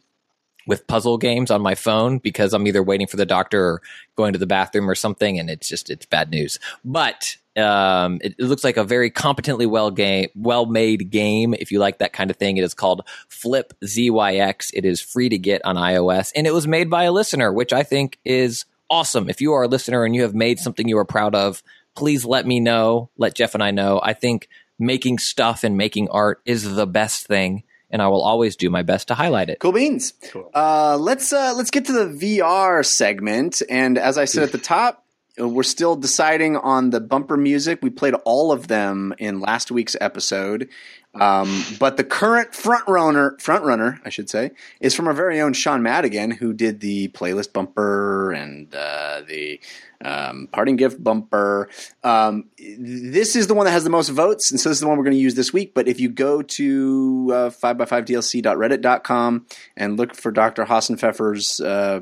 with 0.65 0.87
puzzle 0.87 1.17
games 1.17 1.51
on 1.51 1.61
my 1.61 1.75
phone 1.75 2.17
because 2.19 2.53
I'm 2.53 2.67
either 2.67 2.83
waiting 2.83 3.07
for 3.07 3.17
the 3.17 3.25
doctor 3.25 3.65
or 3.65 3.81
going 4.15 4.33
to 4.33 4.39
the 4.39 4.47
bathroom 4.47 4.89
or 4.89 4.95
something, 4.95 5.39
and 5.39 5.49
it's 5.49 5.67
just 5.67 5.89
it's 5.89 6.05
bad 6.05 6.29
news. 6.29 6.59
But 6.85 7.37
um, 7.55 8.19
it, 8.21 8.35
it, 8.37 8.45
looks 8.45 8.63
like 8.63 8.77
a 8.77 8.83
very 8.83 9.11
competently 9.11 9.65
well 9.65 9.91
game, 9.91 10.29
well 10.35 10.65
made 10.65 11.09
game. 11.11 11.53
If 11.53 11.71
you 11.71 11.79
like 11.79 11.99
that 11.99 12.13
kind 12.13 12.31
of 12.31 12.37
thing, 12.37 12.57
it 12.57 12.63
is 12.63 12.73
called 12.73 13.07
Flip 13.27 13.73
ZYX. 13.83 14.71
It 14.73 14.85
is 14.85 15.01
free 15.01 15.29
to 15.29 15.37
get 15.37 15.63
on 15.65 15.75
iOS, 15.75 16.31
and 16.35 16.47
it 16.47 16.53
was 16.53 16.67
made 16.67 16.89
by 16.89 17.03
a 17.03 17.11
listener, 17.11 17.51
which 17.51 17.73
I 17.73 17.83
think 17.83 18.19
is 18.25 18.65
awesome. 18.89 19.29
If 19.29 19.41
you 19.41 19.53
are 19.53 19.63
a 19.63 19.67
listener 19.67 20.05
and 20.05 20.15
you 20.15 20.21
have 20.23 20.35
made 20.35 20.59
something 20.59 20.87
you 20.87 20.97
are 20.97 21.05
proud 21.05 21.35
of, 21.35 21.63
please 21.95 22.25
let 22.25 22.45
me 22.45 22.59
know. 22.59 23.09
Let 23.17 23.35
Jeff 23.35 23.53
and 23.53 23.63
I 23.63 23.71
know. 23.71 23.99
I 24.01 24.13
think 24.13 24.47
making 24.79 25.19
stuff 25.19 25.63
and 25.63 25.77
making 25.77 26.09
art 26.09 26.41
is 26.45 26.75
the 26.75 26.87
best 26.87 27.27
thing 27.27 27.63
and 27.93 28.01
I 28.01 28.07
will 28.07 28.23
always 28.23 28.57
do 28.57 28.69
my 28.71 28.81
best 28.81 29.07
to 29.09 29.13
highlight 29.13 29.49
it. 29.49 29.59
Cool 29.59 29.71
beans. 29.71 30.13
Cool. 30.31 30.49
Uh, 30.53 30.97
let's 30.99 31.31
uh, 31.31 31.53
let's 31.55 31.69
get 31.69 31.85
to 31.85 31.93
the 31.93 32.05
VR 32.05 32.83
segment. 32.83 33.61
And 33.69 33.97
as 33.99 34.17
I 34.17 34.25
said 34.25 34.43
at 34.43 34.51
the 34.51 34.57
top, 34.57 35.05
uh, 35.39 35.47
we're 35.47 35.63
still 35.63 35.95
deciding 35.95 36.57
on 36.57 36.89
the 36.89 36.99
bumper 36.99 37.37
music. 37.37 37.79
We 37.83 37.91
played 37.91 38.15
all 38.25 38.51
of 38.51 38.67
them 38.67 39.13
in 39.19 39.39
last 39.39 39.71
week's 39.71 39.95
episode. 40.01 40.69
Um, 41.15 41.63
but 41.79 41.97
the 41.97 42.03
current 42.03 42.55
front 42.55 42.87
runner, 42.87 43.37
front 43.39 43.63
runner, 43.63 44.01
I 44.03 44.09
should 44.09 44.31
say, 44.31 44.51
is 44.79 44.95
from 44.95 45.07
our 45.07 45.13
very 45.13 45.39
own 45.39 45.53
Sean 45.53 45.83
Madigan, 45.83 46.31
who 46.31 46.53
did 46.53 46.79
the 46.79 47.09
playlist 47.09 47.53
bumper 47.53 48.31
and 48.31 48.73
uh, 48.73 49.21
the 49.27 49.59
um, 50.03 50.47
parting 50.51 50.75
gift 50.75 51.03
bumper. 51.03 51.69
Um, 52.03 52.49
this 52.57 53.35
is 53.35 53.47
the 53.47 53.53
one 53.53 53.65
that 53.65 53.71
has 53.71 53.83
the 53.83 53.89
most 53.89 54.09
votes, 54.09 54.51
and 54.51 54.59
so 54.59 54.69
this 54.69 54.77
is 54.77 54.81
the 54.81 54.87
one 54.87 54.97
we're 54.97 55.05
going 55.05 55.15
to 55.15 55.21
use 55.21 55.35
this 55.35 55.53
week. 55.53 55.73
But 55.73 55.87
if 55.87 55.99
you 55.99 56.09
go 56.09 56.41
to 56.41 57.29
uh, 57.33 57.49
5x5dlc.reddit.com 57.49 59.45
and 59.77 59.97
look 59.97 60.15
for 60.15 60.31
Dr. 60.31 60.65
Hasenpfeffer's 60.65 61.61
uh, 61.61 62.01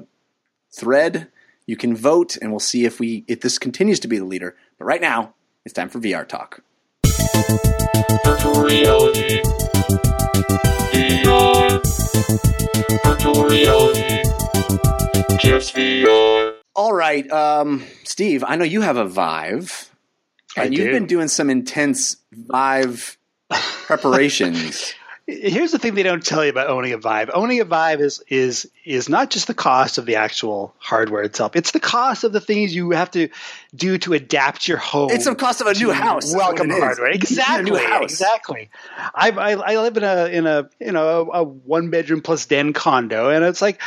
thread, 0.76 1.28
you 1.66 1.78
can 1.78 1.96
vote, 1.96 2.38
and 2.42 2.52
we'll 2.52 2.60
see 2.60 2.86
if 2.86 3.00
we 3.00 3.24
if 3.28 3.42
this 3.42 3.60
continues 3.60 4.00
to 4.02 4.08
be 4.08 4.18
the 4.18 4.26
leader. 4.26 4.56
But 4.78 4.86
right 4.86 5.02
now, 5.02 5.36
it's 5.66 5.74
time 5.74 5.90
for 5.90 6.00
VR 6.00 6.28
talk. 6.28 6.64
Virtual 8.26 8.64
reality. 8.64 9.42
VR. 10.92 11.82
Virtual 13.04 13.44
reality. 13.46 14.24
Just 15.40 15.76
VR. 15.76 16.61
All 16.76 16.94
right, 16.94 17.30
um, 17.32 17.84
Steve. 18.04 18.44
I 18.48 18.56
know 18.56 18.64
you 18.64 18.82
have 18.82 18.98
a 18.98 19.06
Vive, 19.06 19.92
and 20.56 20.74
I 20.74 20.76
you've 20.76 20.88
do. 20.88 20.92
been 20.92 21.06
doing 21.06 21.28
some 21.28 21.50
intense 21.50 22.16
Vive 22.32 23.18
preparations. 23.50 24.94
Here's 25.28 25.72
the 25.72 25.80
thing 25.80 25.96
they 25.96 26.04
don't 26.04 26.26
tell 26.26 26.44
you 26.44 26.50
about 26.50 26.68
owning 26.68 26.94
a 26.94 26.98
Vive. 26.98 27.30
Owning 27.34 27.60
a 27.60 27.66
Vive 27.66 28.00
is 28.02 28.24
is 28.28 28.70
is 28.86 29.10
not 29.10 29.30
just 29.30 29.48
the 29.48 29.54
cost 29.54 29.98
of 29.98 30.06
the 30.06 30.16
actual 30.16 30.74
hardware 30.80 31.24
itself. 31.24 31.56
It's 31.56 31.72
the 31.72 31.80
cost 31.80 32.24
of 32.24 32.34
the 32.34 32.42
things 32.42 32.74
you 32.74 32.92
have 32.92 33.12
to 33.12 33.30
do 33.76 33.98
to 34.00 34.14
adapt 34.14 34.68
your 34.68 34.78
home. 34.78 35.10
It's 35.12 35.26
the 35.26 35.36
cost 35.36 35.62
of 35.62 35.68
a 35.68 35.74
new 35.74 35.92
house. 35.92 36.34
Welcome 36.34 36.70
to 36.70 36.80
hardware. 36.80 37.12
Exactly. 37.12 37.82
Exactly. 38.02 38.70
I, 39.14 39.30
I, 39.32 39.52
I 39.74 39.78
live 39.78 39.98
in 39.98 40.04
a 40.04 40.26
in 40.26 40.48
a 40.48 40.70
you 40.80 40.92
know 40.92 41.30
a 41.32 41.44
one 41.44 41.90
bedroom 41.90 42.22
plus 42.22 42.46
den 42.46 42.74
condo, 42.74 43.30
and 43.30 43.44
it's 43.46 43.62
like 43.62 43.82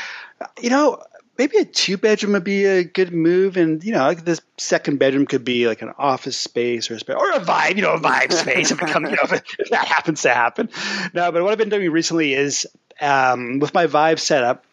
you 0.61 0.71
know 0.71 1.03
maybe 1.39 1.59
a 1.59 1.65
two 1.65 1.97
bedroom 1.97 2.33
would 2.33 2.45
be 2.45 2.65
a 2.65 2.85
good 2.85 3.13
move, 3.13 3.57
and 3.57 3.83
you 3.85 3.93
know, 3.93 4.05
like 4.05 4.25
this 4.25 4.41
second 4.59 4.99
bedroom 4.99 5.27
could 5.27 5.45
be 5.45 5.67
like 5.67 5.83
an 5.83 5.93
office 5.99 6.37
space 6.37 6.91
or 6.91 6.95
a 6.95 6.99
space, 6.99 7.17
or 7.19 7.33
a 7.33 7.41
Vive, 7.41 7.77
you 7.77 7.83
know, 7.83 7.95
a 7.95 7.99
Vive 7.99 8.33
space 8.33 8.71
if 8.71 8.81
it 8.81 8.89
comes, 8.89 9.11
you 9.11 9.17
know, 9.17 9.23
if, 9.25 9.33
if, 9.33 9.71
that 9.71 9.87
happens 9.87 10.23
to 10.23 10.31
happen. 10.31 10.69
No, 11.13 11.33
but 11.33 11.43
what 11.43 11.53
I've 11.53 11.59
been 11.59 11.69
doing 11.69 11.91
recently 11.91 12.35
is 12.35 12.67
um, 13.01 13.59
with 13.59 13.75
my 13.75 13.87
Vive 13.87 14.21
setup 14.21 14.65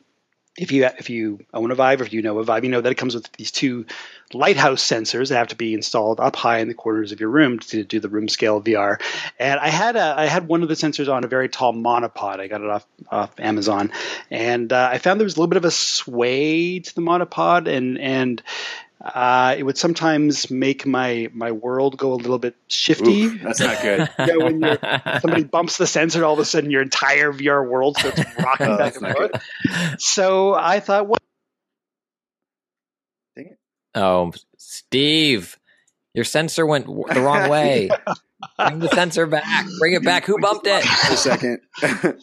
if 0.57 0.71
you 0.71 0.85
if 0.85 1.09
you 1.09 1.39
own 1.53 1.71
a 1.71 1.75
Vive 1.75 2.01
or 2.01 2.03
if 2.03 2.13
you 2.13 2.21
know 2.21 2.37
a 2.39 2.43
Vive, 2.43 2.63
you 2.63 2.69
know 2.69 2.81
that 2.81 2.91
it 2.91 2.95
comes 2.95 3.15
with 3.15 3.31
these 3.33 3.51
two 3.51 3.85
lighthouse 4.33 4.83
sensors 4.83 5.29
that 5.29 5.35
have 5.35 5.47
to 5.49 5.55
be 5.55 5.73
installed 5.73 6.19
up 6.19 6.35
high 6.35 6.59
in 6.59 6.67
the 6.67 6.73
corners 6.73 7.11
of 7.11 7.19
your 7.19 7.29
room 7.29 7.59
to 7.59 7.83
do 7.83 7.99
the 7.99 8.09
room 8.09 8.27
scale 8.27 8.61
VR. 8.61 9.01
And 9.39 9.59
I 9.59 9.69
had 9.69 9.95
a, 9.95 10.15
I 10.17 10.25
had 10.25 10.47
one 10.47 10.63
of 10.63 10.69
the 10.69 10.75
sensors 10.75 11.11
on 11.11 11.23
a 11.23 11.27
very 11.27 11.49
tall 11.49 11.73
monopod. 11.73 12.39
I 12.39 12.47
got 12.47 12.61
it 12.61 12.69
off 12.69 12.85
off 13.09 13.39
Amazon, 13.39 13.91
and 14.29 14.71
uh, 14.71 14.89
I 14.91 14.97
found 14.97 15.19
there 15.19 15.25
was 15.25 15.35
a 15.35 15.39
little 15.39 15.49
bit 15.49 15.57
of 15.57 15.65
a 15.65 15.71
sway 15.71 16.79
to 16.79 16.95
the 16.95 17.01
monopod, 17.01 17.67
and 17.67 17.99
and 17.99 18.41
uh, 19.03 19.55
it 19.57 19.63
would 19.63 19.77
sometimes 19.77 20.51
make 20.51 20.85
my 20.85 21.29
my 21.33 21.51
world 21.51 21.97
go 21.97 22.13
a 22.13 22.15
little 22.15 22.37
bit 22.37 22.55
shifty. 22.67 23.23
Oof, 23.23 23.41
that's 23.41 23.59
not 23.59 23.81
good. 23.81 24.09
when 24.17 24.61
somebody 25.21 25.43
bumps 25.43 25.77
the 25.77 25.87
sensor, 25.87 26.23
all 26.23 26.33
of 26.33 26.39
a 26.39 26.45
sudden 26.45 26.69
your 26.69 26.81
entire 26.81 27.33
VR 27.33 27.67
world 27.67 27.97
starts 27.97 28.21
rocking 28.37 28.67
oh, 28.67 28.77
back 28.77 28.95
and 28.97 29.07
forth. 29.13 29.99
So 29.99 30.53
I 30.53 30.79
thought, 30.79 31.07
what? 31.07 31.21
Oh, 33.95 34.31
Steve, 34.57 35.57
your 36.13 36.25
sensor 36.25 36.65
went 36.65 36.85
the 36.85 37.21
wrong 37.21 37.49
way. 37.49 37.89
Bring 38.57 38.79
the 38.79 38.89
sensor 38.89 39.25
back. 39.27 39.43
Bring 39.79 39.93
it 39.93 40.03
back. 40.03 40.25
Who 40.25 40.39
bumped 40.39 40.67
it? 40.67 40.83
a 40.85 41.17
second. 41.17 41.59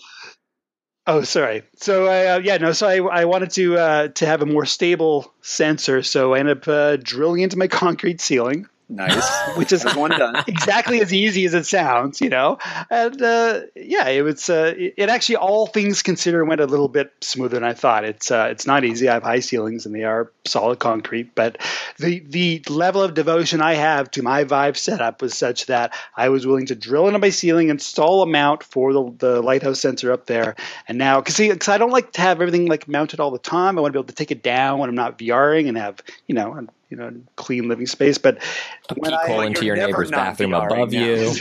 Oh, 1.10 1.22
sorry. 1.22 1.62
So 1.76 2.04
I 2.06 2.26
uh, 2.26 2.38
yeah 2.40 2.58
no. 2.58 2.72
So 2.72 2.86
I, 2.86 3.20
I 3.20 3.24
wanted 3.24 3.50
to 3.52 3.78
uh, 3.78 4.08
to 4.08 4.26
have 4.26 4.42
a 4.42 4.46
more 4.46 4.66
stable 4.66 5.32
sensor. 5.40 6.02
So 6.02 6.34
I 6.34 6.40
ended 6.40 6.58
up 6.58 6.68
uh, 6.68 6.96
drilling 6.96 7.40
into 7.40 7.56
my 7.56 7.66
concrete 7.82 8.20
ceiling, 8.20 8.66
Nice. 8.90 9.28
Which 9.56 9.72
is 9.72 9.84
one 9.94 10.10
done. 10.10 10.42
exactly 10.46 11.00
as 11.00 11.12
easy 11.12 11.44
as 11.44 11.52
it 11.52 11.66
sounds, 11.66 12.22
you 12.22 12.30
know. 12.30 12.58
And 12.88 13.20
uh, 13.20 13.60
yeah, 13.74 14.08
it 14.08 14.22
was. 14.22 14.48
Uh, 14.48 14.72
it, 14.76 15.10
actually, 15.10 15.36
all 15.36 15.66
things 15.66 16.02
considered, 16.02 16.46
went 16.46 16.62
a 16.62 16.66
little 16.66 16.88
bit 16.88 17.12
smoother 17.20 17.56
than 17.56 17.64
I 17.64 17.74
thought. 17.74 18.04
It's 18.04 18.30
uh, 18.30 18.48
it's 18.50 18.66
not 18.66 18.84
easy. 18.84 19.08
I 19.08 19.14
have 19.14 19.22
high 19.22 19.40
ceilings 19.40 19.84
and 19.84 19.94
they 19.94 20.04
are 20.04 20.32
solid 20.46 20.78
concrete, 20.78 21.34
but 21.34 21.58
the 21.98 22.20
the 22.20 22.62
level 22.70 23.02
of 23.02 23.12
devotion 23.12 23.60
I 23.60 23.74
have 23.74 24.10
to 24.12 24.22
my 24.22 24.44
Vive 24.44 24.78
setup 24.78 25.20
was 25.20 25.36
such 25.36 25.66
that 25.66 25.92
I 26.16 26.30
was 26.30 26.46
willing 26.46 26.66
to 26.66 26.74
drill 26.74 27.08
into 27.08 27.18
my 27.18 27.30
ceiling, 27.30 27.68
install 27.68 28.22
a 28.22 28.26
mount 28.26 28.62
for 28.62 28.94
the, 28.94 29.14
the 29.18 29.42
lighthouse 29.42 29.80
sensor 29.80 30.12
up 30.12 30.24
there, 30.24 30.56
and 30.86 30.96
now 30.96 31.20
because 31.20 31.36
see, 31.36 31.50
because 31.50 31.68
I 31.68 31.76
don't 31.76 31.90
like 31.90 32.12
to 32.12 32.22
have 32.22 32.40
everything 32.40 32.66
like 32.66 32.88
mounted 32.88 33.20
all 33.20 33.30
the 33.30 33.38
time. 33.38 33.76
I 33.76 33.82
want 33.82 33.92
to 33.92 33.98
be 33.98 34.00
able 34.00 34.08
to 34.08 34.14
take 34.14 34.30
it 34.30 34.42
down 34.42 34.78
when 34.78 34.88
I'm 34.88 34.96
not 34.96 35.18
VRing 35.18 35.68
and 35.68 35.76
have 35.76 36.00
you 36.26 36.34
know 36.34 36.68
you 36.90 36.96
know 36.96 37.12
clean 37.36 37.68
living 37.68 37.86
space. 37.86 38.18
But 38.18 38.42
a 38.90 38.94
when 38.94 39.14
I, 39.14 39.46
into 39.46 39.64
your 39.64 39.76
neighbor's 39.76 40.10
bathroom 40.10 40.54
above 40.54 40.92
you. 40.92 41.34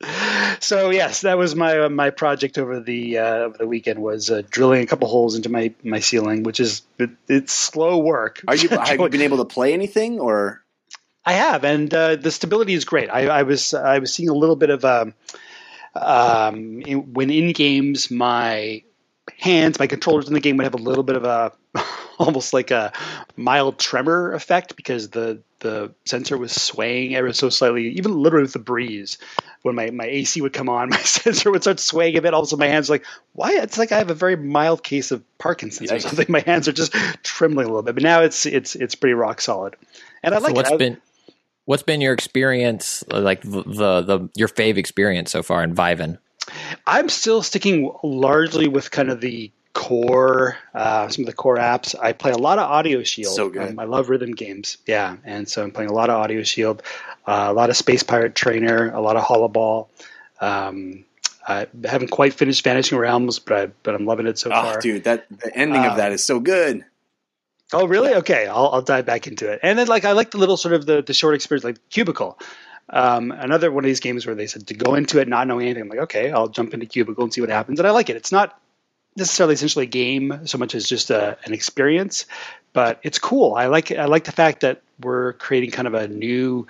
so 0.60 0.90
yes, 0.90 1.22
that 1.22 1.36
was 1.38 1.54
my 1.54 1.80
uh, 1.80 1.88
my 1.88 2.10
project 2.10 2.58
over 2.58 2.80
the 2.80 3.18
uh, 3.18 3.34
over 3.36 3.58
the 3.58 3.66
weekend 3.66 4.00
was 4.00 4.30
uh, 4.30 4.42
drilling 4.50 4.82
a 4.82 4.86
couple 4.86 5.08
holes 5.08 5.36
into 5.36 5.48
my 5.48 5.72
my 5.82 6.00
ceiling, 6.00 6.42
which 6.42 6.60
is 6.60 6.82
it, 6.98 7.10
it's 7.28 7.52
slow 7.52 7.98
work. 7.98 8.42
Are 8.48 8.54
you 8.54 8.68
have 8.70 8.98
you 8.98 9.08
been 9.08 9.22
able 9.22 9.38
to 9.38 9.44
play 9.44 9.72
anything 9.72 10.20
or? 10.20 10.62
I 11.22 11.34
have, 11.34 11.64
and 11.64 11.92
uh, 11.92 12.16
the 12.16 12.30
stability 12.30 12.72
is 12.72 12.86
great. 12.86 13.10
I, 13.10 13.26
I, 13.26 13.42
was 13.42 13.74
I 13.74 13.98
was 13.98 14.12
seeing 14.12 14.30
a 14.30 14.34
little 14.34 14.56
bit 14.56 14.70
of 14.70 14.86
um, 14.86 15.12
um, 15.94 16.80
in, 16.80 17.12
when 17.12 17.30
in 17.30 17.52
games 17.52 18.10
my 18.10 18.82
hands, 19.40 19.78
my 19.78 19.86
controllers 19.86 20.28
in 20.28 20.34
the 20.34 20.40
game 20.40 20.56
would 20.58 20.64
have 20.64 20.74
a 20.74 20.78
little 20.78 21.02
bit 21.02 21.16
of 21.16 21.24
a 21.24 21.52
almost 22.18 22.52
like 22.52 22.70
a 22.70 22.92
mild 23.36 23.78
tremor 23.78 24.32
effect 24.32 24.76
because 24.76 25.08
the 25.10 25.42
the 25.60 25.92
sensor 26.06 26.38
was 26.38 26.52
swaying 26.52 27.14
ever 27.14 27.32
so 27.32 27.48
slightly, 27.48 27.88
even 27.90 28.12
literally 28.14 28.44
with 28.44 28.52
the 28.52 28.58
breeze. 28.58 29.18
When 29.62 29.74
my, 29.74 29.90
my 29.90 30.06
AC 30.06 30.40
would 30.40 30.54
come 30.54 30.70
on, 30.70 30.88
my 30.90 30.98
sensor 30.98 31.50
would 31.50 31.62
start 31.62 31.80
swaying 31.80 32.16
a 32.16 32.22
bit. 32.22 32.32
Also, 32.32 32.56
my 32.56 32.66
hands 32.66 32.88
like, 32.88 33.04
why? 33.34 33.52
It's 33.52 33.76
like 33.76 33.92
I 33.92 33.98
have 33.98 34.10
a 34.10 34.14
very 34.14 34.36
mild 34.36 34.82
case 34.82 35.10
of 35.10 35.22
Parkinson's 35.38 35.92
or 35.92 36.00
something. 36.00 36.26
My 36.30 36.40
hands 36.40 36.68
are 36.68 36.72
just 36.72 36.94
trembling 37.22 37.66
a 37.66 37.68
little 37.68 37.82
bit. 37.82 37.94
But 37.94 38.02
now 38.02 38.22
it's 38.22 38.46
it's 38.46 38.74
it's 38.74 38.94
pretty 38.94 39.14
rock 39.14 39.40
solid, 39.40 39.76
and 40.22 40.34
I 40.34 40.38
like 40.38 40.50
so 40.50 40.54
what's 40.54 40.70
it. 40.70 40.78
been 40.78 41.00
what's 41.64 41.82
been 41.82 42.00
your 42.00 42.14
experience, 42.14 43.04
like 43.08 43.42
the, 43.42 43.62
the, 43.62 44.00
the 44.02 44.28
your 44.34 44.48
fave 44.48 44.76
experience 44.76 45.30
so 45.30 45.42
far 45.42 45.62
in 45.62 45.74
Viven? 45.74 46.18
I'm 46.86 47.08
still 47.08 47.42
sticking 47.42 47.92
largely 48.02 48.68
with 48.68 48.90
kind 48.90 49.10
of 49.10 49.20
the 49.20 49.50
core, 49.72 50.56
uh, 50.74 51.08
some 51.08 51.22
of 51.22 51.26
the 51.26 51.32
core 51.34 51.56
apps. 51.56 51.94
I 52.00 52.12
play 52.12 52.32
a 52.32 52.38
lot 52.38 52.58
of 52.58 52.70
Audioshield. 52.70 53.34
So 53.34 53.48
good. 53.48 53.70
Um, 53.70 53.78
I 53.78 53.84
love 53.84 54.08
rhythm 54.08 54.32
games. 54.32 54.78
Yeah, 54.86 55.16
and 55.24 55.48
so 55.48 55.62
I'm 55.62 55.70
playing 55.70 55.90
a 55.90 55.94
lot 55.94 56.10
of 56.10 56.26
Audioshield, 56.26 56.80
uh, 57.26 57.46
a 57.48 57.52
lot 57.52 57.70
of 57.70 57.76
Space 57.76 58.02
Pirate 58.02 58.34
Trainer, 58.34 58.90
a 58.90 59.00
lot 59.00 59.16
of 59.16 59.24
Holoball. 59.24 59.88
Um, 60.40 61.04
I 61.46 61.66
haven't 61.84 62.10
quite 62.10 62.34
finished 62.34 62.62
Vanishing 62.64 62.98
Realms, 62.98 63.38
but 63.38 63.56
I, 63.56 63.66
but 63.82 63.94
I'm 63.94 64.06
loving 64.06 64.26
it 64.26 64.38
so 64.38 64.50
oh, 64.50 64.62
far. 64.62 64.80
Dude, 64.80 65.04
that 65.04 65.26
the 65.30 65.54
ending 65.56 65.84
of 65.84 65.96
that 65.96 66.12
um, 66.12 66.18
so 66.18 66.40
good. 66.40 66.84
Oh, 67.72 67.86
really? 67.86 68.14
Okay, 68.14 68.46
I'll, 68.46 68.68
I'll 68.68 68.82
dive 68.82 69.06
back 69.06 69.26
into 69.26 69.50
it. 69.50 69.60
And 69.62 69.78
then, 69.78 69.86
like, 69.86 70.04
I 70.04 70.12
like 70.12 70.32
the 70.32 70.38
little 70.38 70.56
sort 70.56 70.74
of 70.74 70.86
the, 70.86 71.02
the 71.02 71.14
short 71.14 71.34
experience, 71.34 71.64
like 71.64 71.78
Cubicle. 71.88 72.38
Um, 72.90 73.30
another 73.30 73.70
one 73.70 73.84
of 73.84 73.88
these 73.88 74.00
games 74.00 74.26
where 74.26 74.34
they 74.34 74.46
said 74.46 74.66
to 74.66 74.74
go 74.74 74.94
into 74.94 75.20
it 75.20 75.28
not 75.28 75.46
knowing 75.46 75.66
anything. 75.66 75.84
I'm 75.84 75.88
like, 75.88 76.00
okay, 76.00 76.30
I'll 76.30 76.48
jump 76.48 76.74
into 76.74 76.86
Cubicle 76.86 77.24
and 77.24 77.32
see 77.32 77.40
what 77.40 77.50
happens. 77.50 77.78
And 77.78 77.86
I 77.86 77.92
like 77.92 78.10
it. 78.10 78.16
It's 78.16 78.32
not 78.32 78.60
necessarily 79.16 79.54
essentially 79.54 79.84
a 79.84 79.88
game 79.88 80.46
so 80.46 80.58
much 80.58 80.74
as 80.74 80.88
just 80.88 81.10
a, 81.10 81.38
an 81.44 81.52
experience, 81.52 82.26
but 82.72 83.00
it's 83.02 83.18
cool. 83.18 83.54
I 83.54 83.66
like 83.66 83.90
I 83.92 84.04
like 84.04 84.24
the 84.24 84.32
fact 84.32 84.60
that 84.60 84.82
we're 85.00 85.32
creating 85.34 85.70
kind 85.70 85.88
of 85.88 85.94
a 85.94 86.08
new 86.08 86.66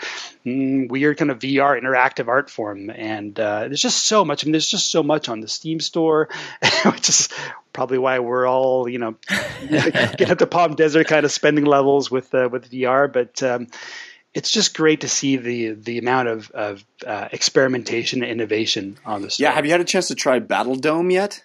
mm, 0.46 0.88
weird 0.88 1.18
kind 1.18 1.30
of 1.30 1.40
VR 1.40 1.80
interactive 1.80 2.28
art 2.28 2.48
form, 2.48 2.90
and 2.90 3.38
uh, 3.38 3.60
there's 3.60 3.82
just 3.82 4.04
so 4.04 4.24
much. 4.24 4.44
I 4.44 4.46
mean, 4.46 4.52
there's 4.52 4.70
just 4.70 4.90
so 4.90 5.02
much 5.02 5.28
on 5.28 5.40
the 5.40 5.48
Steam 5.48 5.80
store, 5.80 6.28
which 6.84 7.08
is 7.08 7.28
probably 7.72 7.98
why 7.98 8.18
we're 8.18 8.48
all 8.48 8.88
you 8.88 8.98
know 8.98 9.16
getting 9.68 10.30
up 10.30 10.38
to 10.38 10.46
Palm 10.46 10.74
Desert 10.74 11.06
kind 11.06 11.24
of 11.24 11.32
spending 11.32 11.64
levels 11.64 12.10
with 12.10 12.34
uh, 12.34 12.48
with 12.50 12.70
VR, 12.70 13.12
but. 13.12 13.42
Um, 13.42 13.68
it's 14.34 14.50
just 14.50 14.76
great 14.76 15.00
to 15.00 15.08
see 15.08 15.36
the 15.36 15.70
the 15.72 15.98
amount 15.98 16.28
of, 16.28 16.50
of 16.52 16.84
uh, 17.06 17.28
experimentation 17.32 18.22
and 18.22 18.30
innovation 18.30 18.98
on 19.04 19.22
the 19.22 19.30
store. 19.30 19.44
Yeah, 19.44 19.52
have 19.52 19.64
you 19.64 19.72
had 19.72 19.80
a 19.80 19.84
chance 19.84 20.08
to 20.08 20.14
try 20.14 20.40
Battledome 20.40 21.12
yet? 21.12 21.44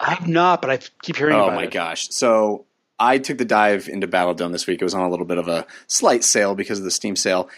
I've 0.00 0.28
not, 0.28 0.60
but 0.60 0.70
I 0.70 0.78
keep 1.02 1.16
hearing. 1.16 1.36
Oh 1.36 1.50
my 1.50 1.64
it. 1.64 1.70
gosh! 1.70 2.08
So 2.10 2.66
I 2.98 3.18
took 3.18 3.38
the 3.38 3.44
dive 3.44 3.88
into 3.88 4.06
Battledome 4.06 4.52
this 4.52 4.66
week. 4.66 4.80
It 4.80 4.84
was 4.84 4.94
on 4.94 5.02
a 5.02 5.10
little 5.10 5.26
bit 5.26 5.38
of 5.38 5.48
a 5.48 5.66
slight 5.86 6.24
sale 6.24 6.54
because 6.54 6.78
of 6.78 6.84
the 6.84 6.90
Steam 6.90 7.16
sale. 7.16 7.48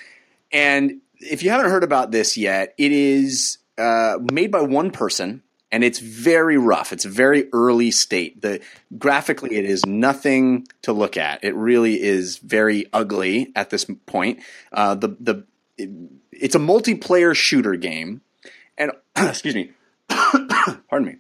And 0.53 1.01
if 1.19 1.43
you 1.43 1.51
haven't 1.51 1.71
heard 1.71 1.85
about 1.85 2.13
this 2.13 2.37
yet, 2.37 2.75
it 2.79 2.93
is 2.93 3.59
uh, 3.79 4.19
made 4.33 4.51
by 4.51 4.61
one 4.61 4.91
person 4.91 5.43
and 5.73 5.83
it's 5.83 5.99
very 5.99 6.57
rough. 6.57 6.93
It's 6.93 7.05
a 7.05 7.11
very 7.11 7.49
early 7.53 7.91
state. 7.91 8.41
The 8.41 8.61
graphically, 8.97 9.57
it 9.57 9.65
is 9.65 9.85
nothing 9.85 10.67
to 10.83 10.93
look 10.93 11.17
at. 11.17 11.43
It 11.43 11.55
really 11.55 12.01
is 12.01 12.39
very 12.39 12.87
ugly 12.93 13.53
at 13.57 13.71
this 13.71 13.85
point. 14.07 14.41
Uh, 14.73 14.95
the 14.95 15.17
the 15.21 15.45
it, 15.77 15.91
it's 16.33 16.55
a 16.55 16.61
multiplayer 16.61 17.35
shooter 17.35 17.77
game, 17.77 18.23
and 18.79 18.93
excuse 19.17 19.55
me, 19.55 19.73
pardon 20.09 21.07
me, 21.07 21.17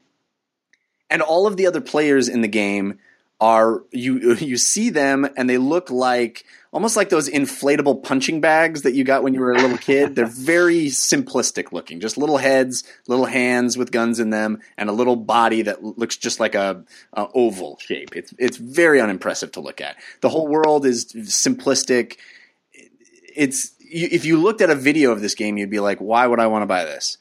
and 1.10 1.22
all 1.22 1.46
of 1.46 1.56
the 1.56 1.66
other 1.66 1.80
players 1.80 2.28
in 2.28 2.40
the 2.40 2.48
game 2.48 2.98
are 3.40 3.82
you 3.90 4.34
you 4.40 4.56
see 4.56 4.90
them 4.90 5.28
and 5.36 5.48
they 5.48 5.58
look 5.58 5.90
like 5.90 6.44
almost 6.72 6.96
like 6.96 7.08
those 7.08 7.28
inflatable 7.30 8.02
punching 8.02 8.40
bags 8.40 8.82
that 8.82 8.92
you 8.92 9.02
got 9.02 9.22
when 9.22 9.32
you 9.32 9.40
were 9.40 9.52
a 9.52 9.60
little 9.60 9.78
kid. 9.78 10.14
They're 10.14 10.26
very 10.30 10.86
simplistic 10.86 11.72
looking, 11.72 12.00
just 12.00 12.18
little 12.18 12.36
heads, 12.36 12.84
little 13.08 13.24
hands 13.24 13.78
with 13.78 13.90
guns 13.90 14.20
in 14.20 14.28
them, 14.28 14.60
and 14.76 14.90
a 14.90 14.92
little 14.92 15.16
body 15.16 15.62
that 15.62 15.82
looks 15.82 16.16
just 16.16 16.38
like 16.38 16.54
a, 16.54 16.84
a 17.14 17.28
oval 17.34 17.78
shape. 17.78 18.14
It's 18.14 18.34
it's 18.38 18.56
very 18.56 19.00
unimpressive 19.00 19.52
to 19.52 19.60
look 19.60 19.80
at. 19.80 19.96
The 20.20 20.28
whole 20.28 20.48
world 20.48 20.84
is 20.84 21.06
simplistic. 21.06 22.16
It's 23.34 23.72
if 23.80 24.24
you 24.24 24.40
looked 24.40 24.60
at 24.60 24.70
a 24.70 24.74
video 24.74 25.12
of 25.12 25.20
this 25.20 25.34
game, 25.34 25.56
you'd 25.56 25.70
be 25.70 25.80
like, 25.80 25.98
"Why 25.98 26.26
would 26.26 26.40
I 26.40 26.46
want 26.46 26.62
to 26.62 26.66
buy 26.66 26.84
this?" 26.84 27.18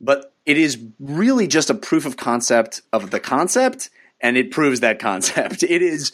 But 0.00 0.34
it 0.44 0.58
is 0.58 0.78
really 0.98 1.46
just 1.46 1.70
a 1.70 1.74
proof 1.74 2.04
of 2.04 2.16
concept 2.16 2.82
of 2.92 3.10
the 3.10 3.20
concept 3.20 3.88
and 4.20 4.36
it 4.36 4.50
proves 4.50 4.80
that 4.80 4.98
concept. 4.98 5.62
It 5.74 5.82
is 5.82 6.12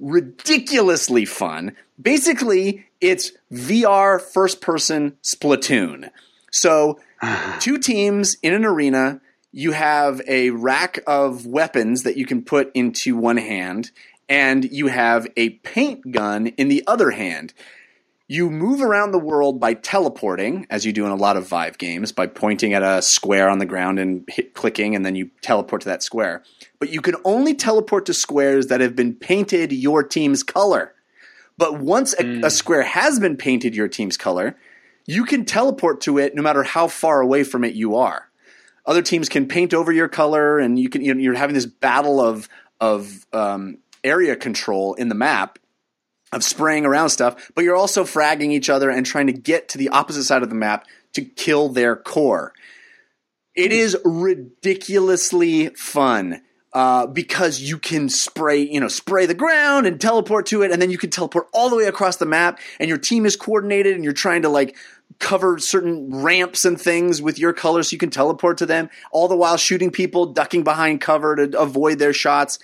ridiculously 0.00 1.24
fun. 1.24 1.76
Basically, 2.00 2.86
it's 3.00 3.32
VR 3.52 4.20
first 4.20 4.60
person 4.60 5.16
Splatoon. 5.22 6.10
So, 6.50 6.98
two 7.60 7.78
teams 7.78 8.36
in 8.42 8.54
an 8.54 8.64
arena, 8.64 9.20
you 9.52 9.72
have 9.72 10.20
a 10.26 10.50
rack 10.50 11.00
of 11.06 11.46
weapons 11.46 12.02
that 12.02 12.16
you 12.16 12.26
can 12.26 12.42
put 12.42 12.70
into 12.74 13.16
one 13.16 13.36
hand, 13.36 13.90
and 14.28 14.64
you 14.64 14.88
have 14.88 15.28
a 15.36 15.50
paint 15.50 16.10
gun 16.10 16.48
in 16.48 16.68
the 16.68 16.82
other 16.86 17.10
hand. 17.10 17.54
You 18.26 18.50
move 18.50 18.80
around 18.80 19.12
the 19.12 19.18
world 19.18 19.60
by 19.60 19.74
teleporting, 19.74 20.66
as 20.70 20.86
you 20.86 20.92
do 20.92 21.04
in 21.04 21.12
a 21.12 21.16
lot 21.16 21.36
of 21.36 21.46
Vive 21.46 21.76
games, 21.76 22.10
by 22.10 22.26
pointing 22.26 22.72
at 22.72 22.82
a 22.82 23.02
square 23.02 23.50
on 23.50 23.58
the 23.58 23.66
ground 23.66 23.98
and 23.98 24.24
hit, 24.28 24.54
clicking, 24.54 24.96
and 24.96 25.04
then 25.04 25.14
you 25.14 25.30
teleport 25.42 25.82
to 25.82 25.88
that 25.90 26.02
square 26.02 26.42
but 26.84 26.92
you 26.92 27.00
can 27.00 27.14
only 27.24 27.54
teleport 27.54 28.04
to 28.04 28.12
squares 28.12 28.66
that 28.66 28.82
have 28.82 28.94
been 28.94 29.14
painted 29.14 29.72
your 29.72 30.02
team's 30.02 30.42
color. 30.42 30.92
But 31.56 31.80
once 31.80 32.12
a, 32.12 32.24
mm. 32.24 32.44
a, 32.44 32.50
square 32.50 32.82
has 32.82 33.18
been 33.18 33.38
painted 33.38 33.74
your 33.74 33.88
team's 33.88 34.18
color, 34.18 34.54
you 35.06 35.24
can 35.24 35.46
teleport 35.46 36.02
to 36.02 36.18
it 36.18 36.34
no 36.34 36.42
matter 36.42 36.62
how 36.62 36.88
far 36.88 37.22
away 37.22 37.42
from 37.42 37.64
it 37.64 37.72
you 37.72 37.96
are. 37.96 38.28
Other 38.84 39.00
teams 39.00 39.30
can 39.30 39.48
paint 39.48 39.72
over 39.72 39.92
your 39.92 40.08
color, 40.08 40.58
and 40.58 40.78
you 40.78 40.90
can 40.90 41.00
you 41.00 41.14
know, 41.14 41.20
you're 41.22 41.32
having 41.32 41.54
this 41.54 41.64
battle 41.64 42.20
of 42.20 42.50
of 42.82 43.24
um, 43.32 43.78
area 44.02 44.36
control 44.36 44.92
in 44.92 45.08
the 45.08 45.14
map 45.14 45.58
of 46.34 46.44
spraying 46.44 46.84
around 46.84 47.08
stuff, 47.08 47.50
but 47.54 47.64
you're 47.64 47.76
also 47.76 48.04
fragging 48.04 48.52
each 48.52 48.68
other 48.68 48.90
and 48.90 49.06
trying 49.06 49.28
to 49.28 49.32
get 49.32 49.70
to 49.70 49.78
the 49.78 49.88
opposite 49.88 50.24
side 50.24 50.42
of 50.42 50.50
the 50.50 50.54
map 50.54 50.86
to 51.14 51.22
kill 51.22 51.70
their 51.70 51.96
core. 51.96 52.52
It 53.54 53.72
is 53.72 53.96
ridiculously 54.04 55.68
fun 55.70 56.42
uh, 56.74 57.06
because 57.06 57.60
you 57.60 57.78
can 57.78 58.08
spray, 58.08 58.60
you 58.60 58.80
know, 58.80 58.88
spray 58.88 59.26
the 59.26 59.34
ground 59.34 59.86
and 59.86 60.00
teleport 60.00 60.46
to 60.46 60.62
it, 60.62 60.72
and 60.72 60.82
then 60.82 60.90
you 60.90 60.98
can 60.98 61.08
teleport 61.08 61.46
all 61.52 61.70
the 61.70 61.76
way 61.76 61.84
across 61.84 62.16
the 62.16 62.26
map, 62.26 62.58
and 62.80 62.88
your 62.88 62.98
team 62.98 63.24
is 63.24 63.36
coordinated, 63.36 63.94
and 63.94 64.02
you're 64.02 64.12
trying 64.12 64.42
to 64.42 64.48
like 64.48 64.76
cover 65.20 65.58
certain 65.58 66.22
ramps 66.22 66.64
and 66.64 66.80
things 66.80 67.22
with 67.22 67.38
your 67.38 67.52
color 67.52 67.82
so 67.82 67.94
you 67.94 67.98
can 67.98 68.10
teleport 68.10 68.58
to 68.58 68.66
them, 68.66 68.90
all 69.12 69.28
the 69.28 69.36
while 69.36 69.56
shooting 69.56 69.90
people, 69.90 70.26
ducking 70.26 70.64
behind 70.64 71.00
cover 71.00 71.36
to 71.36 71.58
avoid 71.58 72.00
their 72.00 72.12
shots. 72.12 72.58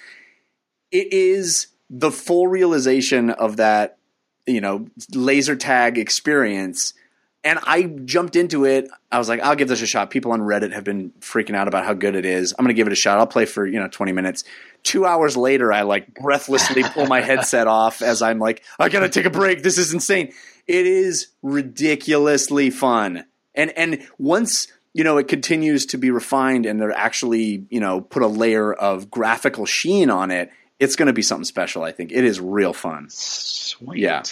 It 0.90 1.12
is 1.12 1.68
the 1.88 2.10
full 2.10 2.48
realization 2.48 3.30
of 3.30 3.58
that, 3.58 3.98
you 4.46 4.60
know, 4.60 4.88
laser 5.14 5.54
tag 5.54 5.98
experience 5.98 6.94
and 7.42 7.58
I 7.62 7.84
jumped 8.04 8.36
into 8.36 8.66
it. 8.66 8.90
I 9.10 9.18
was 9.18 9.28
like, 9.28 9.40
I'll 9.40 9.56
give 9.56 9.68
this 9.68 9.80
a 9.80 9.86
shot. 9.86 10.10
People 10.10 10.32
on 10.32 10.40
Reddit 10.40 10.72
have 10.72 10.84
been 10.84 11.10
freaking 11.20 11.56
out 11.56 11.68
about 11.68 11.86
how 11.86 11.94
good 11.94 12.14
it 12.14 12.26
is. 12.26 12.52
I'm 12.52 12.64
going 12.64 12.74
to 12.74 12.78
give 12.78 12.86
it 12.86 12.92
a 12.92 12.96
shot. 12.96 13.18
I'll 13.18 13.26
play 13.26 13.46
for, 13.46 13.66
you 13.66 13.80
know, 13.80 13.88
20 13.88 14.12
minutes. 14.12 14.44
Two 14.82 15.06
hours 15.06 15.36
later, 15.36 15.72
I 15.72 15.82
like 15.82 16.14
breathlessly 16.14 16.82
pull 16.82 17.06
my 17.06 17.22
headset 17.22 17.66
off 17.66 18.02
as 18.02 18.20
I'm 18.20 18.38
like, 18.38 18.62
I 18.78 18.90
got 18.90 19.00
to 19.00 19.08
take 19.08 19.24
a 19.24 19.30
break. 19.30 19.62
This 19.62 19.78
is 19.78 19.94
insane. 19.94 20.32
It 20.66 20.86
is 20.86 21.28
ridiculously 21.42 22.68
fun. 22.70 23.24
And, 23.54 23.76
and 23.76 24.06
once, 24.18 24.66
you 24.92 25.02
know, 25.02 25.16
it 25.16 25.26
continues 25.26 25.86
to 25.86 25.98
be 25.98 26.10
refined 26.10 26.66
and 26.66 26.78
they're 26.78 26.92
actually, 26.92 27.64
you 27.70 27.80
know, 27.80 28.02
put 28.02 28.22
a 28.22 28.28
layer 28.28 28.72
of 28.72 29.10
graphical 29.10 29.64
sheen 29.64 30.10
on 30.10 30.30
it, 30.30 30.50
it's 30.78 30.94
going 30.94 31.06
to 31.06 31.12
be 31.14 31.22
something 31.22 31.44
special, 31.44 31.84
I 31.84 31.92
think. 31.92 32.12
It 32.12 32.24
is 32.24 32.38
real 32.38 32.74
fun. 32.74 33.08
Sweet. 33.08 34.00
Yeah. 34.00 34.22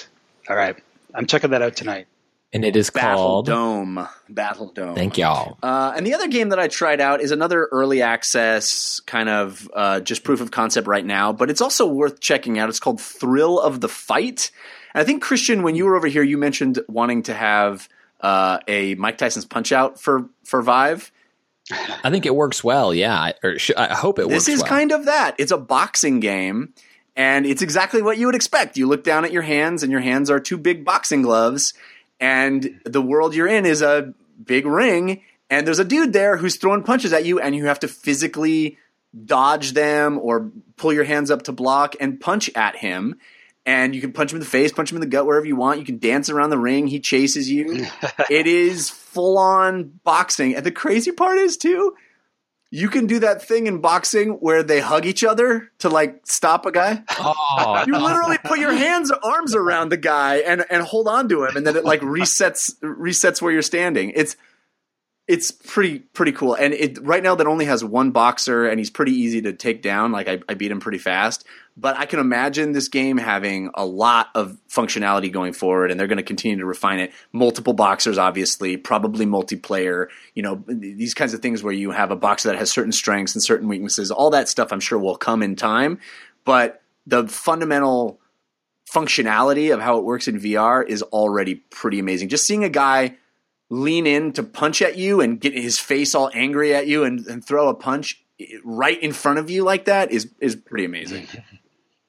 All 0.48 0.56
right. 0.56 0.76
I'm 1.14 1.26
checking 1.26 1.50
that 1.50 1.62
out 1.62 1.74
tonight 1.74 2.06
and 2.52 2.64
it 2.64 2.76
is 2.76 2.90
called 2.90 3.02
Battle 3.02 3.24
called 3.24 3.46
Dome. 3.46 4.08
Battledome. 4.30 4.94
Thank 4.94 5.18
y'all. 5.18 5.58
Uh, 5.62 5.92
and 5.96 6.06
the 6.06 6.14
other 6.14 6.28
game 6.28 6.48
that 6.48 6.58
I 6.58 6.68
tried 6.68 7.00
out 7.00 7.20
is 7.20 7.30
another 7.30 7.68
early 7.70 8.02
access 8.02 9.00
kind 9.00 9.28
of 9.28 9.70
uh, 9.74 10.00
just 10.00 10.24
proof 10.24 10.40
of 10.40 10.50
concept 10.50 10.86
right 10.86 11.04
now, 11.04 11.32
but 11.32 11.50
it's 11.50 11.60
also 11.60 11.86
worth 11.86 12.20
checking 12.20 12.58
out. 12.58 12.68
It's 12.68 12.80
called 12.80 13.00
Thrill 13.00 13.60
of 13.60 13.80
the 13.80 13.88
Fight. 13.88 14.50
And 14.94 15.02
I 15.02 15.04
think 15.04 15.22
Christian, 15.22 15.62
when 15.62 15.74
you 15.74 15.84
were 15.84 15.96
over 15.96 16.06
here, 16.06 16.22
you 16.22 16.38
mentioned 16.38 16.78
wanting 16.88 17.24
to 17.24 17.34
have 17.34 17.88
uh, 18.20 18.60
a 18.66 18.94
Mike 18.94 19.18
Tyson's 19.18 19.44
Punch 19.44 19.72
Out 19.72 20.00
for 20.00 20.28
for 20.44 20.62
Vive. 20.62 21.12
I 21.70 22.10
think 22.10 22.24
it 22.24 22.34
works 22.34 22.64
well. 22.64 22.94
Yeah, 22.94 23.32
or 23.44 23.58
sh- 23.58 23.72
I 23.76 23.94
hope 23.94 24.18
it 24.18 24.22
this 24.22 24.32
works. 24.32 24.46
This 24.46 24.54
is 24.54 24.62
well. 24.62 24.70
kind 24.70 24.92
of 24.92 25.04
that. 25.04 25.34
It's 25.38 25.52
a 25.52 25.58
boxing 25.58 26.20
game. 26.20 26.72
And 27.14 27.46
it's 27.46 27.62
exactly 27.62 28.00
what 28.00 28.16
you 28.16 28.26
would 28.26 28.36
expect. 28.36 28.76
You 28.76 28.86
look 28.86 29.02
down 29.02 29.24
at 29.24 29.32
your 29.32 29.42
hands, 29.42 29.82
and 29.82 29.90
your 29.90 30.00
hands 30.00 30.30
are 30.30 30.38
two 30.38 30.56
big 30.56 30.84
boxing 30.84 31.22
gloves, 31.22 31.74
and 32.20 32.80
the 32.84 33.02
world 33.02 33.34
you're 33.34 33.46
in 33.46 33.66
is 33.66 33.82
a 33.82 34.12
big 34.44 34.66
ring 34.66 35.22
and 35.50 35.66
there's 35.66 35.78
a 35.78 35.84
dude 35.84 36.12
there 36.12 36.36
who's 36.36 36.56
throwing 36.56 36.82
punches 36.82 37.12
at 37.12 37.24
you 37.24 37.40
and 37.40 37.54
you 37.54 37.66
have 37.66 37.80
to 37.80 37.88
physically 37.88 38.78
dodge 39.24 39.72
them 39.72 40.18
or 40.20 40.50
pull 40.76 40.92
your 40.92 41.04
hands 41.04 41.30
up 41.30 41.42
to 41.44 41.52
block 41.52 41.96
and 42.00 42.20
punch 42.20 42.50
at 42.54 42.76
him. 42.76 43.16
And 43.64 43.94
you 43.94 44.00
can 44.00 44.12
punch 44.12 44.32
him 44.32 44.36
in 44.36 44.40
the 44.40 44.46
face 44.46 44.72
punch 44.72 44.90
him 44.90 44.96
in 44.96 45.00
the 45.00 45.06
gut 45.06 45.26
wherever 45.26 45.46
you 45.46 45.56
want. 45.56 45.78
You 45.78 45.86
can 45.86 45.98
dance 45.98 46.30
around 46.30 46.50
the 46.50 46.58
ring. 46.58 46.86
He 46.86 47.00
chases 47.00 47.50
you. 47.50 47.86
It 48.30 48.46
is 48.46 48.90
full 48.90 49.38
on 49.38 50.00
boxing. 50.04 50.54
And 50.54 50.64
the 50.64 50.70
crazy 50.70 51.12
part 51.12 51.38
is 51.38 51.56
too 51.56 51.94
you 52.70 52.88
can 52.88 53.06
do 53.06 53.18
that 53.20 53.42
thing 53.42 53.66
in 53.66 53.80
boxing 53.80 54.30
where 54.40 54.62
they 54.62 54.80
hug 54.80 55.06
each 55.06 55.24
other 55.24 55.70
to 55.78 55.88
like 55.88 56.26
stop 56.26 56.66
a 56.66 56.72
guy. 56.72 57.02
Oh, 57.18 57.84
you 57.86 57.96
literally 57.96 58.38
put 58.44 58.58
your 58.58 58.72
hands, 58.72 59.10
or 59.10 59.18
arms 59.24 59.54
around 59.54 59.88
the 59.88 59.96
guy 59.96 60.36
and 60.36 60.64
and 60.70 60.82
hold 60.82 61.08
on 61.08 61.28
to 61.30 61.44
him, 61.44 61.56
and 61.56 61.66
then 61.66 61.76
it 61.76 61.84
like 61.84 62.00
resets 62.00 62.78
resets 62.80 63.40
where 63.40 63.52
you're 63.52 63.62
standing. 63.62 64.12
It's 64.14 64.36
it's 65.26 65.50
pretty 65.50 66.00
pretty 66.00 66.32
cool. 66.32 66.54
And 66.54 66.74
it 66.74 66.98
right 67.02 67.22
now 67.22 67.34
that 67.36 67.46
only 67.46 67.66
has 67.66 67.84
one 67.84 68.10
boxer, 68.10 68.66
and 68.66 68.78
he's 68.78 68.90
pretty 68.90 69.12
easy 69.12 69.40
to 69.42 69.52
take 69.52 69.82
down. 69.82 70.12
Like 70.12 70.28
I, 70.28 70.40
I 70.48 70.54
beat 70.54 70.70
him 70.70 70.80
pretty 70.80 70.98
fast. 70.98 71.44
But 71.80 71.96
I 71.96 72.06
can 72.06 72.18
imagine 72.18 72.72
this 72.72 72.88
game 72.88 73.18
having 73.18 73.70
a 73.74 73.86
lot 73.86 74.30
of 74.34 74.58
functionality 74.68 75.30
going 75.32 75.52
forward, 75.52 75.90
and 75.90 76.00
they're 76.00 76.08
going 76.08 76.16
to 76.16 76.24
continue 76.24 76.58
to 76.58 76.66
refine 76.66 76.98
it. 76.98 77.12
Multiple 77.32 77.72
boxers, 77.72 78.18
obviously, 78.18 78.76
probably 78.76 79.26
multiplayer. 79.26 80.08
You 80.34 80.42
know, 80.42 80.64
these 80.66 81.14
kinds 81.14 81.34
of 81.34 81.40
things 81.40 81.62
where 81.62 81.72
you 81.72 81.92
have 81.92 82.10
a 82.10 82.16
boxer 82.16 82.48
that 82.48 82.58
has 82.58 82.72
certain 82.72 82.90
strengths 82.90 83.36
and 83.36 83.44
certain 83.44 83.68
weaknesses. 83.68 84.10
All 84.10 84.30
that 84.30 84.48
stuff, 84.48 84.72
I'm 84.72 84.80
sure, 84.80 84.98
will 84.98 85.16
come 85.16 85.40
in 85.40 85.54
time. 85.54 86.00
But 86.44 86.82
the 87.06 87.28
fundamental 87.28 88.18
functionality 88.92 89.72
of 89.72 89.80
how 89.80 89.98
it 89.98 90.04
works 90.04 90.26
in 90.26 90.40
VR 90.40 90.84
is 90.84 91.02
already 91.02 91.54
pretty 91.54 92.00
amazing. 92.00 92.28
Just 92.28 92.44
seeing 92.44 92.64
a 92.64 92.68
guy 92.68 93.16
lean 93.70 94.06
in 94.06 94.32
to 94.32 94.42
punch 94.42 94.82
at 94.82 94.96
you 94.96 95.20
and 95.20 95.40
get 95.40 95.54
his 95.54 95.78
face 95.78 96.14
all 96.14 96.30
angry 96.34 96.74
at 96.74 96.88
you 96.88 97.04
and, 97.04 97.24
and 97.26 97.44
throw 97.44 97.68
a 97.68 97.74
punch 97.74 98.24
right 98.64 99.00
in 99.02 99.12
front 99.12 99.38
of 99.38 99.50
you 99.50 99.64
like 99.64 99.86
that 99.86 100.10
is 100.10 100.32
is 100.40 100.56
pretty 100.56 100.84
amazing. 100.84 101.26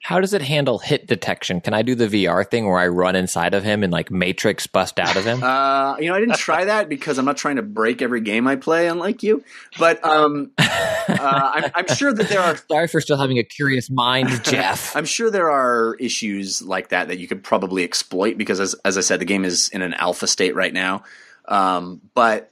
How 0.01 0.21
does 0.21 0.33
it 0.33 0.41
handle 0.41 0.79
hit 0.79 1.07
detection? 1.07 1.59
Can 1.59 1.73
I 1.73 1.81
do 1.81 1.93
the 1.93 2.07
VR 2.07 2.49
thing 2.49 2.65
where 2.65 2.79
I 2.79 2.87
run 2.87 3.15
inside 3.15 3.53
of 3.53 3.63
him 3.63 3.83
and 3.83 3.91
like 3.91 4.09
Matrix 4.09 4.65
bust 4.65 4.99
out 4.99 5.15
of 5.15 5.25
him? 5.25 5.43
Uh, 5.49 5.95
you 5.99 6.07
know, 6.07 6.15
I 6.15 6.19
didn't 6.19 6.37
try 6.37 6.65
that 6.65 6.89
because 6.89 7.17
I'm 7.17 7.25
not 7.25 7.35
trying 7.35 7.55
to 7.55 7.63
break 7.63 8.01
every 8.01 8.21
game 8.21 8.47
I 8.47 8.55
play, 8.55 8.87
unlike 8.87 9.23
you. 9.23 9.43
But 9.79 10.03
um, 10.05 10.51
uh, 10.57 10.67
I'm, 11.09 11.71
I'm, 11.73 11.95
sure 11.95 12.13
that 12.13 12.29
there 12.29 12.39
are. 12.39 12.55
Sorry 12.71 12.87
for 12.87 13.01
still 13.01 13.17
having 13.17 13.39
a 13.39 13.43
curious 13.43 13.89
mind, 13.89 14.43
Jeff. 14.43 14.95
I'm 14.95 15.05
sure 15.05 15.31
there 15.31 15.49
are 15.49 15.95
issues 15.99 16.61
like 16.61 16.89
that 16.89 17.07
that 17.07 17.17
you 17.17 17.27
could 17.27 17.43
probably 17.43 17.83
exploit 17.83 18.37
because, 18.37 18.59
as 18.59 18.75
as 18.85 18.97
I 18.97 19.01
said, 19.01 19.19
the 19.19 19.25
game 19.25 19.43
is 19.43 19.69
in 19.69 19.81
an 19.81 19.95
alpha 19.95 20.27
state 20.27 20.55
right 20.55 20.73
now. 20.73 21.03
Um, 21.47 22.01
but 22.13 22.51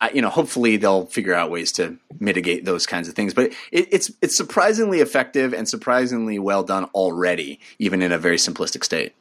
I, 0.00 0.10
you 0.10 0.22
know, 0.22 0.28
hopefully 0.28 0.76
they'll 0.76 1.06
figure 1.06 1.34
out 1.34 1.50
ways 1.50 1.72
to 1.72 1.98
mitigate 2.20 2.64
those 2.64 2.86
kinds 2.86 3.08
of 3.08 3.14
things. 3.14 3.34
But 3.34 3.52
it, 3.72 3.88
it's 3.90 4.12
it's 4.22 4.36
surprisingly 4.36 5.00
effective 5.00 5.52
and 5.52 5.68
surprisingly 5.68 6.38
well 6.38 6.62
done 6.62 6.84
already, 6.94 7.60
even 7.78 8.02
in 8.02 8.12
a 8.12 8.18
very 8.18 8.36
simplistic 8.36 8.84
state. 8.84 9.14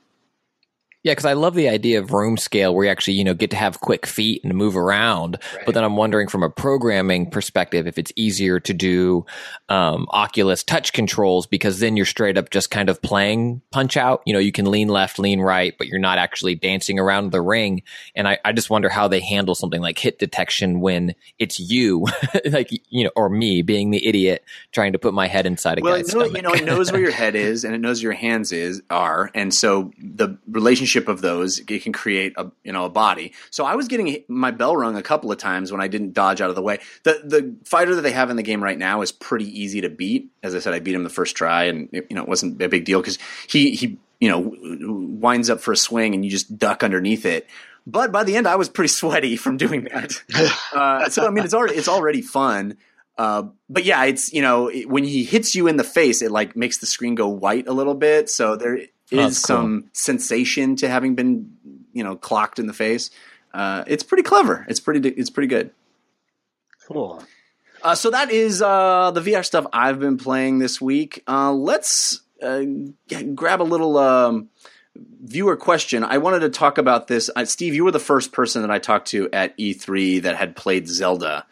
Yeah, 1.07 1.13
because 1.13 1.23
I 1.23 1.33
love 1.33 1.55
the 1.55 1.69
idea 1.69 1.99
of 1.99 2.11
room 2.11 2.35
scale 2.35 2.75
where 2.75 2.83
you 2.83 2.91
actually, 2.91 3.13
you 3.13 3.23
know, 3.23 3.33
get 3.33 3.51
to 3.51 3.55
have 3.55 3.79
quick 3.79 4.05
feet 4.05 4.43
and 4.43 4.53
move 4.53 4.75
around. 4.75 5.37
Right. 5.55 5.65
But 5.65 5.73
then 5.73 5.85
I'm 5.85 5.95
wondering 5.95 6.27
from 6.27 6.43
a 6.43 6.49
programming 6.49 7.29
perspective 7.29 7.87
if 7.87 7.97
it's 7.97 8.11
easier 8.17 8.59
to 8.59 8.73
do 8.73 9.25
um, 9.69 10.07
Oculus 10.09 10.65
touch 10.65 10.91
controls 10.91 11.47
because 11.47 11.79
then 11.79 11.95
you're 11.95 12.05
straight 12.05 12.37
up 12.37 12.49
just 12.49 12.71
kind 12.71 12.89
of 12.89 13.01
playing 13.01 13.61
punch 13.71 13.95
out. 13.95 14.21
You 14.25 14.33
know, 14.33 14.39
you 14.39 14.51
can 14.51 14.69
lean 14.69 14.89
left, 14.89 15.17
lean 15.17 15.39
right, 15.39 15.73
but 15.77 15.87
you're 15.87 15.97
not 15.97 16.17
actually 16.17 16.55
dancing 16.55 16.99
around 16.99 17.31
the 17.31 17.39
ring. 17.39 17.83
And 18.13 18.27
I, 18.27 18.39
I 18.43 18.51
just 18.51 18.69
wonder 18.69 18.89
how 18.89 19.07
they 19.07 19.21
handle 19.21 19.55
something 19.55 19.79
like 19.79 19.97
hit 19.97 20.19
detection 20.19 20.81
when 20.81 21.15
it's 21.39 21.57
you, 21.57 22.05
like, 22.45 22.69
you 22.89 23.05
know, 23.05 23.11
or 23.15 23.29
me 23.29 23.61
being 23.61 23.91
the 23.91 24.05
idiot 24.05 24.43
trying 24.73 24.91
to 24.91 24.99
put 24.99 25.13
my 25.13 25.27
head 25.27 25.45
inside 25.45 25.79
a 25.79 25.81
well, 25.81 25.95
guy's 25.95 26.13
well, 26.13 26.25
stomach. 26.25 26.35
you 26.35 26.41
know, 26.41 26.53
it 26.53 26.65
knows 26.65 26.91
where 26.91 26.99
your 26.99 27.11
head 27.11 27.35
is 27.37 27.63
and 27.63 27.73
it 27.73 27.79
knows 27.79 28.03
your 28.03 28.11
hands 28.11 28.51
is 28.51 28.81
are. 28.89 29.31
And 29.33 29.53
so 29.53 29.93
the 29.97 30.37
relationship 30.49 30.96
relationship 30.97 31.07
of 31.07 31.21
those, 31.21 31.59
it 31.59 31.83
can 31.83 31.93
create 31.93 32.33
a 32.37 32.51
you 32.63 32.71
know 32.71 32.85
a 32.85 32.89
body. 32.89 33.33
So 33.51 33.65
I 33.65 33.75
was 33.75 33.87
getting 33.87 34.23
my 34.27 34.51
bell 34.51 34.75
rung 34.75 34.95
a 34.95 35.01
couple 35.01 35.31
of 35.31 35.37
times 35.37 35.71
when 35.71 35.81
I 35.81 35.87
didn't 35.87 36.13
dodge 36.13 36.41
out 36.41 36.49
of 36.49 36.55
the 36.55 36.61
way. 36.61 36.79
The 37.03 37.21
the 37.23 37.55
fighter 37.63 37.95
that 37.95 38.01
they 38.01 38.11
have 38.11 38.29
in 38.29 38.35
the 38.35 38.43
game 38.43 38.63
right 38.63 38.77
now 38.77 39.01
is 39.01 39.11
pretty 39.11 39.45
easy 39.45 39.81
to 39.81 39.89
beat. 39.89 40.29
As 40.43 40.55
I 40.55 40.59
said, 40.59 40.73
I 40.73 40.79
beat 40.79 40.95
him 40.95 41.03
the 41.03 41.09
first 41.09 41.35
try, 41.35 41.65
and 41.65 41.89
it, 41.91 42.07
you 42.09 42.15
know 42.15 42.23
it 42.23 42.29
wasn't 42.29 42.61
a 42.61 42.69
big 42.69 42.85
deal 42.85 43.01
because 43.01 43.17
he 43.47 43.75
he 43.75 43.97
you 44.19 44.29
know 44.29 44.55
winds 45.19 45.49
up 45.49 45.59
for 45.59 45.71
a 45.71 45.77
swing 45.77 46.13
and 46.13 46.23
you 46.23 46.31
just 46.31 46.57
duck 46.57 46.83
underneath 46.83 47.25
it. 47.25 47.47
But 47.85 48.11
by 48.11 48.25
the 48.25 48.35
end, 48.35 48.47
I 48.47 48.57
was 48.57 48.67
pretty 48.67 48.89
sweaty 48.89 49.37
from 49.37 49.55
doing 49.55 49.85
that. 49.85 50.21
uh, 50.73 51.09
so 51.09 51.25
I 51.25 51.29
mean, 51.29 51.45
it's 51.45 51.53
already 51.53 51.75
it's 51.75 51.87
already 51.87 52.21
fun. 52.21 52.77
Uh, 53.17 53.47
but 53.67 53.83
yeah, 53.83 54.03
it's 54.05 54.31
you 54.31 54.41
know 54.41 54.67
it, 54.67 54.89
when 54.89 55.03
he 55.03 55.23
hits 55.23 55.55
you 55.55 55.67
in 55.67 55.77
the 55.77 55.83
face, 55.83 56.21
it 56.21 56.31
like 56.31 56.55
makes 56.55 56.77
the 56.79 56.85
screen 56.85 57.15
go 57.15 57.27
white 57.27 57.67
a 57.67 57.73
little 57.73 57.95
bit. 57.95 58.29
So 58.29 58.55
there 58.55 58.79
is 59.11 59.19
oh, 59.19 59.47
some 59.47 59.89
sensation 59.93 60.75
to 60.77 60.89
having 60.89 61.15
been 61.15 61.57
you 61.93 62.03
know 62.03 62.15
clocked 62.15 62.59
in 62.59 62.67
the 62.67 62.73
face. 62.73 63.09
Uh, 63.53 63.83
it's 63.87 64.03
pretty 64.03 64.23
clever. 64.23 64.65
It's 64.69 64.79
pretty. 64.79 65.07
It's 65.09 65.29
pretty 65.29 65.47
good. 65.47 65.71
Cool. 66.87 67.23
Uh, 67.81 67.95
so 67.95 68.09
that 68.11 68.31
is 68.31 68.61
uh, 68.61 69.11
the 69.11 69.21
VR 69.21 69.45
stuff 69.45 69.65
I've 69.71 69.99
been 69.99 70.17
playing 70.17 70.59
this 70.59 70.81
week. 70.81 71.23
Uh, 71.27 71.53
let's 71.53 72.21
uh, 72.41 72.63
grab 73.35 73.61
a 73.61 73.63
little 73.63 73.97
um, 73.97 74.49
viewer 75.23 75.55
question. 75.55 76.03
I 76.03 76.17
wanted 76.17 76.39
to 76.39 76.49
talk 76.49 76.77
about 76.77 77.07
this. 77.07 77.29
Uh, 77.35 77.45
Steve, 77.45 77.73
you 77.73 77.83
were 77.83 77.91
the 77.91 77.99
first 77.99 78.31
person 78.31 78.61
that 78.61 78.71
I 78.71 78.79
talked 78.79 79.09
to 79.09 79.29
at 79.31 79.57
E3 79.57 80.23
that 80.23 80.35
had 80.35 80.55
played 80.55 80.87
Zelda. 80.87 81.45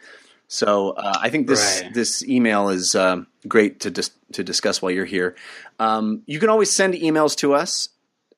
So 0.48 0.90
uh, 0.90 1.18
I 1.20 1.30
think 1.30 1.48
this 1.48 1.82
right. 1.82 1.92
this 1.92 2.22
email 2.24 2.68
is 2.68 2.94
uh, 2.94 3.22
great 3.48 3.80
to 3.80 3.90
dis- 3.90 4.12
to 4.32 4.44
discuss 4.44 4.80
while 4.80 4.92
you're 4.92 5.04
here. 5.04 5.34
Um, 5.78 6.22
you 6.26 6.38
can 6.38 6.48
always 6.48 6.74
send 6.74 6.94
emails 6.94 7.36
to 7.38 7.54
us 7.54 7.88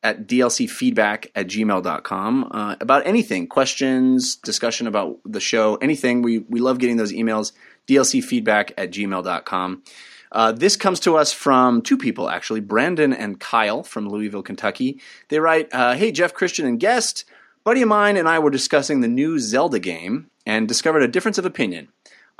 at 0.02 0.26
dlcfeedback 0.26 1.26
at 1.35 1.48
gmail.com 1.48 2.48
uh, 2.52 2.76
about 2.80 3.06
anything, 3.06 3.47
questions, 3.47 4.36
discussion 4.36 4.86
about 4.86 5.18
the 5.24 5.40
show, 5.40 5.76
anything. 5.76 6.22
We, 6.22 6.39
we 6.39 6.60
love 6.60 6.78
getting 6.78 6.97
those 6.97 7.12
emails, 7.12 7.52
dlcfeedback 7.89 8.72
at 8.78 8.93
gmail.com. 8.93 9.82
Uh, 10.30 10.52
this 10.52 10.76
comes 10.76 11.01
to 11.01 11.16
us 11.16 11.32
from 11.32 11.82
two 11.82 11.97
people, 11.97 12.28
actually, 12.28 12.60
Brandon 12.60 13.12
and 13.12 13.40
Kyle 13.40 13.82
from 13.82 14.09
Louisville, 14.09 14.43
Kentucky. 14.43 15.01
They 15.28 15.40
write, 15.40 15.68
uh, 15.72 15.94
Hey, 15.94 16.12
Jeff, 16.12 16.35
Christian, 16.35 16.66
and 16.66 16.78
guest. 16.78 17.24
Buddy 17.64 17.82
of 17.82 17.89
mine 17.89 18.16
and 18.16 18.28
I 18.28 18.39
were 18.39 18.51
discussing 18.51 19.01
the 19.01 19.09
new 19.09 19.39
Zelda 19.39 19.78
game 19.78 20.30
and 20.47 20.68
discovered 20.68 21.02
a 21.02 21.09
difference 21.09 21.39
of 21.39 21.44
opinion. 21.44 21.89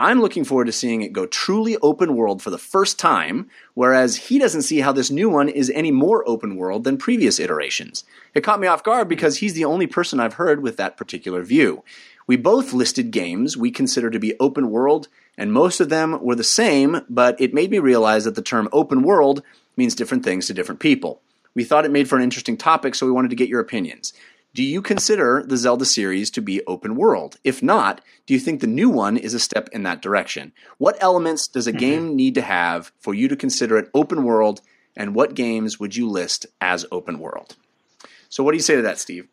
I'm 0.01 0.21
looking 0.21 0.45
forward 0.45 0.67
to 0.67 0.73
seeing 0.73 1.03
it 1.03 1.13
go 1.13 1.27
truly 1.27 1.77
open 1.83 2.15
world 2.15 2.41
for 2.41 2.51
the 2.51 2.59
first 2.59 3.01
time, 3.01 3.51
whereas 3.75 4.17
he 4.17 4.39
doesn't 4.39 4.63
see 4.63 4.79
how 4.79 4.93
this 4.93 5.11
new 5.11 5.29
one 5.29 5.49
is 5.49 5.71
any 5.71 5.91
more 5.91 6.29
open 6.29 6.57
world 6.57 6.85
than 6.85 6.99
previous 6.99 7.41
iterations. 7.41 8.05
It 8.33 8.43
caught 8.43 8.61
me 8.61 8.69
off 8.69 8.85
guard 8.85 9.09
because 9.09 9.39
he's 9.39 9.55
the 9.55 9.65
only 9.65 9.89
person 9.89 10.21
I've 10.21 10.35
heard 10.35 10.63
with 10.63 10.77
that 10.77 10.97
particular 10.97 11.43
view. 11.43 11.83
We 12.29 12.37
both 12.37 12.73
listed 12.73 13.11
games 13.11 13.57
we 13.57 13.73
consider 13.73 14.09
to 14.11 14.21
be 14.21 14.39
open 14.39 14.71
world, 14.71 15.09
and 15.37 15.53
most 15.53 15.81
of 15.81 15.89
them 15.89 16.23
were 16.23 16.37
the 16.37 16.45
same, 16.45 17.01
but 17.09 17.41
it 17.41 17.55
made 17.55 17.73
me 17.73 17.81
realize 17.81 18.25
that 18.25 18.37
the 18.37 18.43
term 18.43 18.69
open 18.71 19.03
world 19.03 19.43
means 19.77 19.97
different 19.97 20.25
things 20.25 20.47
to 20.47 20.55
different 20.55 20.81
people. 20.81 21.23
We 21.55 21.65
thought 21.65 21.85
it 21.85 21.91
made 21.91 22.09
for 22.09 22.17
an 22.17 22.23
interesting 22.23 22.57
topic, 22.57 22.95
so 22.95 23.05
we 23.05 23.13
wanted 23.13 23.31
to 23.31 23.37
get 23.37 23.49
your 23.49 23.61
opinions. 23.61 24.13
Do 24.55 24.63
you 24.63 24.83
consider 24.83 25.45
the 25.47 25.57
Zelda 25.57 25.85
series 25.85 26.31
to 26.31 26.41
be 26.41 26.65
open 26.67 26.97
world? 26.97 27.37
If 27.45 27.63
not, 27.63 28.01
do 28.27 28.35
you 28.35 28.41
think 28.41 28.61
the 28.61 28.67
new 28.67 28.89
one 28.89 29.17
is 29.17 29.35
a 29.35 29.39
step 29.39 29.69
in 29.73 29.83
that 29.85 30.03
direction? 30.03 30.53
What 30.79 30.97
elements 31.01 31.47
does 31.47 31.67
a 31.67 31.71
mm-hmm. 31.71 31.79
game 31.79 32.17
need 32.17 32.35
to 32.35 32.43
have 32.43 32.91
for 32.99 33.15
you 33.15 33.29
to 33.29 33.37
consider 33.37 33.79
it 33.79 33.91
open 33.95 34.25
world, 34.25 34.61
and 34.97 35.15
what 35.15 35.35
games 35.35 35.79
would 35.79 35.95
you 35.95 36.09
list 36.09 36.47
as 36.61 36.87
open 36.91 37.19
world? 37.19 37.57
So, 38.31 38.43
what 38.43 38.53
do 38.53 38.57
you 38.57 38.63
say 38.63 38.77
to 38.77 38.83
that, 38.83 38.99
Steve? 38.99 39.29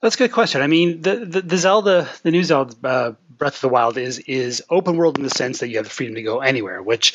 That's 0.00 0.14
a 0.14 0.18
good 0.18 0.32
question. 0.32 0.60
I 0.60 0.66
mean, 0.66 1.02
the, 1.02 1.16
the, 1.16 1.40
the 1.42 1.56
Zelda, 1.56 2.08
the 2.22 2.30
new 2.30 2.44
Zelda 2.44 2.74
uh, 2.84 3.12
Breath 3.30 3.56
of 3.56 3.60
the 3.60 3.68
Wild 3.68 3.96
is 3.98 4.18
is 4.20 4.62
open 4.70 4.96
world 4.96 5.18
in 5.18 5.24
the 5.24 5.30
sense 5.30 5.60
that 5.60 5.68
you 5.68 5.76
have 5.76 5.86
the 5.86 5.90
freedom 5.90 6.14
to 6.16 6.22
go 6.22 6.40
anywhere, 6.40 6.82
which 6.82 7.14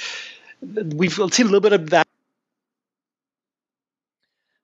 we've 0.62 1.14
seen 1.14 1.48
a 1.48 1.50
little 1.50 1.60
bit 1.62 1.74
of 1.74 1.90
that. 1.92 2.08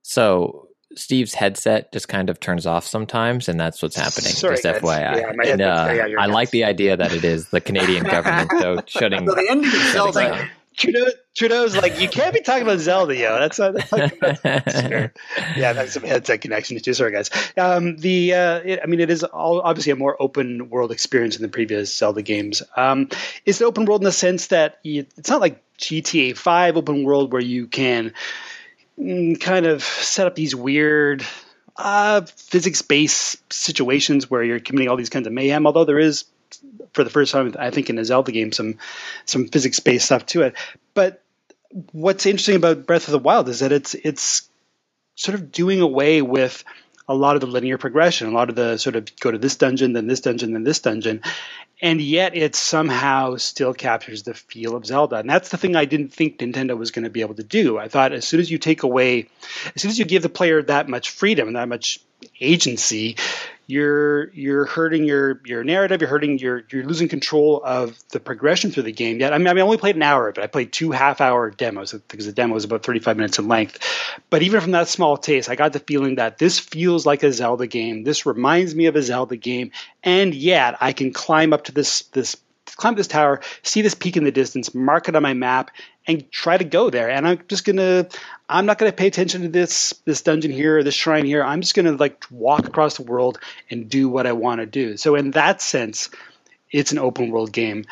So 0.01 0.66
Steve's 0.97 1.33
headset 1.33 1.91
just 1.91 2.07
kind 2.07 2.29
of 2.29 2.39
turns 2.39 2.65
off 2.65 2.85
sometimes, 2.85 3.47
and 3.49 3.59
that's 3.59 3.81
what's 3.81 3.95
happening. 3.95 4.31
Sorry, 4.31 4.55
just 4.55 4.63
guys. 4.63 4.81
FYI. 4.81 5.15
Yeah, 5.17 5.51
and, 5.51 5.61
uh, 5.61 5.93
yeah, 5.93 6.15
I 6.19 6.25
like 6.25 6.49
the 6.49 6.63
idea 6.63 6.97
that 6.97 7.13
it 7.13 7.23
is 7.23 7.49
the 7.49 7.61
Canadian 7.61 8.03
government 8.11 8.51
so 8.59 8.81
shutting. 8.85 9.27
So 9.27 9.35
the 9.35 9.47
ending 9.49 9.71
Zelda. 9.91 10.49
Trudeau, 10.77 11.07
Trudeau's 11.35 11.75
like, 11.75 11.99
you 11.99 12.07
can't 12.07 12.35
be 12.35 12.41
talking 12.41 12.61
about 12.61 12.77
Zelda, 12.77 13.15
yo. 13.15 13.39
That's, 13.39 13.59
uh, 13.59 13.71
that's 13.71 13.91
like, 13.91 14.19
that's, 14.19 14.75
yeah, 15.57 15.73
that's 15.73 15.93
some 15.93 16.03
headset 16.03 16.39
connection 16.41 16.79
too. 16.79 16.93
Sorry, 16.93 17.11
guys. 17.11 17.31
Um, 17.57 17.97
the, 17.97 18.35
uh, 18.35 18.59
it, 18.63 18.79
I 18.83 18.85
mean, 18.85 18.99
it 18.99 19.09
is 19.09 19.23
all, 19.23 19.59
obviously 19.61 19.91
a 19.91 19.95
more 19.95 20.15
open 20.21 20.69
world 20.69 20.91
experience 20.91 21.35
than 21.35 21.41
the 21.41 21.51
previous 21.51 21.95
Zelda 21.95 22.21
games. 22.21 22.61
Um, 22.75 23.09
it's 23.43 23.59
open 23.59 23.85
world 23.85 24.01
in 24.01 24.05
the 24.05 24.11
sense 24.11 24.47
that 24.47 24.77
you, 24.83 25.07
it's 25.17 25.31
not 25.31 25.41
like 25.41 25.63
GTA 25.79 26.37
Five 26.37 26.77
open 26.77 27.03
world 27.03 27.31
where 27.31 27.41
you 27.41 27.65
can 27.65 28.13
kind 28.97 29.65
of 29.65 29.83
set 29.83 30.27
up 30.27 30.35
these 30.35 30.55
weird 30.55 31.25
uh, 31.75 32.21
physics-based 32.21 33.53
situations 33.53 34.29
where 34.29 34.43
you're 34.43 34.59
committing 34.59 34.89
all 34.89 34.97
these 34.97 35.09
kinds 35.09 35.27
of 35.27 35.33
mayhem. 35.33 35.67
Although 35.67 35.85
there 35.85 35.99
is, 35.99 36.25
for 36.93 37.03
the 37.03 37.09
first 37.09 37.31
time, 37.31 37.53
I 37.59 37.69
think 37.69 37.89
in 37.89 37.99
a 37.99 38.05
Zelda 38.05 38.31
game, 38.31 38.51
some 38.51 38.75
some 39.25 39.47
physics-based 39.47 40.05
stuff 40.05 40.25
to 40.27 40.41
it. 40.43 40.55
But 40.93 41.21
what's 41.91 42.25
interesting 42.25 42.55
about 42.55 42.87
Breath 42.87 43.07
of 43.07 43.11
the 43.11 43.19
Wild 43.19 43.49
is 43.49 43.59
that 43.59 43.71
it's 43.71 43.93
it's 43.93 44.49
sort 45.15 45.35
of 45.35 45.51
doing 45.51 45.81
away 45.81 46.21
with 46.21 46.63
a 47.07 47.15
lot 47.15 47.35
of 47.35 47.41
the 47.41 47.47
linear 47.47 47.77
progression, 47.77 48.27
a 48.27 48.31
lot 48.31 48.49
of 48.49 48.55
the 48.55 48.77
sort 48.77 48.95
of 48.95 49.15
go 49.19 49.31
to 49.31 49.37
this 49.37 49.55
dungeon, 49.55 49.93
then 49.93 50.07
this 50.07 50.21
dungeon, 50.21 50.53
then 50.53 50.63
this 50.63 50.79
dungeon, 50.79 51.21
and 51.81 52.01
yet 52.01 52.35
it 52.35 52.55
somehow 52.55 53.35
still 53.35 53.73
captures 53.73 54.23
the 54.23 54.33
feel 54.33 54.75
of 54.75 54.85
Zelda. 54.85 55.17
And 55.17 55.29
that's 55.29 55.49
the 55.49 55.57
thing 55.57 55.75
I 55.75 55.85
didn't 55.85 56.13
think 56.13 56.39
Nintendo 56.39 56.77
was 56.77 56.91
going 56.91 57.03
to 57.03 57.09
be 57.11 57.21
able 57.21 57.35
to 57.35 57.43
do. 57.43 57.77
I 57.77 57.87
thought 57.87 58.13
as 58.13 58.25
soon 58.25 58.39
as 58.39 58.49
you 58.49 58.57
take 58.57 58.83
away, 58.83 59.29
as 59.75 59.81
soon 59.81 59.91
as 59.91 59.99
you 59.99 60.05
give 60.05 60.23
the 60.23 60.29
player 60.29 60.61
that 60.63 60.89
much 60.89 61.11
freedom 61.11 61.47
and 61.47 61.55
that 61.55 61.69
much 61.69 61.99
agency, 62.39 63.17
you're 63.67 64.31
you're 64.31 64.65
hurting 64.65 65.03
your 65.03 65.41
your 65.45 65.63
narrative. 65.63 65.99
You're 65.99 66.09
hurting 66.09 66.39
your 66.39 66.63
you're 66.71 66.85
losing 66.85 67.09
control 67.09 67.61
of 67.63 68.01
the 68.09 68.19
progression 68.19 68.71
through 68.71 68.83
the 68.83 68.93
game. 68.93 69.19
Yet 69.19 69.33
I 69.33 69.37
mean, 69.37 69.47
I, 69.47 69.61
only 69.61 69.77
played 69.77 69.97
an 69.97 70.03
hour 70.03 70.29
of 70.29 70.37
it. 70.37 70.41
I 70.41 70.47
played 70.47 70.71
two 70.71 70.91
half 70.91 71.19
hour 71.19 71.51
demos 71.51 71.91
because 71.91 72.25
the 72.25 72.31
demo 72.31 72.53
was 72.53 72.63
about 72.63 72.83
35 72.83 73.17
minutes 73.17 73.39
in 73.39 73.49
length. 73.49 73.79
But 74.29 74.41
even 74.41 74.61
from 74.61 74.71
that 74.71 74.87
small 74.87 75.17
taste, 75.17 75.49
I 75.49 75.55
got 75.55 75.73
the 75.73 75.79
feeling 75.79 76.15
that 76.15 76.37
this 76.37 76.57
feels 76.57 77.05
like 77.05 77.23
a 77.23 77.31
Zelda 77.33 77.67
game. 77.67 78.03
This 78.03 78.25
reminds 78.25 78.73
me 78.73 78.85
of 78.85 78.95
a 78.95 79.01
Zelda 79.03 79.35
game, 79.35 79.71
and 80.01 80.33
yet 80.33 80.77
I 80.79 80.93
can 80.93 81.11
climb 81.11 81.51
up 81.51 81.65
to 81.65 81.73
this 81.73 82.03
this 82.13 82.37
climb 82.77 82.95
this 82.95 83.07
tower, 83.07 83.41
see 83.63 83.81
this 83.81 83.95
peak 83.95 84.15
in 84.17 84.23
the 84.23 84.31
distance, 84.31 84.73
mark 84.73 85.09
it 85.09 85.15
on 85.15 85.23
my 85.23 85.33
map, 85.33 85.71
and 86.07 86.31
try 86.31 86.57
to 86.57 86.63
go 86.63 86.89
there. 86.89 87.09
And 87.09 87.27
I'm 87.27 87.43
just 87.47 87.65
gonna, 87.65 88.07
I'm 88.47 88.65
not 88.65 88.77
gonna 88.77 88.93
pay 88.93 89.07
attention 89.07 89.41
to 89.43 89.49
this 89.49 89.93
this 90.05 90.21
dungeon 90.21 90.51
here 90.51 90.77
or 90.77 90.83
this 90.83 90.95
shrine 90.95 91.25
here. 91.25 91.43
I'm 91.43 91.61
just 91.61 91.75
gonna 91.75 91.91
like 91.91 92.25
walk 92.31 92.67
across 92.67 92.97
the 92.97 93.03
world 93.03 93.39
and 93.69 93.89
do 93.89 94.07
what 94.09 94.25
I 94.25 94.31
want 94.31 94.61
to 94.61 94.65
do. 94.65 94.97
So 94.97 95.15
in 95.15 95.31
that 95.31 95.61
sense, 95.61 96.09
it's 96.71 96.91
an 96.91 96.97
open 96.97 97.29
world 97.29 97.51
game. 97.51 97.85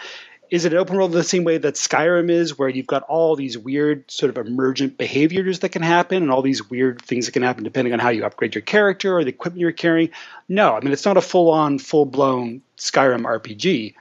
Is 0.52 0.64
it 0.64 0.74
an 0.74 0.78
open 0.78 0.96
world 0.96 1.12
the 1.12 1.24
same 1.24 1.44
way 1.44 1.58
that 1.58 1.74
Skyrim 1.74 2.30
is, 2.30 2.58
where 2.58 2.70
you've 2.70 2.86
got 2.86 3.02
all 3.04 3.36
these 3.36 3.58
weird 3.58 4.10
sort 4.10 4.30
of 4.30 4.46
emergent 4.46 4.96
behaviors 4.96 5.60
that 5.60 5.70
can 5.70 5.82
happen 5.82 6.22
and 6.22 6.32
all 6.32 6.44
these 6.44 6.70
weird 6.70 7.02
things 7.02 7.26
that 7.26 7.32
can 7.32 7.42
happen 7.42 7.64
depending 7.64 7.94
on 7.94 8.00
how 8.00 8.10
you 8.10 8.24
upgrade 8.24 8.54
your 8.54 8.62
character 8.62 9.18
or 9.18 9.24
the 9.24 9.30
equipment 9.30 9.60
you're 9.60 9.72
carrying? 9.72 10.12
No, 10.48 10.76
I 10.76 10.82
mean, 10.82 10.94
it's 10.94 11.04
not 11.04 11.18
a 11.18 11.22
full 11.22 11.50
on, 11.50 11.80
full 11.80 12.06
blown 12.06 12.62
Skyrim 12.78 13.24
RPG 13.24 13.96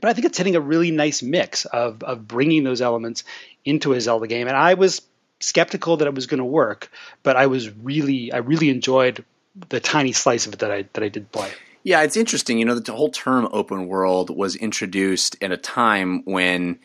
but 0.00 0.08
I 0.08 0.12
think 0.12 0.26
it's 0.26 0.38
hitting 0.38 0.56
a 0.56 0.60
really 0.60 0.90
nice 0.90 1.22
mix 1.22 1.64
of 1.64 2.02
of 2.02 2.26
bringing 2.26 2.64
those 2.64 2.80
elements 2.80 3.24
into 3.64 3.92
a 3.92 4.00
Zelda 4.00 4.26
game. 4.26 4.48
And 4.48 4.56
I 4.56 4.74
was 4.74 5.02
skeptical 5.40 5.98
that 5.98 6.08
it 6.08 6.14
was 6.14 6.26
going 6.26 6.38
to 6.38 6.44
work, 6.44 6.90
but 7.22 7.36
I 7.36 7.46
was 7.46 7.70
really 7.76 8.32
I 8.32 8.38
really 8.38 8.70
enjoyed 8.70 9.24
the 9.68 9.80
tiny 9.80 10.12
slice 10.12 10.46
of 10.46 10.54
it 10.54 10.58
that 10.60 10.70
I 10.70 10.84
that 10.92 11.02
I 11.02 11.08
did 11.08 11.30
play. 11.32 11.50
Yeah, 11.82 12.02
it's 12.02 12.16
interesting. 12.16 12.58
You 12.58 12.64
know, 12.64 12.78
the 12.78 12.92
whole 12.92 13.10
term 13.10 13.48
open 13.52 13.86
world 13.86 14.30
was 14.30 14.56
introduced 14.56 15.36
at 15.40 15.52
a 15.52 15.56
time 15.56 16.22
when 16.24 16.80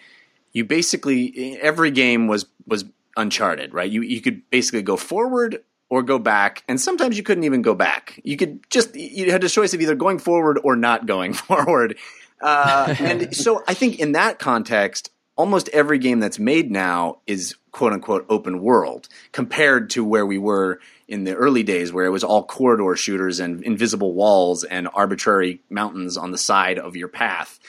you 0.54 0.64
basically 0.66 1.58
every 1.60 1.92
game 1.92 2.28
was 2.28 2.46
was 2.68 2.86
uncharted, 3.18 3.74
right? 3.74 3.90
You 3.90 4.02
you 4.02 4.22
could 4.22 4.50
basically 4.50 4.82
go 4.82 4.98
forward 4.98 5.64
or 5.90 6.04
go 6.04 6.20
back, 6.20 6.64
and 6.68 6.80
sometimes 6.80 7.18
you 7.18 7.24
couldn't 7.24 7.44
even 7.44 7.62
go 7.62 7.76
back. 7.76 8.20
You 8.24 8.38
could 8.38 8.70
just 8.70 8.96
you 8.96 9.32
had 9.32 9.44
a 9.44 9.50
choice 9.50 9.74
of 9.74 9.82
either 9.82 9.96
going 9.96 10.20
forward 10.20 10.60
or 10.64 10.76
not 10.76 11.06
going 11.06 11.34
forward. 11.50 11.98
Uh, 12.42 12.96
and 13.00 13.36
so 13.36 13.64
I 13.68 13.74
think 13.74 14.00
in 14.00 14.14
that 14.14 14.40
context, 14.40 15.12
almost 15.36 15.70
every 15.70 15.98
game 15.98 16.20
that's 16.20 16.40
made 16.40 16.70
now 16.70 17.20
is 17.26 17.56
quote 17.72 17.94
unquote 17.94 18.26
open 18.30 18.62
world 18.62 19.08
compared 19.32 19.90
to 19.92 20.04
where 20.04 20.26
we 20.26 20.38
were 20.38 20.80
in 21.08 21.24
the 21.24 21.34
early 21.34 21.64
days 21.64 21.92
where 21.92 22.06
it 22.06 22.10
was 22.10 22.24
all 22.24 22.44
corridor 22.44 22.96
shooters 22.96 23.40
and 23.40 23.64
invisible 23.64 24.14
walls 24.14 24.64
and 24.64 24.88
arbitrary 24.94 25.62
mountains 25.70 26.18
on 26.18 26.32
the 26.32 26.38
side 26.38 26.78
of 26.78 26.96
your 26.96 27.08
path. 27.08 27.60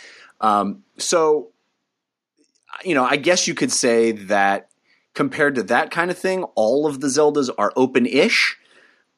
Um, 0.41 0.83
so, 0.99 1.49
you 2.85 2.95
know, 2.95 3.05
I 3.05 3.17
guess 3.17 3.47
you 3.49 3.55
could 3.55 3.73
say 3.73 4.13
that 4.13 4.69
compared 5.15 5.55
to 5.55 5.63
that 5.65 5.91
kind 5.91 6.11
of 6.11 6.19
thing, 6.19 6.45
all 6.55 6.87
of 6.87 7.01
the 7.01 7.07
Zeldas 7.07 7.49
are 7.57 7.73
open 7.77 8.07
ish. 8.07 8.59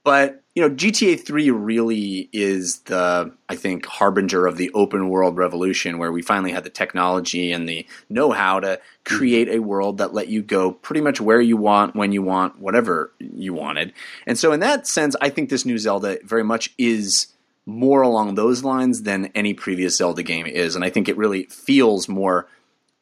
But 0.04 0.43
you 0.54 0.62
know, 0.62 0.70
GTA 0.70 1.20
3 1.20 1.50
really 1.50 2.28
is 2.32 2.78
the, 2.80 3.32
I 3.48 3.56
think, 3.56 3.86
harbinger 3.86 4.46
of 4.46 4.56
the 4.56 4.70
open 4.72 5.08
world 5.08 5.36
revolution 5.36 5.98
where 5.98 6.12
we 6.12 6.22
finally 6.22 6.52
had 6.52 6.62
the 6.62 6.70
technology 6.70 7.50
and 7.50 7.68
the 7.68 7.86
know 8.08 8.30
how 8.30 8.60
to 8.60 8.80
create 9.04 9.48
a 9.48 9.58
world 9.58 9.98
that 9.98 10.14
let 10.14 10.28
you 10.28 10.42
go 10.42 10.70
pretty 10.70 11.00
much 11.00 11.20
where 11.20 11.40
you 11.40 11.56
want, 11.56 11.96
when 11.96 12.12
you 12.12 12.22
want, 12.22 12.60
whatever 12.60 13.12
you 13.18 13.52
wanted. 13.52 13.92
And 14.26 14.38
so, 14.38 14.52
in 14.52 14.60
that 14.60 14.86
sense, 14.86 15.16
I 15.20 15.28
think 15.28 15.50
this 15.50 15.64
new 15.64 15.76
Zelda 15.76 16.18
very 16.22 16.44
much 16.44 16.72
is 16.78 17.28
more 17.66 18.02
along 18.02 18.34
those 18.34 18.62
lines 18.62 19.02
than 19.02 19.32
any 19.34 19.54
previous 19.54 19.96
Zelda 19.96 20.22
game 20.22 20.46
is. 20.46 20.76
And 20.76 20.84
I 20.84 20.90
think 20.90 21.08
it 21.08 21.16
really 21.16 21.44
feels 21.44 22.08
more 22.08 22.46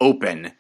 open, 0.01 0.53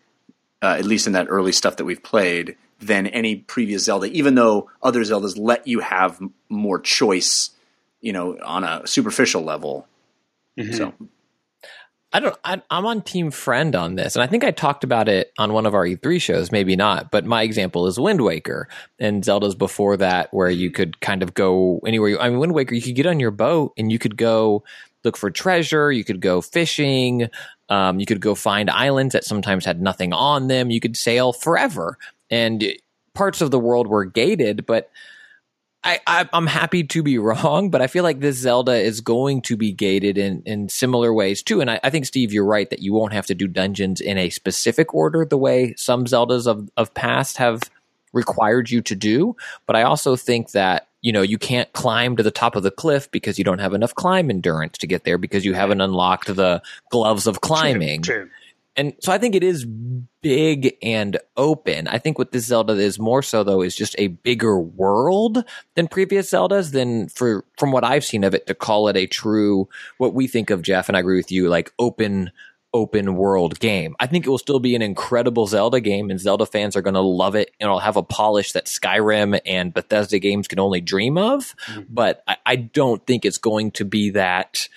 uh, 0.60 0.77
at 0.78 0.85
least 0.85 1.06
in 1.06 1.14
that 1.14 1.28
early 1.31 1.52
stuff 1.52 1.77
that 1.77 1.85
we've 1.85 2.02
played, 2.02 2.56
than 2.82 3.06
any 3.06 3.36
previous 3.36 3.84
Zelda, 3.84 4.06
even 4.06 4.34
though 4.34 4.70
other 4.82 5.00
Zeldas 5.02 5.38
let 5.38 5.66
you 5.66 5.80
have 5.80 6.20
more 6.48 6.80
choice, 6.80 7.50
you 8.00 8.12
know, 8.12 8.38
on 8.42 8.64
a 8.64 8.86
superficial 8.86 9.42
level. 9.42 9.86
Mm-hmm. 10.59 10.74
So. 10.74 10.92
I 12.14 12.20
don't. 12.20 12.36
I, 12.44 12.60
am 12.70 12.84
on 12.84 13.00
Team 13.00 13.30
Friend 13.30 13.74
on 13.74 13.94
this, 13.94 14.16
and 14.16 14.22
I 14.22 14.26
think 14.26 14.44
I 14.44 14.50
talked 14.50 14.84
about 14.84 15.09
it 15.09 15.32
on 15.38 15.54
one 15.54 15.64
of 15.64 15.74
our 15.74 15.86
E3 15.86 16.20
shows, 16.20 16.52
maybe 16.52 16.76
not. 16.76 17.10
But 17.10 17.24
my 17.24 17.42
example 17.42 17.86
is 17.86 17.98
Wind 17.98 18.20
Waker 18.20 18.68
and 18.98 19.24
Zelda's 19.24 19.54
before 19.54 19.96
that, 19.96 20.28
where 20.30 20.50
you 20.50 20.70
could 20.70 21.00
kind 21.00 21.22
of 21.22 21.32
go 21.32 21.80
anywhere. 21.86 22.10
You, 22.10 22.18
I 22.18 22.28
mean, 22.28 22.38
Wind 22.38 22.52
Waker, 22.52 22.74
you 22.74 22.82
could 22.82 22.96
get 22.96 23.06
on 23.06 23.18
your 23.18 23.30
boat 23.30 23.72
and 23.78 23.90
you 23.90 23.98
could 23.98 24.18
go 24.18 24.62
look 25.04 25.16
for 25.16 25.30
treasure. 25.30 25.90
You 25.90 26.04
could 26.04 26.20
go 26.20 26.42
fishing. 26.42 27.30
Um, 27.70 27.98
you 27.98 28.04
could 28.04 28.20
go 28.20 28.34
find 28.34 28.68
islands 28.68 29.14
that 29.14 29.24
sometimes 29.24 29.64
had 29.64 29.80
nothing 29.80 30.12
on 30.12 30.48
them. 30.48 30.70
You 30.70 30.80
could 30.80 30.96
sail 30.96 31.32
forever 31.32 31.96
and 32.32 32.64
parts 33.14 33.42
of 33.42 33.50
the 33.50 33.59
world 33.59 33.86
were 33.86 34.06
gated, 34.06 34.66
but 34.66 34.90
I, 35.84 36.00
I 36.06 36.28
am 36.32 36.46
happy 36.46 36.82
to 36.84 37.02
be 37.02 37.18
wrong, 37.18 37.70
but 37.70 37.82
I 37.82 37.86
feel 37.86 38.02
like 38.02 38.20
this 38.20 38.36
Zelda 38.36 38.74
is 38.74 39.00
going 39.00 39.42
to 39.42 39.56
be 39.56 39.72
gated 39.72 40.18
in 40.18 40.42
in 40.46 40.68
similar 40.68 41.12
ways 41.12 41.42
too. 41.42 41.60
And 41.60 41.70
I, 41.70 41.78
I 41.84 41.90
think 41.90 42.06
Steve, 42.06 42.32
you're 42.32 42.44
right 42.44 42.68
that 42.70 42.80
you 42.80 42.92
won't 42.92 43.12
have 43.12 43.26
to 43.26 43.34
do 43.34 43.46
dungeons 43.46 44.00
in 44.00 44.18
a 44.18 44.30
specific 44.30 44.94
order 44.94 45.24
the 45.24 45.38
way 45.38 45.74
some 45.76 46.06
Zeldas 46.06 46.46
of 46.46 46.70
of 46.76 46.92
past 46.94 47.36
have 47.36 47.60
required 48.12 48.70
you 48.70 48.80
to 48.82 48.94
do. 48.94 49.36
But 49.66 49.76
I 49.76 49.82
also 49.82 50.16
think 50.16 50.52
that 50.52 50.88
you 51.02 51.12
know 51.12 51.22
you 51.22 51.36
can't 51.36 51.72
climb 51.72 52.16
to 52.16 52.22
the 52.22 52.30
top 52.30 52.56
of 52.56 52.62
the 52.62 52.70
cliff 52.70 53.10
because 53.10 53.36
you 53.36 53.44
don't 53.44 53.59
have 53.59 53.74
enough 53.74 53.94
climb 53.94 54.30
endurance 54.30 54.78
to 54.78 54.86
get 54.86 55.04
there 55.04 55.18
because 55.18 55.44
you 55.44 55.52
haven't 55.52 55.80
unlocked 55.80 56.34
the 56.34 56.62
gloves 56.90 57.26
of 57.26 57.40
climbing. 57.40 58.02
True, 58.02 58.22
true. 58.22 58.30
And 58.77 58.94
so 59.01 59.12
I 59.12 59.19
think 59.19 59.35
it 59.35 59.44
is 59.44 59.66
big 60.23 60.77
and 60.82 61.19
open. 61.36 61.89
I 61.89 61.99
think 61.99 62.19
what 62.19 62.32
this 62.32 62.47
Zelda 62.47 62.74
is 62.74 62.99
more 62.99 63.23
so 63.23 63.44
though 63.44 63.61
is 63.61 63.77
just 63.77 63.94
a 63.99 64.09
bigger 64.09 64.59
world 64.59 65.44
than 65.74 65.89
previous 65.89 66.31
Zeldas 66.31 66.73
than 66.73 67.09
for 67.09 67.44
from 67.59 67.73
what 67.73 67.85
I've 67.85 68.05
seen 68.05 68.24
of 68.24 68.35
it 68.35 68.47
to 68.47 68.55
call 68.55 68.89
it 68.89 68.97
a 68.97 69.07
true 69.07 69.69
what 69.99 70.15
we 70.15 70.27
think 70.27 70.51
of 70.51 70.62
Jeff 70.62 70.89
and 70.89 70.97
I 70.97 71.01
agree 71.01 71.16
with 71.16 71.31
you 71.31 71.49
like 71.49 71.73
open 71.78 72.31
open 72.74 73.16
world 73.16 73.61
game. 73.61 73.94
I 74.01 74.07
think 74.07 74.27
it 74.27 74.31
will 74.31 74.39
still 74.39 74.61
be 74.61 74.74
an 74.74 74.82
incredible 74.82 75.47
Zelda 75.47 75.81
game 75.81 76.11
and 76.11 76.19
Zelda 76.19 76.47
fans 76.47 76.74
are 76.77 76.82
going 76.82 76.94
to 76.94 77.01
love 77.01 77.35
it 77.35 77.51
and 77.61 77.66
it'll 77.66 77.81
have 77.81 77.97
a 77.97 78.03
polish 78.03 78.53
that 78.53 78.66
Skyrim 78.66 79.39
and 79.44 79.74
Bethesda 79.74 80.19
games 80.19 80.49
can 80.49 80.59
only 80.59 80.81
dream 80.81 81.19
of, 81.19 81.55
mm-hmm. 81.66 81.82
but 81.90 82.23
I, 82.27 82.36
I 82.47 82.57
don't 82.57 83.07
think 83.07 83.24
it's 83.24 83.39
going 83.39 83.73
to 83.73 83.85
be 83.85 84.11
that 84.11 84.69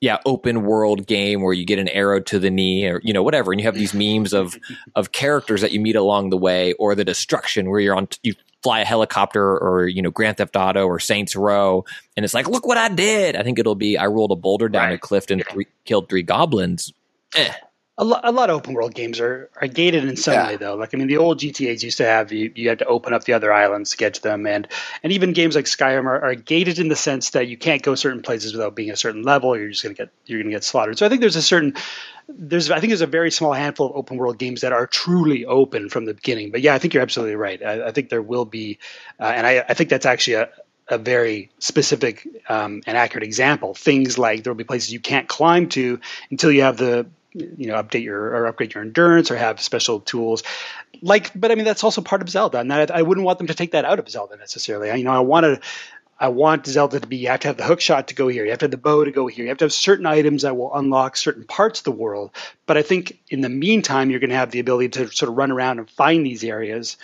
yeah 0.00 0.18
open 0.24 0.62
world 0.62 1.06
game 1.06 1.42
where 1.42 1.52
you 1.52 1.64
get 1.64 1.78
an 1.78 1.88
arrow 1.88 2.20
to 2.20 2.38
the 2.38 2.50
knee 2.50 2.86
or 2.86 3.00
you 3.02 3.12
know 3.12 3.22
whatever 3.22 3.52
and 3.52 3.60
you 3.60 3.66
have 3.66 3.74
these 3.74 3.94
memes 3.94 4.32
of 4.32 4.56
of 4.94 5.12
characters 5.12 5.60
that 5.60 5.72
you 5.72 5.80
meet 5.80 5.96
along 5.96 6.30
the 6.30 6.36
way 6.36 6.72
or 6.74 6.94
the 6.94 7.04
destruction 7.04 7.70
where 7.70 7.80
you're 7.80 7.96
on 7.96 8.08
you 8.22 8.34
fly 8.62 8.80
a 8.80 8.84
helicopter 8.84 9.56
or 9.58 9.86
you 9.86 10.02
know 10.02 10.10
grand 10.10 10.36
theft 10.36 10.56
auto 10.56 10.84
or 10.84 10.98
saints 10.98 11.36
row 11.36 11.84
and 12.16 12.24
it's 12.24 12.34
like 12.34 12.48
look 12.48 12.66
what 12.66 12.76
i 12.76 12.88
did. 12.88 13.36
I 13.36 13.42
think 13.42 13.58
it'll 13.58 13.74
be 13.74 13.96
i 13.96 14.06
rolled 14.06 14.32
a 14.32 14.36
boulder 14.36 14.68
down 14.68 14.88
right. 14.88 14.94
a 14.94 14.98
cliff 14.98 15.30
and 15.30 15.44
three, 15.48 15.66
killed 15.84 16.08
three 16.08 16.22
goblins. 16.22 16.92
Eh 17.36 17.52
a 18.00 18.04
lot, 18.04 18.20
a 18.22 18.30
lot 18.30 18.48
of 18.48 18.56
open 18.56 18.74
world 18.74 18.94
games 18.94 19.18
are, 19.18 19.50
are 19.60 19.66
gated 19.66 20.04
in 20.04 20.16
some 20.16 20.34
yeah. 20.34 20.46
way 20.46 20.56
though. 20.56 20.76
Like 20.76 20.94
I 20.94 20.98
mean, 20.98 21.08
the 21.08 21.16
old 21.16 21.40
GTA's 21.40 21.82
used 21.82 21.98
to 21.98 22.04
have 22.04 22.30
you 22.32 22.52
you 22.54 22.68
had 22.68 22.78
to 22.78 22.86
open 22.86 23.12
up 23.12 23.24
the 23.24 23.32
other 23.32 23.52
islands 23.52 23.90
to 23.90 23.96
get 23.96 24.14
to 24.14 24.22
them, 24.22 24.46
and 24.46 24.68
and 25.02 25.12
even 25.12 25.32
games 25.32 25.56
like 25.56 25.64
Skyrim 25.64 26.06
are, 26.06 26.20
are 26.22 26.34
gated 26.36 26.78
in 26.78 26.88
the 26.88 26.96
sense 26.96 27.30
that 27.30 27.48
you 27.48 27.56
can't 27.56 27.82
go 27.82 27.96
certain 27.96 28.22
places 28.22 28.52
without 28.52 28.76
being 28.76 28.90
a 28.90 28.96
certain 28.96 29.22
level. 29.22 29.56
You're 29.56 29.70
just 29.70 29.82
gonna 29.82 29.96
get 29.96 30.10
you're 30.26 30.40
gonna 30.40 30.54
get 30.54 30.62
slaughtered. 30.62 30.96
So 30.96 31.06
I 31.06 31.08
think 31.08 31.20
there's 31.20 31.36
a 31.36 31.42
certain 31.42 31.74
there's 32.28 32.70
I 32.70 32.78
think 32.78 32.90
there's 32.92 33.00
a 33.00 33.06
very 33.06 33.32
small 33.32 33.52
handful 33.52 33.90
of 33.90 33.96
open 33.96 34.16
world 34.16 34.38
games 34.38 34.60
that 34.60 34.72
are 34.72 34.86
truly 34.86 35.44
open 35.44 35.88
from 35.88 36.04
the 36.04 36.14
beginning. 36.14 36.52
But 36.52 36.60
yeah, 36.60 36.74
I 36.74 36.78
think 36.78 36.94
you're 36.94 37.02
absolutely 37.02 37.36
right. 37.36 37.60
I, 37.60 37.88
I 37.88 37.90
think 37.90 38.10
there 38.10 38.22
will 38.22 38.44
be, 38.44 38.78
uh, 39.18 39.24
and 39.24 39.44
I, 39.44 39.64
I 39.68 39.74
think 39.74 39.90
that's 39.90 40.06
actually 40.06 40.34
a 40.34 40.50
a 40.90 40.96
very 40.96 41.50
specific 41.58 42.26
um, 42.48 42.82
and 42.86 42.96
accurate 42.96 43.22
example. 43.22 43.74
Things 43.74 44.16
like 44.16 44.42
there 44.42 44.52
will 44.52 44.58
be 44.58 44.64
places 44.64 44.92
you 44.92 45.00
can't 45.00 45.28
climb 45.28 45.68
to 45.70 46.00
until 46.30 46.50
you 46.50 46.62
have 46.62 46.78
the 46.78 47.06
you 47.38 47.68
know 47.68 47.82
update 47.82 48.02
your 48.02 48.20
or 48.20 48.46
upgrade 48.46 48.74
your 48.74 48.82
endurance 48.82 49.30
or 49.30 49.36
have 49.36 49.60
special 49.60 50.00
tools. 50.00 50.42
Like 51.00 51.30
but 51.38 51.52
i 51.52 51.54
mean 51.54 51.64
that's 51.64 51.84
also 51.84 52.00
part 52.00 52.22
of 52.22 52.28
zelda 52.28 52.58
and 52.58 52.70
that, 52.70 52.90
i 52.90 53.02
wouldn't 53.02 53.24
want 53.24 53.38
them 53.38 53.46
to 53.46 53.54
take 53.54 53.72
that 53.72 53.84
out 53.84 53.98
of 53.98 54.08
zelda 54.08 54.36
necessarily. 54.36 54.90
I, 54.90 54.96
you 54.96 55.04
know 55.04 55.12
i 55.12 55.20
want 55.20 55.44
to 55.44 55.60
i 56.18 56.28
want 56.28 56.66
zelda 56.66 56.98
to 56.98 57.06
be 57.06 57.18
you 57.18 57.28
have 57.28 57.40
to 57.40 57.48
have 57.48 57.56
the 57.56 57.64
hook 57.64 57.80
shot 57.80 58.08
to 58.08 58.14
go 58.14 58.26
here 58.28 58.44
you 58.44 58.50
have 58.50 58.58
to 58.60 58.64
have 58.64 58.72
the 58.72 58.76
bow 58.76 59.04
to 59.04 59.12
go 59.12 59.26
here 59.26 59.44
you 59.44 59.50
have 59.50 59.58
to 59.58 59.64
have 59.66 59.72
certain 59.72 60.06
items 60.06 60.42
that 60.42 60.56
will 60.56 60.74
unlock 60.74 61.16
certain 61.16 61.44
parts 61.44 61.80
of 61.80 61.84
the 61.84 61.92
world. 61.92 62.30
But 62.66 62.76
i 62.76 62.82
think 62.82 63.20
in 63.28 63.40
the 63.40 63.48
meantime 63.48 64.10
you're 64.10 64.20
going 64.20 64.30
to 64.30 64.36
have 64.36 64.50
the 64.50 64.60
ability 64.60 64.88
to 64.90 65.08
sort 65.08 65.30
of 65.30 65.36
run 65.36 65.52
around 65.52 65.78
and 65.78 65.88
find 65.88 66.26
these 66.26 66.42
areas 66.42 66.96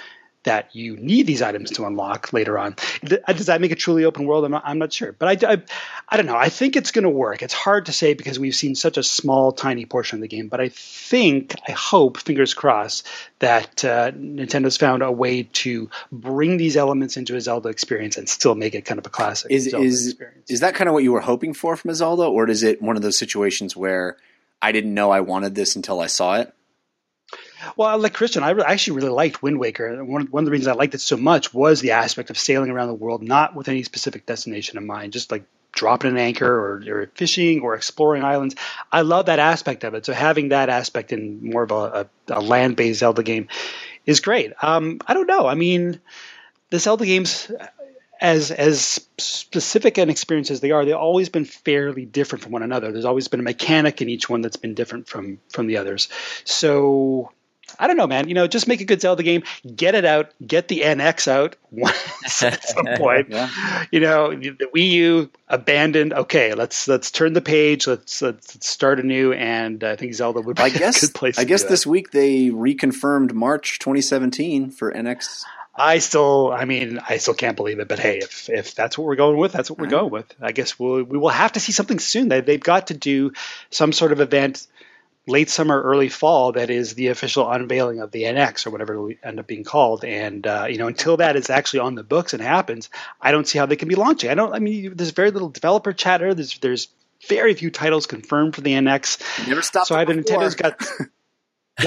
that 0.44 0.74
you 0.74 0.96
need 0.96 1.26
these 1.26 1.42
items 1.42 1.70
to 1.72 1.86
unlock 1.86 2.32
later 2.32 2.58
on. 2.58 2.76
Does 3.02 3.46
that 3.46 3.60
make 3.60 3.72
it 3.72 3.76
truly 3.76 4.04
open 4.04 4.26
world? 4.26 4.44
I'm 4.44 4.52
not, 4.52 4.62
I'm 4.64 4.78
not 4.78 4.92
sure, 4.92 5.12
but 5.12 5.44
I, 5.44 5.54
I, 5.54 5.62
I 6.08 6.16
don't 6.16 6.26
know. 6.26 6.36
I 6.36 6.50
think 6.50 6.76
it's 6.76 6.92
going 6.92 7.02
to 7.02 7.10
work. 7.10 7.42
It's 7.42 7.54
hard 7.54 7.86
to 7.86 7.92
say 7.92 8.14
because 8.14 8.38
we've 8.38 8.54
seen 8.54 8.74
such 8.74 8.96
a 8.96 9.02
small, 9.02 9.52
tiny 9.52 9.86
portion 9.86 10.18
of 10.18 10.22
the 10.22 10.28
game, 10.28 10.48
but 10.48 10.60
I 10.60 10.68
think, 10.68 11.54
I 11.66 11.72
hope, 11.72 12.18
fingers 12.18 12.54
crossed, 12.54 13.06
that 13.38 13.84
uh, 13.84 14.12
Nintendo's 14.12 14.76
found 14.76 15.02
a 15.02 15.10
way 15.10 15.44
to 15.44 15.90
bring 16.12 16.58
these 16.58 16.76
elements 16.76 17.16
into 17.16 17.36
a 17.36 17.40
Zelda 17.40 17.70
experience 17.70 18.16
and 18.16 18.28
still 18.28 18.54
make 18.54 18.74
it 18.74 18.82
kind 18.82 18.98
of 18.98 19.06
a 19.06 19.10
classic. 19.10 19.50
Is 19.50 19.70
Zelda 19.70 19.86
is 19.86 20.08
experience. 20.08 20.50
is 20.50 20.60
that 20.60 20.74
kind 20.74 20.88
of 20.88 20.94
what 20.94 21.02
you 21.02 21.12
were 21.12 21.20
hoping 21.20 21.54
for 21.54 21.76
from 21.76 21.90
a 21.90 21.94
Zelda, 21.94 22.24
or 22.24 22.48
is 22.48 22.62
it 22.62 22.82
one 22.82 22.96
of 22.96 23.02
those 23.02 23.18
situations 23.18 23.74
where 23.74 24.18
I 24.60 24.72
didn't 24.72 24.94
know 24.94 25.10
I 25.10 25.20
wanted 25.20 25.54
this 25.54 25.74
until 25.74 26.00
I 26.00 26.06
saw 26.06 26.36
it? 26.36 26.54
Well, 27.76 27.98
like 27.98 28.14
Christian, 28.14 28.42
I 28.42 28.50
actually 28.50 28.96
really 28.96 29.10
liked 29.10 29.42
Wind 29.42 29.58
Waker. 29.58 30.04
One, 30.04 30.26
one 30.26 30.42
of 30.42 30.46
the 30.46 30.50
reasons 30.50 30.68
I 30.68 30.72
liked 30.72 30.94
it 30.94 31.00
so 31.00 31.16
much 31.16 31.52
was 31.52 31.80
the 31.80 31.92
aspect 31.92 32.30
of 32.30 32.38
sailing 32.38 32.70
around 32.70 32.88
the 32.88 32.94
world, 32.94 33.22
not 33.22 33.54
with 33.54 33.68
any 33.68 33.82
specific 33.82 34.26
destination 34.26 34.78
in 34.78 34.86
mind, 34.86 35.12
just 35.12 35.30
like 35.30 35.44
dropping 35.72 36.12
an 36.12 36.18
anchor 36.18 36.46
or, 36.46 36.82
or 36.88 37.10
fishing 37.14 37.60
or 37.60 37.74
exploring 37.74 38.22
islands. 38.22 38.54
I 38.92 39.02
love 39.02 39.26
that 39.26 39.38
aspect 39.38 39.84
of 39.84 39.94
it. 39.94 40.06
So 40.06 40.12
having 40.12 40.50
that 40.50 40.68
aspect 40.68 41.12
in 41.12 41.50
more 41.50 41.64
of 41.64 41.70
a, 41.70 41.74
a, 41.74 42.38
a 42.38 42.40
land-based 42.40 43.00
Zelda 43.00 43.22
game 43.22 43.48
is 44.06 44.20
great. 44.20 44.52
Um, 44.62 45.00
I 45.06 45.14
don't 45.14 45.26
know. 45.26 45.46
I 45.46 45.54
mean, 45.54 46.00
the 46.70 46.78
Zelda 46.78 47.06
games, 47.06 47.50
as 48.20 48.50
as 48.50 49.06
specific 49.18 49.98
an 49.98 50.10
experience 50.10 50.50
as 50.50 50.60
they 50.60 50.70
are, 50.70 50.84
they've 50.84 50.94
always 50.94 51.28
been 51.28 51.44
fairly 51.44 52.04
different 52.04 52.42
from 52.42 52.52
one 52.52 52.62
another. 52.62 52.92
There's 52.92 53.04
always 53.04 53.28
been 53.28 53.40
a 53.40 53.44
mechanic 53.44 54.00
in 54.00 54.08
each 54.08 54.28
one 54.28 54.40
that's 54.40 54.56
been 54.56 54.74
different 54.74 55.08
from 55.08 55.40
from 55.50 55.66
the 55.66 55.78
others. 55.78 56.08
So 56.44 57.32
I 57.78 57.86
don't 57.86 57.96
know, 57.96 58.06
man. 58.06 58.28
You 58.28 58.34
know, 58.34 58.46
just 58.46 58.68
make 58.68 58.80
a 58.80 58.84
good 58.84 59.00
Zelda 59.00 59.22
game, 59.22 59.42
get 59.74 59.94
it 59.94 60.04
out, 60.04 60.32
get 60.44 60.68
the 60.68 60.80
NX 60.80 61.28
out 61.28 61.56
at 62.42 62.68
some 62.68 62.86
point. 62.96 63.28
yeah. 63.30 63.84
You 63.90 64.00
know, 64.00 64.30
the 64.30 64.68
Wii 64.74 64.90
U 64.90 65.30
abandoned. 65.48 66.12
Okay, 66.12 66.54
let's 66.54 66.88
let's 66.88 67.10
turn 67.10 67.32
the 67.32 67.40
page. 67.40 67.86
Let's 67.86 68.22
let's 68.22 68.66
start 68.66 69.00
anew. 69.00 69.32
And 69.32 69.82
I 69.84 69.96
think 69.96 70.14
Zelda 70.14 70.40
would 70.40 70.56
be 70.56 70.62
I 70.62 70.70
guess, 70.70 71.02
a 71.02 71.06
good 71.06 71.14
place. 71.14 71.38
I 71.38 71.44
guess 71.44 71.64
this 71.64 71.86
week 71.86 72.10
they 72.10 72.50
reconfirmed 72.50 73.32
March 73.32 73.78
2017 73.78 74.70
for 74.70 74.92
NX 74.92 75.44
I 75.76 75.98
still, 75.98 76.52
I 76.52 76.66
mean, 76.66 77.00
I 77.08 77.16
still 77.16 77.34
can't 77.34 77.56
believe 77.56 77.80
it. 77.80 77.88
But 77.88 77.98
hey, 77.98 78.18
if 78.18 78.48
if 78.48 78.74
that's 78.74 78.96
what 78.96 79.06
we're 79.06 79.16
going 79.16 79.36
with, 79.36 79.52
that's 79.52 79.70
what 79.70 79.78
we're 79.78 79.88
going 79.88 80.10
with. 80.10 80.32
I 80.40 80.52
guess 80.52 80.78
we'll 80.78 81.02
we 81.02 81.18
will 81.18 81.30
have 81.30 81.52
to 81.52 81.60
see 81.60 81.72
something 81.72 81.98
soon. 81.98 82.28
They 82.28 82.40
they've 82.40 82.60
got 82.60 82.88
to 82.88 82.94
do 82.94 83.32
some 83.70 83.92
sort 83.92 84.12
of 84.12 84.20
event 84.20 84.66
late 85.26 85.48
summer, 85.48 85.80
early 85.80 86.08
fall 86.08 86.52
that 86.52 86.70
is 86.70 86.94
the 86.94 87.08
official 87.08 87.50
unveiling 87.50 88.00
of 88.00 88.10
the 88.10 88.24
NX 88.24 88.66
or 88.66 88.70
whatever 88.70 88.94
it 88.94 89.00
will 89.00 89.14
end 89.22 89.38
up 89.38 89.46
being 89.46 89.64
called. 89.64 90.04
And 90.04 90.46
uh, 90.46 90.66
you 90.68 90.78
know, 90.78 90.86
until 90.86 91.16
that 91.18 91.36
is 91.36 91.50
actually 91.50 91.80
on 91.80 91.94
the 91.94 92.02
books 92.02 92.32
and 92.32 92.42
happens, 92.42 92.90
I 93.20 93.32
don't 93.32 93.46
see 93.46 93.58
how 93.58 93.66
they 93.66 93.76
can 93.76 93.88
be 93.88 93.94
launching. 93.94 94.30
I 94.30 94.34
don't. 94.34 94.52
I 94.52 94.58
mean, 94.58 94.94
there's 94.96 95.10
very 95.10 95.30
little 95.30 95.48
developer 95.48 95.92
chatter. 95.92 96.34
There's 96.34 96.58
there's 96.58 96.88
very 97.28 97.54
few 97.54 97.70
titles 97.70 98.06
confirmed 98.06 98.54
for 98.54 98.60
the 98.60 98.72
NX. 98.72 99.48
Never 99.48 99.62
stopped. 99.62 99.86
So 99.88 99.96
either 99.96 100.14
Nintendo's 100.14 100.54
got. 100.54 100.80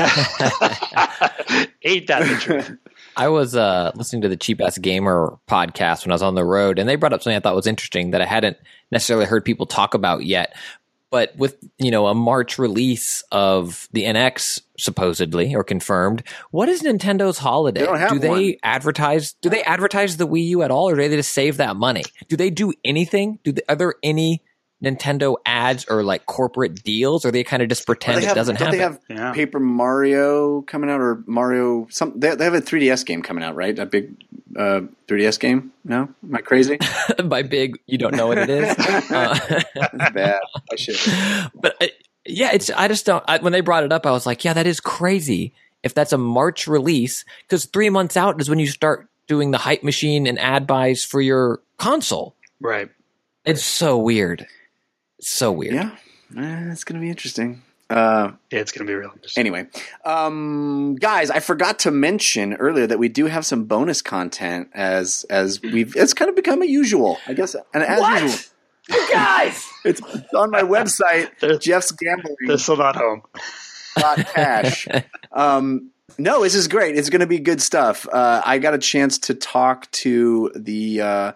Ain't 1.84 2.08
that 2.08 2.28
the 2.28 2.38
truth? 2.40 2.78
I 3.16 3.30
was 3.30 3.56
uh, 3.56 3.92
listening 3.96 4.22
to 4.24 4.30
the 4.30 4.38
Cheap 4.38 4.62
Ass 4.62 4.78
Gamer 4.78 5.40
podcast 5.48 6.06
when 6.06 6.12
I 6.12 6.16
was 6.16 6.22
on 6.22 6.36
the 6.36 6.44
road, 6.44 6.78
and 6.78 6.88
they 6.88 6.96
brought 6.96 7.14
up 7.14 7.24
something 7.24 7.36
I 7.36 7.40
thought 7.40 7.56
was 7.56 7.66
interesting 7.66 8.12
that 8.12 8.22
I 8.22 8.26
hadn't 8.26 8.58
necessarily 8.92 9.26
heard 9.26 9.44
people 9.44 9.66
talk 9.66 9.94
about 9.96 10.24
yet. 10.24 10.56
But 11.10 11.36
with 11.38 11.58
you 11.78 11.90
know 11.90 12.08
a 12.08 12.14
March 12.14 12.60
release 12.60 13.24
of 13.32 13.88
the 13.94 14.04
NX 14.04 14.62
supposedly 14.78 15.56
or 15.56 15.64
confirmed, 15.64 16.24
what 16.52 16.68
is 16.68 16.84
Nintendo's 16.84 17.38
holiday? 17.38 17.86
They 17.86 18.10
do 18.10 18.20
they 18.20 18.30
one. 18.30 18.56
advertise? 18.64 19.34
Do 19.42 19.50
they 19.50 19.64
advertise 19.64 20.18
the 20.18 20.28
Wii 20.28 20.48
U 20.50 20.64
at 20.64 20.72
all, 20.72 20.90
or 20.90 20.96
do 20.96 21.08
they 21.08 21.16
just 21.16 21.34
save 21.34 21.58
that 21.58 21.76
money? 21.78 22.04
Do 22.28 22.36
they 22.36 22.50
do 22.50 22.74
anything? 22.84 23.40
Do 23.44 23.54
they, 23.54 23.62
are 23.70 23.76
there 23.76 23.96
any 24.04 24.44
Nintendo 24.84 25.38
ads 25.46 25.86
or 25.90 26.04
like 26.04 26.26
corporate 26.26 26.84
deals, 26.84 27.26
or 27.26 27.32
they 27.32 27.44
kind 27.44 27.64
of 27.64 27.70
just 27.70 27.86
pretend 27.86 28.22
have, 28.24 28.34
it 28.34 28.36
doesn't 28.36 28.60
don't 28.60 28.74
happen? 28.74 28.78
They 28.78 28.84
have 28.84 29.00
Yeah. 29.10 29.34
Paper 29.34 29.60
Mario 29.60 30.62
coming 30.64 30.90
out, 30.90 31.00
or 31.00 31.24
Mario. 31.26 31.88
Some 31.90 32.20
they, 32.20 32.36
they 32.36 32.44
have 32.44 32.54
a 32.54 32.62
3DS 32.62 33.06
game 33.06 33.22
coming 33.22 33.44
out, 33.44 33.56
right? 33.56 33.80
A 33.80 33.86
big 33.86 34.14
uh, 34.56 34.82
3DS 35.08 35.40
game. 35.40 35.72
No, 35.84 36.10
am 36.24 36.36
I 36.36 36.42
crazy? 36.42 36.78
By 37.26 37.44
big, 37.44 37.78
you 37.86 37.98
don't 37.98 38.16
know 38.16 38.28
what 38.28 38.38
it 38.38 38.50
is. 38.50 38.76
Uh, 39.10 39.38
That's 39.76 40.12
bad. 40.14 40.40
I 40.72 40.76
should. 40.76 40.98
but 41.56 41.82
uh, 41.82 41.88
yeah, 42.26 42.52
it's 42.54 42.70
I 42.70 42.88
just 42.88 43.06
don't. 43.06 43.24
I, 43.28 43.38
when 43.40 43.54
they 43.54 43.62
brought 43.62 43.84
it 43.84 43.92
up, 43.92 44.06
I 44.06 44.12
was 44.12 44.26
like, 44.26 44.44
yeah, 44.44 44.54
that 44.54 44.68
is 44.68 44.80
crazy. 44.80 45.54
If 45.84 45.94
that's 45.94 46.12
a 46.14 46.18
March 46.18 46.68
release, 46.68 47.24
because 47.44 47.66
three 47.66 47.90
months 47.90 48.18
out 48.18 48.42
is 48.42 48.50
when 48.50 48.60
you 48.60 48.68
start 48.68 49.08
doing 49.28 49.52
the 49.52 49.58
hype 49.58 49.84
machine 49.84 50.28
and 50.28 50.38
ad 50.40 50.68
buys 50.68 51.04
for 51.04 51.22
your 51.22 51.62
console. 51.78 52.36
Right. 52.60 52.90
It's 53.46 53.64
so 53.64 53.98
weird. 53.98 54.48
It's 55.20 55.30
so 55.30 55.52
weird. 55.52 55.74
Yeah, 55.76 55.92
Eh, 56.38 56.72
it's 56.72 56.84
going 56.84 57.00
to 57.00 57.04
be 57.04 57.10
interesting. 57.10 57.62
Uh, 57.90 58.32
Yeah, 58.52 58.60
it's 58.60 58.72
going 58.72 58.86
to 58.86 58.92
be 58.92 58.96
real 58.96 59.12
interesting. 59.14 59.40
anyway, 59.42 59.68
um, 60.06 60.96
guys, 60.96 61.30
I 61.30 61.40
forgot 61.40 61.80
to 61.80 61.92
mention 61.92 62.54
earlier 62.56 62.86
that 62.88 63.00
we 63.00 63.08
do 63.10 63.28
have 63.28 63.46
some 63.46 63.64
bonus 63.66 64.02
content 64.02 64.70
as 64.74 65.26
as 65.30 65.62
we've 65.62 65.96
it's 65.96 66.14
kind 66.14 66.30
of 66.30 66.36
become 66.36 66.62
a 66.62 66.66
usual, 66.66 67.18
I 67.28 67.34
guess. 67.34 67.56
And 67.74 67.84
as 67.84 68.00
What? 68.02 68.22
usual, 68.24 68.40
You 68.90 69.10
guys, 69.14 69.66
it's 69.86 70.02
on 70.34 70.52
my 70.52 70.64
website, 70.64 71.30
Jeff's 71.62 71.92
Gambling. 71.92 72.36
they're 72.48 72.58
still 72.58 72.78
not 72.78 72.96
home. 72.98 73.22
dot 73.98 74.18
cash. 74.34 74.88
um, 75.32 75.92
no, 76.18 76.44
this 76.44 76.56
is 76.56 76.68
great. 76.68 76.98
It's 76.98 77.10
going 77.10 77.20
to 77.22 77.28
be 77.28 77.40
good 77.40 77.62
stuff. 77.62 78.08
Uh, 78.12 78.42
I 78.46 78.58
got 78.60 78.74
a 78.74 78.78
chance 78.80 79.18
to 79.20 79.34
talk 79.34 79.90
to 79.92 80.52
the 80.56 81.02
uh, 81.02 81.32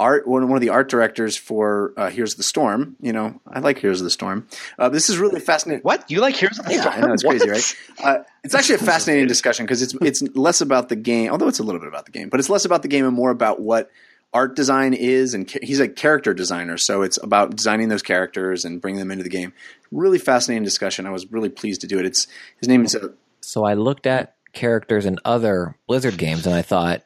art 0.00 0.26
one, 0.26 0.48
one 0.48 0.56
of 0.56 0.62
the 0.62 0.70
art 0.70 0.88
directors 0.88 1.36
for 1.36 1.92
uh, 1.96 2.08
Heroes 2.10 2.32
of 2.32 2.38
the 2.38 2.42
Storm. 2.42 2.96
You 3.00 3.12
know, 3.12 3.40
I 3.46 3.60
like 3.60 3.78
Heroes 3.78 4.00
of 4.00 4.04
the 4.04 4.10
Storm. 4.10 4.48
Uh, 4.78 4.88
this 4.88 5.10
is 5.10 5.18
really 5.18 5.40
fascinating. 5.40 5.82
What 5.82 6.10
you 6.10 6.20
like? 6.20 6.34
Here's 6.34 6.56
the 6.56 6.72
Yeah, 6.72 6.88
I 6.88 7.00
know 7.00 7.12
it's 7.12 7.22
crazy, 7.22 7.48
right? 7.48 7.76
Uh, 8.02 8.24
it's 8.42 8.54
actually 8.54 8.76
a 8.76 8.78
fascinating 8.78 9.28
discussion 9.28 9.66
because 9.66 9.82
it's 9.82 9.94
it's 10.00 10.22
less 10.34 10.62
about 10.62 10.88
the 10.88 10.96
game, 10.96 11.30
although 11.30 11.48
it's 11.48 11.58
a 11.58 11.62
little 11.62 11.80
bit 11.80 11.88
about 11.88 12.06
the 12.06 12.12
game, 12.12 12.30
but 12.30 12.40
it's 12.40 12.48
less 12.48 12.64
about 12.64 12.80
the 12.80 12.88
game 12.88 13.04
and 13.04 13.14
more 13.14 13.30
about 13.30 13.60
what 13.60 13.90
art 14.32 14.56
design 14.56 14.94
is. 14.94 15.34
And 15.34 15.46
ca- 15.46 15.60
he's 15.62 15.80
a 15.80 15.88
character 15.88 16.32
designer, 16.32 16.78
so 16.78 17.02
it's 17.02 17.18
about 17.22 17.54
designing 17.54 17.88
those 17.88 18.02
characters 18.02 18.64
and 18.64 18.80
bringing 18.80 19.00
them 19.00 19.10
into 19.10 19.24
the 19.24 19.30
game. 19.30 19.52
Really 19.92 20.18
fascinating 20.18 20.64
discussion. 20.64 21.06
I 21.06 21.10
was 21.10 21.30
really 21.30 21.50
pleased 21.50 21.82
to 21.82 21.86
do 21.86 21.98
it. 21.98 22.06
It's 22.06 22.26
his 22.58 22.68
name 22.68 22.84
is 22.84 22.94
uh, 22.94 23.08
So 23.42 23.64
I 23.64 23.74
looked 23.74 24.06
at 24.06 24.34
characters 24.54 25.04
in 25.04 25.18
other 25.26 25.76
Blizzard 25.86 26.16
games, 26.16 26.46
and 26.46 26.54
I 26.54 26.62
thought, 26.62 27.04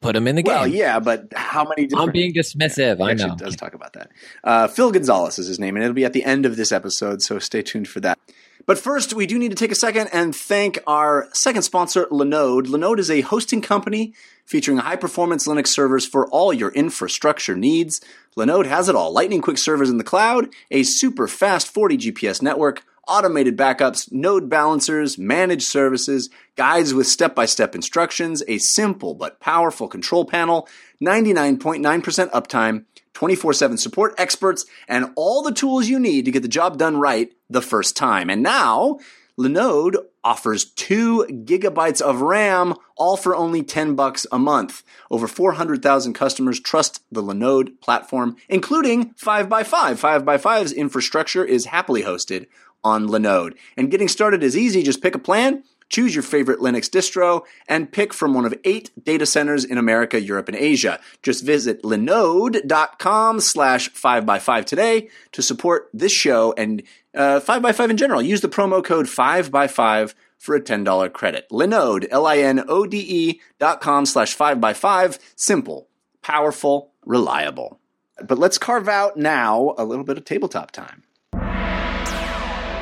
put 0.00 0.14
them 0.14 0.26
in 0.26 0.36
the 0.36 0.42
game. 0.42 0.54
well, 0.54 0.66
yeah, 0.66 1.00
but 1.00 1.28
how 1.34 1.64
many 1.64 1.86
different? 1.86 2.08
I'm 2.08 2.12
being 2.12 2.32
dismissive. 2.32 2.96
He 2.98 3.02
I 3.02 3.10
actually 3.12 3.30
know. 3.30 3.36
does 3.36 3.56
talk 3.56 3.74
about 3.74 3.92
that. 3.94 4.10
Uh, 4.42 4.68
Phill 4.68 4.92
Gonzales 4.92 5.38
is 5.38 5.46
his 5.46 5.58
name, 5.58 5.76
and 5.76 5.84
it'll 5.84 5.94
be 5.94 6.04
at 6.04 6.12
the 6.12 6.24
end 6.24 6.46
of 6.46 6.56
this 6.56 6.72
episode, 6.72 7.22
so 7.22 7.38
stay 7.38 7.62
tuned 7.62 7.88
for 7.88 8.00
that. 8.00 8.18
But 8.66 8.78
first, 8.78 9.14
we 9.14 9.26
do 9.26 9.38
need 9.38 9.50
to 9.50 9.56
take 9.56 9.72
a 9.72 9.76
second 9.76 10.10
and 10.12 10.36
thank 10.36 10.78
our 10.86 11.28
second 11.32 11.62
sponsor, 11.62 12.06
Linode. 12.06 12.66
Linode 12.66 12.98
is 12.98 13.10
a 13.10 13.22
hosting 13.22 13.62
company 13.62 14.12
featuring 14.44 14.78
high 14.78 14.96
performance 14.96 15.46
Linux 15.48 15.68
servers 15.68 16.06
for 16.06 16.28
all 16.28 16.52
your 16.52 16.70
infrastructure 16.72 17.56
needs. 17.56 18.00
Linode 18.36 18.66
has 18.66 18.88
it 18.88 18.94
all 18.94 19.12
lightning 19.12 19.40
quick 19.40 19.58
servers 19.58 19.90
in 19.90 19.96
the 19.96 20.04
cloud, 20.04 20.48
a 20.70 20.82
super 20.82 21.26
fast 21.26 21.68
40 21.68 21.98
GPS 21.98 22.42
network, 22.42 22.84
automated 23.10 23.56
backups, 23.56 24.10
node 24.12 24.48
balancers, 24.48 25.18
managed 25.18 25.66
services, 25.66 26.30
guides 26.56 26.94
with 26.94 27.06
step 27.06 27.34
by 27.34 27.44
step 27.44 27.74
instructions, 27.74 28.42
a 28.46 28.58
simple 28.58 29.14
but 29.14 29.40
powerful 29.40 29.88
control 29.88 30.24
panel, 30.24 30.68
99.9% 31.02 32.30
uptime, 32.30 32.84
24 33.12 33.52
7 33.52 33.76
support 33.76 34.14
experts, 34.16 34.64
and 34.88 35.10
all 35.16 35.42
the 35.42 35.52
tools 35.52 35.88
you 35.88 35.98
need 35.98 36.24
to 36.24 36.30
get 36.30 36.42
the 36.42 36.48
job 36.48 36.78
done 36.78 36.96
right 36.96 37.32
the 37.50 37.60
first 37.60 37.96
time. 37.96 38.30
And 38.30 38.42
now, 38.42 38.98
Linode 39.38 39.96
offers 40.22 40.66
two 40.66 41.26
gigabytes 41.30 42.02
of 42.02 42.20
RAM, 42.20 42.74
all 42.96 43.16
for 43.16 43.34
only 43.34 43.62
10 43.62 43.94
bucks 43.94 44.26
a 44.30 44.38
month. 44.38 44.82
Over 45.10 45.26
400,000 45.26 46.12
customers 46.12 46.60
trust 46.60 47.02
the 47.10 47.22
Linode 47.22 47.80
platform, 47.80 48.36
including 48.48 49.14
5by5. 49.14 50.24
5by5's 50.24 50.72
infrastructure 50.72 51.44
is 51.44 51.66
happily 51.66 52.02
hosted 52.02 52.46
on 52.84 53.08
Linode. 53.08 53.56
And 53.76 53.90
getting 53.90 54.08
started 54.08 54.42
is 54.42 54.56
easy. 54.56 54.82
Just 54.82 55.02
pick 55.02 55.14
a 55.14 55.18
plan, 55.18 55.64
choose 55.88 56.14
your 56.14 56.22
favorite 56.22 56.60
Linux 56.60 56.88
distro, 56.88 57.42
and 57.68 57.92
pick 57.92 58.14
from 58.14 58.34
one 58.34 58.44
of 58.44 58.54
eight 58.64 58.90
data 59.04 59.26
centers 59.26 59.64
in 59.64 59.78
America, 59.78 60.20
Europe, 60.20 60.48
and 60.48 60.56
Asia. 60.56 61.00
Just 61.22 61.44
visit 61.44 61.82
linode.com 61.82 63.40
slash 63.40 63.90
5by5 63.92 64.64
today 64.64 65.08
to 65.32 65.42
support 65.42 65.88
this 65.92 66.12
show 66.12 66.54
and 66.56 66.82
uh, 67.14 67.40
5by5 67.40 67.90
in 67.90 67.96
general. 67.96 68.22
Use 68.22 68.40
the 68.40 68.48
promo 68.48 68.82
code 68.82 69.06
5by5 69.06 70.14
for 70.38 70.54
a 70.54 70.60
$10 70.60 71.12
credit. 71.12 71.46
Linode, 71.50 72.06
L-I-N-O-D-E 72.10 73.40
dot 73.58 73.80
com 73.80 74.06
slash 74.06 74.36
5by5. 74.36 75.18
Simple, 75.36 75.88
powerful, 76.22 76.92
reliable. 77.04 77.78
But 78.22 78.38
let's 78.38 78.58
carve 78.58 78.88
out 78.88 79.16
now 79.16 79.74
a 79.78 79.84
little 79.84 80.04
bit 80.04 80.18
of 80.18 80.24
tabletop 80.24 80.70
time. 80.70 81.02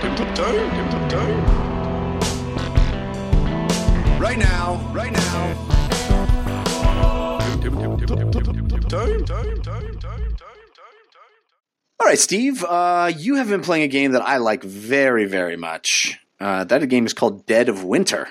Tabletop 0.01 0.35
time, 0.37 0.71
tabletop 0.71 1.11
time. 1.11 1.39
Right 4.21 4.39
now, 4.39 4.77
right 4.93 5.11
now. 5.13 5.55
Tabletop 7.61 7.99
time, 8.89 9.25
time, 9.25 9.25
time, 9.25 9.63
time, 9.63 9.99
time, 9.99 9.99
time. 10.01 10.39
All 12.01 12.07
right, 12.07 12.19
Steve, 12.19 12.63
uh, 12.65 13.11
you 13.17 13.35
have 13.35 13.49
been 13.49 13.63
playing 13.63 13.83
a 13.83 13.89
game 13.89 14.13
that 14.13 14.23
I 14.23 14.37
like 14.37 14.63
very, 14.63 15.25
very 15.25 15.57
much. 15.57 16.21
Uh, 16.39 16.63
that 16.63 16.89
game 16.89 17.05
is 17.05 17.13
called 17.13 17.45
Dead 17.47 17.69
of 17.69 17.83
Winter. 17.83 18.29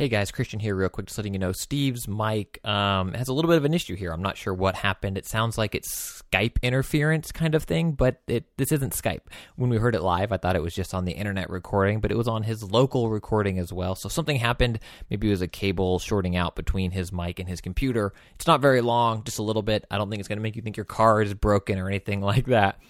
Hey 0.00 0.08
guys, 0.08 0.30
Christian 0.30 0.60
here, 0.60 0.74
real 0.74 0.88
quick, 0.88 1.08
just 1.08 1.18
letting 1.18 1.34
you 1.34 1.38
know 1.38 1.52
Steve's 1.52 2.08
mic 2.08 2.66
um, 2.66 3.12
has 3.12 3.28
a 3.28 3.34
little 3.34 3.50
bit 3.50 3.58
of 3.58 3.66
an 3.66 3.74
issue 3.74 3.96
here. 3.96 4.12
I'm 4.12 4.22
not 4.22 4.38
sure 4.38 4.54
what 4.54 4.74
happened. 4.74 5.18
It 5.18 5.26
sounds 5.26 5.58
like 5.58 5.74
it's 5.74 6.22
Skype 6.32 6.56
interference 6.62 7.30
kind 7.32 7.54
of 7.54 7.64
thing, 7.64 7.92
but 7.92 8.22
it 8.26 8.46
this 8.56 8.72
isn't 8.72 8.94
Skype. 8.94 9.20
When 9.56 9.68
we 9.68 9.76
heard 9.76 9.94
it 9.94 10.00
live, 10.00 10.32
I 10.32 10.38
thought 10.38 10.56
it 10.56 10.62
was 10.62 10.72
just 10.72 10.94
on 10.94 11.04
the 11.04 11.12
internet 11.12 11.50
recording, 11.50 12.00
but 12.00 12.10
it 12.10 12.16
was 12.16 12.28
on 12.28 12.44
his 12.44 12.62
local 12.62 13.10
recording 13.10 13.58
as 13.58 13.74
well. 13.74 13.94
So 13.94 14.08
something 14.08 14.36
happened. 14.36 14.78
Maybe 15.10 15.26
it 15.26 15.32
was 15.32 15.42
a 15.42 15.48
cable 15.48 15.98
shorting 15.98 16.34
out 16.34 16.56
between 16.56 16.92
his 16.92 17.12
mic 17.12 17.38
and 17.38 17.46
his 17.46 17.60
computer. 17.60 18.14
It's 18.36 18.46
not 18.46 18.62
very 18.62 18.80
long, 18.80 19.22
just 19.24 19.38
a 19.38 19.42
little 19.42 19.60
bit. 19.60 19.84
I 19.90 19.98
don't 19.98 20.08
think 20.08 20.20
it's 20.20 20.28
going 20.28 20.38
to 20.38 20.42
make 20.42 20.56
you 20.56 20.62
think 20.62 20.78
your 20.78 20.86
car 20.86 21.20
is 21.20 21.34
broken 21.34 21.78
or 21.78 21.88
anything 21.88 22.20
like 22.22 22.46
that. 22.46 22.80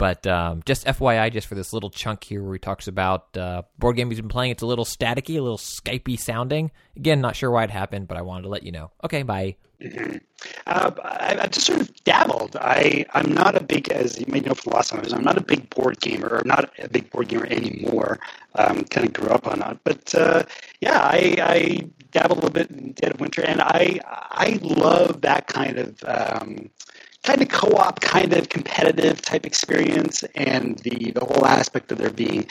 But 0.00 0.26
um, 0.26 0.62
just 0.64 0.86
FYI, 0.86 1.30
just 1.30 1.46
for 1.46 1.54
this 1.54 1.74
little 1.74 1.90
chunk 1.90 2.24
here 2.24 2.42
where 2.42 2.54
he 2.54 2.58
talks 2.58 2.88
about 2.88 3.36
uh, 3.36 3.64
board 3.78 3.96
game 3.96 4.08
he's 4.08 4.18
been 4.18 4.30
playing, 4.30 4.50
it's 4.50 4.62
a 4.62 4.66
little 4.66 4.86
staticky, 4.86 5.36
a 5.36 5.42
little 5.42 5.58
Skypey 5.58 6.18
sounding. 6.18 6.70
Again, 6.96 7.20
not 7.20 7.36
sure 7.36 7.50
why 7.50 7.64
it 7.64 7.70
happened, 7.70 8.08
but 8.08 8.16
I 8.16 8.22
wanted 8.22 8.44
to 8.44 8.48
let 8.48 8.62
you 8.62 8.72
know. 8.72 8.92
Okay, 9.04 9.22
bye. 9.22 9.56
Uh, 10.66 10.90
I, 11.02 11.46
just 11.48 11.66
sort 11.66 11.82
of 11.82 12.04
dabbled. 12.04 12.56
I, 12.58 13.04
I'm 13.12 13.30
not 13.30 13.56
a 13.56 13.62
big, 13.62 13.90
as 13.90 14.18
you 14.18 14.24
may 14.26 14.40
know 14.40 14.54
from 14.54 14.70
the 14.70 14.76
last 14.76 14.88
time, 14.88 15.02
I'm 15.12 15.22
not 15.22 15.36
a 15.36 15.42
big 15.42 15.68
board 15.68 16.00
gamer, 16.00 16.28
or 16.28 16.42
not 16.46 16.70
a 16.78 16.88
big 16.88 17.10
board 17.10 17.28
gamer 17.28 17.44
anymore. 17.44 18.18
Um, 18.54 18.84
kind 18.84 19.06
of 19.06 19.12
grew 19.12 19.28
up 19.28 19.46
on 19.46 19.58
that. 19.58 19.80
But 19.84 20.14
uh, 20.14 20.44
yeah, 20.80 20.98
I, 20.98 21.36
I 21.38 21.90
dabbled 22.10 22.38
a 22.38 22.46
little 22.46 22.50
bit 22.50 22.70
in 22.70 22.92
Dead 22.92 23.12
of 23.12 23.20
Winter, 23.20 23.42
and 23.42 23.60
I, 23.60 24.00
I 24.06 24.58
love 24.62 25.20
that 25.20 25.46
kind 25.46 25.78
of. 25.78 26.02
Um, 26.06 26.70
kind 27.22 27.42
of 27.42 27.48
co-op, 27.48 28.00
kind 28.00 28.32
of 28.32 28.48
competitive 28.48 29.20
type 29.22 29.46
experience, 29.46 30.22
and 30.34 30.78
the 30.80 31.12
the 31.12 31.24
whole 31.24 31.46
aspect 31.46 31.92
of 31.92 31.98
there 31.98 32.10
being 32.10 32.46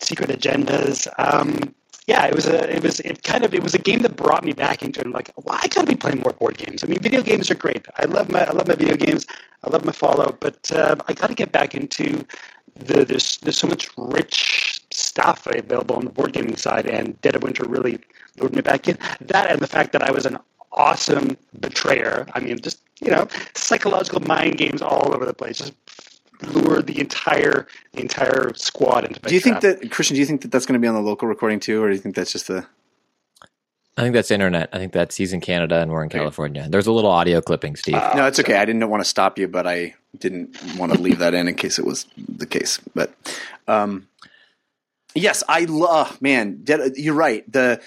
secret 0.00 0.30
agendas. 0.30 1.06
Um, 1.18 1.74
yeah, 2.06 2.24
it 2.24 2.34
was 2.34 2.46
a 2.46 2.74
it 2.74 2.82
was 2.82 3.00
it 3.00 3.22
kind 3.22 3.44
of 3.44 3.52
it 3.54 3.62
was 3.62 3.74
a 3.74 3.78
game 3.78 4.00
that 4.00 4.16
brought 4.16 4.44
me 4.44 4.52
back 4.52 4.82
into 4.82 5.00
it. 5.00 5.06
I'm 5.06 5.12
like, 5.12 5.30
well, 5.36 5.58
I 5.62 5.68
gotta 5.68 5.86
be 5.86 5.94
playing 5.94 6.20
more 6.20 6.32
board 6.32 6.56
games. 6.56 6.82
I 6.82 6.86
mean, 6.86 7.00
video 7.00 7.22
games 7.22 7.50
are 7.50 7.54
great. 7.54 7.86
I 7.98 8.06
love 8.06 8.30
my 8.30 8.44
I 8.44 8.52
love 8.52 8.66
my 8.66 8.74
video 8.74 8.96
games. 8.96 9.26
I 9.64 9.70
love 9.70 9.84
my 9.84 9.92
Fallout, 9.92 10.40
but 10.40 10.70
uh, 10.72 10.96
I 11.06 11.12
got 11.12 11.26
to 11.26 11.34
get 11.34 11.52
back 11.52 11.74
into 11.74 12.24
the 12.76 13.04
there's 13.04 13.38
there's 13.38 13.58
so 13.58 13.66
much 13.66 13.90
rich 13.98 14.82
stuff 14.90 15.46
available 15.46 15.96
on 15.96 16.04
the 16.04 16.10
board 16.10 16.32
gaming 16.32 16.56
side, 16.56 16.86
and 16.86 17.20
Dead 17.20 17.36
of 17.36 17.42
Winter 17.42 17.64
really 17.68 17.98
lured 18.38 18.54
me 18.54 18.62
back 18.62 18.88
in. 18.88 18.96
That 19.20 19.50
and 19.50 19.60
the 19.60 19.66
fact 19.66 19.92
that 19.92 20.02
I 20.02 20.10
was 20.10 20.24
an 20.24 20.38
awesome 20.72 21.36
betrayer. 21.58 22.26
I 22.34 22.40
mean, 22.40 22.58
just 22.58 22.80
you 23.00 23.10
know, 23.10 23.28
psychological 23.54 24.20
mind 24.20 24.58
games 24.58 24.82
all 24.82 25.14
over 25.14 25.24
the 25.24 25.34
place. 25.34 25.58
Just 25.58 25.74
lured 26.42 26.86
the 26.86 27.00
entire 27.00 27.66
the 27.92 28.00
entire 28.00 28.52
squad 28.54 29.04
into. 29.04 29.20
Do 29.20 29.34
you 29.34 29.40
think 29.40 29.60
trap. 29.60 29.80
that 29.80 29.90
Christian? 29.90 30.14
Do 30.14 30.20
you 30.20 30.26
think 30.26 30.42
that 30.42 30.50
that's 30.50 30.66
going 30.66 30.80
to 30.80 30.80
be 30.80 30.88
on 30.88 30.94
the 30.94 31.00
local 31.00 31.28
recording 31.28 31.60
too, 31.60 31.82
or 31.82 31.88
do 31.88 31.94
you 31.94 32.00
think 32.00 32.14
that's 32.14 32.32
just 32.32 32.48
the? 32.48 32.66
I 33.96 34.02
think 34.02 34.14
that's 34.14 34.30
internet. 34.30 34.68
I 34.72 34.78
think 34.78 34.92
that's 34.92 35.16
he's 35.16 35.32
in 35.32 35.40
Canada 35.40 35.80
and 35.80 35.90
we're 35.90 36.04
in 36.04 36.08
California. 36.08 36.68
There's 36.68 36.86
a 36.86 36.92
little 36.92 37.10
audio 37.10 37.40
clipping, 37.40 37.74
Steve. 37.74 38.00
No, 38.14 38.26
it's 38.26 38.38
okay. 38.38 38.56
I 38.56 38.64
didn't 38.64 38.88
want 38.88 39.02
to 39.02 39.08
stop 39.08 39.40
you, 39.40 39.48
but 39.48 39.66
I 39.66 39.96
didn't 40.16 40.56
want 40.76 40.92
to 40.92 41.00
leave 41.00 41.18
that 41.18 41.34
in 41.34 41.48
in 41.48 41.56
case 41.56 41.80
it 41.80 41.84
was 41.84 42.06
the 42.16 42.46
case. 42.46 42.78
But 42.94 43.12
um, 43.66 44.06
yes, 45.16 45.42
I 45.48 45.64
love 45.64 46.22
man. 46.22 46.64
You're 46.94 47.14
right. 47.14 47.50
The 47.50 47.80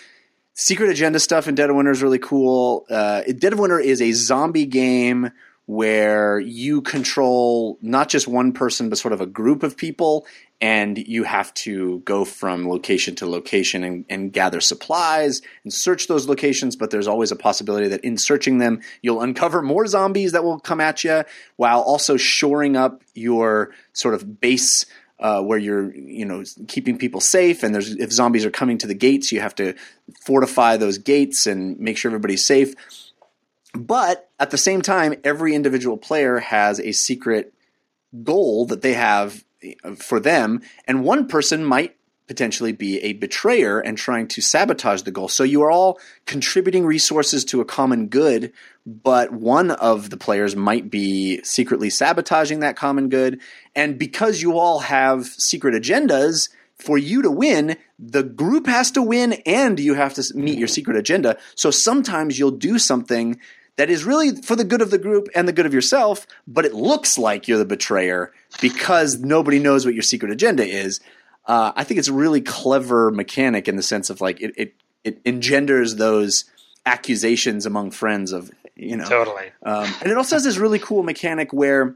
secret 0.61 0.89
agenda 0.89 1.19
stuff 1.19 1.47
in 1.47 1.55
Dead 1.55 1.69
of 1.69 1.75
Winter 1.75 1.91
is 1.91 2.03
really 2.03 2.19
cool. 2.19 2.85
Uh, 2.89 3.23
Dead 3.23 3.53
of 3.53 3.59
Winter 3.59 3.79
is 3.79 4.01
a 4.01 4.11
zombie 4.11 4.65
game 4.65 5.31
where 5.65 6.39
you 6.39 6.81
control 6.81 7.77
not 7.81 8.09
just 8.09 8.27
one 8.27 8.51
person, 8.51 8.89
but 8.89 8.97
sort 8.97 9.13
of 9.13 9.21
a 9.21 9.25
group 9.25 9.63
of 9.63 9.77
people, 9.77 10.27
and 10.59 10.97
you 10.97 11.23
have 11.23 11.51
to 11.53 11.99
go 11.99 12.25
from 12.25 12.69
location 12.69 13.15
to 13.15 13.25
location 13.25 13.83
and, 13.83 14.05
and 14.09 14.33
gather 14.33 14.61
supplies 14.61 15.41
and 15.63 15.73
search 15.73 16.07
those 16.07 16.27
locations. 16.27 16.75
But 16.75 16.91
there's 16.91 17.07
always 17.07 17.31
a 17.31 17.35
possibility 17.35 17.87
that 17.87 18.03
in 18.03 18.17
searching 18.17 18.59
them, 18.59 18.81
you'll 19.01 19.21
uncover 19.21 19.61
more 19.61 19.87
zombies 19.87 20.33
that 20.33 20.43
will 20.43 20.59
come 20.59 20.81
at 20.81 21.03
you, 21.03 21.23
while 21.55 21.81
also 21.81 22.17
shoring 22.17 22.75
up 22.75 23.01
your 23.15 23.71
sort 23.93 24.13
of 24.13 24.41
base 24.41 24.85
uh, 25.21 25.41
where 25.41 25.57
you're 25.57 25.93
you 25.95 26.25
know 26.25 26.43
keeping 26.67 26.97
people 26.97 27.21
safe. 27.21 27.63
And 27.63 27.73
there's 27.73 27.91
if 27.95 28.11
zombies 28.11 28.45
are 28.45 28.51
coming 28.51 28.77
to 28.79 28.87
the 28.87 28.93
gates 28.93 29.31
you 29.31 29.39
have 29.39 29.55
to 29.55 29.75
fortify 30.25 30.77
those 30.77 30.97
gates 30.97 31.47
and 31.47 31.79
make 31.79 31.97
sure 31.97 32.09
everybody's 32.09 32.45
safe. 32.45 32.73
But 33.73 34.29
at 34.39 34.51
the 34.51 34.57
same 34.57 34.81
time 34.81 35.15
every 35.23 35.55
individual 35.55 35.97
player 35.97 36.39
has 36.39 36.79
a 36.79 36.91
secret 36.91 37.53
goal 38.23 38.65
that 38.65 38.81
they 38.81 38.93
have 38.93 39.45
uh, 39.83 39.95
for 39.95 40.19
them. 40.19 40.61
And 40.85 41.03
one 41.03 41.27
person 41.27 41.63
might 41.63 41.95
potentially 42.31 42.71
be 42.71 42.97
a 42.99 43.11
betrayer 43.11 43.81
and 43.81 43.97
trying 43.97 44.25
to 44.25 44.41
sabotage 44.41 45.01
the 45.01 45.11
goal. 45.11 45.27
So 45.27 45.43
you 45.43 45.63
are 45.63 45.71
all 45.71 45.99
contributing 46.25 46.85
resources 46.85 47.43
to 47.45 47.59
a 47.59 47.65
common 47.65 48.07
good 48.07 48.53
but 48.83 49.31
one 49.31 49.69
of 49.69 50.09
the 50.09 50.17
players 50.17 50.55
might 50.55 50.89
be 50.89 51.39
secretly 51.43 51.91
sabotaging 51.91 52.61
that 52.61 52.75
common 52.75 53.09
good. 53.09 53.39
And 53.75 53.99
because 53.99 54.41
you 54.41 54.57
all 54.57 54.79
have 54.79 55.27
secret 55.27 55.75
agendas 55.75 56.49
for 56.77 56.97
you 56.97 57.21
to 57.21 57.29
win 57.29 57.77
the 58.01 58.23
group 58.23 58.65
has 58.65 58.89
to 58.91 59.01
win 59.03 59.33
and 59.45 59.79
you 59.79 59.93
have 59.93 60.15
to 60.15 60.23
meet 60.33 60.57
your 60.57 60.67
secret 60.67 60.97
agenda. 60.97 61.37
So 61.55 61.69
sometimes 61.69 62.39
you'll 62.39 62.51
do 62.51 62.79
something 62.79 63.39
that 63.77 63.91
is 63.91 64.03
really 64.03 64.41
for 64.41 64.55
the 64.55 64.63
good 64.63 64.81
of 64.81 64.89
the 64.89 64.97
group 64.97 65.29
and 65.35 65.47
the 65.47 65.53
good 65.53 65.67
of 65.67 65.73
yourself, 65.73 66.25
but 66.47 66.65
it 66.65 66.73
looks 66.73 67.17
like 67.17 67.47
you're 67.47 67.59
the 67.59 67.65
betrayer 67.65 68.33
because 68.59 69.19
nobody 69.19 69.59
knows 69.59 69.85
what 69.85 69.93
your 69.93 70.03
secret 70.03 70.31
agenda 70.31 70.65
is. 70.65 70.99
Uh, 71.45 71.71
I 71.75 71.83
think 71.83 71.99
it's 71.99 72.07
a 72.07 72.13
really 72.13 72.41
clever 72.41 73.11
mechanic 73.11 73.67
in 73.67 73.75
the 73.75 73.83
sense 73.83 74.09
of 74.09 74.21
like 74.21 74.41
it, 74.41 74.53
it, 74.57 74.73
it 75.03 75.21
engenders 75.25 75.95
those 75.95 76.45
accusations 76.85 77.65
among 77.65 77.91
friends 77.91 78.31
of 78.31 78.51
you 78.75 78.95
know 78.95 79.05
Totally. 79.05 79.51
um, 79.63 79.91
and 80.01 80.11
it 80.11 80.17
also 80.17 80.35
has 80.35 80.43
this 80.43 80.57
really 80.57 80.79
cool 80.79 81.03
mechanic 81.03 81.51
where 81.53 81.95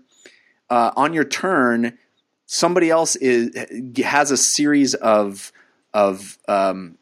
uh, 0.70 0.92
on 0.96 1.14
your 1.14 1.24
turn, 1.24 1.98
somebody 2.46 2.90
else 2.90 3.16
is 3.16 3.56
has 4.04 4.32
a 4.32 4.38
series 4.38 4.94
of 4.96 5.52
of 5.94 6.38
um, 6.48 6.98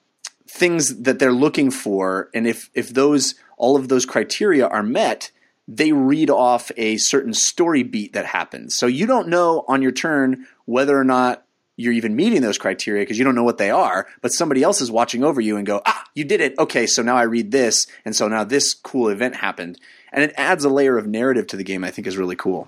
things 0.47 1.01
that 1.03 1.19
they're 1.19 1.31
looking 1.31 1.71
for, 1.71 2.29
and 2.33 2.47
if 2.47 2.69
if 2.73 2.89
those 2.93 3.35
all 3.57 3.75
of 3.75 3.87
those 3.87 4.05
criteria 4.05 4.67
are 4.67 4.83
met, 4.83 5.31
they 5.67 5.91
read 5.91 6.29
off 6.29 6.71
a 6.75 6.97
certain 6.97 7.33
story 7.33 7.83
beat 7.83 8.13
that 8.13 8.25
happens. 8.25 8.75
So 8.75 8.85
you 8.85 9.05
don't 9.05 9.29
know 9.29 9.63
on 9.67 9.81
your 9.81 9.91
turn 9.91 10.45
whether 10.65 10.97
or 10.97 11.05
not 11.05 11.45
you're 11.75 11.93
even 11.93 12.15
meeting 12.15 12.41
those 12.41 12.57
criteria 12.57 13.01
because 13.03 13.17
you 13.17 13.25
don't 13.25 13.35
know 13.35 13.43
what 13.43 13.57
they 13.57 13.71
are, 13.71 14.07
but 14.21 14.31
somebody 14.31 14.61
else 14.63 14.79
is 14.81 14.91
watching 14.91 15.23
over 15.23 15.41
you 15.41 15.57
and 15.57 15.65
go, 15.65 15.81
ah, 15.85 16.03
you 16.13 16.23
did 16.23 16.39
it. 16.41 16.53
Okay, 16.59 16.85
so 16.85 17.01
now 17.01 17.15
I 17.15 17.23
read 17.23 17.51
this, 17.51 17.87
and 18.05 18.15
so 18.15 18.27
now 18.27 18.43
this 18.43 18.73
cool 18.73 19.09
event 19.09 19.35
happened, 19.35 19.79
and 20.11 20.23
it 20.23 20.33
adds 20.37 20.63
a 20.65 20.69
layer 20.69 20.97
of 20.97 21.07
narrative 21.07 21.47
to 21.47 21.57
the 21.57 21.63
game. 21.63 21.83
I 21.83 21.91
think 21.91 22.05
is 22.07 22.17
really 22.17 22.35
cool. 22.35 22.67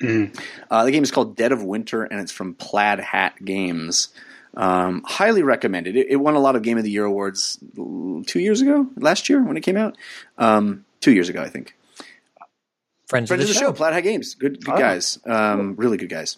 Uh, 0.00 0.84
the 0.84 0.90
game 0.90 1.04
is 1.04 1.12
called 1.12 1.36
Dead 1.36 1.52
of 1.52 1.62
Winter, 1.62 2.02
and 2.02 2.18
it's 2.20 2.32
from 2.32 2.54
Plaid 2.54 2.98
Hat 2.98 3.34
Games. 3.44 4.08
Um, 4.54 5.02
highly 5.06 5.44
recommended. 5.44 5.96
It, 5.96 6.08
it 6.10 6.16
won 6.16 6.34
a 6.34 6.40
lot 6.40 6.56
of 6.56 6.62
Game 6.62 6.76
of 6.76 6.82
the 6.84 6.90
Year 6.90 7.04
awards 7.04 7.58
two 7.76 8.40
years 8.40 8.60
ago, 8.60 8.86
last 8.96 9.28
year 9.28 9.40
when 9.42 9.56
it 9.56 9.60
came 9.60 9.76
out. 9.76 9.96
Um, 10.38 10.84
two 11.00 11.12
years 11.12 11.28
ago, 11.28 11.40
I 11.40 11.48
think. 11.48 11.76
Friends, 13.06 13.28
Friends 13.28 13.42
of 13.44 13.48
the, 13.48 13.54
show. 13.54 13.72
Plaid 13.72 13.92
Hat 13.94 14.00
Games. 14.00 14.34
Good, 14.34 14.64
good 14.64 14.74
Oh. 14.74 14.78
guys. 14.78 15.18
Um, 15.24 15.76
really 15.76 15.98
good 15.98 16.08
guys. 16.10 16.36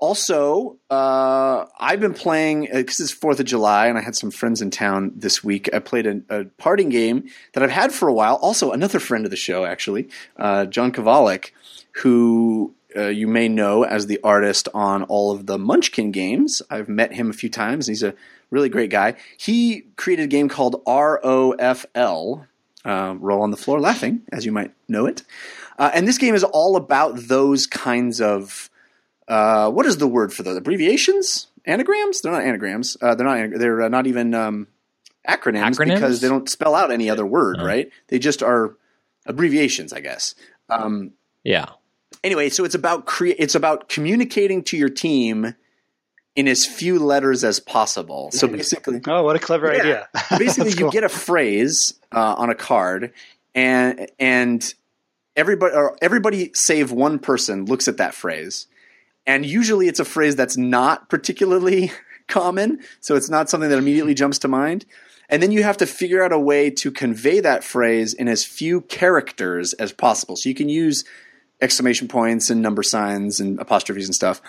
Also, 0.00 0.78
uh, 0.88 1.66
I've 1.78 2.00
been 2.00 2.14
playing 2.14 2.68
because 2.72 3.00
it's 3.00 3.12
Fourth 3.12 3.38
of 3.38 3.44
July, 3.44 3.86
and 3.86 3.98
I 3.98 4.00
had 4.00 4.16
some 4.16 4.30
friends 4.30 4.62
in 4.62 4.70
town 4.70 5.12
this 5.14 5.44
week. 5.44 5.68
I 5.74 5.78
played 5.78 6.06
a, 6.06 6.22
a 6.30 6.44
parting 6.56 6.88
game 6.88 7.28
that 7.52 7.62
I've 7.62 7.70
had 7.70 7.92
for 7.92 8.08
a 8.08 8.12
while. 8.12 8.36
Also, 8.36 8.72
another 8.72 8.98
friend 8.98 9.26
of 9.26 9.30
the 9.30 9.36
show, 9.36 9.66
actually, 9.66 10.08
uh, 10.38 10.64
John 10.64 10.90
Kovalic, 10.90 11.50
who 11.92 12.74
uh, 12.96 13.08
you 13.08 13.28
may 13.28 13.48
know 13.48 13.84
as 13.84 14.06
the 14.06 14.18
artist 14.24 14.68
on 14.74 15.02
all 15.04 15.30
of 15.30 15.46
the 15.46 15.58
Munchkin 15.58 16.12
games. 16.12 16.62
I've 16.70 16.88
met 16.88 17.12
him 17.12 17.30
a 17.30 17.34
few 17.34 17.50
times. 17.50 17.86
And 17.86 17.94
he's 17.94 18.02
a 18.02 18.14
really 18.50 18.68
great 18.68 18.90
guy. 18.90 19.16
He 19.36 19.82
created 19.96 20.24
a 20.24 20.28
game 20.28 20.48
called 20.48 20.82
ROFL, 20.86 22.46
uh, 22.84 23.14
Roll 23.18 23.42
on 23.42 23.50
the 23.50 23.56
Floor 23.56 23.80
Laughing, 23.80 24.22
as 24.32 24.46
you 24.46 24.52
might 24.52 24.72
know 24.88 25.06
it. 25.06 25.22
Uh, 25.78 25.90
and 25.94 26.08
this 26.08 26.18
game 26.18 26.34
is 26.34 26.44
all 26.44 26.76
about 26.76 27.16
those 27.16 27.66
kinds 27.66 28.20
of 28.20 28.69
uh, 29.30 29.70
what 29.70 29.86
is 29.86 29.96
the 29.96 30.06
word 30.08 30.32
for 30.32 30.42
those 30.42 30.56
abbreviations? 30.58 31.46
Anagrams? 31.64 32.20
They're 32.20 32.32
not 32.32 32.42
anagrams. 32.42 32.96
Uh, 33.00 33.14
they're 33.14 33.26
not. 33.26 33.58
They're 33.58 33.82
uh, 33.82 33.88
not 33.88 34.06
even 34.06 34.34
um, 34.34 34.66
acronyms, 35.28 35.76
Acronyms? 35.76 35.94
because 35.94 36.20
they 36.20 36.28
don't 36.28 36.48
spell 36.48 36.74
out 36.74 36.90
any 36.90 37.08
other 37.08 37.24
word, 37.24 37.58
Oh. 37.60 37.64
right? 37.64 37.90
They 38.08 38.18
just 38.18 38.42
are 38.42 38.76
abbreviations, 39.26 39.92
I 39.92 40.00
guess. 40.00 40.34
Um, 40.68 41.12
Yeah. 41.44 41.66
anyway, 42.24 42.48
so 42.50 42.64
it's 42.64 42.74
about 42.74 43.06
crea- 43.06 43.36
It's 43.38 43.54
about 43.54 43.88
communicating 43.88 44.62
to 44.64 44.76
your 44.76 44.88
team 44.88 45.54
in 46.36 46.48
as 46.48 46.64
few 46.64 46.98
letters 46.98 47.44
as 47.44 47.60
possible. 47.60 48.30
So 48.32 48.48
basically, 48.48 49.00
Oh, 49.06 49.22
what 49.24 49.36
a 49.36 49.38
clever 49.38 49.72
Yeah. 49.72 49.80
idea! 49.80 50.08
basically 50.38 50.70
That's 50.70 50.80
you 50.80 50.90
get 50.90 51.04
a 51.04 51.08
phrase 51.08 51.94
uh, 52.12 52.34
on 52.38 52.50
a 52.50 52.54
card 52.54 53.12
and 53.54 54.08
and 54.18 54.74
everybody 55.36 55.74
or 55.74 55.96
everybody 56.00 56.50
save 56.54 56.90
one 56.92 57.18
person 57.18 57.66
looks 57.66 57.86
at 57.88 57.98
that 57.98 58.14
phrase 58.14 58.66
and 59.26 59.44
usually 59.44 59.88
it's 59.88 60.00
a 60.00 60.04
phrase 60.04 60.36
that's 60.36 60.56
not 60.56 61.08
particularly 61.08 61.92
common 62.28 62.78
so 63.00 63.16
it's 63.16 63.28
not 63.28 63.50
something 63.50 63.70
that 63.70 63.78
immediately 63.78 64.14
jumps 64.14 64.38
to 64.38 64.48
mind 64.48 64.84
and 65.28 65.42
then 65.42 65.52
you 65.52 65.62
have 65.62 65.76
to 65.76 65.86
figure 65.86 66.22
out 66.22 66.32
a 66.32 66.38
way 66.38 66.70
to 66.70 66.90
convey 66.90 67.40
that 67.40 67.62
phrase 67.62 68.14
in 68.14 68.28
as 68.28 68.44
few 68.44 68.82
characters 68.82 69.72
as 69.74 69.92
possible 69.92 70.36
so 70.36 70.48
you 70.48 70.54
can 70.54 70.68
use 70.68 71.04
exclamation 71.60 72.06
points 72.06 72.48
and 72.48 72.62
number 72.62 72.82
signs 72.82 73.40
and 73.40 73.58
apostrophes 73.58 74.06
and 74.06 74.14
stuff 74.14 74.40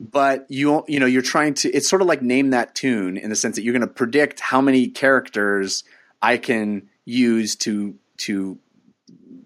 but 0.00 0.46
you 0.48 0.82
you 0.88 0.98
know 0.98 1.06
you're 1.06 1.22
trying 1.22 1.54
to 1.54 1.70
it's 1.70 1.88
sort 1.88 2.02
of 2.02 2.08
like 2.08 2.22
name 2.22 2.50
that 2.50 2.74
tune 2.74 3.16
in 3.16 3.30
the 3.30 3.36
sense 3.36 3.56
that 3.56 3.62
you're 3.62 3.74
going 3.74 3.80
to 3.80 3.86
predict 3.86 4.40
how 4.40 4.60
many 4.60 4.88
characters 4.88 5.84
I 6.22 6.36
can 6.36 6.88
use 7.04 7.54
to 7.56 7.94
to 8.18 8.58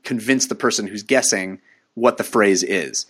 convince 0.03 0.47
the 0.47 0.55
person 0.55 0.87
who's 0.87 1.03
guessing 1.03 1.61
what 1.95 2.19
the 2.19 2.25
phrase 2.25 2.63
is. 2.63 3.07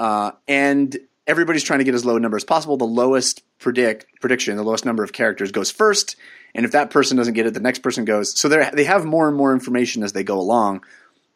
Uh, 0.00 0.32
and 0.48 0.96
everybody's 1.26 1.62
trying 1.62 1.80
to 1.80 1.84
get 1.84 1.94
as 1.94 2.06
low 2.06 2.16
a 2.16 2.20
number 2.20 2.38
as 2.38 2.44
possible. 2.44 2.78
The 2.78 2.86
lowest 2.86 3.42
predict 3.58 4.06
prediction, 4.20 4.56
the 4.56 4.62
lowest 4.62 4.86
number 4.86 5.04
of 5.04 5.12
characters 5.12 5.52
goes 5.52 5.70
first, 5.70 6.16
and 6.54 6.64
if 6.64 6.72
that 6.72 6.88
person 6.88 7.18
doesn't 7.18 7.34
get 7.34 7.44
it, 7.44 7.52
the 7.52 7.60
next 7.60 7.80
person 7.80 8.06
goes. 8.06 8.32
So 8.40 8.48
they 8.48 8.70
they 8.72 8.84
have 8.84 9.04
more 9.04 9.28
and 9.28 9.36
more 9.36 9.52
information 9.52 10.02
as 10.02 10.14
they 10.14 10.24
go 10.24 10.40
along. 10.40 10.84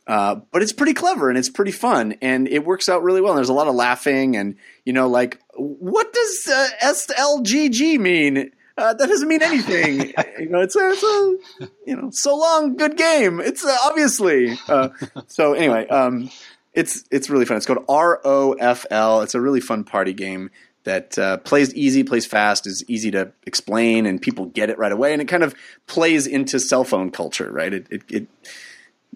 Uh, 0.06 0.36
but 0.50 0.62
it's 0.62 0.72
pretty 0.72 0.94
clever 0.94 1.30
and 1.30 1.38
it's 1.38 1.48
pretty 1.48 1.72
fun 1.72 2.14
and 2.20 2.46
it 2.48 2.64
works 2.64 2.90
out 2.90 3.02
really 3.02 3.22
well. 3.22 3.32
And 3.32 3.38
there's 3.38 3.48
a 3.48 3.54
lot 3.54 3.68
of 3.68 3.74
laughing 3.74 4.36
and 4.36 4.56
you 4.84 4.92
know, 4.92 5.08
like 5.08 5.40
what 5.54 6.12
does 6.12 6.46
uh, 6.46 6.68
SLGG 6.82 7.98
mean? 7.98 8.50
Uh, 8.76 8.92
that 8.92 9.08
doesn't 9.08 9.28
mean 9.28 9.42
anything. 9.42 10.12
you 10.38 10.48
know, 10.48 10.60
it's 10.60 10.76
a, 10.76 10.90
it's 10.90 11.02
a 11.02 11.68
you 11.86 11.96
know, 11.96 12.10
so 12.12 12.36
long, 12.36 12.76
good 12.76 12.96
game. 12.96 13.40
It's 13.40 13.64
uh, 13.64 13.76
obviously. 13.84 14.58
Uh, 14.68 14.88
so 15.26 15.54
anyway, 15.54 15.86
um, 15.88 16.28
it's 16.74 17.04
it's 17.10 17.30
really 17.30 17.44
fun. 17.44 17.56
It's 17.56 17.66
called 17.66 17.86
ROFL. 17.86 19.22
It's 19.22 19.34
a 19.34 19.40
really 19.40 19.60
fun 19.60 19.84
party 19.84 20.12
game 20.12 20.50
that 20.84 21.18
uh, 21.18 21.38
plays 21.38 21.74
easy, 21.74 22.04
plays 22.04 22.26
fast, 22.26 22.66
is 22.66 22.84
easy 22.88 23.10
to 23.12 23.32
explain, 23.46 24.04
and 24.06 24.20
people 24.20 24.46
get 24.46 24.68
it 24.70 24.78
right 24.78 24.92
away, 24.92 25.12
and 25.12 25.22
it 25.22 25.26
kind 25.26 25.42
of 25.42 25.54
plays 25.86 26.26
into 26.26 26.60
cell 26.60 26.84
phone 26.84 27.10
culture, 27.10 27.50
right? 27.50 27.72
It 27.72 27.86
it, 27.90 28.02
it 28.10 28.26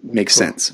makes 0.01 0.33
sense. 0.33 0.73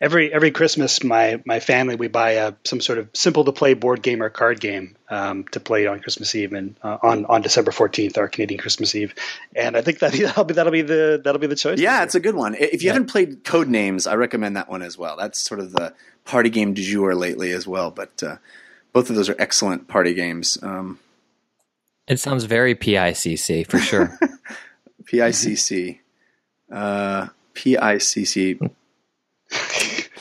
Every 0.00 0.32
every 0.32 0.50
Christmas, 0.50 1.02
my 1.02 1.40
my 1.46 1.60
family 1.60 1.96
we 1.96 2.08
buy 2.08 2.32
a, 2.32 2.52
some 2.64 2.80
sort 2.80 2.98
of 2.98 3.08
simple 3.14 3.44
to 3.44 3.52
play 3.52 3.74
board 3.74 4.02
game 4.02 4.22
or 4.22 4.28
card 4.28 4.60
game 4.60 4.96
um, 5.08 5.44
to 5.52 5.60
play 5.60 5.86
on 5.86 6.00
Christmas 6.00 6.34
Eve 6.34 6.52
and 6.52 6.76
uh, 6.82 6.98
on 7.02 7.24
on 7.26 7.40
December 7.42 7.72
fourteenth, 7.72 8.18
our 8.18 8.28
Canadian 8.28 8.60
Christmas 8.60 8.94
Eve, 8.94 9.14
and 9.54 9.76
I 9.76 9.80
think 9.80 10.00
that 10.00 10.12
that'll 10.18 10.44
be 10.44 10.54
that'll 10.54 10.72
be 10.72 10.82
the 10.82 11.20
that'll 11.24 11.40
be 11.40 11.46
the 11.46 11.56
choice. 11.56 11.78
Yeah, 11.80 12.02
it's 12.02 12.14
a 12.14 12.20
good 12.20 12.34
one. 12.34 12.54
If 12.54 12.82
you 12.82 12.90
haven't 12.90 13.06
played 13.06 13.42
Codenames, 13.44 14.10
I 14.10 14.14
recommend 14.14 14.56
that 14.56 14.68
one 14.68 14.82
as 14.82 14.98
well. 14.98 15.16
That's 15.16 15.38
sort 15.38 15.60
of 15.60 15.72
the 15.72 15.94
party 16.24 16.50
game 16.50 16.74
du 16.74 16.82
jour 16.82 17.14
lately 17.14 17.52
as 17.52 17.66
well. 17.66 17.90
But 17.90 18.22
uh, 18.22 18.36
both 18.92 19.08
of 19.10 19.16
those 19.16 19.28
are 19.28 19.36
excellent 19.38 19.88
party 19.88 20.12
games. 20.14 20.58
Um, 20.62 20.98
It 22.06 22.20
sounds 22.20 22.44
very 22.44 22.74
PICC 22.74 23.70
for 23.70 23.78
sure. 23.78 24.18
PICC, 25.04 26.00
uh, 26.70 27.28
PICC, 27.54 28.70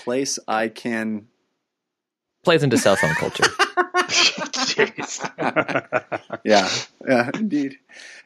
place 0.05 0.39
I 0.47 0.69
can. 0.69 1.27
Plays 2.43 2.63
into 2.63 2.77
cell 2.77 2.95
phone 2.95 3.15
culture. 3.15 3.43
Yeah, 6.45 6.69
yeah, 7.07 7.31
indeed. 7.33 7.77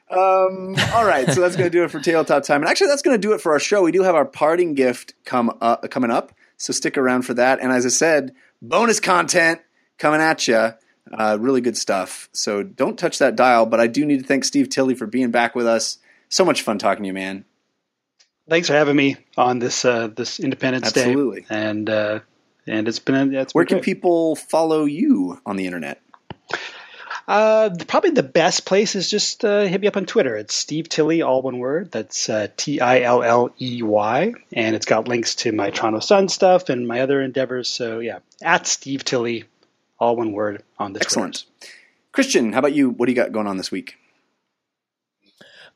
Um, 0.10 0.76
all 0.94 1.06
right, 1.06 1.26
so 1.32 1.40
that's 1.40 1.56
going 1.56 1.70
to 1.72 1.78
do 1.78 1.86
it 1.86 1.92
for 1.92 2.02
tabletop 2.02 2.44
time, 2.44 2.62
and 2.62 2.70
actually, 2.70 2.88
that's 2.88 3.02
going 3.02 3.16
to 3.16 3.28
do 3.28 3.34
it 3.34 3.40
for 3.40 3.54
our 3.54 3.60
show. 3.60 3.82
We 3.82 3.94
do 3.94 4.04
have 4.04 4.16
our 4.16 4.26
parting 4.26 4.74
gift 4.74 5.14
come 5.24 5.58
uh, 5.62 5.78
coming 5.88 6.12
up, 6.12 6.34
so 6.58 6.74
stick 6.74 6.98
around 6.98 7.22
for 7.22 7.34
that. 7.36 7.62
And 7.62 7.72
as 7.72 7.86
I 7.86 7.90
said, 7.90 8.34
bonus 8.62 9.00
content 9.00 9.62
coming 9.98 10.20
at 10.20 10.48
you. 10.48 10.74
Uh, 11.12 11.38
really 11.40 11.62
good 11.62 11.78
stuff. 11.78 12.30
So 12.34 12.62
don't 12.62 13.00
touch 13.00 13.20
that 13.20 13.36
dial. 13.36 13.66
But 13.66 13.80
I 13.80 13.88
do 13.88 14.06
need 14.06 14.20
to 14.20 14.26
thank 14.26 14.44
Steve 14.44 14.70
Tilley 14.70 14.96
for 14.96 15.08
being 15.08 15.32
back 15.32 15.56
with 15.56 15.66
us. 15.66 15.98
So 16.28 16.46
much 16.46 16.62
fun 16.62 16.78
talking 16.78 17.04
to 17.04 17.08
you, 17.08 17.14
man. 17.14 17.46
Thanks 18.50 18.68
for 18.68 18.74
having 18.74 18.96
me 18.96 19.18
on 19.38 19.60
this 19.60 19.86
uh, 19.86 20.08
this 20.08 20.40
Independence 20.40 20.88
Absolutely. 20.88 21.42
Day, 21.42 21.48
and 21.50 21.90
uh, 21.90 22.20
and 22.68 22.88
it's 22.88 23.00
been 23.00 23.34
it's 23.34 23.54
Where 23.54 23.64
been 23.64 23.70
can 23.70 23.78
great. 23.78 23.84
people 23.86 24.36
follow 24.36 24.86
you 24.86 25.40
on 25.46 25.56
the 25.56 25.66
internet? 25.66 26.02
Uh, 27.28 27.70
probably 27.88 28.10
the 28.10 28.24
best 28.24 28.66
place 28.66 28.96
is 28.96 29.08
just 29.08 29.46
uh, 29.46 29.62
hit 29.62 29.80
me 29.82 29.88
up 29.88 29.96
on 29.96 30.08
Twitter. 30.08 30.36
It's 30.36 30.56
Steve 30.56 30.90
Tilley, 30.90 31.22
all 31.22 31.44
one 31.44 31.60
word. 31.60 31.92
That's 31.92 32.28
uh, 32.28 32.48
T 32.58 32.82
I 32.82 33.02
L 33.02 33.22
L 33.22 33.52
E 33.62 33.84
Y, 33.84 34.34
and 34.52 34.76
it's 34.76 34.88
got 34.88 35.08
links 35.08 35.36
to 35.36 35.52
my 35.52 35.70
Toronto 35.70 36.00
Sun 36.00 36.30
stuff 36.30 36.70
and 36.70 36.88
my 36.88 37.02
other 37.02 37.22
endeavors. 37.22 37.68
So 37.68 38.00
yeah, 38.00 38.20
at 38.42 38.66
Steve 38.66 39.06
Tilley, 39.06 39.44
all 40.00 40.16
one 40.16 40.32
word 40.32 40.64
on 40.80 40.94
the 40.94 41.02
Excellent. 41.02 41.46
Christian, 42.12 42.52
how 42.54 42.60
about 42.60 42.74
you? 42.74 42.90
What 42.90 43.06
do 43.06 43.12
you 43.12 43.16
got 43.16 43.32
going 43.32 43.46
on 43.46 43.58
this 43.58 43.70
week? 43.72 43.96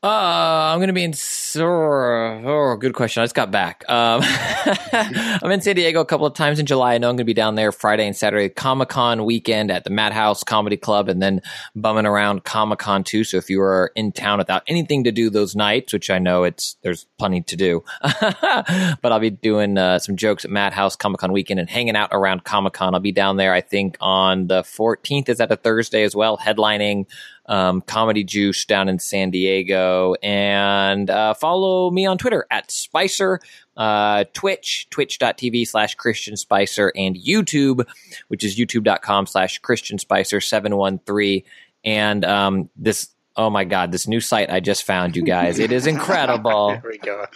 Uh, 0.04 0.70
I'm 0.70 0.80
going 0.80 0.88
to 0.88 0.92
be 0.92 1.02
in. 1.02 1.14
Oh, 1.56 2.76
good 2.78 2.92
question. 2.92 3.22
I 3.22 3.24
just 3.24 3.34
got 3.34 3.50
back. 3.50 3.88
Um, 3.88 4.20
I'm 4.92 5.50
in 5.50 5.62
San 5.62 5.76
Diego 5.76 6.00
a 6.00 6.04
couple 6.04 6.26
of 6.26 6.34
times 6.34 6.58
in 6.58 6.66
July. 6.66 6.94
I 6.94 6.98
know 6.98 7.08
I'm 7.08 7.14
going 7.16 7.18
to 7.18 7.24
be 7.24 7.32
down 7.32 7.54
there 7.54 7.72
Friday 7.72 8.06
and 8.06 8.14
Saturday, 8.14 8.50
Comic 8.50 8.90
Con 8.90 9.24
weekend 9.24 9.70
at 9.70 9.84
the 9.84 9.88
Madhouse 9.88 10.44
Comedy 10.44 10.76
Club, 10.76 11.08
and 11.08 11.22
then 11.22 11.40
bumming 11.74 12.04
around 12.04 12.44
Comic 12.44 12.80
Con 12.80 13.02
too. 13.02 13.24
So 13.24 13.38
if 13.38 13.48
you 13.48 13.62
are 13.62 13.92
in 13.94 14.12
town 14.12 14.36
without 14.36 14.62
anything 14.66 15.04
to 15.04 15.12
do 15.12 15.30
those 15.30 15.56
nights, 15.56 15.94
which 15.94 16.10
I 16.10 16.18
know 16.18 16.44
it's 16.44 16.76
there's 16.82 17.06
plenty 17.18 17.40
to 17.40 17.56
do, 17.56 17.82
but 18.02 19.00
I'll 19.04 19.20
be 19.20 19.30
doing 19.30 19.78
uh, 19.78 20.00
some 20.00 20.16
jokes 20.16 20.44
at 20.44 20.50
Madhouse 20.50 20.96
Comic 20.96 21.20
Con 21.20 21.32
weekend 21.32 21.60
and 21.60 21.70
hanging 21.70 21.96
out 21.96 22.10
around 22.12 22.44
Comic 22.44 22.74
Con. 22.74 22.92
I'll 22.92 23.00
be 23.00 23.10
down 23.10 23.38
there. 23.38 23.54
I 23.54 23.62
think 23.62 23.96
on 24.02 24.48
the 24.48 24.64
14th 24.64 25.30
is 25.30 25.38
that 25.38 25.50
a 25.50 25.56
Thursday 25.56 26.02
as 26.02 26.14
well, 26.14 26.36
headlining 26.36 27.06
um, 27.46 27.80
Comedy 27.82 28.24
Juice 28.24 28.64
down 28.64 28.88
in 28.88 28.98
San 28.98 29.30
Diego. 29.30 30.14
And 30.22 31.10
uh, 31.10 31.34
follow 31.34 31.90
me 31.90 32.06
on 32.06 32.18
Twitter 32.18 32.46
at 32.50 32.70
Spicer, 32.70 33.40
uh, 33.76 34.24
Twitch, 34.32 34.88
twitch.tv 34.90 35.66
slash 35.66 35.94
Christian 35.94 36.36
Spicer, 36.36 36.92
and 36.96 37.16
YouTube, 37.16 37.86
which 38.28 38.44
is 38.44 38.58
youtube.com 38.58 39.26
slash 39.26 39.58
Christian 39.58 39.98
Spicer 39.98 40.40
713. 40.40 41.42
And 41.84 42.24
um, 42.24 42.70
this, 42.76 43.10
oh 43.36 43.50
my 43.50 43.64
God, 43.64 43.92
this 43.92 44.08
new 44.08 44.20
site 44.20 44.50
I 44.50 44.60
just 44.60 44.84
found, 44.84 45.16
you 45.16 45.22
guys. 45.22 45.58
It 45.58 45.72
is 45.72 45.86
incredible. 45.86 46.78
There 46.82 46.90
we 46.90 46.98
go. 46.98 47.26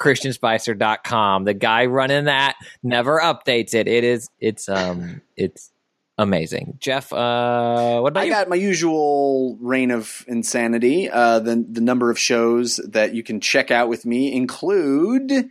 christianspicer.com. 0.00 1.44
The 1.44 1.54
guy 1.54 1.86
running 1.86 2.24
that 2.24 2.56
never 2.82 3.20
updates 3.20 3.74
it. 3.74 3.86
It 3.86 4.04
is 4.04 4.28
it's 4.40 4.68
um 4.68 5.22
it's 5.36 5.71
amazing. 6.22 6.78
Jeff, 6.80 7.12
uh 7.12 8.00
what 8.00 8.08
about 8.08 8.20
I 8.22 8.24
you? 8.24 8.30
got 8.32 8.48
my 8.48 8.56
usual 8.56 9.56
reign 9.60 9.90
of 9.90 10.24
insanity. 10.28 11.10
Uh, 11.10 11.38
the 11.40 11.64
the 11.68 11.80
number 11.80 12.10
of 12.10 12.18
shows 12.18 12.76
that 12.88 13.14
you 13.14 13.22
can 13.22 13.40
check 13.40 13.70
out 13.70 13.88
with 13.88 14.06
me 14.06 14.32
include 14.34 15.50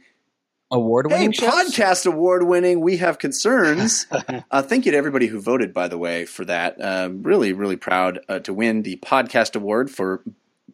Award 0.73 1.07
hey 1.09 1.15
winning 1.17 1.31
shows? 1.33 1.49
podcast 1.49 2.05
award 2.05 2.43
winning. 2.47 2.79
We 2.79 2.97
have 2.97 3.19
concerns. 3.19 4.07
uh, 4.51 4.61
thank 4.61 4.85
you 4.85 4.93
to 4.93 4.97
everybody 4.97 5.27
who 5.27 5.41
voted, 5.41 5.73
by 5.73 5.89
the 5.89 5.97
way, 5.97 6.25
for 6.25 6.45
that. 6.45 6.79
Uh, 6.79 7.09
really, 7.11 7.51
really 7.51 7.75
proud 7.75 8.19
uh, 8.29 8.39
to 8.39 8.53
win 8.53 8.83
the 8.83 8.95
podcast 8.97 9.57
award 9.57 9.91
for. 9.91 10.21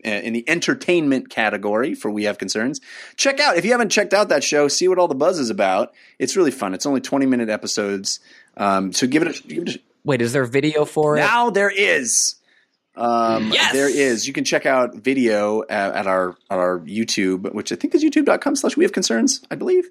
uh, 0.06 0.10
In 0.10 0.34
the 0.34 0.48
entertainment 0.48 1.32
category 1.32 1.96
for 1.96 2.12
We 2.12 2.26
Have 2.26 2.38
Concerns. 2.38 2.80
Check 3.16 3.40
out, 3.40 3.58
if 3.58 3.66
you 3.66 3.72
haven't 3.72 3.90
checked 3.90 4.14
out 4.14 4.30
that 4.30 4.44
show, 4.44 4.68
see 4.68 4.88
what 4.88 5.00
all 5.00 5.08
the 5.08 5.16
buzz 5.16 5.40
is 5.40 5.50
about. 5.50 5.96
It's 6.20 6.38
really 6.38 6.52
fun. 6.52 6.76
It's 6.76 6.86
only 6.86 7.02
20 7.02 7.26
minute 7.26 7.50
episodes. 7.50 8.20
Um, 8.56 8.94
so 8.94 9.08
give 9.08 9.24
it 9.24 9.40
a, 9.40 9.48
give 9.48 9.64
it 9.68 9.76
a 9.78 9.80
Wait, 10.08 10.22
is 10.22 10.32
there 10.32 10.46
video 10.46 10.86
for 10.86 11.18
it? 11.18 11.20
now 11.20 11.50
there 11.50 11.70
is. 11.70 12.36
Um, 12.96 13.52
Yes! 13.52 13.74
There 13.74 13.90
is. 13.90 14.26
You 14.26 14.32
can 14.32 14.46
check 14.46 14.66
out 14.66 14.96
video 14.96 15.64
at, 15.70 15.94
at 15.94 16.08
our 16.08 16.30
at 16.50 16.58
our 16.58 16.80
YouTube, 16.80 17.54
which 17.54 17.74
I 17.74 17.76
think 17.76 17.94
is 17.94 18.04
youtube.com 18.04 18.56
slash 18.56 18.78
we 18.78 18.86
have 18.86 18.94
concerns, 18.94 19.42
I 19.52 19.56
believe. 19.56 19.88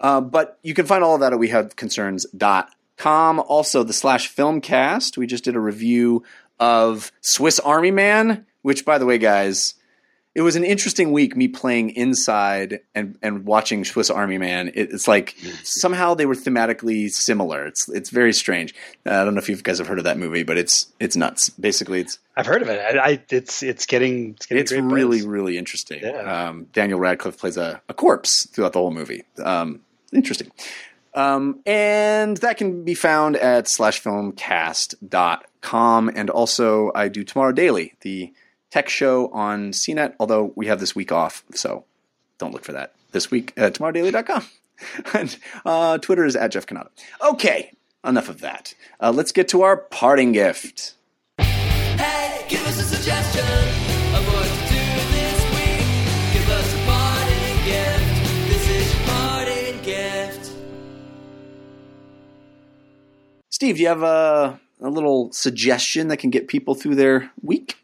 Uh, 0.00 0.22
but 0.22 0.58
you 0.62 0.72
can 0.72 0.86
find 0.86 1.04
all 1.04 1.14
of 1.16 1.20
that 1.20 1.34
at 1.34 1.38
we 1.38 1.48
have 1.48 1.76
concerns.com. 1.76 3.40
Also, 3.40 3.82
the 3.82 3.92
slash 3.92 4.34
filmcast. 4.34 5.18
We 5.18 5.26
just 5.26 5.44
did 5.44 5.54
a 5.54 5.60
review 5.60 6.24
of 6.58 7.12
Swiss 7.20 7.60
Army 7.60 7.90
Man, 7.90 8.46
which, 8.62 8.86
by 8.86 8.96
the 8.96 9.04
way, 9.06 9.18
guys, 9.18 9.74
it 10.38 10.42
was 10.42 10.54
an 10.54 10.62
interesting 10.62 11.10
week 11.10 11.36
me 11.36 11.48
playing 11.48 11.90
inside 11.96 12.78
and, 12.94 13.18
and 13.22 13.44
watching 13.44 13.84
Swiss 13.84 14.08
Army 14.08 14.38
Man. 14.38 14.68
It, 14.68 14.92
it's 14.92 15.08
like 15.08 15.34
somehow 15.64 16.14
they 16.14 16.26
were 16.26 16.36
thematically 16.36 17.10
similar. 17.10 17.66
It's 17.66 17.88
it's 17.88 18.10
very 18.10 18.32
strange. 18.32 18.72
Uh, 19.04 19.14
I 19.14 19.24
don't 19.24 19.34
know 19.34 19.40
if 19.40 19.48
you 19.48 19.56
guys 19.56 19.78
have 19.78 19.88
heard 19.88 19.98
of 19.98 20.04
that 20.04 20.16
movie, 20.16 20.44
but 20.44 20.56
it's 20.56 20.86
it's 21.00 21.16
nuts. 21.16 21.50
Basically, 21.50 22.02
it's 22.02 22.20
I've 22.36 22.46
heard 22.46 22.62
of 22.62 22.68
it. 22.68 22.78
I, 22.78 22.98
I 23.00 23.20
it's 23.30 23.64
it's 23.64 23.84
getting 23.84 24.36
it's 24.36 24.46
getting 24.46 24.62
it's 24.62 24.70
really 24.70 25.26
really 25.26 25.58
interesting. 25.58 26.04
Yeah. 26.04 26.50
Um, 26.50 26.68
Daniel 26.72 27.00
Radcliffe 27.00 27.36
plays 27.36 27.56
a, 27.56 27.82
a 27.88 27.94
corpse 27.94 28.46
throughout 28.46 28.74
the 28.74 28.78
whole 28.78 28.92
movie. 28.92 29.24
Um, 29.42 29.80
interesting. 30.12 30.52
Um, 31.14 31.58
and 31.66 32.36
that 32.36 32.58
can 32.58 32.84
be 32.84 32.94
found 32.94 33.34
at 33.34 33.64
slashfilmcast.com. 33.64 36.10
And 36.14 36.30
also, 36.30 36.92
I 36.94 37.08
do 37.08 37.24
Tomorrow 37.24 37.50
Daily, 37.50 37.94
the 38.02 38.32
tech 38.70 38.88
show 38.88 39.28
on 39.32 39.72
CNET, 39.72 40.14
although 40.20 40.52
we 40.54 40.66
have 40.66 40.80
this 40.80 40.94
week 40.94 41.12
off, 41.12 41.42
so 41.54 41.84
don't 42.38 42.52
look 42.52 42.64
for 42.64 42.72
that 42.72 42.94
this 43.12 43.30
week 43.30 43.52
at 43.56 43.74
tomorrowdaily.com. 43.74 44.44
and 45.14 45.38
uh, 45.64 45.98
Twitter 45.98 46.24
is 46.24 46.36
at 46.36 46.52
Jeff 46.52 46.66
Cannata. 46.66 46.90
Okay, 47.22 47.72
enough 48.06 48.28
of 48.28 48.40
that. 48.40 48.74
Uh, 49.00 49.12
let's 49.12 49.32
get 49.32 49.48
to 49.48 49.62
our 49.62 49.76
parting 49.76 50.32
gift. 50.32 50.94
Hey, 51.38 52.44
give 52.48 52.64
us 52.66 52.80
a 52.80 52.84
suggestion 52.84 53.44
of 53.44 54.26
what 54.32 54.44
to 54.44 54.58
do 54.68 54.84
this 55.12 55.44
week. 55.50 56.32
Give 56.32 56.50
us 56.50 56.74
a 56.74 56.86
parting 56.86 57.64
gift. 57.64 58.48
This 58.48 58.68
is 58.70 58.94
your 58.94 59.04
parting 59.06 59.82
gift. 59.82 60.52
Steve, 63.50 63.76
do 63.76 63.82
you 63.82 63.88
have 63.88 64.02
a, 64.02 64.60
a 64.80 64.90
little 64.90 65.32
suggestion 65.32 66.08
that 66.08 66.18
can 66.18 66.30
get 66.30 66.46
people 66.46 66.74
through 66.74 66.94
their 66.94 67.30
week? 67.42 67.78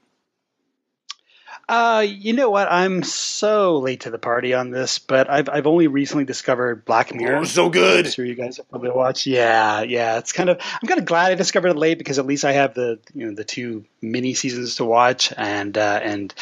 Uh, 1.66 2.04
you 2.06 2.34
know 2.34 2.50
what? 2.50 2.70
I'm 2.70 3.02
so 3.02 3.78
late 3.78 4.00
to 4.00 4.10
the 4.10 4.18
party 4.18 4.52
on 4.52 4.70
this, 4.70 4.98
but 4.98 5.30
I've 5.30 5.48
I've 5.48 5.66
only 5.66 5.86
recently 5.86 6.24
discovered 6.24 6.84
Black 6.84 7.14
Mirror. 7.14 7.38
Oh, 7.38 7.44
so 7.44 7.70
good. 7.70 8.04
I'm 8.04 8.12
sure 8.12 8.24
you 8.24 8.34
guys 8.34 8.58
have 8.58 8.68
probably 8.68 8.90
watched. 8.90 9.26
Yeah, 9.26 9.80
yeah. 9.80 10.18
It's 10.18 10.32
kind 10.32 10.50
of 10.50 10.58
I'm 10.60 10.86
kind 10.86 11.00
of 11.00 11.06
glad 11.06 11.32
I 11.32 11.36
discovered 11.36 11.68
it 11.68 11.76
late 11.76 11.96
because 11.96 12.18
at 12.18 12.26
least 12.26 12.44
I 12.44 12.52
have 12.52 12.74
the 12.74 12.98
you 13.14 13.26
know 13.26 13.34
the 13.34 13.44
two 13.44 13.84
mini 14.02 14.34
seasons 14.34 14.74
to 14.76 14.84
watch 14.84 15.32
and 15.38 15.78
uh, 15.78 16.00
and 16.02 16.34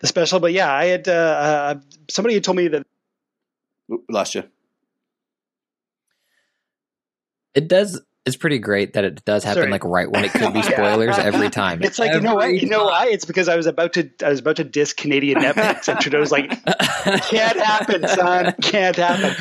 the 0.00 0.06
special. 0.06 0.38
But 0.38 0.52
yeah, 0.52 0.72
I 0.72 0.84
had 0.84 1.08
uh, 1.08 1.12
uh, 1.12 1.74
somebody 2.08 2.34
had 2.34 2.44
told 2.44 2.56
me 2.56 2.68
that 2.68 2.86
Oop, 3.92 4.04
lost 4.08 4.36
you. 4.36 4.44
It 7.54 7.66
does 7.66 8.00
it's 8.26 8.36
pretty 8.36 8.58
great 8.58 8.92
that 8.92 9.04
it 9.04 9.24
does 9.24 9.44
happen 9.44 9.62
Sorry. 9.62 9.70
like 9.70 9.84
right 9.84 10.10
when 10.10 10.24
it 10.24 10.32
could 10.32 10.52
be 10.52 10.62
spoilers 10.62 11.16
every 11.16 11.48
time. 11.48 11.82
it's 11.82 11.98
like 11.98 12.12
you 12.12 12.20
know 12.20 12.34
what 12.34 12.52
you 12.54 12.68
know 12.68 12.84
why 12.84 13.08
it's 13.08 13.24
because 13.24 13.48
I 13.48 13.56
was 13.56 13.66
about 13.66 13.94
to 13.94 14.10
I 14.22 14.28
was 14.28 14.40
about 14.40 14.56
to 14.56 14.64
diss 14.64 14.92
Canadian 14.92 15.38
Netflix 15.42 15.88
and 15.88 15.98
Trudeau's 16.00 16.30
like 16.30 16.50
can't 17.28 17.58
happen 17.58 18.06
son 18.06 18.54
can't 18.62 18.96
happen 18.96 19.34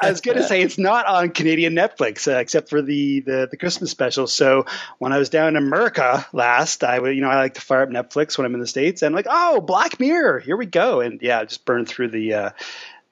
I 0.00 0.10
was 0.10 0.20
going 0.20 0.38
to 0.38 0.44
say 0.44 0.62
it's 0.62 0.78
not 0.78 1.06
on 1.06 1.30
Canadian 1.30 1.74
Netflix 1.74 2.26
uh, 2.26 2.38
except 2.38 2.68
for 2.70 2.82
the, 2.82 3.20
the 3.20 3.48
the 3.50 3.56
Christmas 3.56 3.90
special. 3.90 4.26
So 4.26 4.66
when 4.98 5.12
I 5.12 5.18
was 5.18 5.28
down 5.28 5.48
in 5.48 5.56
America 5.56 6.26
last, 6.32 6.84
I 6.84 6.98
would 6.98 7.14
you 7.14 7.22
know 7.22 7.28
I 7.30 7.36
like 7.36 7.54
to 7.54 7.60
fire 7.60 7.82
up 7.82 7.90
Netflix 7.90 8.36
when 8.36 8.46
I'm 8.46 8.54
in 8.54 8.60
the 8.60 8.66
states 8.66 9.02
and 9.02 9.14
like 9.14 9.26
oh 9.28 9.60
Black 9.60 10.00
Mirror 10.00 10.40
here 10.40 10.56
we 10.56 10.66
go 10.66 11.00
and 11.00 11.20
yeah 11.22 11.44
just 11.44 11.64
burn 11.64 11.86
through 11.86 12.08
the. 12.08 12.34
Uh, 12.34 12.50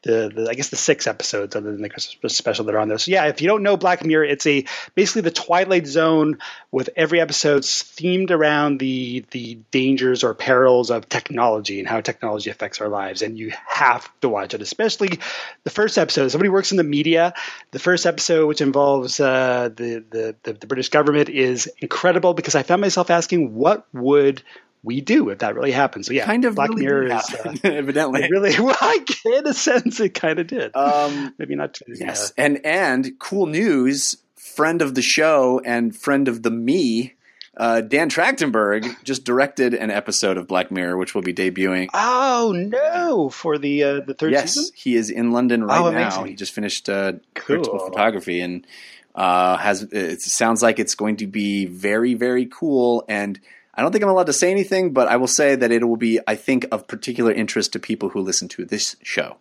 the, 0.03 0.33
the 0.35 0.49
I 0.49 0.55
guess 0.55 0.71
the 0.71 0.77
six 0.77 1.07
episodes 1.07 1.55
other 1.55 1.73
than 1.73 1.83
the 1.83 1.89
Christmas 1.89 2.37
special 2.37 2.65
that 2.65 2.75
are 2.75 2.79
on 2.79 2.89
there. 2.89 2.99
So 2.99 3.11
yeah, 3.11 3.27
if 3.27 3.41
you 3.43 3.49
don't 3.49 3.63
know 3.63 3.77
Black 3.77 4.05
Mirror, 4.05 4.25
it's 4.25 4.47
a 4.47 4.65
basically 4.95 5.23
the 5.23 5.31
Twilight 5.31 5.87
Zone 5.87 6.39
with 6.71 6.91
every 6.97 7.21
episode 7.21 7.63
themed 7.63 8.31
around 8.31 8.79
the 8.79 9.25
the 9.31 9.59
dangers 9.71 10.25
or 10.25 10.35
perils 10.35 10.91
of 10.91 11.09
technology 11.09 11.81
and 11.81 11.89
how 11.89 12.01
technology 12.01 12.51
affects 12.51 12.81
our 12.81 12.89
lives. 12.89 13.23
And 13.23 13.39
you 13.39 13.53
have 13.67 14.09
to 14.21 14.29
watch 14.29 14.55
it, 14.55 14.63
especially 14.63 15.19
the 15.65 15.71
first 15.71 15.99
episode. 15.99 16.29
Somebody 16.29 16.49
works 16.49 16.71
in 16.71 16.79
the 16.79 16.85
media. 16.85 17.35
The 17.73 17.79
first 17.79 18.07
episode, 18.07 18.47
which 18.47 18.61
involves 18.61 19.21
uh, 19.21 19.69
the, 19.75 20.05
the 20.11 20.37
the 20.43 20.53
the 20.55 20.67
British 20.67 20.89
government, 20.89 21.29
is 21.29 21.71
incredible 21.79 22.35
because 22.35 22.55
I 22.55 22.63
found 22.63 22.81
myself 22.81 23.11
asking, 23.11 23.55
what 23.55 23.87
would 23.93 24.43
we 24.83 25.01
do 25.01 25.29
if 25.31 25.39
that 25.41 25.55
really 25.55 25.73
happens. 25.73 26.07
So 26.07 26.13
yeah, 26.13 26.25
Kind 26.25 26.45
of 26.45 26.55
Black 26.55 26.71
really 26.71 26.85
Mirror 26.87 27.05
is. 27.05 27.13
happen, 27.29 27.59
Uh, 27.65 27.69
evidently. 27.69 28.29
really, 28.31 28.59
well, 28.61 28.77
I, 28.81 29.05
in 29.27 29.47
a 29.47 29.55
sense, 29.55 30.01
it 30.01 30.15
kind 30.15 30.39
of 30.39 30.47
did. 30.47 30.75
Um, 30.75 31.35
Maybe 31.39 31.55
not. 31.55 31.75
To, 31.75 31.85
Yes, 31.89 32.33
and 32.37 32.65
and 32.65 33.19
cool 33.19 33.47
news. 33.47 34.17
Friend 34.37 34.83
of 34.83 34.95
the 34.95 35.03
show 35.03 35.61
and 35.65 35.97
friend 35.97 36.27
of 36.27 36.43
the 36.43 36.51
me, 36.51 37.15
uh, 37.57 37.83
Dan 37.83 38.11
Trachtenberg 38.11 38.85
just 39.05 39.25
directed 39.25 39.75
an 39.75 39.91
episode 39.91 40.37
of 40.37 40.49
Black 40.49 40.71
Mirror, 40.73 40.97
which 40.97 41.15
will 41.15 41.23
be 41.23 41.33
debuting. 41.33 41.89
Oh 41.95 42.53
no! 42.57 43.29
For 43.29 43.59
the 43.59 43.83
uh, 43.85 44.01
the 44.01 44.13
third 44.15 44.33
yes, 44.33 44.55
season. 44.55 44.73
he 44.75 44.97
is 44.97 45.09
in 45.09 45.31
London 45.33 45.63
right 45.65 45.81
Oh, 45.81 45.91
now. 45.91 46.25
He 46.25 46.35
just 46.35 46.53
finished 46.53 46.89
uh, 46.89 47.13
Cool. 47.35 47.57
principal 47.57 47.79
photography 47.79 48.41
and 48.41 48.67
uh, 49.15 49.57
has. 49.59 49.83
It 49.85 50.21
sounds 50.21 50.63
like 50.63 50.79
it's 50.79 50.95
going 50.97 51.17
to 51.19 51.27
be 51.27 51.67
very 51.67 52.15
very 52.15 52.47
cool. 52.47 53.05
And 53.09 53.39
I 53.75 53.83
don't 53.83 53.93
think 53.93 54.03
I'm 54.05 54.11
allowed 54.11 54.27
to 54.27 54.33
say 54.33 54.51
anything, 54.51 54.93
but 54.93 55.09
I 55.09 55.17
will 55.17 55.27
say 55.29 55.55
that 55.55 55.71
it 55.71 55.87
will 55.87 55.97
be, 55.97 56.19
I 56.27 56.35
think, 56.37 56.67
of 56.73 56.87
particular 56.89 57.33
interest 57.33 57.73
to 57.75 57.79
people 57.79 58.09
who 58.11 58.21
listen 58.21 58.49
to 58.49 58.65
this 58.65 58.97
show. 59.03 59.37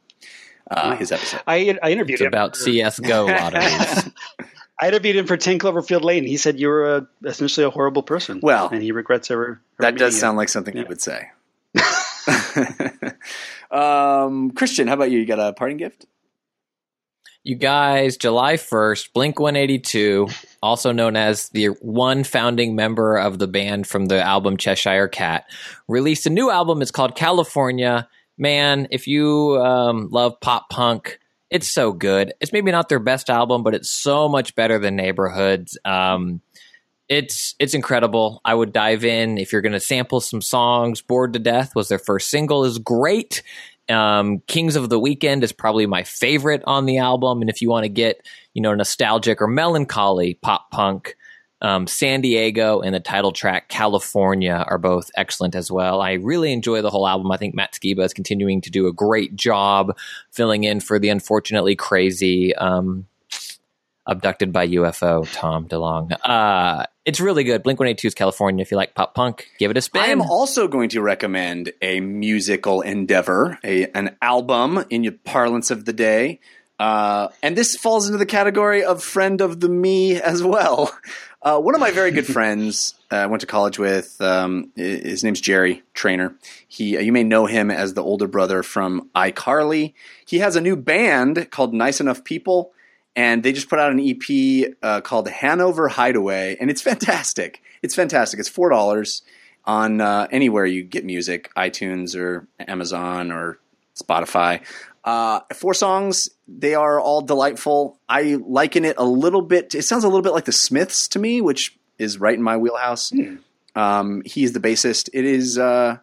Uh, 0.70 0.96
his 0.96 1.12
episode. 1.12 1.42
I 1.48 1.78
I 1.82 1.90
interviewed 1.92 2.20
It's 2.20 2.22
him. 2.22 2.28
about 2.28 2.56
CS:GO 2.56 3.26
lotteries. 3.26 4.10
I 4.82 4.88
interviewed 4.90 5.16
him 5.16 5.26
for 5.26 5.36
Ten 5.36 5.58
Cloverfield 5.58 6.04
Lane. 6.04 6.26
He 6.26 6.38
said 6.38 6.60
you 6.60 6.68
were 6.68 6.96
a, 6.98 7.08
essentially 7.26 7.66
a 7.66 7.70
horrible 7.72 8.04
person. 8.04 8.40
Well, 8.42 8.70
and 8.70 8.82
he 8.84 8.92
regrets 8.92 9.32
ever. 9.32 9.44
ever 9.46 9.62
That 9.80 9.92
does 9.98 10.14
meeting 10.14 10.16
you. 10.16 10.20
sound 10.22 10.38
like 10.38 10.50
something 10.50 10.78
he 10.78 10.84
would 10.84 11.02
say. 11.02 11.32
um, 13.72 14.52
Christian, 14.52 14.88
how 14.88 14.94
about 14.94 15.12
you? 15.12 15.20
You 15.20 15.26
got 15.26 15.40
a 15.40 15.54
parting 15.54 15.78
gift? 15.78 16.06
You 17.44 17.56
guys, 17.56 18.18
July 18.18 18.56
1st, 18.56 19.14
Blink 19.14 19.40
182, 19.40 20.28
also 20.62 20.92
known 20.92 21.16
as 21.16 21.48
the 21.50 21.68
one 21.68 22.26
founding 22.26 22.76
member 22.76 23.16
of 23.16 23.40
the 23.40 23.48
band 23.48 23.88
from 23.88 24.08
the 24.08 24.22
album 24.22 24.58
Cheshire 24.58 25.08
Cat, 25.08 25.46
released 25.88 26.28
a 26.28 26.30
new 26.30 26.52
album. 26.52 26.82
It's 26.82 26.92
called 26.92 27.16
California. 27.16 28.10
Man, 28.38 28.90
if 28.92 29.08
you 29.08 29.58
um, 29.62 30.10
love 30.12 30.42
pop 30.42 30.70
punk, 30.70 31.18
it's 31.50 31.72
so 31.72 31.94
good. 31.94 32.34
It's 32.42 32.52
maybe 32.52 32.72
not 32.72 32.90
their 32.90 33.00
best 33.00 33.30
album, 33.30 33.64
but 33.64 33.74
it's 33.74 33.90
so 33.90 34.28
much 34.28 34.54
better 34.54 34.78
than 34.78 34.98
Neighborhoods. 34.98 35.78
Um, 35.86 36.42
it's 37.08 37.56
it's 37.58 37.74
incredible. 37.74 38.42
I 38.44 38.54
would 38.54 38.74
dive 38.74 39.06
in 39.06 39.38
if 39.38 39.54
you're 39.54 39.62
going 39.62 39.72
to 39.72 39.80
sample 39.80 40.20
some 40.20 40.42
songs. 40.42 41.02
Bored 41.02 41.34
to 41.34 41.40
Death 41.40 41.74
was 41.74 41.88
their 41.88 42.00
first 42.00 42.30
single 42.30 42.66
is 42.66 42.78
great. 42.80 43.44
Um, 43.90 44.42
Kings 44.48 44.76
of 44.76 44.90
the 44.90 45.00
Weekend 45.00 45.44
is 45.44 45.52
probably 45.52 45.86
my 45.86 46.04
favorite 46.04 46.62
on 46.66 46.86
the 46.86 47.00
album, 47.00 47.42
and 47.42 47.50
if 47.50 47.62
you 47.62 47.70
want 47.70 47.84
to 47.84 47.90
get 47.90 48.26
you 48.54 48.62
know 48.62 48.74
nostalgic 48.74 49.42
or 49.42 49.48
melancholy 49.48 50.36
pop 50.36 50.72
punk, 50.72 51.16
um, 51.62 51.88
San 51.88 52.22
Diego 52.22 52.82
and 52.82 52.96
the 52.96 53.00
title 53.00 53.32
track 53.32 53.68
California 53.68 54.66
are 54.68 54.78
both 54.78 55.12
excellent 55.16 55.56
as 55.56 55.72
well. 55.72 56.02
I 56.02 56.14
really 56.14 56.54
enjoy 56.54 56.82
the 56.82 56.90
whole 56.90 57.08
album. 57.08 57.32
I 57.32 57.38
think 57.38 57.56
Matt 57.56 57.74
Skiba 57.74 58.04
is 58.06 58.14
continuing 58.14 58.62
to 58.62 58.70
do 58.70 58.88
a 58.88 58.94
great 58.94 59.36
job 59.36 59.98
filling 60.32 60.64
in 60.64 60.80
for 60.80 61.00
the 61.00 61.10
unfortunately 61.10 61.76
crazy. 61.76 62.56
Um, 62.56 63.08
abducted 64.10 64.52
by 64.52 64.68
UFO, 64.68 65.28
Tom 65.32 65.68
DeLonge. 65.68 66.18
Uh, 66.24 66.86
it's 67.06 67.20
really 67.20 67.44
good. 67.44 67.64
Blink 67.64 67.80
182's 67.80 68.14
California. 68.14 68.62
If 68.62 68.72
you 68.72 68.78
like 68.78 68.96
pop 68.96 69.16
punk, 69.16 69.48
give 69.58 69.72
it 69.72 69.78
a 69.78 69.82
spin. 69.82 70.02
I 70.02 70.08
am 70.08 70.22
also 70.22 70.68
going 70.68 70.90
to 70.90 71.02
recommend 71.02 71.72
a 71.82 72.00
musical 72.00 72.82
endeavor, 72.82 73.60
a 73.64 73.88
an 73.92 74.18
album 74.22 74.84
in 74.90 75.04
your 75.04 75.14
parlance 75.14 75.72
of 75.72 75.86
the 75.86 75.94
day. 75.94 76.40
Uh, 76.80 77.28
and 77.44 77.58
this 77.58 77.76
falls 77.76 78.08
into 78.08 78.18
the 78.18 78.26
category 78.26 78.84
of 78.84 79.04
friend 79.04 79.42
of 79.42 79.60
the 79.60 79.68
me 79.68 80.20
as 80.20 80.42
well. 80.42 80.98
Uh, 81.42 81.60
one 81.60 81.74
of 81.74 81.82
my 81.82 81.92
very 81.92 82.12
good 82.12 82.28
friends 82.34 82.96
uh, 83.12 83.16
I 83.16 83.26
went 83.28 83.42
to 83.42 83.48
college 83.48 83.80
with. 83.80 84.20
Um, 84.22 84.72
his 84.76 85.24
name's 85.24 85.42
Jerry 85.42 85.84
Trainer. 85.94 86.36
He, 86.68 86.98
uh, 86.98 87.02
you 87.02 87.12
may 87.12 87.24
know 87.24 87.46
him 87.46 87.72
as 87.72 87.94
the 87.94 88.04
older 88.04 88.28
brother 88.28 88.64
from 88.64 89.10
iCarly. 89.16 89.94
He 90.26 90.40
has 90.40 90.56
a 90.56 90.62
new 90.62 90.76
band 90.76 91.50
called 91.52 91.74
Nice 91.74 92.00
Enough 92.00 92.24
People, 92.24 92.72
and 93.20 93.44
they 93.44 93.52
just 93.52 93.70
put 93.70 93.80
out 93.80 93.92
an 93.92 94.00
EP 94.00 94.74
uh, 94.82 95.02
called 95.02 95.28
Hanover 95.28 95.90
Hideaway, 95.90 96.56
and 96.58 96.70
it's 96.70 96.82
fantastic. 96.82 97.62
It's 97.82 97.94
fantastic. 97.94 98.40
It's 98.40 98.48
four 98.48 98.70
dollars 98.70 99.24
on 99.66 100.00
uh, 100.00 100.28
anywhere 100.32 100.66
you 100.66 100.84
get 100.84 101.04
music, 101.04 101.52
iTunes 101.58 102.16
or 102.16 102.48
Amazon 102.60 103.34
or 103.34 103.60
Spotify. 104.02 104.62
Uh, 105.04 105.42
four 105.54 105.74
songs. 105.74 106.30
They 106.48 106.76
are 106.76 106.98
all 106.98 107.20
delightful. 107.20 108.00
I 108.08 108.38
liken 108.40 108.86
it 108.86 108.96
a 108.98 109.04
little 109.04 109.42
bit. 109.42 109.76
It 109.76 109.84
sounds 109.84 110.06
a 110.06 110.08
little 110.08 110.22
bit 110.22 110.32
like 110.32 110.46
the 110.46 110.54
Smiths 110.54 111.10
to 111.10 111.20
me, 111.20 111.42
which 111.42 111.78
is 111.98 112.22
right 112.22 112.36
in 112.36 112.42
my 112.42 112.56
wheelhouse. 112.56 113.12
Um, 113.76 114.22
he's 114.26 114.54
the 114.54 114.62
bassist. 114.62 115.10
It 115.14 115.26
is. 115.26 115.58
Uh, 115.58 115.98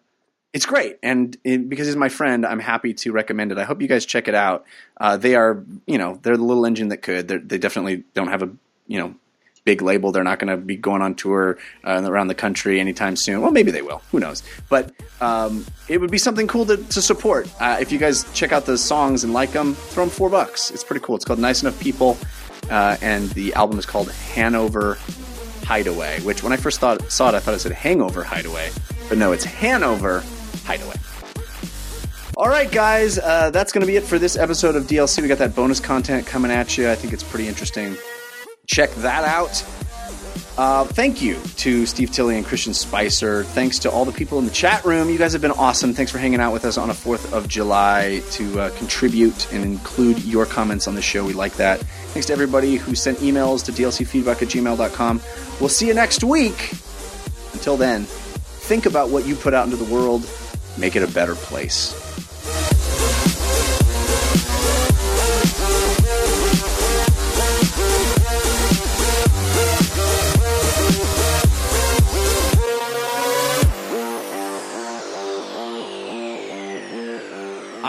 it's 0.53 0.67
great, 0.67 0.99
and 1.03 1.37
it, 1.45 1.69
because 1.69 1.87
he's 1.87 1.97
my 1.97 2.09
friend, 2.09 2.47
I'm 2.47 2.61
happy 2.61 2.95
to 2.95 3.13
recommend 3.13 3.53
it. 3.53 3.59
I 3.59 3.65
hope 3.65 3.83
you 3.83 3.89
guys 3.89 4.07
check 4.07 4.27
it 4.29 4.35
out. 4.35 4.65
Uh, 4.99 5.17
they 5.17 5.35
are, 5.35 5.63
you 5.87 5.99
know, 5.99 6.19
they're 6.23 6.37
the 6.37 6.45
little 6.45 6.65
engine 6.65 6.89
that 6.89 6.99
could. 7.03 7.29
They're, 7.29 7.39
they 7.39 7.59
definitely 7.59 8.05
don't 8.15 8.29
have 8.29 8.43
a, 8.43 8.51
you 8.87 8.99
know, 8.99 9.15
big 9.67 9.83
label. 9.83 10.13
They're 10.13 10.25
not 10.25 10.39
going 10.39 10.49
to 10.49 10.57
be 10.57 10.77
going 10.77 11.03
on 11.03 11.15
tour 11.15 11.59
uh, 11.85 12.01
around 12.03 12.29
the 12.29 12.35
country 12.35 12.81
anytime 12.81 13.17
soon. 13.17 13.43
Well, 13.43 13.51
maybe 13.51 13.71
they 13.71 13.83
will. 13.83 14.01
Who 14.13 14.21
knows? 14.21 14.43
But 14.71 14.93
um, 15.21 15.67
it 15.89 16.01
would 16.01 16.11
be 16.11 16.19
something 16.19 16.47
cool 16.47 16.65
to, 16.67 16.79
to 16.79 17.03
support. 17.03 17.51
Uh, 17.61 17.77
if 17.81 17.93
you 17.93 17.99
guys 17.99 18.25
check 18.33 18.53
out 18.53 18.65
the 18.65 18.79
songs 18.79 19.25
and 19.25 19.35
like 19.35 19.51
them, 19.51 19.75
throw 19.75 20.05
them 20.05 20.11
four 20.11 20.31
bucks. 20.31 20.71
It's 20.71 20.85
pretty 20.85 21.05
cool. 21.05 21.17
It's 21.17 21.25
called 21.27 21.41
Nice 21.41 21.61
Enough 21.63 21.79
People, 21.81 22.17
uh, 22.71 22.97
and 23.03 23.29
the 23.31 23.53
album 23.55 23.79
is 23.79 23.85
called 23.85 24.11
Hanover 24.11 24.97
Hideaway. 25.65 26.21
Which 26.21 26.43
when 26.43 26.53
I 26.53 26.57
first 26.57 26.81
thought 26.81 27.11
saw 27.11 27.29
it, 27.29 27.35
I 27.35 27.41
thought 27.41 27.55
it 27.55 27.59
said 27.59 27.73
Hangover 27.73 28.23
Hideaway, 28.23 28.71
but 29.09 29.19
no, 29.19 29.33
it's 29.33 29.45
Hanover 29.45 30.23
Hideaway. 30.65 30.97
All 32.37 32.49
right, 32.49 32.71
guys, 32.71 33.19
uh, 33.19 33.51
that's 33.51 33.73
going 33.73 33.81
to 33.81 33.87
be 33.87 33.97
it 33.97 34.05
for 34.05 34.19
this 34.19 34.37
episode 34.37 34.77
of 34.77 34.85
DLC. 34.85 35.23
We 35.23 35.29
got 35.29 35.39
that 35.39 35.55
bonus 35.55 35.81
content 35.81 36.27
coming 36.27 36.51
at 36.51 36.77
you. 36.77 36.91
I 36.91 36.95
think 36.95 37.15
it's 37.15 37.23
pretty 37.23 37.49
interesting. 37.49 37.97
Check 38.67 38.91
that 38.97 39.25
out. 39.25 39.65
Uh, 40.59 40.85
thank 40.85 41.21
you 41.21 41.39
to 41.57 41.85
Steve 41.85 42.11
Tilley 42.11 42.37
and 42.37 42.47
Christian 42.47 42.73
Spicer. 42.73 43.45
Thanks 43.45 43.79
to 43.81 43.91
all 43.91 44.07
the 44.07 44.13
people 44.13 44.39
in 44.39 44.47
the 44.47 44.51
chat 44.51 44.85
room. 44.87 45.11
You 45.11 45.19
guys 45.19 45.33
have 45.33 45.43
been 45.43 45.51
awesome. 45.51 45.93
Thanks 45.93 46.11
for 46.11 46.19
hanging 46.19 46.41
out 46.41 46.53
with 46.53 46.65
us 46.65 46.79
on 46.79 46.89
a 46.89 46.95
4th 46.95 47.33
of 47.33 47.47
July 47.47 48.23
to 48.33 48.61
uh, 48.61 48.71
contribute 48.79 49.53
and 49.53 49.63
include 49.65 50.25
your 50.25 50.47
comments 50.47 50.89
on 50.89 50.95
the 50.95 51.03
show. 51.03 51.27
We 51.27 51.35
like 51.35 51.55
that. 51.57 51.81
Thanks 52.13 52.27
to 52.29 52.33
everybody 52.33 52.77
who 52.77 52.95
sent 52.95 53.19
emails 53.19 53.65
to 53.67 53.73
dlcfeedback 53.73 54.41
at 54.43 54.49
gmail.com. 54.49 55.21
We'll 55.61 55.69
see 55.69 55.89
you 55.89 55.95
next 55.95 56.25
week. 56.25 56.73
Until 57.53 57.77
then, 57.77 58.05
think 58.05 58.87
about 58.87 59.11
what 59.11 59.27
you 59.27 59.35
put 59.37 59.53
out 59.53 59.67
into 59.67 59.77
the 59.77 59.93
world, 59.93 60.25
make 60.79 60.97
it 60.97 61.03
a 61.03 61.09
better 61.09 61.35
place. 61.35 61.95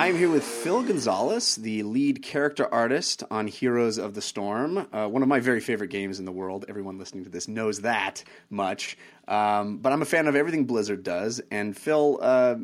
I'm 0.08 0.16
here 0.16 0.30
with 0.30 0.46
Phill 0.46 0.84
Gonzales, 0.84 1.58
the 1.58 1.84
lead 1.84 2.22
character 2.24 2.74
artist 2.74 3.24
on 3.30 3.46
Heroes 3.46 3.98
of 3.98 4.14
the 4.14 4.22
Storm, 4.22 4.88
uh, 4.94 5.08
one 5.08 5.22
of 5.22 5.28
my 5.28 5.42
very 5.42 5.60
favorite 5.60 5.90
games 5.90 6.20
in 6.20 6.26
the 6.26 6.32
world. 6.32 6.64
Everyone 6.70 6.98
listening 6.98 7.26
to 7.26 7.30
this 7.30 7.50
knows 7.50 7.82
that 7.82 8.24
much. 8.50 8.98
Um, 9.28 9.80
but 9.80 9.92
I'm 9.92 10.02
a 10.02 10.06
fan 10.06 10.28
of 10.28 10.36
everything 10.36 10.64
Blizzard 10.64 11.04
does. 11.04 11.42
And 11.52 11.76
Phill, 11.76 12.20
uh, 12.22 12.56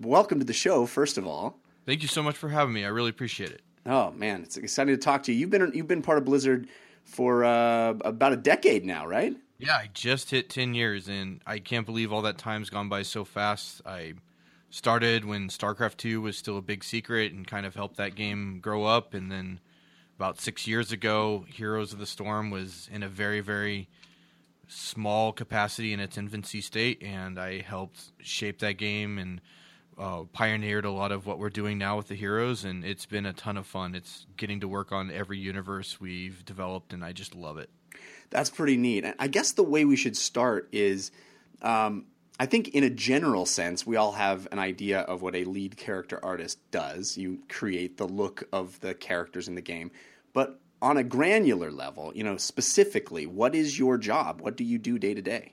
welcome 0.00 0.38
to 0.38 0.44
the 0.44 0.52
show, 0.52 0.86
first 0.86 1.18
of 1.18 1.26
all. 1.26 1.58
Thank 1.86 2.02
you 2.02 2.08
so 2.08 2.22
much 2.22 2.36
for 2.36 2.48
having 2.48 2.74
me. 2.74 2.84
I 2.84 2.88
really 2.88 3.10
appreciate 3.10 3.50
it. 3.50 3.62
Oh 3.86 4.10
man, 4.12 4.42
it's 4.42 4.56
exciting 4.56 4.94
to 4.94 5.00
talk 5.00 5.22
to 5.24 5.32
you. 5.32 5.38
You've 5.38 5.50
been 5.50 5.72
you've 5.74 5.88
been 5.88 6.02
part 6.02 6.18
of 6.18 6.24
Blizzard 6.24 6.68
for 7.04 7.44
uh, 7.44 7.94
about 8.04 8.32
a 8.32 8.36
decade 8.36 8.84
now, 8.84 9.06
right? 9.06 9.34
Yeah, 9.58 9.74
I 9.74 9.88
just 9.92 10.30
hit 10.30 10.50
10 10.50 10.74
years 10.74 11.08
and 11.08 11.40
I 11.46 11.58
can't 11.58 11.86
believe 11.86 12.12
all 12.12 12.22
that 12.22 12.38
time's 12.38 12.70
gone 12.70 12.88
by 12.88 13.02
so 13.02 13.24
fast. 13.24 13.82
I 13.84 14.14
started 14.70 15.24
when 15.24 15.48
StarCraft 15.48 15.96
2 15.96 16.20
was 16.20 16.36
still 16.36 16.58
a 16.58 16.62
big 16.62 16.84
secret 16.84 17.32
and 17.32 17.46
kind 17.46 17.66
of 17.66 17.74
helped 17.74 17.96
that 17.96 18.14
game 18.14 18.60
grow 18.60 18.84
up 18.84 19.14
and 19.14 19.32
then 19.32 19.58
about 20.18 20.40
six 20.40 20.66
years 20.66 20.90
ago, 20.90 21.46
Heroes 21.48 21.92
of 21.92 22.00
the 22.00 22.06
Storm 22.06 22.50
was 22.50 22.88
in 22.92 23.04
a 23.04 23.08
very, 23.08 23.38
very 23.38 23.88
small 24.66 25.32
capacity 25.32 25.92
in 25.92 26.00
its 26.00 26.18
infancy 26.18 26.60
state, 26.60 27.00
and 27.04 27.38
I 27.38 27.60
helped 27.60 28.10
shape 28.20 28.58
that 28.58 28.78
game 28.78 29.18
and 29.18 29.40
uh, 29.98 30.24
pioneered 30.32 30.84
a 30.84 30.90
lot 30.90 31.12
of 31.12 31.26
what 31.26 31.38
we're 31.38 31.50
doing 31.50 31.78
now 31.78 31.96
with 31.96 32.08
the 32.08 32.14
heroes, 32.14 32.64
and 32.64 32.84
it's 32.84 33.06
been 33.06 33.26
a 33.26 33.32
ton 33.32 33.56
of 33.56 33.66
fun. 33.66 33.94
It's 33.94 34.26
getting 34.36 34.60
to 34.60 34.68
work 34.68 34.92
on 34.92 35.10
every 35.10 35.38
universe 35.38 36.00
we've 36.00 36.44
developed, 36.44 36.92
and 36.92 37.04
I 37.04 37.12
just 37.12 37.34
love 37.34 37.58
it. 37.58 37.70
That's 38.30 38.50
pretty 38.50 38.76
neat. 38.76 39.04
I 39.18 39.26
guess 39.26 39.52
the 39.52 39.62
way 39.62 39.84
we 39.84 39.96
should 39.96 40.16
start 40.16 40.68
is 40.72 41.10
um, 41.62 42.06
I 42.40 42.46
think, 42.46 42.68
in 42.68 42.84
a 42.84 42.90
general 42.90 43.46
sense, 43.46 43.84
we 43.84 43.96
all 43.96 44.12
have 44.12 44.46
an 44.52 44.60
idea 44.60 45.00
of 45.00 45.22
what 45.22 45.34
a 45.34 45.44
lead 45.44 45.76
character 45.76 46.20
artist 46.24 46.58
does. 46.70 47.18
You 47.18 47.40
create 47.48 47.96
the 47.96 48.06
look 48.06 48.44
of 48.52 48.78
the 48.80 48.94
characters 48.94 49.48
in 49.48 49.56
the 49.56 49.60
game. 49.60 49.90
But 50.32 50.60
on 50.80 50.96
a 50.96 51.02
granular 51.02 51.72
level, 51.72 52.12
you 52.14 52.22
know, 52.22 52.36
specifically, 52.36 53.26
what 53.26 53.56
is 53.56 53.76
your 53.76 53.98
job? 53.98 54.40
What 54.40 54.56
do 54.56 54.62
you 54.62 54.78
do 54.78 55.00
day 55.00 55.14
to 55.14 55.22
day? 55.22 55.52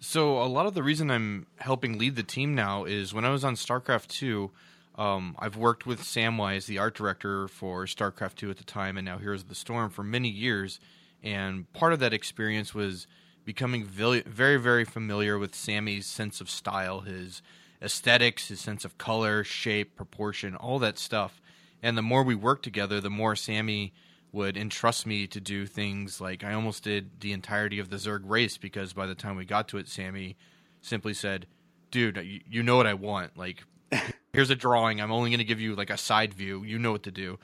So 0.00 0.42
a 0.42 0.44
lot 0.44 0.66
of 0.66 0.74
the 0.74 0.82
reason 0.82 1.10
I'm 1.10 1.46
helping 1.56 1.98
lead 1.98 2.16
the 2.16 2.22
team 2.22 2.54
now 2.54 2.84
is 2.84 3.14
when 3.14 3.24
I 3.24 3.30
was 3.30 3.44
on 3.44 3.54
StarCraft 3.54 4.08
2, 4.08 4.50
um, 4.96 5.34
I've 5.38 5.56
worked 5.56 5.86
with 5.86 6.00
Samwise, 6.00 6.66
the 6.66 6.78
art 6.78 6.94
director 6.94 7.48
for 7.48 7.84
StarCraft 7.86 8.36
2 8.36 8.50
at 8.50 8.58
the 8.58 8.64
time, 8.64 8.96
and 8.96 9.04
now 9.04 9.18
Heroes 9.18 9.42
of 9.42 9.48
the 9.48 9.54
Storm 9.54 9.90
for 9.90 10.04
many 10.04 10.28
years. 10.28 10.78
And 11.22 11.72
part 11.72 11.92
of 11.92 12.00
that 12.00 12.12
experience 12.12 12.74
was 12.74 13.06
becoming 13.44 13.84
very, 13.84 14.56
very 14.56 14.84
familiar 14.84 15.38
with 15.38 15.54
Sammy's 15.54 16.06
sense 16.06 16.40
of 16.40 16.48
style, 16.48 17.00
his 17.00 17.42
aesthetics, 17.82 18.48
his 18.48 18.60
sense 18.60 18.84
of 18.84 18.98
color, 18.98 19.42
shape, 19.42 19.96
proportion, 19.96 20.54
all 20.54 20.78
that 20.78 20.98
stuff. 20.98 21.40
And 21.82 21.98
the 21.98 22.02
more 22.02 22.22
we 22.22 22.34
worked 22.34 22.62
together, 22.62 23.00
the 23.00 23.10
more 23.10 23.36
Sammy 23.36 23.92
would 24.34 24.56
entrust 24.56 25.06
me 25.06 25.28
to 25.28 25.40
do 25.40 25.64
things 25.64 26.20
like 26.20 26.42
I 26.42 26.52
almost 26.54 26.82
did 26.82 27.20
the 27.20 27.32
entirety 27.32 27.78
of 27.78 27.88
the 27.88 27.96
Zerg 27.96 28.22
race 28.24 28.58
because 28.58 28.92
by 28.92 29.06
the 29.06 29.14
time 29.14 29.36
we 29.36 29.44
got 29.44 29.68
to 29.68 29.78
it, 29.78 29.88
Sammy 29.88 30.36
simply 30.82 31.14
said, 31.14 31.46
"Dude, 31.92 32.16
you, 32.16 32.40
you 32.50 32.62
know 32.64 32.76
what 32.76 32.88
I 32.88 32.94
want. 32.94 33.38
Like, 33.38 33.64
here's 34.32 34.50
a 34.50 34.56
drawing. 34.56 35.00
I'm 35.00 35.12
only 35.12 35.30
going 35.30 35.38
to 35.38 35.44
give 35.44 35.60
you 35.60 35.76
like 35.76 35.90
a 35.90 35.96
side 35.96 36.34
view. 36.34 36.64
You 36.64 36.80
know 36.80 36.90
what 36.90 37.04
to 37.04 37.12
do." 37.12 37.38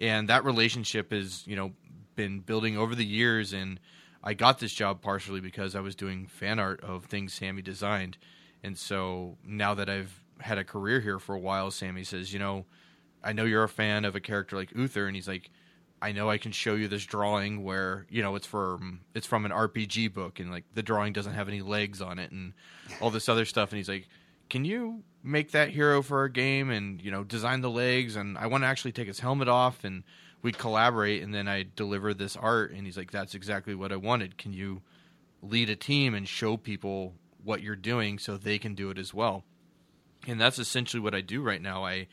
And 0.00 0.28
that 0.28 0.44
relationship 0.44 1.12
has, 1.12 1.46
you 1.46 1.54
know, 1.54 1.72
been 2.16 2.40
building 2.40 2.76
over 2.76 2.96
the 2.96 3.06
years. 3.06 3.52
And 3.52 3.78
I 4.24 4.34
got 4.34 4.58
this 4.58 4.72
job 4.72 5.00
partially 5.00 5.40
because 5.40 5.76
I 5.76 5.80
was 5.80 5.94
doing 5.94 6.26
fan 6.26 6.58
art 6.58 6.80
of 6.82 7.04
things 7.04 7.34
Sammy 7.34 7.62
designed. 7.62 8.18
And 8.64 8.76
so 8.76 9.38
now 9.44 9.74
that 9.74 9.88
I've 9.88 10.24
had 10.40 10.58
a 10.58 10.64
career 10.64 10.98
here 10.98 11.20
for 11.20 11.36
a 11.36 11.40
while, 11.40 11.70
Sammy 11.70 12.02
says, 12.02 12.32
"You 12.32 12.40
know, 12.40 12.66
I 13.22 13.32
know 13.32 13.44
you're 13.44 13.62
a 13.62 13.68
fan 13.68 14.04
of 14.04 14.16
a 14.16 14.20
character 14.20 14.56
like 14.56 14.72
Uther," 14.74 15.06
and 15.06 15.14
he's 15.14 15.28
like 15.28 15.48
I 16.02 16.10
know 16.10 16.28
I 16.28 16.36
can 16.36 16.50
show 16.50 16.74
you 16.74 16.88
this 16.88 17.04
drawing 17.06 17.62
where 17.62 18.06
you 18.10 18.22
know 18.22 18.34
it's 18.34 18.46
from 18.46 18.80
mm, 18.80 18.98
it's 19.14 19.26
from 19.26 19.46
an 19.46 19.52
RPG 19.52 20.12
book 20.12 20.40
and 20.40 20.50
like 20.50 20.64
the 20.74 20.82
drawing 20.82 21.12
doesn't 21.12 21.34
have 21.34 21.48
any 21.48 21.62
legs 21.62 22.02
on 22.02 22.18
it 22.18 22.32
and 22.32 22.54
all 23.00 23.10
this 23.10 23.28
other 23.28 23.44
stuff 23.44 23.70
and 23.70 23.76
he's 23.76 23.88
like, 23.88 24.08
"Can 24.50 24.64
you 24.64 25.04
make 25.22 25.52
that 25.52 25.70
hero 25.70 26.02
for 26.02 26.18
our 26.18 26.28
game 26.28 26.70
and 26.70 27.00
you 27.00 27.12
know 27.12 27.22
design 27.22 27.60
the 27.60 27.70
legs 27.70 28.16
and 28.16 28.36
I 28.36 28.48
want 28.48 28.64
to 28.64 28.66
actually 28.66 28.90
take 28.90 29.06
his 29.06 29.20
helmet 29.20 29.46
off 29.46 29.84
and 29.84 30.02
we 30.42 30.50
collaborate 30.50 31.22
and 31.22 31.32
then 31.32 31.46
I 31.46 31.66
deliver 31.76 32.12
this 32.12 32.36
art 32.36 32.72
and 32.72 32.84
he's 32.84 32.96
like, 32.96 33.12
"That's 33.12 33.36
exactly 33.36 33.76
what 33.76 33.92
I 33.92 33.96
wanted. 33.96 34.36
Can 34.36 34.52
you 34.52 34.82
lead 35.40 35.70
a 35.70 35.76
team 35.76 36.14
and 36.14 36.26
show 36.26 36.56
people 36.56 37.14
what 37.44 37.62
you're 37.62 37.76
doing 37.76 38.18
so 38.18 38.36
they 38.36 38.58
can 38.58 38.74
do 38.74 38.90
it 38.90 38.98
as 38.98 39.14
well?" 39.14 39.44
And 40.26 40.40
that's 40.40 40.58
essentially 40.58 41.00
what 41.00 41.14
I 41.14 41.20
do 41.20 41.42
right 41.42 41.62
now. 41.62 41.84
I 41.84 42.08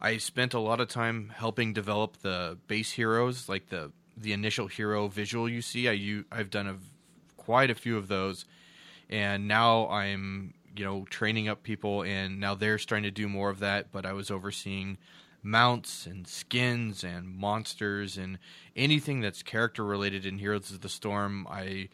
I 0.00 0.18
spent 0.18 0.54
a 0.54 0.60
lot 0.60 0.80
of 0.80 0.88
time 0.88 1.32
helping 1.34 1.72
develop 1.72 2.18
the 2.18 2.58
base 2.66 2.92
heroes, 2.92 3.48
like 3.48 3.68
the 3.68 3.92
the 4.16 4.32
initial 4.32 4.66
hero 4.66 5.08
visual 5.08 5.48
you 5.48 5.62
see. 5.62 5.88
I 5.88 6.24
I've 6.30 6.50
done 6.50 6.66
a, 6.66 6.76
quite 7.36 7.70
a 7.70 7.74
few 7.74 7.96
of 7.96 8.08
those, 8.08 8.44
and 9.08 9.48
now 9.48 9.88
I'm 9.88 10.54
you 10.76 10.84
know 10.84 11.04
training 11.10 11.48
up 11.48 11.62
people, 11.62 12.02
and 12.02 12.38
now 12.38 12.54
they're 12.54 12.78
starting 12.78 13.04
to 13.04 13.10
do 13.10 13.28
more 13.28 13.50
of 13.50 13.58
that. 13.60 13.90
But 13.90 14.06
I 14.06 14.12
was 14.12 14.30
overseeing 14.30 14.98
mounts 15.42 16.06
and 16.06 16.26
skins 16.26 17.04
and 17.04 17.28
monsters 17.28 18.18
and 18.18 18.38
anything 18.76 19.20
that's 19.20 19.42
character 19.42 19.84
related 19.84 20.26
in 20.26 20.38
Heroes 20.38 20.70
of 20.70 20.80
the 20.80 20.88
Storm. 20.88 21.46
I 21.48 21.88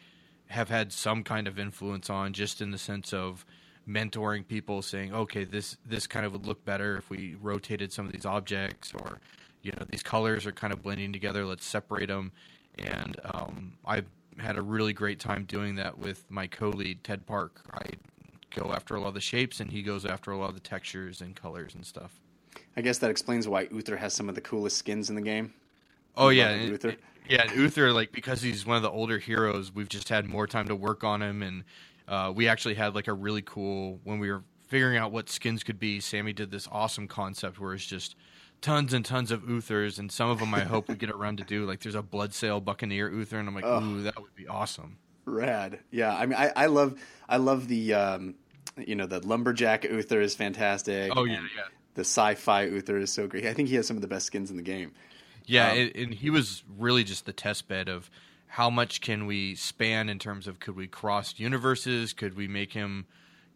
have 0.48 0.68
had 0.68 0.92
some 0.92 1.24
kind 1.24 1.48
of 1.48 1.58
influence 1.58 2.10
on, 2.10 2.32
just 2.32 2.60
in 2.60 2.70
the 2.70 2.78
sense 2.78 3.12
of 3.12 3.44
mentoring 3.88 4.46
people 4.46 4.82
saying 4.82 5.12
okay 5.14 5.44
this 5.44 5.76
this 5.84 6.06
kind 6.06 6.24
of 6.24 6.32
would 6.32 6.46
look 6.46 6.64
better 6.64 6.96
if 6.96 7.10
we 7.10 7.36
rotated 7.40 7.92
some 7.92 8.06
of 8.06 8.12
these 8.12 8.24
objects 8.24 8.92
or 8.94 9.20
you 9.62 9.70
know 9.72 9.84
these 9.90 10.02
colors 10.02 10.46
are 10.46 10.52
kind 10.52 10.72
of 10.72 10.82
blending 10.82 11.12
together 11.12 11.44
let's 11.44 11.64
separate 11.66 12.08
them 12.08 12.32
and 12.78 13.20
um, 13.34 13.74
i 13.86 14.02
had 14.38 14.56
a 14.56 14.62
really 14.62 14.92
great 14.92 15.20
time 15.20 15.44
doing 15.44 15.74
that 15.76 15.98
with 15.98 16.24
my 16.30 16.46
co-lead 16.46 17.02
ted 17.04 17.26
park 17.26 17.60
i 17.74 17.84
go 18.58 18.72
after 18.72 18.94
a 18.94 19.00
lot 19.00 19.08
of 19.08 19.14
the 19.14 19.20
shapes 19.20 19.60
and 19.60 19.70
he 19.70 19.82
goes 19.82 20.04
after 20.06 20.30
a 20.30 20.36
lot 20.38 20.48
of 20.48 20.54
the 20.54 20.60
textures 20.60 21.20
and 21.20 21.36
colors 21.36 21.74
and 21.74 21.84
stuff 21.84 22.20
I 22.76 22.80
guess 22.80 22.98
that 22.98 23.10
explains 23.10 23.46
why 23.48 23.68
Uther 23.70 23.96
has 23.96 24.14
some 24.14 24.28
of 24.28 24.34
the 24.34 24.40
coolest 24.40 24.76
skins 24.76 25.08
in 25.08 25.16
the 25.16 25.22
game. 25.22 25.52
Oh 26.16 26.28
yeah, 26.28 26.50
and- 26.50 26.70
Uther. 26.70 26.96
yeah. 27.28 27.42
and 27.42 27.56
Uther, 27.56 27.92
like 27.92 28.12
because 28.12 28.42
he's 28.42 28.66
one 28.66 28.76
of 28.76 28.82
the 28.82 28.90
older 28.90 29.18
heroes, 29.18 29.72
we've 29.72 29.88
just 29.88 30.08
had 30.08 30.26
more 30.26 30.46
time 30.46 30.68
to 30.68 30.76
work 30.76 31.04
on 31.04 31.22
him, 31.22 31.42
and 31.42 31.64
uh, 32.08 32.32
we 32.34 32.48
actually 32.48 32.74
had 32.74 32.94
like 32.94 33.08
a 33.08 33.12
really 33.12 33.42
cool 33.42 34.00
when 34.04 34.18
we 34.18 34.30
were 34.30 34.42
figuring 34.68 34.96
out 34.96 35.12
what 35.12 35.28
skins 35.28 35.62
could 35.62 35.78
be. 35.78 36.00
Sammy 36.00 36.32
did 36.32 36.50
this 36.50 36.68
awesome 36.70 37.06
concept 37.08 37.60
where 37.60 37.74
it's 37.74 37.86
just 37.86 38.16
tons 38.60 38.92
and 38.92 39.04
tons 39.04 39.30
of 39.30 39.42
Uthers, 39.42 39.98
and 39.98 40.10
some 40.10 40.30
of 40.30 40.38
them 40.38 40.54
I 40.54 40.60
hope 40.60 40.88
we 40.88 40.94
get 40.94 41.10
around 41.10 41.38
to 41.38 41.44
do. 41.44 41.66
Like 41.66 41.80
there's 41.80 41.94
a 41.94 42.02
Bloodsail 42.02 42.64
Buccaneer 42.64 43.10
Uther, 43.10 43.38
and 43.38 43.48
I'm 43.48 43.54
like, 43.54 43.64
ooh, 43.64 44.02
that 44.02 44.20
would 44.20 44.34
be 44.34 44.48
awesome. 44.48 44.98
Rad. 45.26 45.80
Yeah, 45.90 46.14
I 46.14 46.26
mean, 46.26 46.38
I, 46.38 46.52
I 46.54 46.66
love, 46.66 46.98
I 47.28 47.38
love 47.38 47.68
the, 47.68 47.94
um, 47.94 48.34
you 48.76 48.94
know, 48.94 49.06
the 49.06 49.26
lumberjack 49.26 49.84
Uther 49.84 50.20
is 50.20 50.34
fantastic. 50.34 51.12
Oh 51.16 51.24
yeah, 51.24 51.40
yeah. 51.56 51.62
The 51.94 52.02
sci-fi 52.02 52.62
Uther 52.62 52.98
is 52.98 53.12
so 53.12 53.26
great. 53.26 53.46
I 53.46 53.54
think 53.54 53.68
he 53.68 53.76
has 53.76 53.86
some 53.86 53.96
of 53.96 54.02
the 54.02 54.08
best 54.08 54.26
skins 54.26 54.50
in 54.50 54.56
the 54.56 54.62
game. 54.62 54.92
Yeah, 55.46 55.70
Um, 55.72 55.78
and, 55.78 55.96
and 55.96 56.14
he 56.14 56.30
was 56.30 56.64
really 56.78 57.04
just 57.04 57.26
the 57.26 57.32
test 57.32 57.68
bed 57.68 57.88
of 57.88 58.10
how 58.54 58.70
much 58.70 59.00
can 59.00 59.26
we 59.26 59.56
span 59.56 60.08
in 60.08 60.16
terms 60.16 60.46
of 60.46 60.60
could 60.60 60.76
we 60.76 60.86
cross 60.86 61.34
universes? 61.38 62.12
Could 62.12 62.36
we 62.36 62.46
make 62.46 62.72
him 62.72 63.04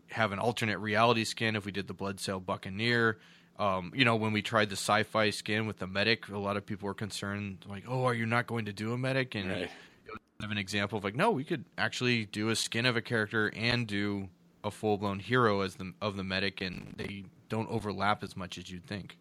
have 0.08 0.32
an 0.32 0.40
alternate 0.40 0.78
reality 0.78 1.22
skin 1.22 1.54
if 1.54 1.64
we 1.64 1.70
did 1.70 1.86
the 1.86 1.94
Bloodsail 1.94 2.44
Buccaneer? 2.44 3.16
Um, 3.60 3.92
you 3.94 4.04
know, 4.04 4.16
when 4.16 4.32
we 4.32 4.42
tried 4.42 4.70
the 4.70 4.76
sci-fi 4.76 5.30
skin 5.30 5.68
with 5.68 5.78
the 5.78 5.86
medic, 5.86 6.26
a 6.26 6.36
lot 6.36 6.56
of 6.56 6.66
people 6.66 6.88
were 6.88 6.94
concerned, 6.94 7.64
like, 7.68 7.84
"Oh, 7.86 8.06
are 8.06 8.14
you 8.14 8.26
not 8.26 8.48
going 8.48 8.64
to 8.64 8.72
do 8.72 8.92
a 8.92 8.98
medic?" 8.98 9.36
And 9.36 9.48
Right. 9.48 9.62
it 9.62 10.10
was 10.10 10.18
kind 10.40 10.46
of 10.46 10.50
an 10.50 10.58
example 10.58 10.98
of 10.98 11.04
like, 11.04 11.14
no, 11.14 11.30
we 11.30 11.44
could 11.44 11.64
actually 11.78 12.24
do 12.24 12.48
a 12.48 12.56
skin 12.56 12.84
of 12.84 12.96
a 12.96 13.00
character 13.00 13.52
and 13.54 13.86
do 13.86 14.30
a 14.64 14.70
full-blown 14.72 15.20
hero 15.20 15.60
as 15.60 15.76
the 15.76 15.92
of 16.02 16.16
the 16.16 16.24
medic, 16.24 16.60
and 16.60 16.94
they 16.96 17.26
don't 17.48 17.70
overlap 17.70 18.24
as 18.24 18.36
much 18.36 18.58
as 18.58 18.68
you'd 18.68 18.88
think. 18.88 19.16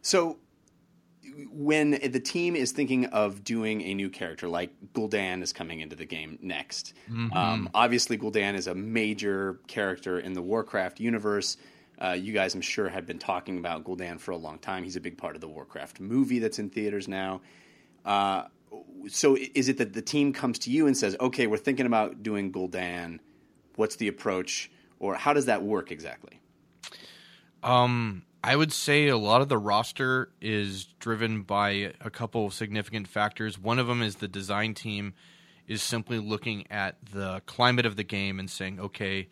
So, 0.00 0.38
when 1.50 1.92
the 1.92 2.20
team 2.20 2.56
is 2.56 2.72
thinking 2.72 3.06
of 3.06 3.44
doing 3.44 3.82
a 3.82 3.94
new 3.94 4.08
character, 4.10 4.48
like 4.48 4.70
Gul'dan 4.92 5.42
is 5.42 5.52
coming 5.52 5.80
into 5.80 5.96
the 5.96 6.04
game 6.04 6.38
next, 6.42 6.94
um, 7.32 7.70
obviously 7.74 8.18
Gul'dan 8.18 8.54
is 8.54 8.66
a 8.66 8.74
major 8.74 9.60
character 9.66 10.18
in 10.18 10.32
the 10.32 10.42
Warcraft 10.42 11.00
universe. 11.00 11.56
Uh, 12.02 12.10
you 12.10 12.32
guys, 12.32 12.54
I'm 12.54 12.60
sure, 12.60 12.88
have 12.88 13.06
been 13.06 13.18
talking 13.18 13.58
about 13.58 13.84
Gul'dan 13.84 14.20
for 14.20 14.32
a 14.32 14.36
long 14.36 14.58
time. 14.58 14.84
He's 14.84 14.96
a 14.96 15.00
big 15.00 15.16
part 15.16 15.34
of 15.34 15.40
the 15.40 15.48
Warcraft 15.48 16.00
movie 16.00 16.38
that's 16.38 16.58
in 16.58 16.68
theaters 16.68 17.08
now. 17.08 17.40
Uh, 18.04 18.44
so, 19.08 19.36
is 19.54 19.68
it 19.68 19.78
that 19.78 19.94
the 19.94 20.02
team 20.02 20.32
comes 20.32 20.58
to 20.60 20.70
you 20.70 20.86
and 20.86 20.96
says, 20.96 21.16
"Okay, 21.20 21.46
we're 21.46 21.56
thinking 21.56 21.86
about 21.86 22.22
doing 22.22 22.52
Gul'dan. 22.52 23.20
What's 23.76 23.96
the 23.96 24.08
approach?" 24.08 24.70
Or 24.98 25.14
how 25.14 25.32
does 25.32 25.46
that 25.46 25.62
work 25.62 25.90
exactly? 25.90 26.40
Um, 27.62 28.22
I 28.46 28.54
would 28.54 28.72
say 28.72 29.08
a 29.08 29.16
lot 29.16 29.40
of 29.40 29.48
the 29.48 29.58
roster 29.58 30.30
is 30.40 30.84
driven 31.00 31.42
by 31.42 31.94
a 32.00 32.10
couple 32.10 32.46
of 32.46 32.54
significant 32.54 33.08
factors. 33.08 33.58
One 33.58 33.80
of 33.80 33.88
them 33.88 34.02
is 34.02 34.16
the 34.16 34.28
design 34.28 34.72
team 34.72 35.14
is 35.66 35.82
simply 35.82 36.20
looking 36.20 36.64
at 36.70 36.94
the 37.12 37.42
climate 37.46 37.86
of 37.86 37.96
the 37.96 38.04
game 38.04 38.38
and 38.38 38.48
saying, 38.48 38.78
okay, 38.78 39.26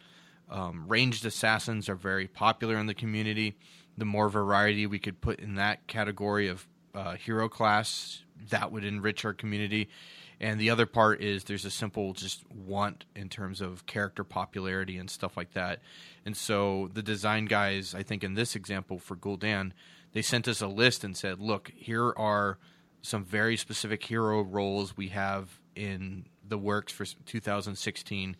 um, 0.50 0.86
ranged 0.88 1.24
assassins 1.24 1.88
are 1.88 1.94
very 1.94 2.26
popular 2.26 2.76
in 2.76 2.86
the 2.86 2.94
community. 2.94 3.54
The 3.96 4.04
more 4.04 4.28
variety 4.28 4.84
we 4.84 4.98
could 4.98 5.20
put 5.20 5.38
in 5.38 5.54
that 5.54 5.86
category 5.86 6.48
of 6.48 6.66
uh, 6.92 7.14
hero 7.14 7.48
class, 7.48 8.24
that 8.50 8.72
would 8.72 8.84
enrich 8.84 9.24
our 9.24 9.32
community. 9.32 9.90
And 10.40 10.60
the 10.60 10.70
other 10.70 10.86
part 10.86 11.22
is 11.22 11.44
there's 11.44 11.64
a 11.64 11.70
simple 11.70 12.12
just 12.12 12.44
want 12.50 13.04
in 13.14 13.28
terms 13.28 13.60
of 13.60 13.86
character 13.86 14.24
popularity 14.24 14.98
and 14.98 15.08
stuff 15.08 15.36
like 15.36 15.52
that. 15.52 15.80
And 16.26 16.36
so 16.36 16.90
the 16.92 17.02
design 17.02 17.46
guys, 17.46 17.94
I 17.94 18.02
think 18.02 18.24
in 18.24 18.34
this 18.34 18.56
example 18.56 18.98
for 18.98 19.16
Gul'dan, 19.16 19.72
they 20.12 20.22
sent 20.22 20.48
us 20.48 20.60
a 20.60 20.66
list 20.66 21.04
and 21.04 21.16
said, 21.16 21.40
look, 21.40 21.72
here 21.74 22.12
are 22.16 22.58
some 23.02 23.24
very 23.24 23.56
specific 23.56 24.02
hero 24.04 24.42
roles 24.42 24.96
we 24.96 25.08
have 25.08 25.60
in 25.76 26.26
the 26.46 26.58
works 26.58 26.92
for 26.92 27.04
2016. 27.04 28.36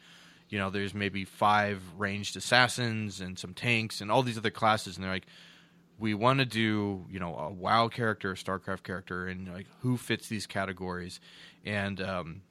You 0.48 0.58
know, 0.58 0.70
there's 0.70 0.94
maybe 0.94 1.24
five 1.24 1.82
ranged 1.96 2.36
assassins 2.36 3.20
and 3.20 3.38
some 3.38 3.54
tanks 3.54 4.00
and 4.00 4.10
all 4.10 4.22
these 4.22 4.38
other 4.38 4.50
classes. 4.50 4.96
And 4.96 5.04
they're 5.04 5.12
like, 5.12 5.26
we 5.98 6.14
want 6.14 6.40
to 6.40 6.44
do 6.44 7.06
you 7.10 7.20
know 7.20 7.36
a 7.36 7.50
WoW 7.50 7.88
character, 7.88 8.32
a 8.32 8.34
StarCraft 8.34 8.82
character, 8.82 9.26
and 9.26 9.52
like 9.52 9.66
who 9.80 9.96
fits 9.96 10.28
these 10.28 10.46
categories. 10.46 11.20
And 11.64 12.00
um, 12.00 12.42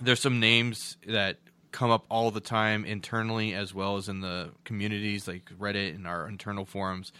there's 0.00 0.20
some 0.20 0.40
names 0.40 0.96
that 1.06 1.38
come 1.72 1.90
up 1.90 2.04
all 2.08 2.30
the 2.30 2.40
time 2.40 2.84
internally 2.84 3.52
as 3.52 3.74
well 3.74 3.96
as 3.96 4.08
in 4.08 4.20
the 4.20 4.50
communities 4.64 5.26
like 5.26 5.50
Reddit 5.58 5.94
and 5.94 6.06
our 6.06 6.28
internal 6.28 6.64
forums. 6.64 7.12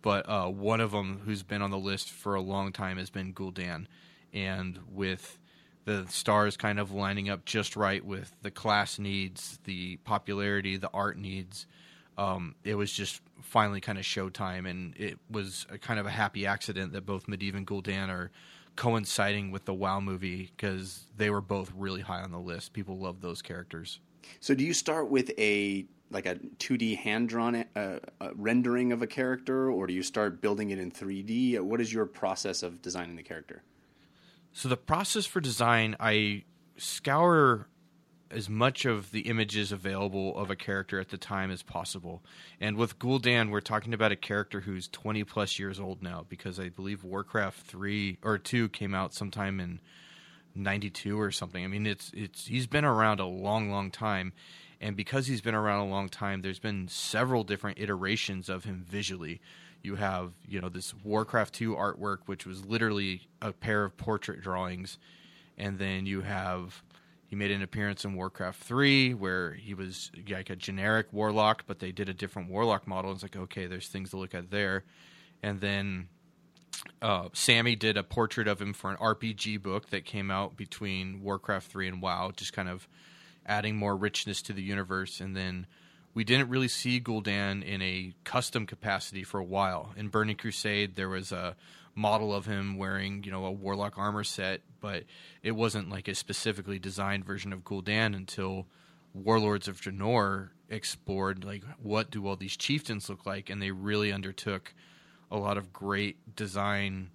But 0.00 0.28
uh, 0.28 0.46
one 0.46 0.80
of 0.80 0.92
them 0.92 1.22
who's 1.24 1.42
been 1.42 1.62
on 1.62 1.72
the 1.72 1.78
list 1.78 2.10
for 2.10 2.36
a 2.36 2.40
long 2.40 2.70
time 2.70 2.98
has 2.98 3.10
been 3.10 3.34
Gul'dan, 3.34 3.86
and 4.32 4.78
with 4.88 5.40
the 5.84 6.06
stars 6.08 6.56
kind 6.56 6.78
of 6.78 6.92
lining 6.92 7.28
up 7.28 7.44
just 7.44 7.74
right 7.74 8.04
with 8.04 8.36
the 8.42 8.50
class 8.50 8.98
needs, 8.98 9.58
the 9.64 9.96
popularity, 9.98 10.76
the 10.76 10.90
art 10.92 11.18
needs. 11.18 11.66
Um, 12.18 12.54
it 12.64 12.74
was 12.74 12.92
just 12.92 13.20
finally 13.42 13.80
kind 13.80 13.98
of 13.98 14.04
showtime, 14.04 14.68
and 14.68 14.94
it 14.96 15.18
was 15.30 15.66
a 15.70 15.78
kind 15.78 16.00
of 16.00 16.06
a 16.06 16.10
happy 16.10 16.46
accident 16.46 16.92
that 16.92 17.04
both 17.04 17.26
Medivh 17.26 17.54
and 17.54 17.66
Gul'dan 17.66 18.08
are 18.08 18.30
coinciding 18.76 19.50
with 19.50 19.64
the 19.64 19.74
WoW 19.74 20.00
movie 20.00 20.52
because 20.56 21.06
they 21.16 21.30
were 21.30 21.40
both 21.40 21.72
really 21.74 22.02
high 22.02 22.22
on 22.22 22.30
the 22.30 22.38
list. 22.38 22.72
People 22.72 22.98
love 22.98 23.20
those 23.20 23.42
characters. 23.42 24.00
So 24.40 24.54
do 24.54 24.64
you 24.64 24.74
start 24.74 25.10
with 25.10 25.30
a 25.38 25.86
like 26.10 26.26
a 26.26 26.36
2D 26.36 26.98
hand 26.98 27.28
drawn 27.28 27.64
uh, 27.74 27.98
uh, 28.20 28.28
rendering 28.36 28.92
of 28.92 29.02
a 29.02 29.06
character, 29.06 29.70
or 29.70 29.86
do 29.86 29.92
you 29.92 30.02
start 30.02 30.40
building 30.40 30.70
it 30.70 30.78
in 30.78 30.90
3D? 30.90 31.60
What 31.60 31.80
is 31.80 31.92
your 31.92 32.06
process 32.06 32.62
of 32.62 32.80
designing 32.80 33.16
the 33.16 33.22
character? 33.22 33.62
So 34.52 34.68
the 34.68 34.76
process 34.76 35.26
for 35.26 35.40
design, 35.40 35.96
I 35.98 36.44
scour 36.76 37.68
as 38.36 38.50
much 38.50 38.84
of 38.84 39.12
the 39.12 39.20
images 39.22 39.72
available 39.72 40.36
of 40.36 40.50
a 40.50 40.56
character 40.56 41.00
at 41.00 41.08
the 41.08 41.16
time 41.16 41.50
as 41.50 41.62
possible. 41.62 42.22
And 42.60 42.76
with 42.76 42.98
Gul'dan, 42.98 43.50
we're 43.50 43.62
talking 43.62 43.94
about 43.94 44.12
a 44.12 44.16
character 44.16 44.60
who's 44.60 44.88
20 44.88 45.24
plus 45.24 45.58
years 45.58 45.80
old 45.80 46.02
now 46.02 46.26
because 46.28 46.60
I 46.60 46.68
believe 46.68 47.02
Warcraft 47.02 47.66
3 47.66 48.18
or 48.22 48.36
2 48.36 48.68
came 48.68 48.94
out 48.94 49.14
sometime 49.14 49.58
in 49.58 49.80
92 50.54 51.18
or 51.18 51.30
something. 51.30 51.64
I 51.64 51.66
mean, 51.66 51.86
it's 51.86 52.10
it's 52.14 52.46
he's 52.46 52.66
been 52.66 52.84
around 52.84 53.20
a 53.20 53.26
long 53.26 53.70
long 53.70 53.90
time. 53.90 54.34
And 54.82 54.94
because 54.94 55.26
he's 55.26 55.40
been 55.40 55.54
around 55.54 55.86
a 55.86 55.90
long 55.90 56.10
time, 56.10 56.42
there's 56.42 56.58
been 56.58 56.88
several 56.88 57.42
different 57.42 57.78
iterations 57.78 58.50
of 58.50 58.64
him 58.64 58.84
visually. 58.86 59.40
You 59.82 59.94
have, 59.94 60.32
you 60.46 60.60
know, 60.60 60.68
this 60.68 60.92
Warcraft 61.02 61.54
2 61.54 61.74
artwork 61.74 62.18
which 62.26 62.44
was 62.44 62.66
literally 62.66 63.22
a 63.40 63.52
pair 63.52 63.84
of 63.84 63.96
portrait 63.96 64.42
drawings 64.42 64.98
and 65.56 65.78
then 65.78 66.04
you 66.04 66.20
have 66.20 66.82
he 67.26 67.36
made 67.36 67.50
an 67.50 67.62
appearance 67.62 68.04
in 68.04 68.14
Warcraft 68.14 68.62
3 68.62 69.14
where 69.14 69.52
he 69.54 69.74
was 69.74 70.10
like 70.28 70.48
a 70.48 70.56
generic 70.56 71.08
warlock, 71.12 71.64
but 71.66 71.80
they 71.80 71.92
did 71.92 72.08
a 72.08 72.14
different 72.14 72.50
warlock 72.50 72.86
model. 72.86 73.12
It's 73.12 73.22
like, 73.22 73.36
okay, 73.36 73.66
there's 73.66 73.88
things 73.88 74.10
to 74.10 74.16
look 74.16 74.34
at 74.34 74.50
there. 74.50 74.84
And 75.42 75.60
then 75.60 76.08
uh, 77.02 77.28
Sammy 77.32 77.74
did 77.74 77.96
a 77.96 78.02
portrait 78.02 78.46
of 78.46 78.60
him 78.60 78.72
for 78.72 78.90
an 78.90 78.96
RPG 78.98 79.62
book 79.62 79.90
that 79.90 80.04
came 80.04 80.30
out 80.30 80.56
between 80.56 81.20
Warcraft 81.20 81.70
3 81.70 81.88
and 81.88 82.02
WoW, 82.02 82.32
just 82.36 82.52
kind 82.52 82.68
of 82.68 82.86
adding 83.44 83.76
more 83.76 83.96
richness 83.96 84.40
to 84.42 84.52
the 84.52 84.62
universe. 84.62 85.20
And 85.20 85.36
then 85.36 85.66
we 86.14 86.22
didn't 86.22 86.48
really 86.48 86.68
see 86.68 87.00
Gul'dan 87.00 87.62
in 87.64 87.82
a 87.82 88.14
custom 88.24 88.66
capacity 88.66 89.24
for 89.24 89.40
a 89.40 89.44
while. 89.44 89.92
In 89.96 90.08
Burning 90.08 90.36
Crusade, 90.36 90.94
there 90.94 91.08
was 91.08 91.32
a 91.32 91.56
model 91.96 92.32
of 92.32 92.46
him 92.46 92.76
wearing, 92.76 93.24
you 93.24 93.32
know, 93.32 93.44
a 93.46 93.50
warlock 93.50 93.98
armor 93.98 94.22
set, 94.22 94.60
but 94.80 95.02
it 95.42 95.52
wasn't 95.52 95.90
like 95.90 96.06
a 96.06 96.14
specifically 96.14 96.78
designed 96.78 97.24
version 97.24 97.52
of 97.52 97.64
Gul'dan 97.64 98.14
until 98.14 98.66
Warlords 99.14 99.66
of 99.66 99.80
Draenor 99.80 100.50
explored 100.68 101.42
like 101.42 101.64
what 101.82 102.10
do 102.10 102.26
all 102.26 102.36
these 102.36 102.56
chieftains 102.56 103.08
look 103.08 103.26
like, 103.26 103.50
and 103.50 103.60
they 103.60 103.70
really 103.70 104.12
undertook 104.12 104.74
a 105.30 105.38
lot 105.38 105.56
of 105.56 105.72
great 105.72 106.36
design 106.36 107.10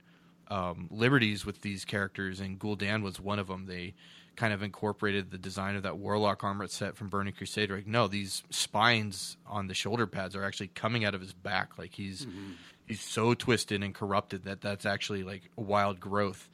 um, 0.50 0.88
liberties 0.92 1.46
with 1.46 1.62
these 1.62 1.86
characters, 1.86 2.40
and 2.40 2.60
Gul'dan 2.60 3.04
was 3.04 3.20
one 3.20 3.40
of 3.40 3.48
them. 3.48 3.68
They 3.68 3.94
kind 4.36 4.54
of 4.54 4.64
incorporated 4.64 5.30
the 5.30 5.38
design 5.38 5.76
of 5.76 5.84
that 5.84 5.98
warlock 5.98 6.44
armor 6.44 6.68
set 6.68 6.96
from 6.96 7.10
Burning 7.10 7.34
Crusade. 7.34 7.70
Like, 7.70 7.88
no, 7.88 8.08
these 8.08 8.44
spines 8.50 9.38
on 9.46 9.68
the 9.68 9.74
shoulder 9.74 10.08
pads 10.08 10.36
are 10.36 10.44
actually 10.44 10.70
coming 10.70 11.06
out 11.06 11.14
of 11.14 11.22
his 11.22 11.34
back. 11.34 11.78
Like 11.78 11.94
he's 11.94 12.26
he's 12.92 13.00
so 13.02 13.34
twisted 13.34 13.82
and 13.82 13.96
corrupted 13.96 14.44
that 14.44 14.60
that's 14.60 14.86
actually 14.86 15.24
like 15.24 15.44
a 15.58 15.62
wild 15.62 15.98
growth, 16.02 16.50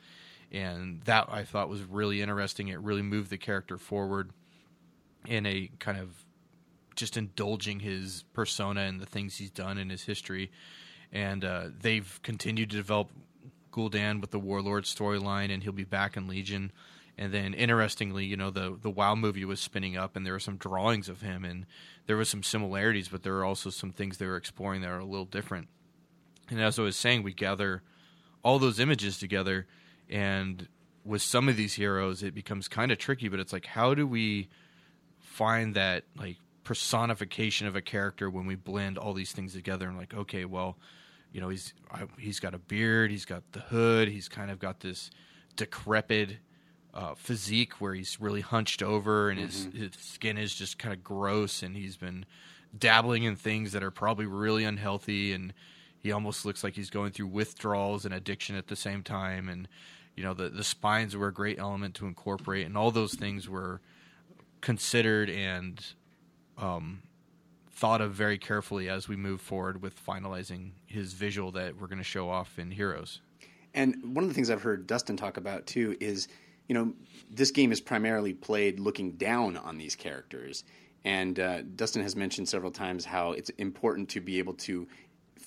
and 0.52 1.02
that 1.06 1.28
I 1.32 1.44
thought 1.44 1.68
was 1.68 1.82
really 1.82 2.22
interesting. 2.22 2.68
It 2.68 2.80
really 2.80 3.02
moved 3.02 3.32
the 3.32 3.40
character 3.40 3.80
forward 3.80 4.30
in 5.26 5.48
a 5.48 5.72
kind 5.80 5.98
of 5.98 6.10
just 6.96 7.18
indulging 7.18 7.80
his 7.80 8.24
persona 8.34 8.82
and 8.82 9.00
the 9.00 9.08
things 9.08 9.38
he's 9.38 9.50
done 9.50 9.80
in 9.80 9.90
his 9.90 10.04
history. 10.04 10.52
And 11.12 11.44
uh, 11.44 11.70
they've 11.82 12.20
continued 12.22 12.70
to 12.70 12.76
develop 12.76 13.10
Gul'dan 13.72 14.22
with 14.22 14.30
the 14.30 14.40
Warlord 14.40 14.84
storyline, 14.84 15.52
and 15.52 15.64
he'll 15.64 15.72
be 15.72 15.86
back 15.86 16.18
in 16.18 16.28
Legion. 16.28 16.72
And 17.18 17.34
then, 17.34 17.56
interestingly, 17.56 18.26
you 18.26 18.38
know, 18.38 18.52
the 18.52 18.78
the 18.80 18.92
WoW 18.92 19.16
movie 19.16 19.44
was 19.44 19.60
spinning 19.60 19.98
up, 19.98 20.16
and 20.16 20.24
there 20.24 20.34
were 20.34 20.40
some 20.40 20.58
drawings 20.58 21.10
of 21.10 21.22
him, 21.22 21.44
and 21.44 21.66
there 22.06 22.16
was 22.16 22.30
some 22.30 22.44
similarities, 22.44 23.08
but 23.08 23.24
there 23.24 23.34
were 23.34 23.44
also 23.44 23.72
some 23.72 23.92
things 23.92 24.20
they 24.20 24.28
were 24.28 24.38
exploring 24.38 24.82
that 24.82 24.92
are 24.92 25.00
a 25.00 25.06
little 25.06 25.26
different. 25.26 25.68
And 26.50 26.62
as 26.62 26.80
I 26.80 26.82
was 26.84 26.96
saying, 26.96 27.24
we 27.24 27.34
gather 27.34 27.84
all 28.44 28.60
those 28.60 28.80
images 28.80 29.18
together, 29.18 29.68
and 30.10 30.68
with 31.04 31.22
some 31.22 31.50
of 31.50 31.58
these 31.58 31.74
heroes, 31.74 32.24
it 32.24 32.34
becomes 32.34 32.68
kind 32.68 32.92
of 32.92 32.98
tricky. 32.98 33.28
But 33.28 33.40
it's 33.40 33.54
like, 33.54 33.66
how 33.66 33.94
do 33.94 34.06
we 34.08 34.50
find 35.20 35.76
that 35.76 36.04
like 36.18 36.38
personification 36.64 37.68
of 37.68 37.76
a 37.76 37.82
character 37.82 38.30
when 38.30 38.46
we 38.46 38.56
blend 38.56 38.98
all 38.98 39.14
these 39.14 39.32
things 39.32 39.54
together? 39.54 39.88
And 39.88 39.98
like, 39.98 40.14
okay, 40.14 40.46
well, 40.46 40.78
you 41.32 41.42
know, 41.42 41.50
he's 41.50 41.74
I, 41.92 42.06
he's 42.18 42.40
got 42.40 42.54
a 42.54 42.60
beard, 42.60 43.12
he's 43.12 43.26
got 43.26 43.44
the 43.52 43.60
hood, 43.60 44.08
he's 44.08 44.30
kind 44.30 44.52
of 44.52 44.60
got 44.60 44.80
this 44.80 45.10
decrepit 45.56 46.38
uh, 46.94 47.14
physique 47.16 47.80
where 47.80 47.94
he's 47.94 48.20
really 48.20 48.42
hunched 48.42 48.82
over 48.82 49.30
and 49.30 49.40
his, 49.40 49.68
his 49.74 49.92
skin 50.00 50.38
is 50.38 50.54
just 50.56 50.80
kind 50.80 50.94
of 50.94 51.04
gross 51.04 51.62
and 51.62 51.76
he's 51.76 51.96
been 51.96 52.26
dabbling 52.78 53.24
in 53.24 53.36
things 53.36 53.72
that 53.74 53.84
are 53.84 53.92
probably 53.92 54.26
really 54.26 54.64
unhealthy 54.64 55.32
and 55.32 55.54
he 56.08 56.14
almost 56.14 56.46
looks 56.46 56.64
like 56.64 56.74
he's 56.74 56.90
going 56.90 57.12
through 57.12 57.28
withdrawals 57.28 58.06
and 58.06 58.14
addiction 58.14 58.56
at 58.56 58.68
the 58.68 58.78
same 58.78 59.04
time 59.04 59.50
and 59.50 59.68
you 60.16 60.24
know 60.24 60.34
the 60.34 60.48
the 60.48 60.64
spines 60.64 61.18
were 61.18 61.28
a 61.28 61.34
great 61.34 61.60
element 61.60 61.94
to 61.96 62.06
incorporate 62.06 62.66
and 62.66 62.78
all 62.78 62.92
those 62.92 63.14
things 63.14 63.50
were 63.50 63.82
considered 64.62 65.30
and 65.30 65.94
um, 66.58 67.02
thought 67.72 68.00
of 68.00 68.14
very 68.14 68.38
carefully 68.38 68.88
as 68.88 69.10
we 69.10 69.18
move 69.18 69.42
forward 69.42 69.82
with 69.82 69.94
finalizing 70.04 70.72
his 70.86 71.12
visual 71.12 71.52
that 71.52 71.80
we're 71.80 71.88
going 71.88 71.98
to 71.98 72.04
show 72.04 72.30
off 72.30 72.58
in 72.58 72.72
Heroes. 72.72 73.20
And 73.74 74.16
one 74.16 74.24
of 74.24 74.30
the 74.30 74.34
things 74.34 74.50
I've 74.50 74.64
heard 74.64 74.88
Dustin 74.88 75.18
talk 75.18 75.38
about 75.38 75.68
too 75.68 75.96
is, 76.00 76.30
you 76.68 76.74
know, 76.74 76.94
this 77.30 77.52
game 77.52 77.74
is 77.74 77.82
primarily 77.82 78.34
played 78.34 78.80
looking 78.80 79.12
down 79.12 79.58
on 79.58 79.78
these 79.78 79.96
characters. 79.96 80.64
And 81.06 81.40
uh, 81.40 81.62
Dustin 81.62 82.02
has 82.02 82.16
mentioned 82.16 82.50
several 82.50 82.72
times 82.72 83.06
how 83.06 83.34
it's 83.34 83.52
important 83.52 84.10
to 84.10 84.22
be 84.22 84.40
able 84.40 84.56
to, 84.56 84.88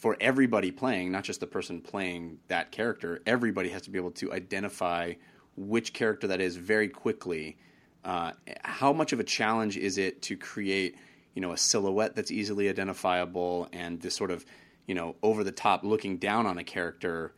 for 0.01 0.17
everybody 0.19 0.71
playing, 0.71 1.13
not 1.13 1.25
just 1.25 1.41
the 1.41 1.47
person 1.47 1.81
playing 1.81 2.39
that 2.49 2.73
character, 2.73 3.21
everybody 3.27 3.69
has 3.69 3.83
to 3.83 3.91
be 3.91 3.99
able 3.99 4.11
to 4.11 4.33
identify 4.33 5.13
which 5.57 5.93
character 5.93 6.27
that 6.27 6.41
is 6.41 6.57
very 6.57 6.89
quickly. 6.89 7.59
Uh, 8.03 8.33
how 8.63 8.95
much 8.95 9.13
of 9.13 9.21
a 9.21 9.25
challenge 9.25 9.77
is 9.77 9.99
it 9.99 10.23
to 10.23 10.37
create, 10.37 10.97
you 11.35 11.43
know, 11.43 11.53
a 11.53 11.57
silhouette 11.57 12.17
that's 12.17 12.31
easily 12.31 12.71
identifiable 12.71 13.69
and 13.75 14.01
this 14.01 14.17
sort 14.17 14.31
of, 14.31 14.47
you 14.87 14.95
know, 14.95 15.17
over 15.23 15.45
the 15.45 15.53
top 15.53 15.85
looking 15.85 16.17
down 16.17 16.47
on 16.47 16.57
a 16.57 16.65
character 16.65 17.35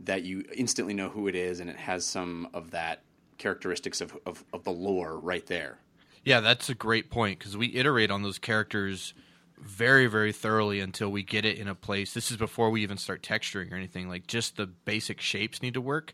that 0.00 0.24
you 0.24 0.44
instantly 0.54 0.92
know 0.92 1.08
who 1.08 1.26
it 1.26 1.34
is 1.34 1.58
and 1.60 1.70
it 1.70 1.76
has 1.76 2.04
some 2.04 2.46
of 2.52 2.70
that 2.72 3.02
characteristics 3.38 4.02
of, 4.02 4.14
of, 4.26 4.44
of 4.52 4.62
the 4.64 4.70
lore 4.70 5.18
right 5.18 5.46
there. 5.46 5.78
Yeah, 6.22 6.40
that's 6.40 6.68
a 6.68 6.74
great 6.74 7.10
point 7.10 7.38
because 7.38 7.56
we 7.56 7.74
iterate 7.74 8.10
on 8.10 8.22
those 8.22 8.38
characters 8.38 9.14
very, 9.64 10.06
very 10.06 10.32
thoroughly 10.32 10.80
until 10.80 11.10
we 11.10 11.22
get 11.22 11.44
it 11.44 11.58
in 11.58 11.68
a 11.68 11.74
place. 11.74 12.12
This 12.12 12.30
is 12.30 12.36
before 12.36 12.70
we 12.70 12.82
even 12.82 12.98
start 12.98 13.22
texturing 13.22 13.72
or 13.72 13.76
anything. 13.76 14.08
Like 14.08 14.26
just 14.26 14.56
the 14.56 14.66
basic 14.66 15.20
shapes 15.20 15.62
need 15.62 15.74
to 15.74 15.80
work. 15.80 16.12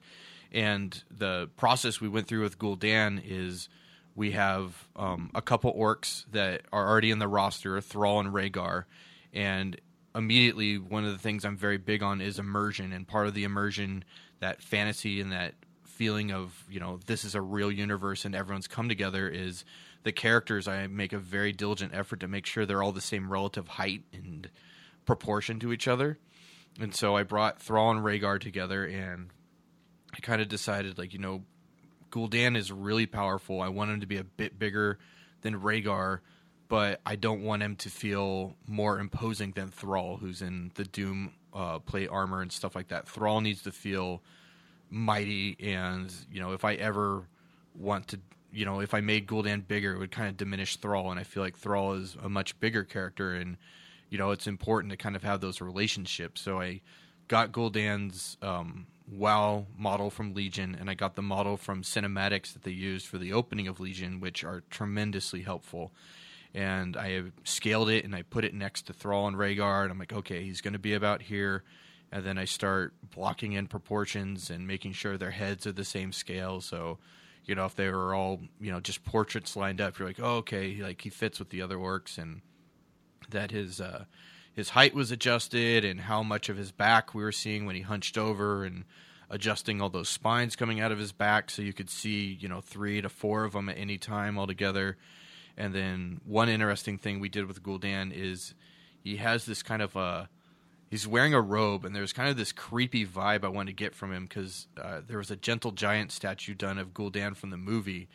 And 0.52 1.02
the 1.10 1.48
process 1.56 2.00
we 2.00 2.08
went 2.08 2.26
through 2.26 2.42
with 2.42 2.58
Gul'dan 2.58 3.22
is 3.24 3.68
we 4.14 4.32
have 4.32 4.88
um, 4.96 5.30
a 5.34 5.42
couple 5.42 5.72
orcs 5.74 6.24
that 6.32 6.62
are 6.72 6.88
already 6.88 7.10
in 7.10 7.18
the 7.18 7.28
roster, 7.28 7.80
Thrall 7.80 8.20
and 8.20 8.32
Rehgar, 8.32 8.84
and 9.32 9.80
immediately 10.14 10.78
one 10.78 11.04
of 11.04 11.12
the 11.12 11.18
things 11.18 11.44
I'm 11.44 11.56
very 11.56 11.78
big 11.78 12.02
on 12.02 12.20
is 12.20 12.38
immersion, 12.38 12.92
and 12.92 13.06
part 13.06 13.28
of 13.28 13.34
the 13.34 13.44
immersion, 13.44 14.04
that 14.40 14.60
fantasy 14.60 15.20
and 15.20 15.30
that 15.32 15.54
feeling 15.84 16.32
of 16.32 16.64
you 16.70 16.80
know 16.80 16.98
this 17.06 17.24
is 17.24 17.34
a 17.34 17.42
real 17.42 17.70
universe 17.70 18.24
and 18.24 18.34
everyone's 18.34 18.66
come 18.66 18.88
together 18.88 19.28
is 19.28 19.66
the 20.02 20.12
characters. 20.12 20.68
I 20.68 20.86
make 20.86 21.12
a 21.12 21.18
very 21.18 21.52
diligent 21.52 21.94
effort 21.94 22.20
to 22.20 22.28
make 22.28 22.46
sure 22.46 22.66
they're 22.66 22.82
all 22.82 22.92
the 22.92 23.00
same 23.00 23.30
relative 23.30 23.68
height 23.68 24.04
and 24.12 24.50
proportion 25.06 25.58
to 25.60 25.72
each 25.72 25.88
other, 25.88 26.18
and 26.80 26.94
so 26.94 27.16
I 27.16 27.22
brought 27.22 27.60
Thrall 27.60 27.90
and 27.90 28.00
Rehgar 28.00 28.40
together, 28.40 28.84
and 28.84 29.30
I 30.14 30.20
kind 30.20 30.40
of 30.40 30.48
decided 30.48 30.98
like 30.98 31.12
you 31.12 31.18
know 31.18 31.42
Gul'dan 32.10 32.56
is 32.56 32.72
really 32.72 33.06
powerful. 33.06 33.60
I 33.60 33.68
want 33.68 33.90
him 33.90 34.00
to 34.00 34.06
be 34.06 34.16
a 34.16 34.24
bit 34.24 34.58
bigger 34.58 34.98
than 35.42 35.60
Rehgar, 35.60 36.20
but 36.68 37.00
I 37.06 37.16
don't 37.16 37.42
want 37.42 37.62
him 37.62 37.76
to 37.76 37.90
feel 37.90 38.54
more 38.66 38.98
imposing 38.98 39.52
than 39.52 39.70
Thrall, 39.70 40.16
who's 40.16 40.42
in 40.42 40.72
the 40.74 40.84
Doom 40.84 41.32
uh, 41.52 41.78
plate 41.80 42.08
armor 42.10 42.40
and 42.40 42.52
stuff 42.52 42.74
like 42.74 42.88
that. 42.88 43.08
Thrall 43.08 43.40
needs 43.40 43.62
to 43.62 43.72
feel 43.72 44.22
mighty, 44.90 45.56
and 45.60 46.12
you 46.30 46.40
know, 46.40 46.52
if 46.52 46.64
I 46.64 46.74
ever 46.74 47.24
want 47.74 48.08
to, 48.08 48.20
you 48.52 48.64
know, 48.64 48.80
if 48.80 48.94
I 48.94 49.00
made 49.00 49.26
Gul'dan 49.26 49.66
bigger, 49.66 49.94
it 49.94 49.98
would 49.98 50.10
kind 50.10 50.28
of 50.28 50.36
diminish 50.36 50.76
Thrall, 50.76 51.10
and 51.10 51.20
I 51.20 51.24
feel 51.24 51.42
like 51.42 51.56
Thrall 51.56 51.94
is 51.94 52.16
a 52.22 52.28
much 52.28 52.58
bigger 52.60 52.84
character, 52.84 53.32
and 53.32 53.56
you 54.08 54.18
know, 54.18 54.32
it's 54.32 54.46
important 54.46 54.90
to 54.90 54.96
kind 54.96 55.14
of 55.14 55.22
have 55.22 55.40
those 55.40 55.60
relationships. 55.60 56.40
So 56.40 56.60
I 56.60 56.80
got 57.28 57.52
Gul'dan's 57.52 58.36
um, 58.42 58.86
WoW 59.10 59.66
model 59.76 60.10
from 60.10 60.34
Legion, 60.34 60.76
and 60.78 60.90
I 60.90 60.94
got 60.94 61.14
the 61.14 61.22
model 61.22 61.56
from 61.56 61.82
cinematics 61.82 62.52
that 62.52 62.62
they 62.62 62.72
used 62.72 63.06
for 63.06 63.18
the 63.18 63.32
opening 63.32 63.68
of 63.68 63.80
Legion, 63.80 64.20
which 64.20 64.44
are 64.44 64.62
tremendously 64.70 65.42
helpful. 65.42 65.92
And 66.52 66.96
I 66.96 67.22
scaled 67.44 67.90
it 67.90 68.04
and 68.04 68.14
I 68.14 68.22
put 68.22 68.44
it 68.44 68.52
next 68.52 68.82
to 68.86 68.92
Thrall 68.92 69.28
and 69.28 69.36
Rehgar, 69.36 69.82
and 69.82 69.92
I'm 69.92 69.98
like, 69.98 70.12
okay, 70.12 70.42
he's 70.42 70.60
going 70.60 70.72
to 70.72 70.80
be 70.80 70.94
about 70.94 71.22
here. 71.22 71.62
And 72.12 72.24
then 72.24 72.38
I 72.38 72.44
start 72.44 72.92
blocking 73.14 73.52
in 73.52 73.68
proportions 73.68 74.50
and 74.50 74.66
making 74.66 74.92
sure 74.92 75.16
their 75.16 75.30
heads 75.30 75.64
are 75.66 75.72
the 75.72 75.84
same 75.84 76.12
scale. 76.12 76.60
So, 76.60 76.98
you 77.50 77.56
know, 77.56 77.64
if 77.64 77.74
they 77.74 77.90
were 77.90 78.14
all, 78.14 78.40
you 78.60 78.70
know, 78.70 78.78
just 78.78 79.04
portraits 79.04 79.56
lined 79.56 79.80
up, 79.80 79.98
you're 79.98 80.06
like, 80.06 80.20
oh, 80.20 80.36
okay, 80.36 80.76
like 80.80 81.02
he 81.02 81.10
fits 81.10 81.40
with 81.40 81.50
the 81.50 81.60
other 81.60 81.76
orcs, 81.76 82.16
and 82.16 82.42
that 83.28 83.50
his 83.50 83.80
uh, 83.80 84.04
his 84.54 84.70
height 84.70 84.94
was 84.94 85.10
adjusted 85.10 85.84
and 85.84 86.02
how 86.02 86.22
much 86.22 86.48
of 86.48 86.56
his 86.56 86.70
back 86.70 87.12
we 87.12 87.24
were 87.24 87.32
seeing 87.32 87.66
when 87.66 87.74
he 87.74 87.82
hunched 87.82 88.16
over 88.16 88.64
and 88.64 88.84
adjusting 89.28 89.80
all 89.80 89.90
those 89.90 90.08
spines 90.08 90.54
coming 90.54 90.80
out 90.80 90.92
of 90.92 90.98
his 90.98 91.10
back 91.10 91.50
so 91.50 91.60
you 91.60 91.72
could 91.72 91.90
see 91.90 92.38
you 92.40 92.48
know 92.48 92.60
three 92.60 93.00
to 93.00 93.08
four 93.08 93.42
of 93.42 93.54
them 93.54 93.68
at 93.68 93.76
any 93.76 93.98
time 93.98 94.38
altogether. 94.38 94.96
And 95.56 95.74
then 95.74 96.20
one 96.24 96.48
interesting 96.48 96.98
thing 96.98 97.18
we 97.18 97.28
did 97.28 97.46
with 97.46 97.64
Gul'dan 97.64 98.12
is 98.14 98.54
he 99.02 99.16
has 99.16 99.44
this 99.44 99.64
kind 99.64 99.82
of 99.82 99.96
a 99.96 100.28
he's 100.90 101.06
wearing 101.06 101.32
a 101.32 101.40
robe 101.40 101.84
and 101.84 101.94
there's 101.94 102.12
kind 102.12 102.28
of 102.28 102.36
this 102.36 102.52
creepy 102.52 103.06
vibe 103.06 103.44
I 103.44 103.48
wanted 103.48 103.70
to 103.70 103.76
get 103.76 103.94
from 103.94 104.12
him 104.12 104.24
because 104.24 104.66
uh, 104.80 105.00
there 105.06 105.18
was 105.18 105.30
a 105.30 105.36
gentle 105.36 105.70
giant 105.70 106.12
statue 106.12 106.54
done 106.54 106.78
of 106.78 106.92
Gul'dan 106.92 107.36
from 107.36 107.50
the 107.50 107.56
movie 107.56 108.08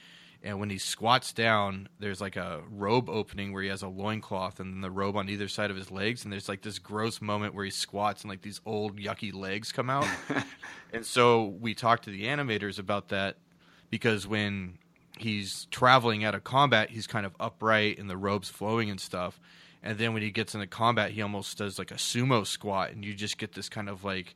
and 0.43 0.59
when 0.59 0.69
he 0.69 0.77
squats 0.77 1.33
down 1.33 1.89
there's 1.99 2.21
like 2.21 2.35
a 2.35 2.61
robe 2.69 3.09
opening 3.09 3.51
where 3.53 3.63
he 3.63 3.69
has 3.69 3.81
a 3.81 3.87
loincloth 3.87 4.59
and 4.59 4.73
then 4.73 4.81
the 4.81 4.91
robe 4.91 5.15
on 5.15 5.29
either 5.29 5.47
side 5.47 5.71
of 5.71 5.77
his 5.77 5.89
legs 5.89 6.23
and 6.23 6.31
there's 6.31 6.49
like 6.49 6.61
this 6.61 6.77
gross 6.77 7.21
moment 7.21 7.55
where 7.55 7.65
he 7.65 7.71
squats 7.71 8.21
and 8.21 8.29
like 8.29 8.41
these 8.41 8.61
old 8.65 8.97
yucky 8.97 9.33
legs 9.33 9.71
come 9.71 9.89
out. 9.89 10.07
And 10.93 11.05
so 11.05 11.53
we 11.59 11.73
talked 11.73 12.05
to 12.05 12.09
the 12.09 12.23
animators 12.23 12.79
about 12.79 13.09
that 13.09 13.35
because 13.89 14.25
when 14.25 14.77
he's 15.17 15.65
traveling 15.71 16.23
out 16.23 16.35
of 16.35 16.45
combat 16.45 16.89
he's 16.89 17.05
kind 17.05 17.25
of 17.25 17.35
upright 17.37 17.99
and 17.99 18.09
the 18.09 18.15
robe's 18.15 18.49
flowing 18.49 18.89
and 18.89 18.99
stuff 18.99 19.39
and 19.85 19.97
then 19.99 20.13
when 20.13 20.23
he 20.23 20.31
gets 20.31 20.53
into 20.53 20.67
combat 20.67 21.11
he 21.11 21.21
almost 21.21 21.57
does 21.57 21.79
like 21.79 21.91
a 21.91 21.95
sumo 21.95 22.45
squat 22.45 22.91
and 22.91 23.05
you 23.05 23.13
just 23.13 23.37
get 23.37 23.53
this 23.53 23.69
kind 23.69 23.87
of 23.87 24.03
like 24.03 24.35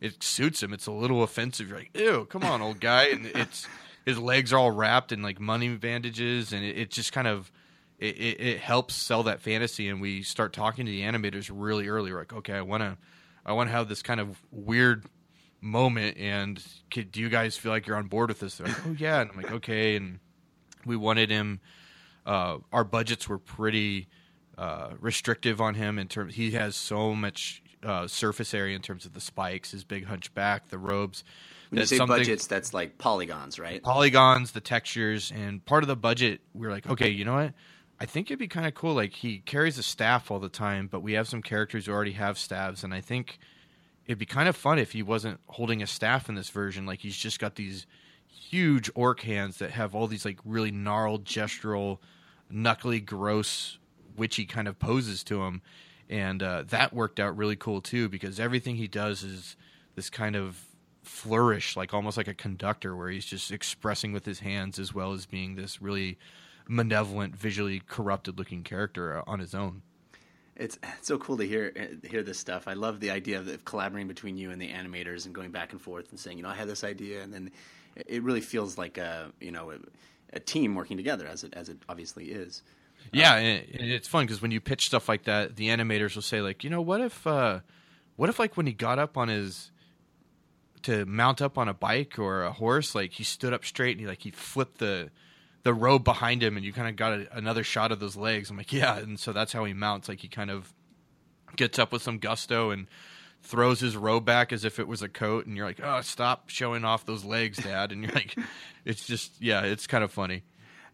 it 0.00 0.22
suits 0.22 0.62
him. 0.62 0.72
It's 0.72 0.86
a 0.86 0.92
little 0.92 1.22
offensive. 1.22 1.68
You're 1.68 1.78
like 1.78 1.96
ew 1.96 2.26
come 2.28 2.42
on 2.42 2.60
old 2.60 2.80
guy. 2.80 3.06
And 3.06 3.26
it's 3.26 3.66
his 4.04 4.18
legs 4.18 4.52
are 4.52 4.58
all 4.58 4.70
wrapped 4.70 5.12
in 5.12 5.22
like 5.22 5.40
money 5.40 5.68
bandages 5.70 6.52
and 6.52 6.64
it, 6.64 6.76
it 6.76 6.90
just 6.90 7.12
kind 7.12 7.26
of 7.26 7.50
it, 7.98 8.16
it, 8.16 8.40
it 8.40 8.60
helps 8.60 8.94
sell 8.94 9.24
that 9.24 9.40
fantasy 9.40 9.88
and 9.88 10.00
we 10.00 10.22
start 10.22 10.52
talking 10.52 10.86
to 10.86 10.92
the 10.92 11.02
animators 11.02 11.50
really 11.52 11.88
early. 11.88 12.12
We're 12.12 12.20
like 12.20 12.32
okay 12.32 12.54
i 12.54 12.62
want 12.62 12.82
to 12.82 12.96
i 13.46 13.52
want 13.52 13.68
to 13.68 13.72
have 13.72 13.88
this 13.88 14.02
kind 14.02 14.20
of 14.20 14.40
weird 14.50 15.04
moment 15.60 16.16
and 16.16 16.62
could, 16.90 17.10
do 17.10 17.20
you 17.20 17.28
guys 17.28 17.56
feel 17.56 17.72
like 17.72 17.86
you're 17.86 17.96
on 17.96 18.06
board 18.06 18.28
with 18.28 18.40
this? 18.40 18.58
They're 18.58 18.68
like, 18.68 18.86
oh 18.86 18.96
yeah. 18.98 19.20
And 19.20 19.30
i'm 19.30 19.36
like 19.36 19.52
okay. 19.52 19.96
And 19.96 20.18
we 20.84 20.96
wanted 20.96 21.30
him 21.30 21.60
uh, 22.28 22.58
our 22.72 22.84
budgets 22.84 23.26
were 23.26 23.38
pretty 23.38 24.06
uh, 24.58 24.90
restrictive 25.00 25.60
on 25.60 25.74
him 25.74 25.98
in 25.98 26.08
terms 26.08 26.34
he 26.34 26.50
has 26.50 26.76
so 26.76 27.14
much 27.14 27.62
uh, 27.82 28.06
surface 28.08 28.52
area 28.52 28.74
in 28.74 28.82
terms 28.82 29.06
of 29.06 29.14
the 29.14 29.20
spikes 29.20 29.70
his 29.70 29.84
big 29.84 30.04
hunchback 30.06 30.68
the 30.68 30.78
robes 30.78 31.22
When 31.70 31.80
you 31.80 31.86
say 31.86 31.98
budgets, 31.98 32.46
that's 32.46 32.74
like 32.74 32.98
polygons, 32.98 33.58
right? 33.58 33.82
polygons, 33.82 34.52
the 34.52 34.60
textures, 34.60 35.30
and 35.34 35.64
part 35.64 35.84
of 35.84 35.88
the 35.88 35.96
budget, 35.96 36.40
We're 36.54 36.70
like, 36.70 36.88
okay, 36.88 37.08
you 37.10 37.24
know 37.24 37.34
what? 37.34 37.52
I 38.00 38.06
think 38.06 38.30
it'd 38.30 38.38
be 38.38 38.48
kind 38.48 38.66
of 38.66 38.74
cool. 38.74 38.94
Like 38.94 39.12
he 39.12 39.38
carries 39.38 39.76
a 39.78 39.82
staff 39.82 40.30
all 40.30 40.38
the 40.38 40.48
time, 40.48 40.88
but 40.90 41.00
we 41.00 41.12
have 41.14 41.28
some 41.28 41.42
characters 41.42 41.86
who 41.86 41.92
already 41.92 42.12
have 42.12 42.38
staffs, 42.38 42.84
and 42.84 42.94
I 42.94 43.00
think 43.00 43.38
it'd 44.06 44.18
be 44.18 44.26
kind 44.26 44.48
of 44.48 44.56
fun 44.56 44.78
if 44.78 44.92
he 44.92 45.02
wasn't 45.02 45.40
holding 45.48 45.82
a 45.82 45.86
staff 45.86 46.28
in 46.28 46.34
this 46.34 46.50
version. 46.50 46.86
Like 46.86 47.00
he's 47.00 47.16
just 47.16 47.38
got 47.38 47.56
these 47.56 47.86
huge 48.28 48.90
orc 48.94 49.20
hands 49.20 49.58
that 49.58 49.72
have 49.72 49.94
all 49.94 50.06
these 50.06 50.24
like 50.24 50.38
really 50.44 50.70
gnarled, 50.70 51.24
gestural, 51.24 51.98
knuckly, 52.50 53.00
gross, 53.00 53.78
witchy 54.18 54.44
kind 54.44 54.68
of 54.68 54.78
poses 54.78 55.22
to 55.24 55.42
him, 55.44 55.62
and 56.08 56.42
uh, 56.42 56.64
that 56.68 56.92
worked 56.92 57.20
out 57.20 57.36
really 57.36 57.56
cool 57.56 57.80
too 57.80 58.08
because 58.08 58.38
everything 58.40 58.76
he 58.76 58.88
does 58.88 59.22
is 59.22 59.56
this 59.94 60.10
kind 60.10 60.36
of 60.36 60.64
flourish, 61.02 61.76
like 61.76 61.94
almost 61.94 62.16
like 62.16 62.28
a 62.28 62.34
conductor, 62.34 62.94
where 62.94 63.08
he's 63.08 63.24
just 63.24 63.50
expressing 63.50 64.12
with 64.12 64.26
his 64.26 64.40
hands 64.40 64.78
as 64.78 64.94
well 64.94 65.12
as 65.12 65.26
being 65.26 65.56
this 65.56 65.80
really 65.80 66.18
malevolent, 66.68 67.34
visually 67.34 67.82
corrupted 67.86 68.38
looking 68.38 68.62
character 68.62 69.18
uh, 69.18 69.22
on 69.26 69.38
his 69.38 69.54
own. 69.54 69.82
It's, 70.54 70.78
it's 70.82 71.06
so 71.06 71.18
cool 71.18 71.36
to 71.38 71.46
hear 71.46 71.72
uh, 71.78 72.08
hear 72.08 72.22
this 72.22 72.38
stuff. 72.38 72.66
I 72.68 72.74
love 72.74 73.00
the 73.00 73.10
idea 73.10 73.38
of, 73.38 73.64
collaborating 73.64 74.08
between 74.08 74.36
you 74.36 74.50
and 74.50 74.60
the 74.60 74.68
animators 74.68 75.24
and 75.24 75.34
going 75.34 75.50
back 75.50 75.72
and 75.72 75.80
forth 75.80 76.10
and 76.10 76.18
saying, 76.18 76.36
you 76.36 76.42
know, 76.42 76.50
I 76.50 76.54
had 76.54 76.68
this 76.68 76.84
idea, 76.84 77.22
and 77.22 77.32
then 77.32 77.50
it- 77.94 78.22
really 78.22 78.40
feels 78.40 78.76
like 78.76 78.98
a 78.98 79.32
you 79.40 79.52
know 79.52 79.70
a, 79.70 79.76
a 80.32 80.40
team 80.40 80.74
working 80.74 80.96
together 80.96 81.26
as 81.26 81.44
it 81.44 81.54
as 81.54 81.68
it 81.68 81.78
obviously 81.88 82.26
is. 82.26 82.62
Yeah, 83.12 83.36
and 83.36 83.64
it's 83.70 84.08
fun 84.08 84.26
because 84.26 84.42
when 84.42 84.50
you 84.50 84.60
pitch 84.60 84.86
stuff 84.86 85.08
like 85.08 85.24
that, 85.24 85.56
the 85.56 85.68
animators 85.68 86.14
will 86.14 86.22
say 86.22 86.40
like, 86.40 86.64
you 86.64 86.70
know, 86.70 86.82
what 86.82 87.00
if, 87.00 87.26
uh, 87.26 87.60
what 88.16 88.28
if 88.28 88.38
like 88.38 88.56
when 88.56 88.66
he 88.66 88.72
got 88.72 88.98
up 88.98 89.16
on 89.16 89.28
his 89.28 89.70
to 90.82 91.04
mount 91.06 91.42
up 91.42 91.58
on 91.58 91.68
a 91.68 91.74
bike 91.74 92.18
or 92.18 92.42
a 92.44 92.52
horse, 92.52 92.94
like 92.94 93.12
he 93.12 93.24
stood 93.24 93.52
up 93.52 93.64
straight 93.64 93.92
and 93.92 94.00
he 94.00 94.06
like 94.06 94.22
he 94.22 94.30
flipped 94.30 94.78
the 94.78 95.10
the 95.64 95.74
robe 95.74 96.04
behind 96.04 96.42
him, 96.42 96.56
and 96.56 96.64
you 96.64 96.72
kind 96.72 96.88
of 96.88 96.96
got 96.96 97.12
a, 97.12 97.36
another 97.36 97.64
shot 97.64 97.92
of 97.92 98.00
those 98.00 98.16
legs. 98.16 98.50
I'm 98.50 98.56
like, 98.56 98.72
yeah, 98.72 98.98
and 98.98 99.18
so 99.18 99.32
that's 99.32 99.52
how 99.52 99.64
he 99.64 99.72
mounts. 99.72 100.08
Like 100.08 100.20
he 100.20 100.28
kind 100.28 100.50
of 100.50 100.72
gets 101.56 101.78
up 101.78 101.92
with 101.92 102.02
some 102.02 102.18
gusto 102.18 102.70
and 102.70 102.86
throws 103.42 103.80
his 103.80 103.96
robe 103.96 104.24
back 104.24 104.52
as 104.52 104.64
if 104.64 104.78
it 104.78 104.88
was 104.88 105.02
a 105.02 105.08
coat, 105.08 105.46
and 105.46 105.56
you're 105.56 105.66
like, 105.66 105.80
oh, 105.82 106.00
stop 106.00 106.48
showing 106.48 106.84
off 106.84 107.06
those 107.06 107.24
legs, 107.24 107.58
Dad. 107.58 107.92
And 107.92 108.02
you're 108.02 108.12
like, 108.12 108.36
it's 108.84 109.06
just, 109.06 109.40
yeah, 109.40 109.62
it's 109.62 109.86
kind 109.86 110.04
of 110.04 110.10
funny. 110.10 110.44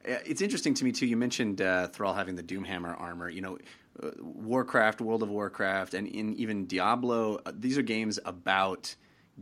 It's 0.04 0.42
interesting 0.42 0.74
to 0.74 0.84
me 0.84 0.92
too. 0.92 1.06
You 1.06 1.16
mentioned 1.16 1.60
uh, 1.60 1.88
Thrall 1.88 2.14
having 2.14 2.36
the 2.36 2.42
Doomhammer 2.42 3.00
armor. 3.00 3.28
You 3.28 3.40
know, 3.40 3.58
uh, 4.02 4.10
Warcraft, 4.20 5.00
World 5.00 5.22
of 5.22 5.30
Warcraft, 5.30 5.94
and 5.94 6.06
in 6.06 6.34
even 6.34 6.66
Diablo. 6.66 7.40
Uh, 7.46 7.52
these 7.54 7.78
are 7.78 7.82
games 7.82 8.18
about 8.24 8.94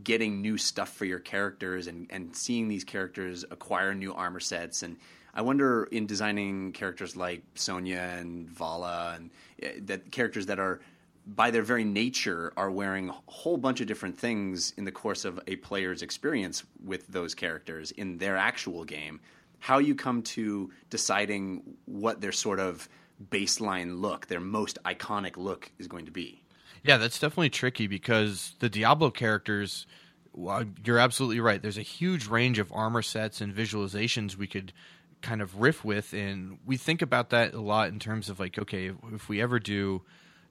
getting 0.03 0.41
new 0.41 0.57
stuff 0.57 0.91
for 0.93 1.05
your 1.05 1.19
characters 1.19 1.87
and 1.87 2.07
and 2.11 2.35
seeing 2.35 2.69
these 2.69 2.85
characters 2.85 3.45
acquire 3.51 3.95
new 3.95 4.15
armor 4.15 4.41
sets. 4.41 4.83
And 4.83 4.97
I 5.35 5.43
wonder 5.43 5.85
in 5.85 6.07
designing 6.07 6.73
characters 6.73 7.17
like 7.17 7.43
Sonya 7.55 7.99
and 7.99 8.49
Valla 8.49 9.17
and 9.17 9.31
uh, 9.63 9.81
that 9.87 10.13
characters 10.13 10.47
that 10.47 10.59
are 10.59 10.81
by 11.27 11.51
their 11.51 11.63
very 11.63 11.85
nature 11.85 12.53
are 12.57 12.71
wearing 12.71 13.09
a 13.09 13.15
whole 13.27 13.57
bunch 13.57 13.81
of 13.81 13.87
different 13.87 14.19
things 14.19 14.73
in 14.77 14.85
the 14.85 14.93
course 14.93 15.25
of 15.25 15.41
a 15.47 15.57
player's 15.57 16.03
experience 16.03 16.65
with 16.85 17.07
those 17.09 17.35
characters 17.35 17.93
in 17.93 18.19
their 18.19 18.37
actual 18.37 18.85
game 18.85 19.21
how 19.63 19.79
you 19.79 19.95
come 19.95 20.23
to 20.23 20.73
deciding 20.91 21.63
what 21.85 22.21
their 22.21 22.33
sort 22.33 22.59
of 22.59 22.89
baseline 23.31 24.01
look, 24.01 24.27
their 24.27 24.41
most 24.41 24.77
iconic 24.85 25.37
look 25.37 25.71
is 25.79 25.87
going 25.87 26.05
to 26.05 26.11
be. 26.11 26.43
Yeah, 26.83 26.97
that's 26.97 27.21
definitely 27.21 27.51
tricky 27.51 27.87
because 27.87 28.57
the 28.59 28.69
Diablo 28.69 29.13
characters, 29.13 29.87
well, 30.33 30.65
you're 30.85 30.99
absolutely 30.99 31.39
right. 31.39 31.63
There's 31.63 31.79
a 31.79 31.83
huge 31.83 32.27
range 32.27 32.59
of 32.59 32.73
armor 32.73 33.03
sets 33.03 33.41
and 33.41 33.55
visualizations 33.55 34.37
we 34.37 34.49
could 34.49 34.73
kind 35.21 35.41
of 35.41 35.61
riff 35.61 35.85
with. 35.85 36.13
And 36.13 36.59
we 36.67 36.77
think 36.77 37.01
about 37.01 37.31
that 37.31 37.55
a 37.55 37.61
lot 37.61 37.91
in 37.91 38.01
terms 38.01 38.29
of 38.29 38.41
like, 38.41 38.59
okay, 38.59 38.87
if, 38.87 38.97
if 39.15 39.29
we 39.29 39.41
ever 39.41 39.61
do 39.61 40.03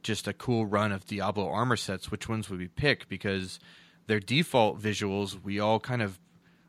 just 0.04 0.26
a 0.26 0.34
cool 0.34 0.66
run 0.66 0.94
of 0.94 1.06
Diablo 1.06 1.50
armor 1.50 1.76
sets, 1.76 2.10
which 2.10 2.30
ones 2.30 2.50
would 2.50 2.60
we 2.60 2.70
pick? 2.70 3.10
Because 3.10 3.60
their 4.08 4.22
default 4.22 4.82
visuals, 4.82 5.44
we 5.44 5.60
all 5.60 5.82
kind 5.82 6.02
of 6.02 6.18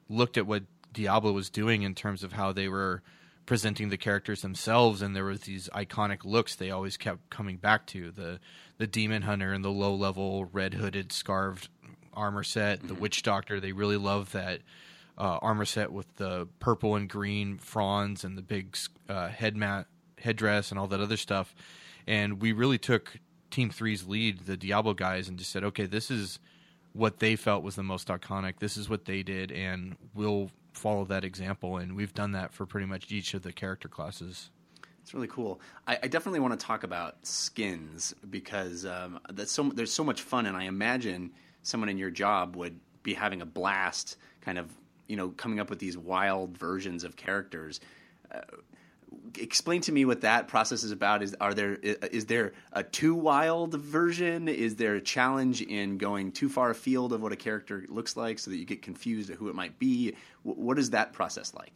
looked 0.09 0.37
at 0.37 0.45
what 0.45 0.65
Diablo 0.93 1.33
was 1.33 1.51
doing 1.51 1.83
in 1.83 1.95
terms 1.95 2.23
of 2.23 2.33
how 2.33 2.53
they 2.53 2.69
were 2.69 3.03
presenting 3.47 3.89
the 3.89 3.97
characters 3.97 4.43
themselves 4.43 5.03
and 5.03 5.17
there 5.17 5.25
was 5.25 5.41
these 5.43 5.69
iconic 5.75 6.25
looks 6.25 6.55
they 6.55 6.71
always 6.71 6.97
kept 6.97 7.29
coming 7.31 7.57
back 7.57 7.87
to. 7.87 8.11
The 8.11 8.41
the 8.79 8.87
demon 8.87 9.23
hunter 9.23 9.53
and 9.53 9.65
the 9.65 9.71
low 9.71 9.95
level 9.95 10.45
red 10.47 10.75
hooded 10.75 11.13
scarved 11.13 11.69
armor 12.13 12.45
set 12.45 12.87
the 12.87 12.95
witch 12.95 13.23
doctor 13.23 13.59
they 13.59 13.73
really 13.73 13.97
love 13.97 14.33
that 14.33 14.61
uh, 15.19 15.39
armor 15.43 15.65
set 15.65 15.93
with 15.93 16.15
the 16.17 16.47
purple 16.61 16.95
and 16.97 17.09
green 17.09 17.59
fronds 17.59 18.25
and 18.25 18.37
the 18.37 18.43
big 18.43 18.77
uh, 19.09 19.29
head 19.29 19.57
mat 19.57 19.87
headdress 20.19 20.71
and 20.71 20.79
all 20.79 20.87
that 20.87 21.01
other 21.01 21.17
stuff. 21.17 21.55
And 22.07 22.41
we 22.41 22.53
really 22.53 22.79
took 22.79 23.19
team 23.51 23.71
three's 23.71 24.07
lead 24.07 24.47
the 24.47 24.57
diablo 24.57 24.95
guys 24.95 25.29
and 25.29 25.39
just 25.39 25.53
said 25.53 25.63
okay 25.63 25.85
this 25.85 26.11
is 26.11 26.39
what 26.93 27.19
they 27.19 27.37
felt 27.37 27.63
was 27.63 27.77
the 27.77 27.83
most 27.83 28.09
iconic. 28.09 28.59
This 28.59 28.77
is 28.77 28.89
what 28.89 29.05
they 29.05 29.23
did, 29.23 29.51
and 29.53 29.97
we'll 30.15 30.51
follow 30.73 31.05
that 31.07 31.25
example. 31.25 31.77
And 31.77 31.97
we've 31.97 32.15
done 32.15 32.33
that 32.33 32.53
for 32.53 32.67
pretty 32.67 32.87
much 32.87 33.11
each 33.11 33.35
of 33.35 33.43
the 33.43 33.53
character 33.53 33.89
classes. 33.89 34.51
It's 35.03 35.15
really 35.15 35.29
cool. 35.29 35.61
I, 35.87 35.99
I 36.05 36.09
definitely 36.09 36.41
want 36.41 36.59
to 36.59 36.65
talk 36.65 36.85
about 36.85 37.27
skins 37.27 38.15
because 38.31 38.87
um, 38.87 39.19
that's 39.31 39.51
so 39.51 39.65
there's 39.65 39.93
so 39.93 40.05
much 40.05 40.23
fun, 40.23 40.47
and 40.47 40.57
I 40.57 40.65
imagine 40.65 41.33
someone 41.63 41.89
in 41.89 41.99
your 41.99 42.11
job 42.11 42.57
would 42.57 42.79
be 43.03 43.15
having 43.15 43.43
a 43.43 43.47
blast, 43.47 44.17
kind 44.41 44.59
of 44.59 44.71
you 45.09 45.17
know 45.17 45.31
coming 45.31 45.59
up 45.59 45.71
with 45.71 45.81
these 45.81 45.99
wild 45.99 46.57
versions 46.57 47.03
of 47.03 47.17
characters. 47.17 47.81
Uh, 48.33 48.41
explain 49.39 49.81
to 49.83 49.93
me 49.93 50.05
what 50.05 50.21
that 50.23 50.49
process 50.49 50.83
is 50.83 50.91
about. 50.93 51.23
Is 51.23 51.35
are 51.41 51.55
there 51.55 51.75
is 51.75 52.27
there 52.27 52.53
a 52.73 52.83
too 52.83 53.15
wild 53.15 53.75
version? 53.75 54.49
Is 54.49 54.77
there 54.77 54.95
a 54.95 55.01
challenge 55.01 55.63
in 55.63 55.99
going 55.99 56.33
too 56.33 56.49
far 56.49 56.71
afield 56.71 57.13
of 57.13 57.23
what 57.23 57.33
a 57.33 57.37
character 57.37 57.85
looks 57.89 58.17
like, 58.17 58.39
so 58.39 58.51
that 58.51 58.57
you 58.57 58.65
get 58.65 58.83
confused 58.83 59.31
at 59.31 59.37
who 59.37 59.49
it 59.49 59.55
might 59.55 59.79
be? 59.79 60.13
Wh- 60.43 60.59
What 60.59 60.79
is 60.79 60.91
that 60.91 61.13
process 61.13 61.55
like? 61.55 61.73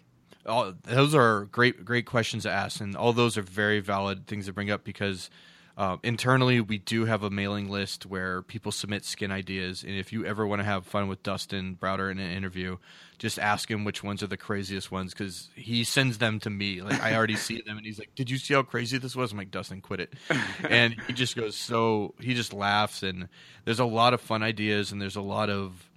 all, 0.47 0.73
those 0.85 1.15
are 1.15 1.47
great 1.47 1.85
great 1.85 2.07
questions 2.07 2.45
to 2.45 2.51
ask 2.51 2.81
and 2.81 2.97
all 2.97 3.13
those 3.13 3.37
are 3.37 3.43
very 3.43 3.81
valid 3.81 4.27
things 4.27 4.47
to 4.47 4.53
bring 4.53 4.71
up 4.71 4.85
because 4.85 5.29
uh, 5.77 5.97
internally 6.03 6.61
we 6.61 6.79
do 6.79 7.05
have 7.05 7.23
a 7.23 7.31
mailing 7.31 7.69
list 7.69 8.07
where 8.07 8.43
people 8.43 8.73
submit 8.73 9.05
skin 9.05 9.31
ideas 9.31 9.83
and 9.83 9.95
if 9.95 10.13
you 10.13 10.25
ever 10.25 10.47
want 10.47 10.61
to 10.61 10.65
have 10.65 10.87
fun 10.87 11.09
with 11.09 11.23
dustin 11.23 11.77
browder 11.81 12.11
in 12.11 12.19
an 12.19 12.31
interview 12.31 12.77
just 13.19 13.39
ask 13.39 13.71
him 13.71 13.85
which 13.85 14.03
ones 14.03 14.23
are 14.23 14.27
the 14.27 14.37
craziest 14.37 14.91
ones 14.91 15.13
because 15.13 15.49
he 15.55 15.85
sends 15.85 16.19
them 16.19 16.39
to 16.41 16.51
me. 16.51 16.83
Like 16.83 17.01
i 17.03 17.15
already 17.15 17.37
see 17.37 17.61
them 17.63 17.77
and 17.77 17.87
he's 17.87 17.99
like 17.99 18.15
did 18.15 18.31
you 18.31 18.39
see 18.39 18.55
how 18.55 18.63
crazy 18.63 18.99
this 18.99 19.17
was? 19.17 19.33
I'm 19.33 19.39
like 19.39 19.51
dustin 19.51 19.81
quit 19.81 20.01
it. 20.01 20.15
And 20.69 20.97
he 21.07 21.13
just 21.13 21.37
goes 21.37 21.57
so 21.57 22.15
he 22.21 22.35
just 22.35 22.53
laughs 22.53 23.03
and 23.03 23.29
there's 23.65 23.81
a 23.81 23.85
lot 23.85 24.15
of 24.15 24.21
fun 24.21 24.43
ideas 24.43 24.93
and 24.93 25.01
there's 25.01 25.17
a 25.17 25.23
lot 25.23 25.51
of 25.51 25.89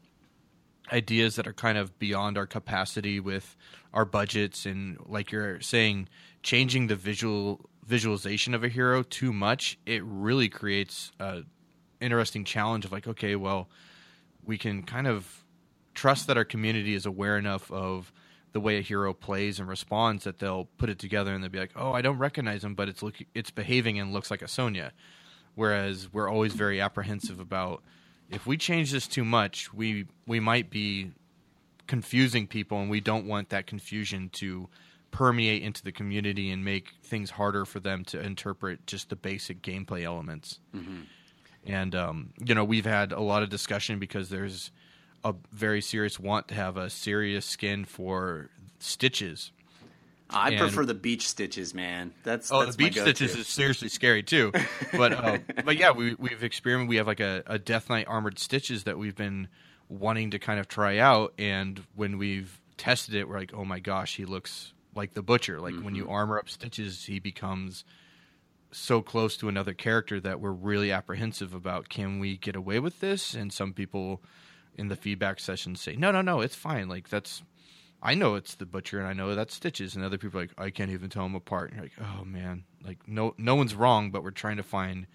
ideas 0.92 1.36
that 1.36 1.48
are 1.48 1.54
kind 1.54 1.78
of 1.78 1.98
beyond 2.00 2.38
our 2.38 2.48
capacity 2.48 3.20
with 3.20 3.56
our 3.94 4.06
budgets 4.06 4.66
and 4.66 4.98
like 5.06 5.32
you're 5.32 5.60
saying 5.62 6.08
changing 6.42 6.88
the 6.88 6.96
visual 6.96 7.69
visualization 7.90 8.54
of 8.54 8.64
a 8.64 8.70
hero 8.70 9.02
too 9.02 9.34
much 9.34 9.78
it 9.86 10.04
really 10.04 10.48
creates 10.48 11.12
a 11.20 11.42
interesting 12.00 12.46
challenge 12.46 12.86
of 12.86 12.92
like 12.92 13.08
okay 13.08 13.36
well 13.36 13.68
we 14.46 14.58
can 14.58 14.84
kind 14.84 15.08
of 15.08 15.44
trust 15.94 16.28
that 16.28 16.38
our 16.38 16.46
community 16.46 16.94
is 16.94 17.06
aware 17.06 17.38
enough 17.38 17.72
of 17.72 18.14
the 18.52 18.60
way 18.60 18.78
a 18.78 18.82
hero 18.82 19.14
plays 19.14 19.60
and 19.60 19.68
responds 19.68 20.24
that 20.24 20.40
they'll 20.40 20.66
put 20.78 20.90
it 20.90 21.00
together 21.00 21.34
and 21.34 21.44
they'll 21.44 21.52
be 21.52 21.60
like 21.60 21.74
oh 21.76 21.92
i 21.92 22.02
don't 22.02 22.20
recognize 22.20 22.64
him 22.64 22.76
but 22.76 22.88
it's 22.88 23.02
look 23.02 23.16
it's 23.34 23.52
behaving 23.52 24.00
and 24.00 24.14
looks 24.14 24.32
like 24.32 24.42
a 24.42 24.48
sonya. 24.48 24.92
Whereas 25.60 26.08
we're 26.14 26.30
always 26.30 26.54
very 26.54 26.80
apprehensive 26.80 27.40
about 27.40 27.84
if 28.30 28.48
we 28.48 28.56
change 28.56 28.92
this 28.94 29.08
too 29.08 29.26
much, 29.26 29.74
we 29.74 30.06
we 30.26 30.40
might 30.40 30.70
be 30.70 31.12
confusing 31.86 32.48
people, 32.48 32.80
and 32.80 32.90
we 32.90 33.02
don't 33.02 33.26
want 33.26 33.50
that 33.50 33.68
confusion 33.68 34.30
to 34.34 34.70
permeate 35.12 35.64
into 35.64 35.84
the 35.84 35.92
community 35.92 36.50
and 36.52 36.64
make 36.64 36.94
things 37.04 37.32
harder 37.32 37.66
for 37.66 37.80
them 37.80 38.04
to 38.06 38.20
interpret 38.20 38.86
just 38.88 39.10
the 39.10 39.16
basic 39.16 39.62
gameplay 39.62 40.04
elements. 40.04 40.60
And 41.66 41.94
um, 41.96 42.34
you 42.44 42.56
know, 42.56 42.64
we've 42.64 42.86
had 42.86 43.12
a 43.12 43.20
lot 43.22 43.44
of 43.44 43.50
discussion 43.50 44.00
because 44.00 44.30
there's 44.30 44.72
a 45.24 45.34
very 45.52 45.82
serious 45.82 46.20
want 46.20 46.48
to 46.48 46.56
have 46.56 46.78
a 46.78 46.90
serious 46.90 47.46
skin 47.46 47.84
for 47.86 48.50
stitches 48.80 49.52
I 50.32 50.52
And- 50.52 50.60
prefer 50.60 50.86
the 50.86 50.94
beach 50.94 51.28
stitches, 51.28 51.74
man. 51.74 52.14
That's 52.24 52.52
Oh, 52.52 52.64
that's 52.64 52.76
the 52.76 52.84
beach 52.86 53.00
stitches 53.00 53.36
is 53.36 53.48
seriously 53.48 53.90
scary 53.90 54.22
too. 54.24 54.52
But 54.94 55.12
uh, 55.14 55.38
but 55.66 55.76
yeah, 55.78 55.90
we 55.92 56.14
we've 56.20 56.44
experimented. 56.44 56.88
We 56.90 56.98
have 56.98 57.08
like 57.08 57.20
a, 57.20 57.42
a 57.48 57.58
Death 57.58 57.90
Knight 57.90 58.06
armored 58.08 58.38
stitches 58.38 58.84
that 58.84 58.98
we've 59.00 59.16
been 59.16 59.48
wanting 59.90 60.30
to 60.32 60.40
kind 60.40 60.60
of 60.60 60.68
try 60.68 61.00
out, 61.00 61.34
and 61.40 61.84
when 61.96 62.20
we've 62.20 62.62
tested 62.78 63.16
it, 63.16 63.28
we're 63.28 63.40
like, 63.40 63.54
oh 63.56 63.66
my 63.66 63.80
gosh, 63.80 64.18
he 64.18 64.26
looks 64.26 64.72
like 65.00 65.14
the 65.16 65.24
butcher. 65.24 65.60
Like 65.60 65.82
when 65.82 65.96
you 65.96 66.04
Mm-hmm. 66.04 66.14
armor 66.14 66.38
up 66.38 66.50
stitches, 66.50 67.06
he 67.06 67.20
becomes 67.20 67.84
so 68.72 69.02
close 69.02 69.36
to 69.38 69.50
another 69.50 69.74
character 69.74 70.20
that 70.20 70.40
we're 70.40 70.52
really 70.52 70.92
apprehensive 70.92 71.54
about. 71.56 71.90
Can 71.90 72.20
we 72.20 72.38
get 72.38 72.56
away 72.56 72.80
with 72.80 73.00
this? 73.00 73.34
And 73.34 73.52
some 73.52 73.74
people 73.74 74.22
in 74.76 74.88
the 74.90 74.96
feedback 74.96 75.40
sessions 75.40 75.82
say, 75.82 75.96
no, 75.96 76.12
no, 76.12 76.22
no, 76.22 76.42
it's 76.42 76.56
fine. 76.56 76.88
Like 76.88 77.10
that's 77.10 77.42
I 78.02 78.14
know 78.14 78.36
it's 78.36 78.56
the 78.56 78.66
butcher 78.66 79.00
and 79.00 79.08
I 79.08 79.14
know 79.14 79.36
that's 79.36 79.56
Stitches, 79.56 79.96
and 79.96 80.06
other 80.06 80.18
people 80.18 80.40
are 80.40 80.44
like 80.44 80.54
I 80.58 80.70
can't 80.70 80.92
even 80.92 81.10
tell 81.10 81.24
them 81.24 81.36
apart. 81.36 81.72
And 81.72 81.76
you're 81.78 81.86
like, 81.86 82.10
oh 82.20 82.24
man, 82.24 82.64
like 82.86 83.00
no 83.08 83.34
no 83.38 83.56
one's 83.56 83.76
wrong, 83.76 84.12
but 84.12 84.24
we're 84.24 84.32
trying 84.32 84.58
to 84.58 84.64
find 84.64 85.08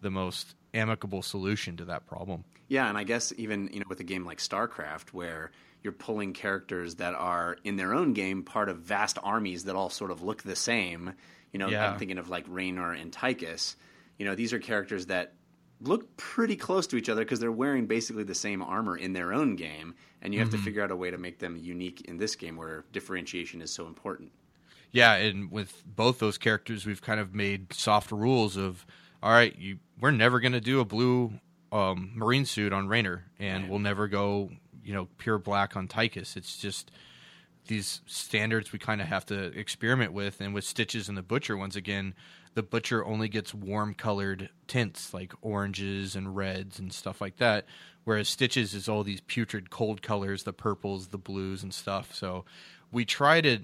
the 0.00 0.10
most 0.10 0.54
amicable 0.72 1.22
solution 1.22 1.76
to 1.76 1.84
that 1.84 2.06
problem. 2.06 2.44
Yeah, 2.66 2.88
and 2.88 2.96
I 2.98 3.04
guess 3.04 3.32
even 3.36 3.68
you 3.72 3.80
know 3.80 3.86
with 3.88 4.00
a 4.00 4.04
game 4.04 4.24
like 4.24 4.38
StarCraft, 4.38 5.10
where 5.12 5.52
you're 5.84 5.92
pulling 5.92 6.32
characters 6.32 6.96
that 6.96 7.14
are 7.14 7.58
in 7.62 7.76
their 7.76 7.94
own 7.94 8.14
game 8.14 8.42
part 8.42 8.68
of 8.68 8.78
vast 8.78 9.18
armies 9.22 9.64
that 9.64 9.76
all 9.76 9.90
sort 9.90 10.10
of 10.10 10.22
look 10.22 10.42
the 10.42 10.56
same. 10.56 11.12
You 11.52 11.58
know, 11.58 11.68
Yeah. 11.68 11.92
I'm 11.92 11.98
thinking 11.98 12.18
of 12.18 12.30
like 12.30 12.46
Raynor 12.48 12.92
and 12.92 13.12
Tychus. 13.12 13.76
You 14.18 14.24
know, 14.24 14.34
these 14.34 14.52
are 14.52 14.58
characters 14.58 15.06
that 15.06 15.34
look 15.80 16.16
pretty 16.16 16.56
close 16.56 16.86
to 16.86 16.96
each 16.96 17.10
other 17.10 17.22
because 17.22 17.38
they're 17.38 17.52
wearing 17.52 17.86
basically 17.86 18.24
the 18.24 18.34
same 18.34 18.62
armor 18.62 18.96
in 18.96 19.12
their 19.12 19.32
own 19.34 19.56
game, 19.56 19.94
and 20.22 20.32
you 20.32 20.40
have 20.40 20.50
to 20.50 20.58
figure 20.58 20.82
out 20.82 20.90
a 20.90 20.96
way 20.96 21.10
to 21.10 21.18
make 21.18 21.38
them 21.38 21.56
unique 21.56 22.00
in 22.02 22.16
this 22.16 22.34
game 22.34 22.56
where 22.56 22.84
differentiation 22.92 23.60
is 23.60 23.70
so 23.70 23.86
important. 23.86 24.32
Yeah, 24.90 25.14
and 25.14 25.50
with 25.50 25.82
both 25.84 26.18
those 26.18 26.38
characters, 26.38 26.86
we've 26.86 27.02
kind 27.02 27.20
of 27.20 27.34
made 27.34 27.72
soft 27.74 28.10
rules 28.10 28.56
of 28.56 28.86
all 29.22 29.32
right, 29.32 29.54
you 29.58 29.78
we're 30.00 30.12
never 30.12 30.40
going 30.40 30.52
to 30.52 30.60
do 30.60 30.80
a 30.80 30.84
blue 30.84 31.32
um, 31.72 32.12
marine 32.14 32.46
suit 32.46 32.72
on 32.72 32.88
Raynor, 32.88 33.24
and 33.38 33.68
we'll 33.68 33.80
never 33.80 34.08
go 34.08 34.50
you 34.84 34.94
know 34.94 35.08
pure 35.18 35.38
black 35.38 35.76
on 35.76 35.88
Tychus. 35.88 36.36
It's 36.36 36.56
just 36.56 36.90
these 37.66 38.02
standards 38.06 38.72
we 38.72 38.78
kind 38.78 39.00
of 39.00 39.06
have 39.06 39.24
to 39.26 39.46
experiment 39.58 40.12
with. 40.12 40.40
And 40.40 40.52
with 40.52 40.64
Stitches 40.64 41.08
and 41.08 41.16
the 41.16 41.22
Butcher, 41.22 41.56
once 41.56 41.76
again, 41.76 42.14
the 42.54 42.62
Butcher 42.62 43.04
only 43.04 43.28
gets 43.28 43.54
warm 43.54 43.94
colored 43.94 44.50
tints 44.66 45.14
like 45.14 45.32
oranges 45.40 46.14
and 46.14 46.36
reds 46.36 46.78
and 46.78 46.92
stuff 46.92 47.20
like 47.20 47.38
that, 47.38 47.66
whereas 48.04 48.28
Stitches 48.28 48.74
is 48.74 48.88
all 48.88 49.02
these 49.02 49.20
putrid 49.22 49.70
cold 49.70 50.02
colors, 50.02 50.42
the 50.42 50.52
purples, 50.52 51.08
the 51.08 51.18
blues, 51.18 51.62
and 51.62 51.72
stuff. 51.72 52.14
So 52.14 52.44
we 52.92 53.04
try 53.04 53.40
to 53.40 53.60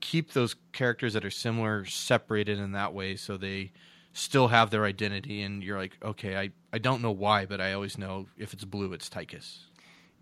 keep 0.00 0.32
those 0.32 0.54
characters 0.72 1.14
that 1.14 1.24
are 1.24 1.30
similar 1.30 1.86
separated 1.86 2.58
in 2.58 2.72
that 2.72 2.92
way 2.92 3.16
so 3.16 3.38
they 3.38 3.72
still 4.12 4.48
have 4.48 4.68
their 4.68 4.84
identity 4.84 5.40
and 5.40 5.62
you're 5.64 5.78
like 5.78 5.96
okay 6.04 6.36
i, 6.36 6.50
I 6.74 6.78
don't 6.78 7.00
know 7.00 7.10
why 7.10 7.46
but 7.46 7.58
i 7.58 7.72
always 7.72 7.96
know 7.96 8.26
if 8.36 8.52
it's 8.52 8.66
blue 8.66 8.92
it's 8.92 9.08
tychus 9.08 9.60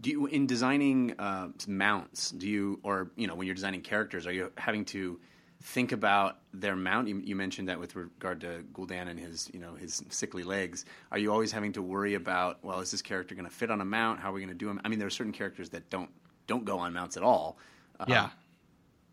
Do 0.02 0.10
you, 0.10 0.26
in 0.26 0.46
designing 0.46 1.14
uh, 1.18 1.48
mounts, 1.66 2.30
do 2.32 2.48
you, 2.48 2.80
or 2.82 3.10
you 3.16 3.26
know, 3.26 3.34
when 3.34 3.46
you're 3.46 3.54
designing 3.54 3.82
characters, 3.82 4.26
are 4.26 4.32
you 4.32 4.52
having 4.58 4.84
to 4.86 5.20
think 5.62 5.92
about 5.92 6.38
their 6.52 6.76
mount? 6.76 7.08
You, 7.08 7.22
you 7.24 7.36
mentioned 7.36 7.68
that 7.68 7.78
with 7.78 7.94
regard 7.94 8.40
to 8.40 8.64
Gul'dan 8.74 9.08
and 9.08 9.18
his, 9.18 9.48
you 9.54 9.60
know, 9.60 9.74
his 9.74 10.02
sickly 10.10 10.42
legs. 10.42 10.84
Are 11.12 11.18
you 11.18 11.32
always 11.32 11.52
having 11.52 11.72
to 11.74 11.82
worry 11.82 12.14
about, 12.14 12.64
well, 12.64 12.80
is 12.80 12.90
this 12.90 13.00
character 13.00 13.34
going 13.34 13.48
to 13.48 13.54
fit 13.54 13.70
on 13.70 13.80
a 13.80 13.84
mount? 13.84 14.18
How 14.18 14.30
are 14.30 14.32
we 14.32 14.40
going 14.40 14.48
to 14.48 14.54
do 14.54 14.68
him? 14.68 14.80
I 14.84 14.88
mean, 14.88 14.98
there 14.98 15.06
are 15.06 15.10
certain 15.10 15.32
characters 15.32 15.70
that 15.70 15.88
don't 15.88 16.10
don't 16.48 16.64
go 16.64 16.80
on 16.80 16.92
mounts 16.92 17.16
at 17.16 17.22
all. 17.22 17.56
Uh, 18.00 18.06
yeah 18.08 18.30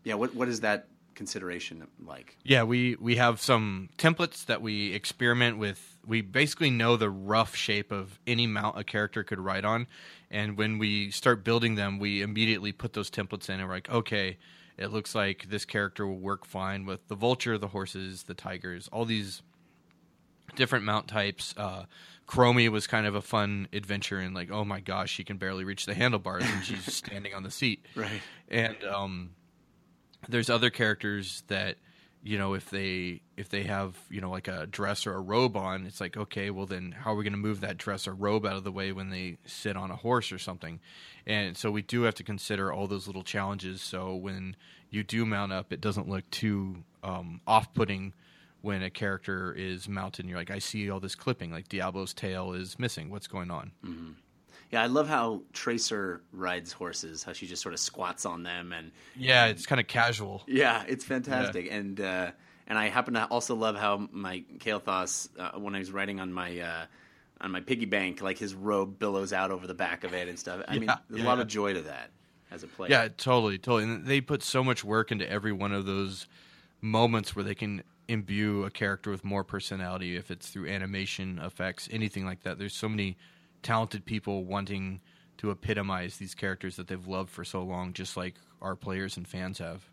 yeah. 0.04 0.14
What 0.14 0.34
what 0.34 0.48
is 0.48 0.60
that 0.60 0.88
consideration 1.14 1.86
like? 2.04 2.36
yeah 2.44 2.62
we 2.62 2.96
we 3.00 3.16
have 3.16 3.40
some 3.40 3.88
templates 3.98 4.46
that 4.46 4.62
we 4.62 4.92
experiment 4.92 5.58
with 5.58 5.98
we 6.06 6.20
basically 6.20 6.70
know 6.70 6.96
the 6.96 7.10
rough 7.10 7.54
shape 7.54 7.92
of 7.92 8.18
any 8.26 8.46
mount 8.46 8.78
a 8.78 8.84
character 8.84 9.22
could 9.22 9.38
ride 9.38 9.64
on 9.64 9.86
and 10.30 10.56
when 10.56 10.78
we 10.78 11.10
start 11.10 11.44
building 11.44 11.74
them 11.74 11.98
we 11.98 12.22
immediately 12.22 12.72
put 12.72 12.92
those 12.92 13.10
templates 13.10 13.48
in 13.48 13.60
and 13.60 13.68
we're 13.68 13.74
like 13.74 13.90
okay 13.90 14.38
it 14.78 14.90
looks 14.90 15.14
like 15.14 15.46
this 15.50 15.64
character 15.64 16.06
will 16.06 16.18
work 16.18 16.46
fine 16.46 16.86
with 16.86 17.06
the 17.08 17.14
vulture 17.14 17.58
the 17.58 17.68
horses 17.68 18.24
the 18.24 18.34
tigers 18.34 18.88
all 18.92 19.04
these 19.04 19.42
different 20.54 20.84
mount 20.84 21.08
types. 21.08 21.54
Uh, 21.56 21.84
Chromie 22.26 22.68
was 22.68 22.86
kind 22.86 23.06
of 23.06 23.14
a 23.14 23.22
fun 23.22 23.68
adventure, 23.72 24.18
and 24.18 24.34
like, 24.34 24.50
oh 24.50 24.64
my 24.64 24.80
gosh, 24.80 25.10
she 25.10 25.24
can 25.24 25.36
barely 25.36 25.64
reach 25.64 25.86
the 25.86 25.94
handlebars, 25.94 26.44
and 26.44 26.64
she's 26.64 26.84
standing 26.94 27.34
on 27.34 27.42
the 27.42 27.50
seat. 27.50 27.84
Right. 27.94 28.22
And 28.48 28.82
um, 28.84 29.30
there's 30.30 30.50
other 30.50 30.70
characters 30.70 31.42
that 31.48 31.76
you 32.22 32.36
know 32.36 32.54
if 32.54 32.68
they 32.70 33.22
if 33.36 33.48
they 33.48 33.62
have 33.64 33.96
you 34.10 34.20
know 34.20 34.30
like 34.30 34.48
a 34.48 34.66
dress 34.66 35.06
or 35.06 35.14
a 35.14 35.20
robe 35.20 35.56
on, 35.56 35.86
it's 35.86 36.00
like 36.00 36.16
okay, 36.16 36.50
well 36.50 36.66
then 36.66 36.92
how 36.92 37.12
are 37.12 37.16
we 37.16 37.24
going 37.24 37.32
to 37.32 37.38
move 37.38 37.60
that 37.60 37.76
dress 37.78 38.06
or 38.06 38.14
robe 38.14 38.46
out 38.46 38.56
of 38.56 38.64
the 38.64 38.72
way 38.72 38.92
when 38.92 39.10
they 39.10 39.38
sit 39.44 39.76
on 39.76 39.90
a 39.90 39.96
horse 39.96 40.32
or 40.32 40.38
something? 40.38 40.80
And 41.26 41.56
so 41.56 41.70
we 41.70 41.82
do 41.82 42.02
have 42.02 42.14
to 42.16 42.24
consider 42.24 42.72
all 42.72 42.86
those 42.86 43.06
little 43.06 43.22
challenges. 43.22 43.82
So 43.82 44.14
when 44.14 44.56
you 44.90 45.02
do 45.02 45.24
mount 45.26 45.52
up, 45.52 45.72
it 45.72 45.80
doesn't 45.80 46.08
look 46.08 46.28
too 46.30 46.82
um, 47.04 47.40
off-putting 47.46 48.14
when 48.62 48.82
a 48.82 48.90
character 48.90 49.52
is 49.52 49.88
mounted 49.88 50.20
and 50.22 50.28
you're 50.28 50.38
like, 50.38 50.50
I 50.50 50.58
see 50.58 50.90
all 50.90 51.00
this 51.00 51.14
clipping, 51.14 51.50
like 51.50 51.68
Diablo's 51.68 52.12
tail 52.12 52.52
is 52.52 52.78
missing. 52.78 53.10
What's 53.10 53.26
going 53.26 53.50
on? 53.50 53.72
Yeah, 54.70 54.82
I 54.82 54.86
love 54.86 55.08
how 55.08 55.42
Tracer 55.52 56.22
rides 56.32 56.72
horses. 56.72 57.22
How 57.24 57.32
she 57.32 57.46
just 57.46 57.62
sort 57.62 57.74
of 57.74 57.80
squats 57.80 58.24
on 58.24 58.42
them 58.44 58.72
and 58.72 58.92
Yeah, 59.16 59.46
it's 59.46 59.66
kind 59.66 59.80
of 59.80 59.86
casual. 59.86 60.42
Yeah, 60.46 60.84
it's 60.86 61.04
fantastic, 61.04 61.68
and 61.70 62.00
uh, 62.00 62.30
and 62.66 62.78
I 62.78 62.88
happen 62.88 63.14
to 63.14 63.24
also 63.26 63.54
love 63.54 63.76
how 63.76 64.08
my 64.12 64.44
Kael'thas, 64.58 65.28
uh, 65.38 65.58
when 65.58 65.74
I 65.74 65.80
was 65.80 65.90
riding 65.90 66.20
on 66.20 66.32
my 66.32 66.58
uh, 66.60 66.86
on 67.40 67.50
my 67.50 67.60
piggy 67.60 67.86
bank, 67.86 68.22
like 68.22 68.38
his 68.38 68.54
robe 68.54 68.98
billows 68.98 69.32
out 69.32 69.50
over 69.50 69.66
the 69.66 69.74
back 69.74 70.04
of 70.04 70.14
it 70.14 70.28
and 70.28 70.38
stuff. 70.38 70.62
I 70.68 70.78
mean, 70.78 70.90
Yeah, 71.10 71.24
a 71.24 71.26
lot 71.26 71.40
of 71.40 71.48
joy 71.48 71.74
to 71.74 71.82
that 71.82 72.10
as 72.50 72.62
a 72.62 72.66
player. 72.68 72.90
Yeah, 72.90 73.08
totally, 73.16 73.58
totally. 73.58 73.84
And 73.84 74.06
they 74.06 74.20
put 74.20 74.42
so 74.42 74.62
much 74.62 74.84
work 74.84 75.10
into 75.10 75.28
every 75.28 75.52
one 75.52 75.72
of 75.72 75.86
those 75.86 76.26
moments 76.80 77.34
where 77.34 77.44
they 77.44 77.54
can 77.54 77.82
imbue 78.08 78.64
a 78.64 78.70
character 78.70 79.10
with 79.10 79.24
more 79.24 79.44
personality 79.44 80.16
if 80.16 80.30
it's 80.30 80.48
through 80.48 80.66
animation 80.68 81.38
effects 81.38 81.88
anything 81.92 82.24
like 82.24 82.42
that 82.42 82.58
there's 82.58 82.74
so 82.74 82.88
many 82.88 83.16
talented 83.62 84.04
people 84.04 84.44
wanting 84.44 85.00
to 85.38 85.50
epitomize 85.50 86.16
these 86.16 86.34
characters 86.34 86.76
that 86.76 86.88
they've 86.88 87.06
loved 87.06 87.30
for 87.30 87.44
so 87.44 87.62
long 87.62 87.92
just 87.92 88.16
like 88.16 88.34
our 88.60 88.76
players 88.76 89.16
and 89.16 89.26
fans 89.26 89.58
have 89.58 89.88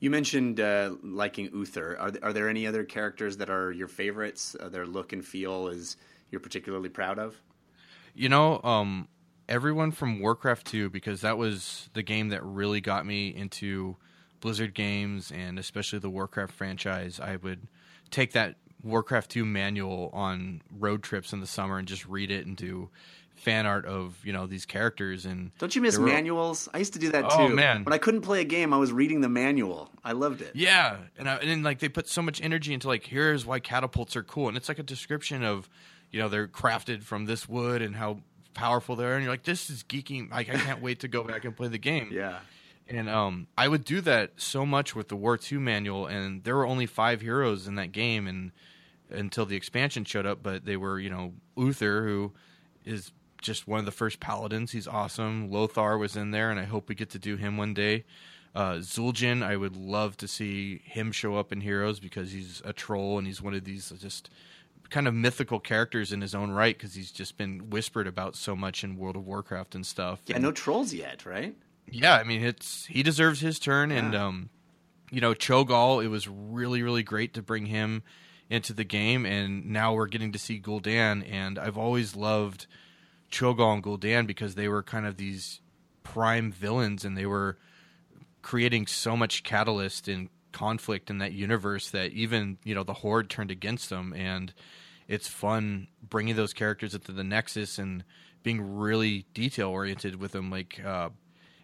You 0.00 0.10
mentioned 0.10 0.60
uh, 0.60 0.94
liking 1.02 1.50
Uther. 1.52 1.96
Are, 1.98 2.10
th- 2.10 2.22
are 2.22 2.32
there 2.32 2.48
any 2.48 2.66
other 2.66 2.84
characters 2.84 3.36
that 3.38 3.50
are 3.50 3.72
your 3.72 3.88
favorites? 3.88 4.56
Uh, 4.58 4.68
their 4.68 4.86
look 4.86 5.12
and 5.12 5.24
feel 5.24 5.68
is 5.68 5.96
you're 6.30 6.40
particularly 6.40 6.88
proud 6.88 7.18
of? 7.18 7.40
You 8.14 8.28
know, 8.28 8.60
um, 8.62 9.08
everyone 9.48 9.90
from 9.90 10.20
Warcraft 10.20 10.66
2, 10.66 10.90
because 10.90 11.20
that 11.20 11.38
was 11.38 11.88
the 11.94 12.02
game 12.02 12.30
that 12.30 12.44
really 12.44 12.80
got 12.80 13.06
me 13.06 13.28
into 13.28 13.96
Blizzard 14.40 14.74
games 14.74 15.30
and 15.30 15.58
especially 15.58 15.98
the 15.98 16.10
Warcraft 16.10 16.52
franchise. 16.52 17.20
I 17.20 17.36
would 17.36 17.68
take 18.10 18.32
that 18.32 18.56
Warcraft 18.82 19.30
2 19.30 19.44
manual 19.44 20.10
on 20.12 20.62
road 20.78 21.02
trips 21.02 21.32
in 21.32 21.40
the 21.40 21.46
summer 21.46 21.78
and 21.78 21.86
just 21.86 22.06
read 22.06 22.30
it 22.30 22.46
and 22.46 22.56
do 22.56 22.88
fan 23.36 23.66
art 23.66 23.84
of, 23.86 24.16
you 24.24 24.32
know, 24.32 24.46
these 24.46 24.64
characters. 24.66 25.24
And 25.26 25.50
Don't 25.58 25.74
you 25.74 25.82
miss 25.82 25.98
were- 25.98 26.06
manuals? 26.06 26.68
I 26.72 26.78
used 26.78 26.92
to 26.92 26.98
do 26.98 27.10
that 27.10 27.22
too. 27.30 27.36
Oh, 27.36 27.48
man. 27.48 27.82
When 27.84 27.92
I 27.92 27.98
couldn't 27.98 28.20
play 28.20 28.40
a 28.40 28.44
game, 28.44 28.72
I 28.72 28.76
was 28.76 28.92
reading 28.92 29.20
the 29.20 29.28
manual. 29.28 29.90
I 30.04 30.12
loved 30.12 30.42
it. 30.42 30.52
Yeah, 30.54 30.96
and 31.18 31.28
I, 31.28 31.36
and 31.36 31.48
then 31.48 31.62
like 31.62 31.78
they 31.80 31.88
put 31.88 32.08
so 32.08 32.22
much 32.22 32.40
energy 32.40 32.72
into 32.72 32.86
like 32.88 33.04
here's 33.04 33.44
why 33.44 33.58
catapults 33.58 34.14
are 34.16 34.22
cool, 34.22 34.48
and 34.48 34.56
it's 34.56 34.68
like 34.68 34.78
a 34.78 34.84
description 34.84 35.42
of 35.42 35.68
you 36.10 36.20
know 36.20 36.28
they're 36.28 36.46
crafted 36.48 37.02
from 37.02 37.24
this 37.24 37.48
wood 37.48 37.82
and 37.82 37.96
how 37.96 38.18
powerful 38.54 38.94
they 38.96 39.04
are, 39.04 39.14
and 39.14 39.24
you're 39.24 39.32
like 39.32 39.42
this 39.44 39.70
is 39.70 39.82
geeking. 39.82 40.30
Like 40.30 40.48
I 40.48 40.58
can't 40.58 40.80
wait 40.82 41.00
to 41.00 41.08
go 41.08 41.24
back 41.24 41.44
and 41.44 41.56
play 41.56 41.68
the 41.68 41.78
game. 41.78 42.10
Yeah. 42.12 42.38
And 42.88 43.08
um, 43.08 43.46
I 43.56 43.66
would 43.68 43.84
do 43.84 44.00
that 44.02 44.32
so 44.36 44.66
much 44.66 44.94
with 44.94 45.08
the 45.08 45.16
War 45.16 45.36
2 45.38 45.58
manual, 45.58 46.06
and 46.06 46.44
there 46.44 46.54
were 46.56 46.66
only 46.66 46.86
five 46.86 47.20
heroes 47.22 47.66
in 47.66 47.76
that 47.76 47.90
game, 47.92 48.26
and 48.26 48.52
until 49.12 49.46
the 49.46 49.56
expansion 49.56 50.04
showed 50.04 50.26
up, 50.26 50.42
but 50.42 50.64
they 50.64 50.76
were 50.76 50.98
you 50.98 51.10
know 51.10 51.34
Uther, 51.56 52.04
who 52.04 52.32
is 52.84 53.12
just 53.40 53.66
one 53.66 53.78
of 53.80 53.84
the 53.86 53.90
first 53.92 54.20
paladins. 54.20 54.72
He's 54.72 54.86
awesome. 54.88 55.50
Lothar 55.50 55.98
was 55.98 56.16
in 56.16 56.30
there, 56.30 56.50
and 56.50 56.60
I 56.60 56.64
hope 56.64 56.88
we 56.88 56.94
get 56.94 57.10
to 57.10 57.18
do 57.18 57.36
him 57.36 57.56
one 57.56 57.74
day. 57.74 58.04
Uh, 58.54 58.74
Zul'jin, 58.74 59.42
I 59.42 59.56
would 59.56 59.76
love 59.76 60.16
to 60.18 60.28
see 60.28 60.82
him 60.84 61.10
show 61.10 61.36
up 61.36 61.52
in 61.52 61.62
Heroes 61.62 61.98
because 62.00 62.32
he's 62.32 62.60
a 62.66 62.72
troll 62.74 63.16
and 63.16 63.26
he's 63.26 63.40
one 63.40 63.54
of 63.54 63.64
these 63.64 63.90
just 63.98 64.28
kind 64.90 65.08
of 65.08 65.14
mythical 65.14 65.58
characters 65.58 66.12
in 66.12 66.20
his 66.20 66.34
own 66.34 66.50
right 66.50 66.76
because 66.76 66.94
he's 66.94 67.10
just 67.10 67.38
been 67.38 67.70
whispered 67.70 68.06
about 68.06 68.36
so 68.36 68.54
much 68.54 68.84
in 68.84 68.98
World 68.98 69.16
of 69.16 69.26
Warcraft 69.26 69.74
and 69.74 69.86
stuff. 69.86 70.20
Yeah, 70.26 70.36
And- 70.36 70.42
no 70.44 70.52
trolls 70.52 70.92
yet, 70.92 71.24
right? 71.24 71.56
yeah, 71.90 72.14
I 72.16 72.24
mean 72.24 72.42
it's 72.44 72.84
he 72.86 73.02
deserves 73.02 73.40
his 73.40 73.58
turn, 73.58 73.90
and 73.90 74.14
um, 74.14 74.50
you 75.10 75.20
know 75.22 75.32
Cho'Gall. 75.34 76.04
It 76.04 76.08
was 76.08 76.28
really 76.28 76.82
really 76.82 77.02
great 77.02 77.32
to 77.34 77.42
bring 77.42 77.66
him 77.66 78.02
into 78.52 78.74
the 78.74 78.84
game, 78.84 79.24
and 79.24 79.64
now 79.70 79.94
we're 79.94 80.06
getting 80.06 80.30
to 80.32 80.38
see 80.38 80.60
Gul'dan, 80.60 81.26
and 81.26 81.58
I've 81.58 81.78
always 81.78 82.14
loved 82.14 82.66
Cho'Gall 83.30 83.72
and 83.72 83.82
Gul'dan 83.82 84.26
because 84.26 84.56
they 84.56 84.68
were 84.68 84.82
kind 84.82 85.06
of 85.06 85.16
these 85.16 85.62
prime 86.02 86.52
villains, 86.52 87.02
and 87.02 87.16
they 87.16 87.24
were 87.24 87.56
creating 88.42 88.86
so 88.86 89.16
much 89.16 89.42
catalyst 89.42 90.06
and 90.06 90.28
conflict 90.52 91.08
in 91.08 91.16
that 91.16 91.32
universe 91.32 91.88
that 91.92 92.12
even 92.12 92.58
you 92.62 92.74
know 92.74 92.84
the 92.84 92.92
Horde 92.92 93.30
turned 93.30 93.50
against 93.50 93.88
them, 93.88 94.12
and 94.12 94.52
it's 95.08 95.28
fun 95.28 95.88
bringing 96.06 96.36
those 96.36 96.52
characters 96.52 96.94
into 96.94 97.12
the 97.12 97.24
Nexus 97.24 97.78
and 97.78 98.04
being 98.42 98.76
really 98.76 99.24
detail 99.32 99.70
oriented 99.70 100.16
with 100.16 100.32
them. 100.32 100.50
Like 100.50 100.78
uh, 100.84 101.08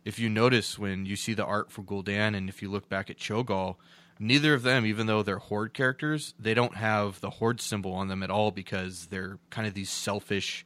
if 0.07 0.19
you 0.19 0.31
notice 0.31 0.79
when 0.79 1.05
you 1.05 1.17
see 1.17 1.35
the 1.35 1.45
art 1.45 1.71
for 1.71 1.83
Gul'dan, 1.83 2.35
and 2.35 2.49
if 2.49 2.63
you 2.63 2.71
look 2.71 2.89
back 2.89 3.11
at 3.11 3.19
Cho'Gall, 3.19 3.77
neither 4.19 4.55
of 4.55 4.63
them, 4.63 4.87
even 4.87 5.07
though 5.07 5.23
they're 5.23 5.39
Horde 5.39 5.75
characters, 5.75 6.35
they 6.39 6.55
don't 6.55 6.77
have 6.77 7.21
the 7.21 7.31
Horde 7.31 7.61
symbol 7.61 7.93
on 7.93 8.09
them 8.09 8.23
at 8.23 8.31
all 8.31 8.51
because 8.51 9.07
they're 9.07 9.39
kind 9.51 9.67
of 9.67 9.75
these 9.75 9.91
selfish 9.91 10.65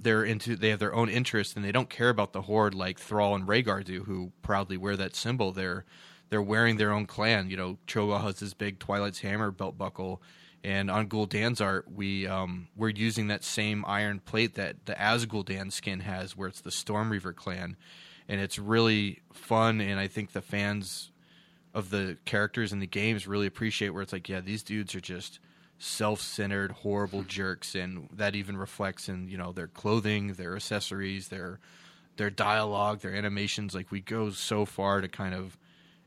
they're 0.00 0.24
into 0.24 0.56
they 0.56 0.68
have 0.68 0.78
their 0.78 0.94
own 0.94 1.08
interests 1.08 1.54
and 1.56 1.64
they 1.64 1.72
don't 1.72 1.90
care 1.90 2.08
about 2.08 2.32
the 2.32 2.42
horde 2.42 2.74
like 2.74 2.98
Thrall 2.98 3.34
and 3.34 3.46
Rehgar 3.46 3.84
do, 3.84 4.04
who 4.04 4.32
proudly 4.42 4.76
wear 4.76 4.96
that 4.96 5.16
symbol. 5.16 5.52
They're 5.52 5.84
they're 6.30 6.42
wearing 6.42 6.76
their 6.76 6.92
own 6.92 7.06
clan. 7.06 7.50
You 7.50 7.56
know, 7.56 7.78
Cho'Gall 7.86 8.22
has 8.22 8.40
this 8.40 8.54
big 8.54 8.78
Twilight's 8.78 9.20
hammer 9.20 9.50
belt 9.50 9.76
buckle, 9.76 10.22
and 10.62 10.90
on 10.90 11.08
Gul'dan's 11.08 11.60
art, 11.60 11.90
we 11.90 12.26
um, 12.26 12.68
we're 12.76 12.90
using 12.90 13.28
that 13.28 13.44
same 13.44 13.84
iron 13.86 14.20
plate 14.20 14.54
that 14.54 14.86
the 14.86 14.94
Asgul'dan 14.94 15.72
skin 15.72 16.00
has, 16.00 16.36
where 16.36 16.48
it's 16.48 16.60
the 16.60 16.70
Stormreaver 16.70 17.34
clan, 17.34 17.76
and 18.28 18.40
it's 18.40 18.58
really 18.58 19.22
fun. 19.32 19.80
And 19.80 19.98
I 19.98 20.06
think 20.06 20.32
the 20.32 20.42
fans 20.42 21.10
of 21.74 21.90
the 21.90 22.16
characters 22.24 22.72
in 22.72 22.78
the 22.78 22.86
games 22.86 23.26
really 23.26 23.46
appreciate 23.46 23.90
where 23.90 24.02
it's 24.02 24.12
like, 24.12 24.28
yeah, 24.28 24.40
these 24.40 24.62
dudes 24.62 24.94
are 24.94 25.00
just 25.00 25.40
self-centered, 25.78 26.70
horrible 26.70 27.22
jerks, 27.22 27.74
and 27.74 28.08
that 28.12 28.34
even 28.34 28.56
reflects 28.56 29.08
in 29.08 29.28
you 29.28 29.36
know 29.36 29.52
their 29.52 29.66
clothing, 29.66 30.34
their 30.34 30.56
accessories, 30.56 31.28
their 31.28 31.58
their 32.16 32.30
dialogue, 32.30 33.00
their 33.00 33.14
animations. 33.14 33.74
Like 33.74 33.90
we 33.90 34.00
go 34.00 34.30
so 34.30 34.64
far 34.64 35.00
to 35.00 35.08
kind 35.08 35.34
of 35.34 35.58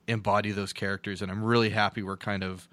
embody 0.08 0.52
those 0.52 0.74
characters, 0.74 1.22
and 1.22 1.32
I'm 1.32 1.44
really 1.44 1.70
happy 1.70 2.02
we're 2.02 2.18
kind 2.18 2.44
of 2.44 2.68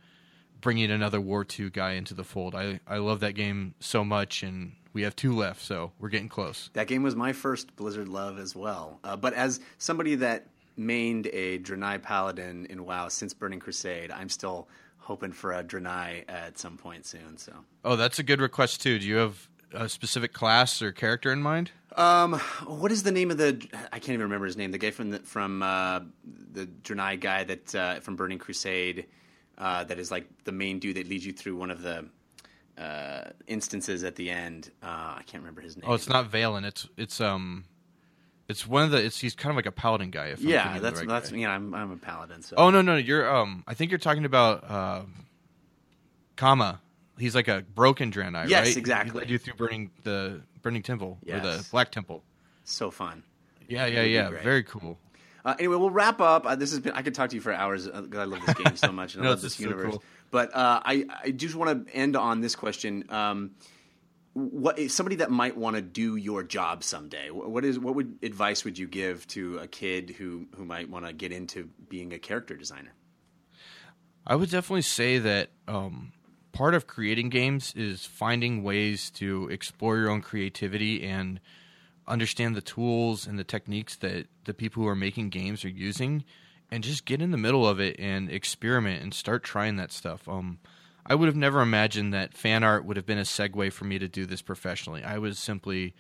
bringing 0.60 0.90
another 0.90 1.20
War 1.20 1.44
II 1.58 1.70
guy 1.70 1.92
into 1.92 2.14
the 2.14 2.24
fold. 2.24 2.54
I 2.54 2.80
I 2.86 2.98
love 2.98 3.20
that 3.20 3.34
game 3.34 3.74
so 3.80 4.04
much, 4.04 4.42
and 4.42 4.72
we 4.92 5.02
have 5.02 5.16
two 5.16 5.34
left, 5.34 5.60
so 5.60 5.92
we're 5.98 6.08
getting 6.08 6.28
close. 6.28 6.70
That 6.74 6.86
game 6.86 7.02
was 7.02 7.16
my 7.16 7.32
first 7.32 7.74
Blizzard 7.74 8.08
love 8.08 8.38
as 8.38 8.54
well. 8.54 9.00
Uh, 9.02 9.16
but 9.16 9.34
as 9.34 9.60
somebody 9.78 10.14
that 10.16 10.46
mained 10.78 11.28
a 11.32 11.58
Draenei 11.60 12.02
Paladin 12.02 12.66
in 12.70 12.84
WoW 12.84 13.08
since 13.08 13.32
Burning 13.34 13.60
Crusade, 13.60 14.10
I'm 14.10 14.28
still 14.28 14.68
hoping 14.98 15.32
for 15.32 15.52
a 15.52 15.62
Draenei 15.62 16.24
at 16.28 16.58
some 16.58 16.76
point 16.76 17.06
soon. 17.06 17.36
So, 17.36 17.52
Oh, 17.84 17.96
that's 17.96 18.18
a 18.18 18.22
good 18.22 18.40
request 18.40 18.82
too. 18.82 18.98
Do 18.98 19.06
you 19.06 19.16
have 19.16 19.48
a 19.72 19.88
specific 19.88 20.32
class 20.32 20.80
or 20.82 20.92
character 20.92 21.32
in 21.32 21.42
mind? 21.42 21.70
um, 21.96 22.34
what 22.66 22.90
is 22.90 23.02
the 23.04 23.12
name 23.12 23.30
of 23.30 23.38
the? 23.38 23.50
I 23.92 23.98
can't 23.98 24.10
even 24.10 24.22
remember 24.22 24.46
his 24.46 24.56
name. 24.56 24.72
The 24.72 24.78
guy 24.78 24.90
from 24.90 25.10
the 25.10 25.18
from 25.20 25.62
uh, 25.62 26.00
the 26.52 26.66
Draenei 26.66 27.20
guy 27.20 27.44
that 27.44 27.74
uh, 27.74 28.00
from 28.00 28.16
Burning 28.16 28.38
Crusade 28.38 29.06
uh, 29.58 29.84
that 29.84 29.98
is 30.00 30.10
like 30.10 30.26
the 30.44 30.50
main 30.52 30.80
dude 30.80 30.96
that 30.96 31.08
leads 31.08 31.24
you 31.24 31.32
through 31.32 31.56
one 31.56 31.70
of 31.70 31.82
the 31.82 32.04
uh, 32.78 33.30
instances 33.46 34.02
at 34.02 34.16
the 34.16 34.28
end. 34.30 34.70
Uh, 34.82 34.86
I 35.18 35.22
can't 35.26 35.42
remember 35.42 35.60
his 35.60 35.76
name. 35.76 35.84
Oh, 35.88 35.94
it's 35.94 36.08
not 36.08 36.30
Velen. 36.32 36.64
It's 36.64 36.88
it's 36.96 37.20
um, 37.20 37.64
it's 38.48 38.66
one 38.66 38.82
of 38.84 38.90
the. 38.90 39.04
It's 39.04 39.18
he's 39.18 39.34
kind 39.34 39.50
of 39.50 39.56
like 39.56 39.66
a 39.66 39.72
paladin 39.72 40.10
guy. 40.10 40.26
If 40.26 40.40
I'm 40.40 40.48
Yeah, 40.48 40.74
the 40.74 40.80
that's 40.80 40.98
right 41.00 41.08
that's 41.08 41.30
guy. 41.30 41.36
you 41.38 41.46
know 41.46 41.52
I'm 41.52 41.74
I'm 41.74 41.90
a 41.92 41.96
paladin. 41.96 42.42
So 42.42 42.56
Oh 42.56 42.70
no 42.70 42.82
no 42.82 42.96
you're 42.96 43.28
um 43.34 43.64
I 43.66 43.74
think 43.74 43.90
you're 43.90 43.98
talking 43.98 44.24
about 44.24 44.68
uh, 44.70 45.02
Kama. 46.36 46.80
He's 47.18 47.34
like 47.34 47.48
a 47.48 47.62
broken 47.74 48.10
Draenei, 48.10 48.48
Yes, 48.48 48.66
right? 48.66 48.76
exactly. 48.76 49.12
He 49.12 49.18
led 49.18 49.30
you 49.30 49.38
through 49.38 49.54
burning 49.54 49.90
the 50.02 50.40
burning 50.62 50.82
temple 50.82 51.18
or 51.28 51.38
the 51.40 51.64
black 51.70 51.92
temple. 51.92 52.24
so 52.64 52.90
fun. 52.90 53.22
Yeah 53.68 53.86
yeah 53.86 54.02
yeah. 54.02 54.30
Very 54.30 54.62
cool. 54.64 54.98
Uh, 55.44 55.54
anyway, 55.58 55.76
we'll 55.76 55.90
wrap 55.90 56.22
up. 56.22 56.46
Uh, 56.46 56.56
this 56.56 56.70
has 56.70 56.80
been. 56.80 56.92
I 56.94 57.02
could 57.02 57.14
talk 57.14 57.28
to 57.28 57.36
you 57.36 57.42
for 57.42 57.52
hours 57.52 57.86
because 57.86 58.18
I 58.18 58.24
love 58.24 58.40
this 58.46 58.54
game 58.54 58.76
so 58.76 58.90
much 58.90 59.14
and 59.14 59.24
I 59.24 59.28
love 59.30 59.42
this 59.42 59.52
is 59.52 59.58
so 59.58 59.64
universe. 59.64 59.90
cool. 59.92 60.02
But 60.30 60.54
uh, 60.56 60.80
I, 60.84 61.04
I 61.22 61.30
just 61.32 61.54
want 61.54 61.86
to 61.86 61.94
end 61.94 62.16
on 62.16 62.40
this 62.40 62.56
question. 62.56 63.04
Um, 63.10 63.50
what 64.34 64.78
is 64.78 64.92
somebody 64.92 65.16
that 65.16 65.30
might 65.30 65.56
want 65.56 65.76
to 65.76 65.82
do 65.82 66.16
your 66.16 66.42
job 66.42 66.82
someday? 66.82 67.30
What 67.30 67.64
is 67.64 67.78
what 67.78 67.94
would 67.94 68.18
advice 68.22 68.64
would 68.64 68.76
you 68.76 68.88
give 68.88 69.26
to 69.28 69.58
a 69.58 69.68
kid 69.68 70.10
who 70.10 70.46
who 70.56 70.64
might 70.64 70.90
want 70.90 71.06
to 71.06 71.12
get 71.12 71.32
into 71.32 71.70
being 71.88 72.12
a 72.12 72.18
character 72.18 72.56
designer? 72.56 72.92
I 74.26 74.34
would 74.34 74.50
definitely 74.50 74.82
say 74.82 75.18
that 75.18 75.50
um, 75.68 76.12
part 76.52 76.74
of 76.74 76.86
creating 76.86 77.28
games 77.28 77.74
is 77.76 78.06
finding 78.06 78.62
ways 78.62 79.10
to 79.12 79.48
explore 79.50 79.98
your 79.98 80.10
own 80.10 80.22
creativity 80.22 81.04
and 81.04 81.40
understand 82.06 82.56
the 82.56 82.62
tools 82.62 83.26
and 83.26 83.38
the 83.38 83.44
techniques 83.44 83.96
that 83.96 84.26
the 84.44 84.54
people 84.54 84.82
who 84.82 84.88
are 84.88 84.96
making 84.96 85.28
games 85.28 85.64
are 85.64 85.70
using 85.70 86.24
and 86.70 86.82
just 86.82 87.04
get 87.04 87.22
in 87.22 87.30
the 87.30 87.38
middle 87.38 87.66
of 87.68 87.80
it 87.80 87.96
and 88.00 88.30
experiment 88.30 89.02
and 89.02 89.14
start 89.14 89.44
trying 89.44 89.76
that 89.76 89.92
stuff. 89.92 90.28
Um, 90.28 90.58
I 91.06 91.14
would 91.14 91.26
have 91.26 91.36
never 91.36 91.60
imagined 91.60 92.14
that 92.14 92.34
fan 92.34 92.64
art 92.64 92.84
would 92.84 92.96
have 92.96 93.06
been 93.06 93.18
a 93.18 93.22
segue 93.22 93.72
for 93.72 93.84
me 93.84 93.98
to 93.98 94.08
do 94.08 94.26
this 94.26 94.42
professionally. 94.42 95.02
I 95.04 95.18
was 95.18 95.38
simply 95.38 95.94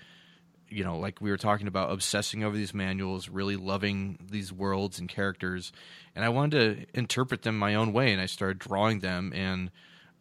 you 0.68 0.84
know, 0.84 0.98
like 0.98 1.20
we 1.20 1.30
were 1.30 1.36
talking 1.36 1.68
about, 1.68 1.92
obsessing 1.92 2.42
over 2.42 2.56
these 2.56 2.74
manuals, 2.74 3.28
really 3.28 3.56
loving 3.56 4.18
these 4.30 4.52
worlds 4.52 4.98
and 4.98 5.08
characters, 5.08 5.72
and 6.14 6.24
I 6.24 6.28
wanted 6.30 6.90
to 6.92 6.98
interpret 6.98 7.42
them 7.42 7.58
my 7.58 7.74
own 7.74 7.92
way, 7.92 8.12
and 8.12 8.20
I 8.20 8.26
started 8.26 8.58
drawing 8.58 9.00
them. 9.00 9.32
And 9.34 9.70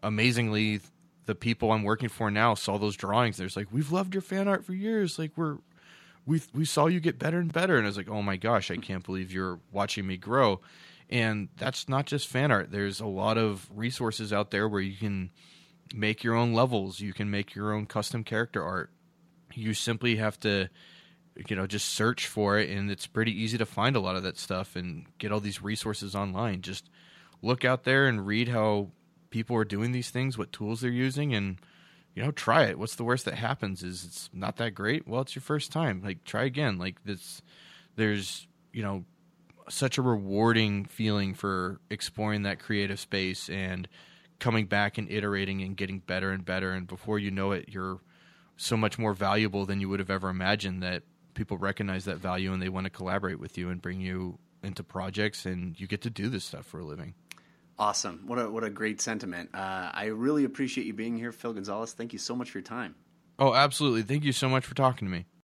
amazingly, 0.02 0.82
the 1.26 1.36
people 1.36 1.72
I'm 1.72 1.84
working 1.84 2.10
for 2.10 2.30
now 2.30 2.54
saw 2.54 2.78
those 2.78 2.96
drawings. 2.96 3.38
There's 3.38 3.56
like, 3.56 3.68
we've 3.72 3.92
loved 3.92 4.14
your 4.14 4.22
fan 4.22 4.48
art 4.48 4.66
for 4.66 4.74
years. 4.74 5.18
Like 5.18 5.32
we're 5.36 5.58
we 6.26 6.42
we 6.54 6.66
saw 6.66 6.88
you 6.88 7.00
get 7.00 7.20
better 7.20 7.40
and 7.40 7.52
better, 7.52 7.78
and 7.78 7.86
I 7.86 7.90
was 7.90 7.98
like, 7.98 8.10
oh 8.10 8.22
my 8.22 8.38
gosh, 8.38 8.70
I 8.70 8.78
can't 8.78 9.04
believe 9.04 9.32
you're 9.32 9.60
watching 9.72 10.06
me 10.06 10.18
grow. 10.18 10.62
And 11.14 11.50
that's 11.58 11.88
not 11.88 12.06
just 12.06 12.28
fan 12.28 12.52
art. 12.52 12.72
There's 12.72 13.00
a 13.00 13.06
lot 13.06 13.38
of 13.38 13.70
resources 13.74 14.34
out 14.34 14.52
there 14.52 14.68
where 14.68 14.82
you 14.82 14.98
can 14.98 15.30
make 15.94 16.24
your 16.24 16.36
own 16.36 16.54
levels. 16.54 17.00
You 17.00 17.14
can 17.14 17.30
make 17.30 17.56
your 17.56 17.72
own 17.74 17.86
custom 17.86 18.24
character 18.24 18.64
art 18.64 18.90
you 19.56 19.72
simply 19.72 20.16
have 20.16 20.40
to 20.40 20.68
you 21.48 21.56
know 21.56 21.68
just 21.68 21.90
search 21.90 22.26
for 22.26 22.58
it 22.58 22.72
and 22.72 22.90
it's 22.90 23.06
pretty 23.06 23.32
easy 23.32 23.56
to 23.56 23.68
find 23.68 23.96
a 23.96 24.00
lot 24.00 24.16
of 24.16 24.24
that 24.24 24.36
stuff 24.36 24.76
and 24.76 25.06
get 25.20 25.32
all 25.32 25.40
these 25.40 25.62
resources 25.62 26.16
online 26.16 26.60
just 26.60 26.90
look 27.44 27.64
out 27.64 27.84
there 27.84 28.08
and 28.08 28.26
read 28.26 28.48
how 28.48 28.90
people 29.30 29.56
are 29.56 29.66
doing 29.66 29.92
these 29.92 30.10
things, 30.10 30.38
what 30.38 30.52
tools 30.52 30.82
they're 30.82 30.90
using, 30.90 31.36
and 31.36 31.60
you 32.16 32.24
know, 32.24 32.32
try 32.32 32.64
it. 32.66 32.80
What's 32.80 32.96
the 32.96 33.04
worst 33.04 33.26
that 33.26 33.34
happens? 33.36 33.84
Is 33.84 34.06
it's 34.06 34.30
not 34.34 34.58
that 34.58 34.76
great? 34.76 35.08
Well, 35.08 35.22
it's 35.22 35.36
your 35.36 35.42
first 35.42 35.72
time. 35.72 36.02
Like, 36.04 36.24
try 36.24 36.44
again. 36.44 36.78
Like 36.78 37.04
this, 37.04 37.42
there's 37.96 38.48
you 38.72 38.82
know, 38.82 39.04
such 39.70 39.98
a 39.98 40.02
rewarding 40.02 40.86
feeling 40.86 41.34
for 41.34 41.80
exploring 41.90 42.44
that 42.44 42.60
creative 42.60 43.00
space 43.00 43.50
and 43.50 43.88
coming 44.40 44.66
back 44.66 44.98
and 44.98 45.10
iterating 45.12 45.62
and 45.62 45.78
getting 45.78 46.00
better 46.00 46.32
and 46.32 46.44
better. 46.46 46.72
And 46.74 46.88
before 46.88 47.20
you 47.20 47.32
know 47.32 47.52
it, 47.52 47.70
you're 47.70 48.00
so 48.58 48.78
much 48.78 49.00
more 49.00 49.14
valuable 49.14 49.66
than 49.66 49.80
you 49.80 49.90
would 49.90 50.00
have 50.00 50.10
ever 50.10 50.30
imagined 50.30 50.84
that 50.84 51.04
people 51.34 51.58
recognize 51.58 52.06
that 52.06 52.18
value 52.18 52.54
and 52.54 52.62
they 52.62 52.70
want 52.70 52.86
to 52.86 52.90
collaborate 52.90 53.40
with 53.40 53.58
you 53.58 53.70
and 53.70 53.82
bring 53.82 54.00
you 54.00 54.38
into 54.62 54.84
projects 54.84 55.46
and 55.46 55.80
you 55.80 55.88
get 55.88 56.02
to 56.02 56.10
do 56.10 56.30
this 56.30 56.44
stuff 56.46 56.66
for 56.66 56.80
a 56.80 56.86
living. 56.86 57.14
Awesome. 57.78 58.24
What 58.28 58.38
a 58.40 58.50
what 58.50 58.64
a 58.64 58.70
great 58.70 59.02
sentiment. 59.02 59.50
Uh, 59.54 59.90
I 59.92 60.06
really 60.06 60.44
appreciate 60.44 60.86
you 60.86 60.94
being 60.94 61.18
here, 61.18 61.32
Phill 61.32 61.54
Gonzales. 61.54 61.94
Thank 61.94 62.14
you 62.14 62.20
so 62.20 62.36
much 62.36 62.52
for 62.52 62.60
your 62.60 62.64
time. 62.64 62.96
Oh, 63.40 63.54
absolutely. 63.54 64.04
Thank 64.04 64.24
you 64.24 64.32
so 64.32 64.48
much 64.48 64.66
for 64.66 64.76
talking 64.76 65.08
to 65.08 65.12
me. 65.12 65.26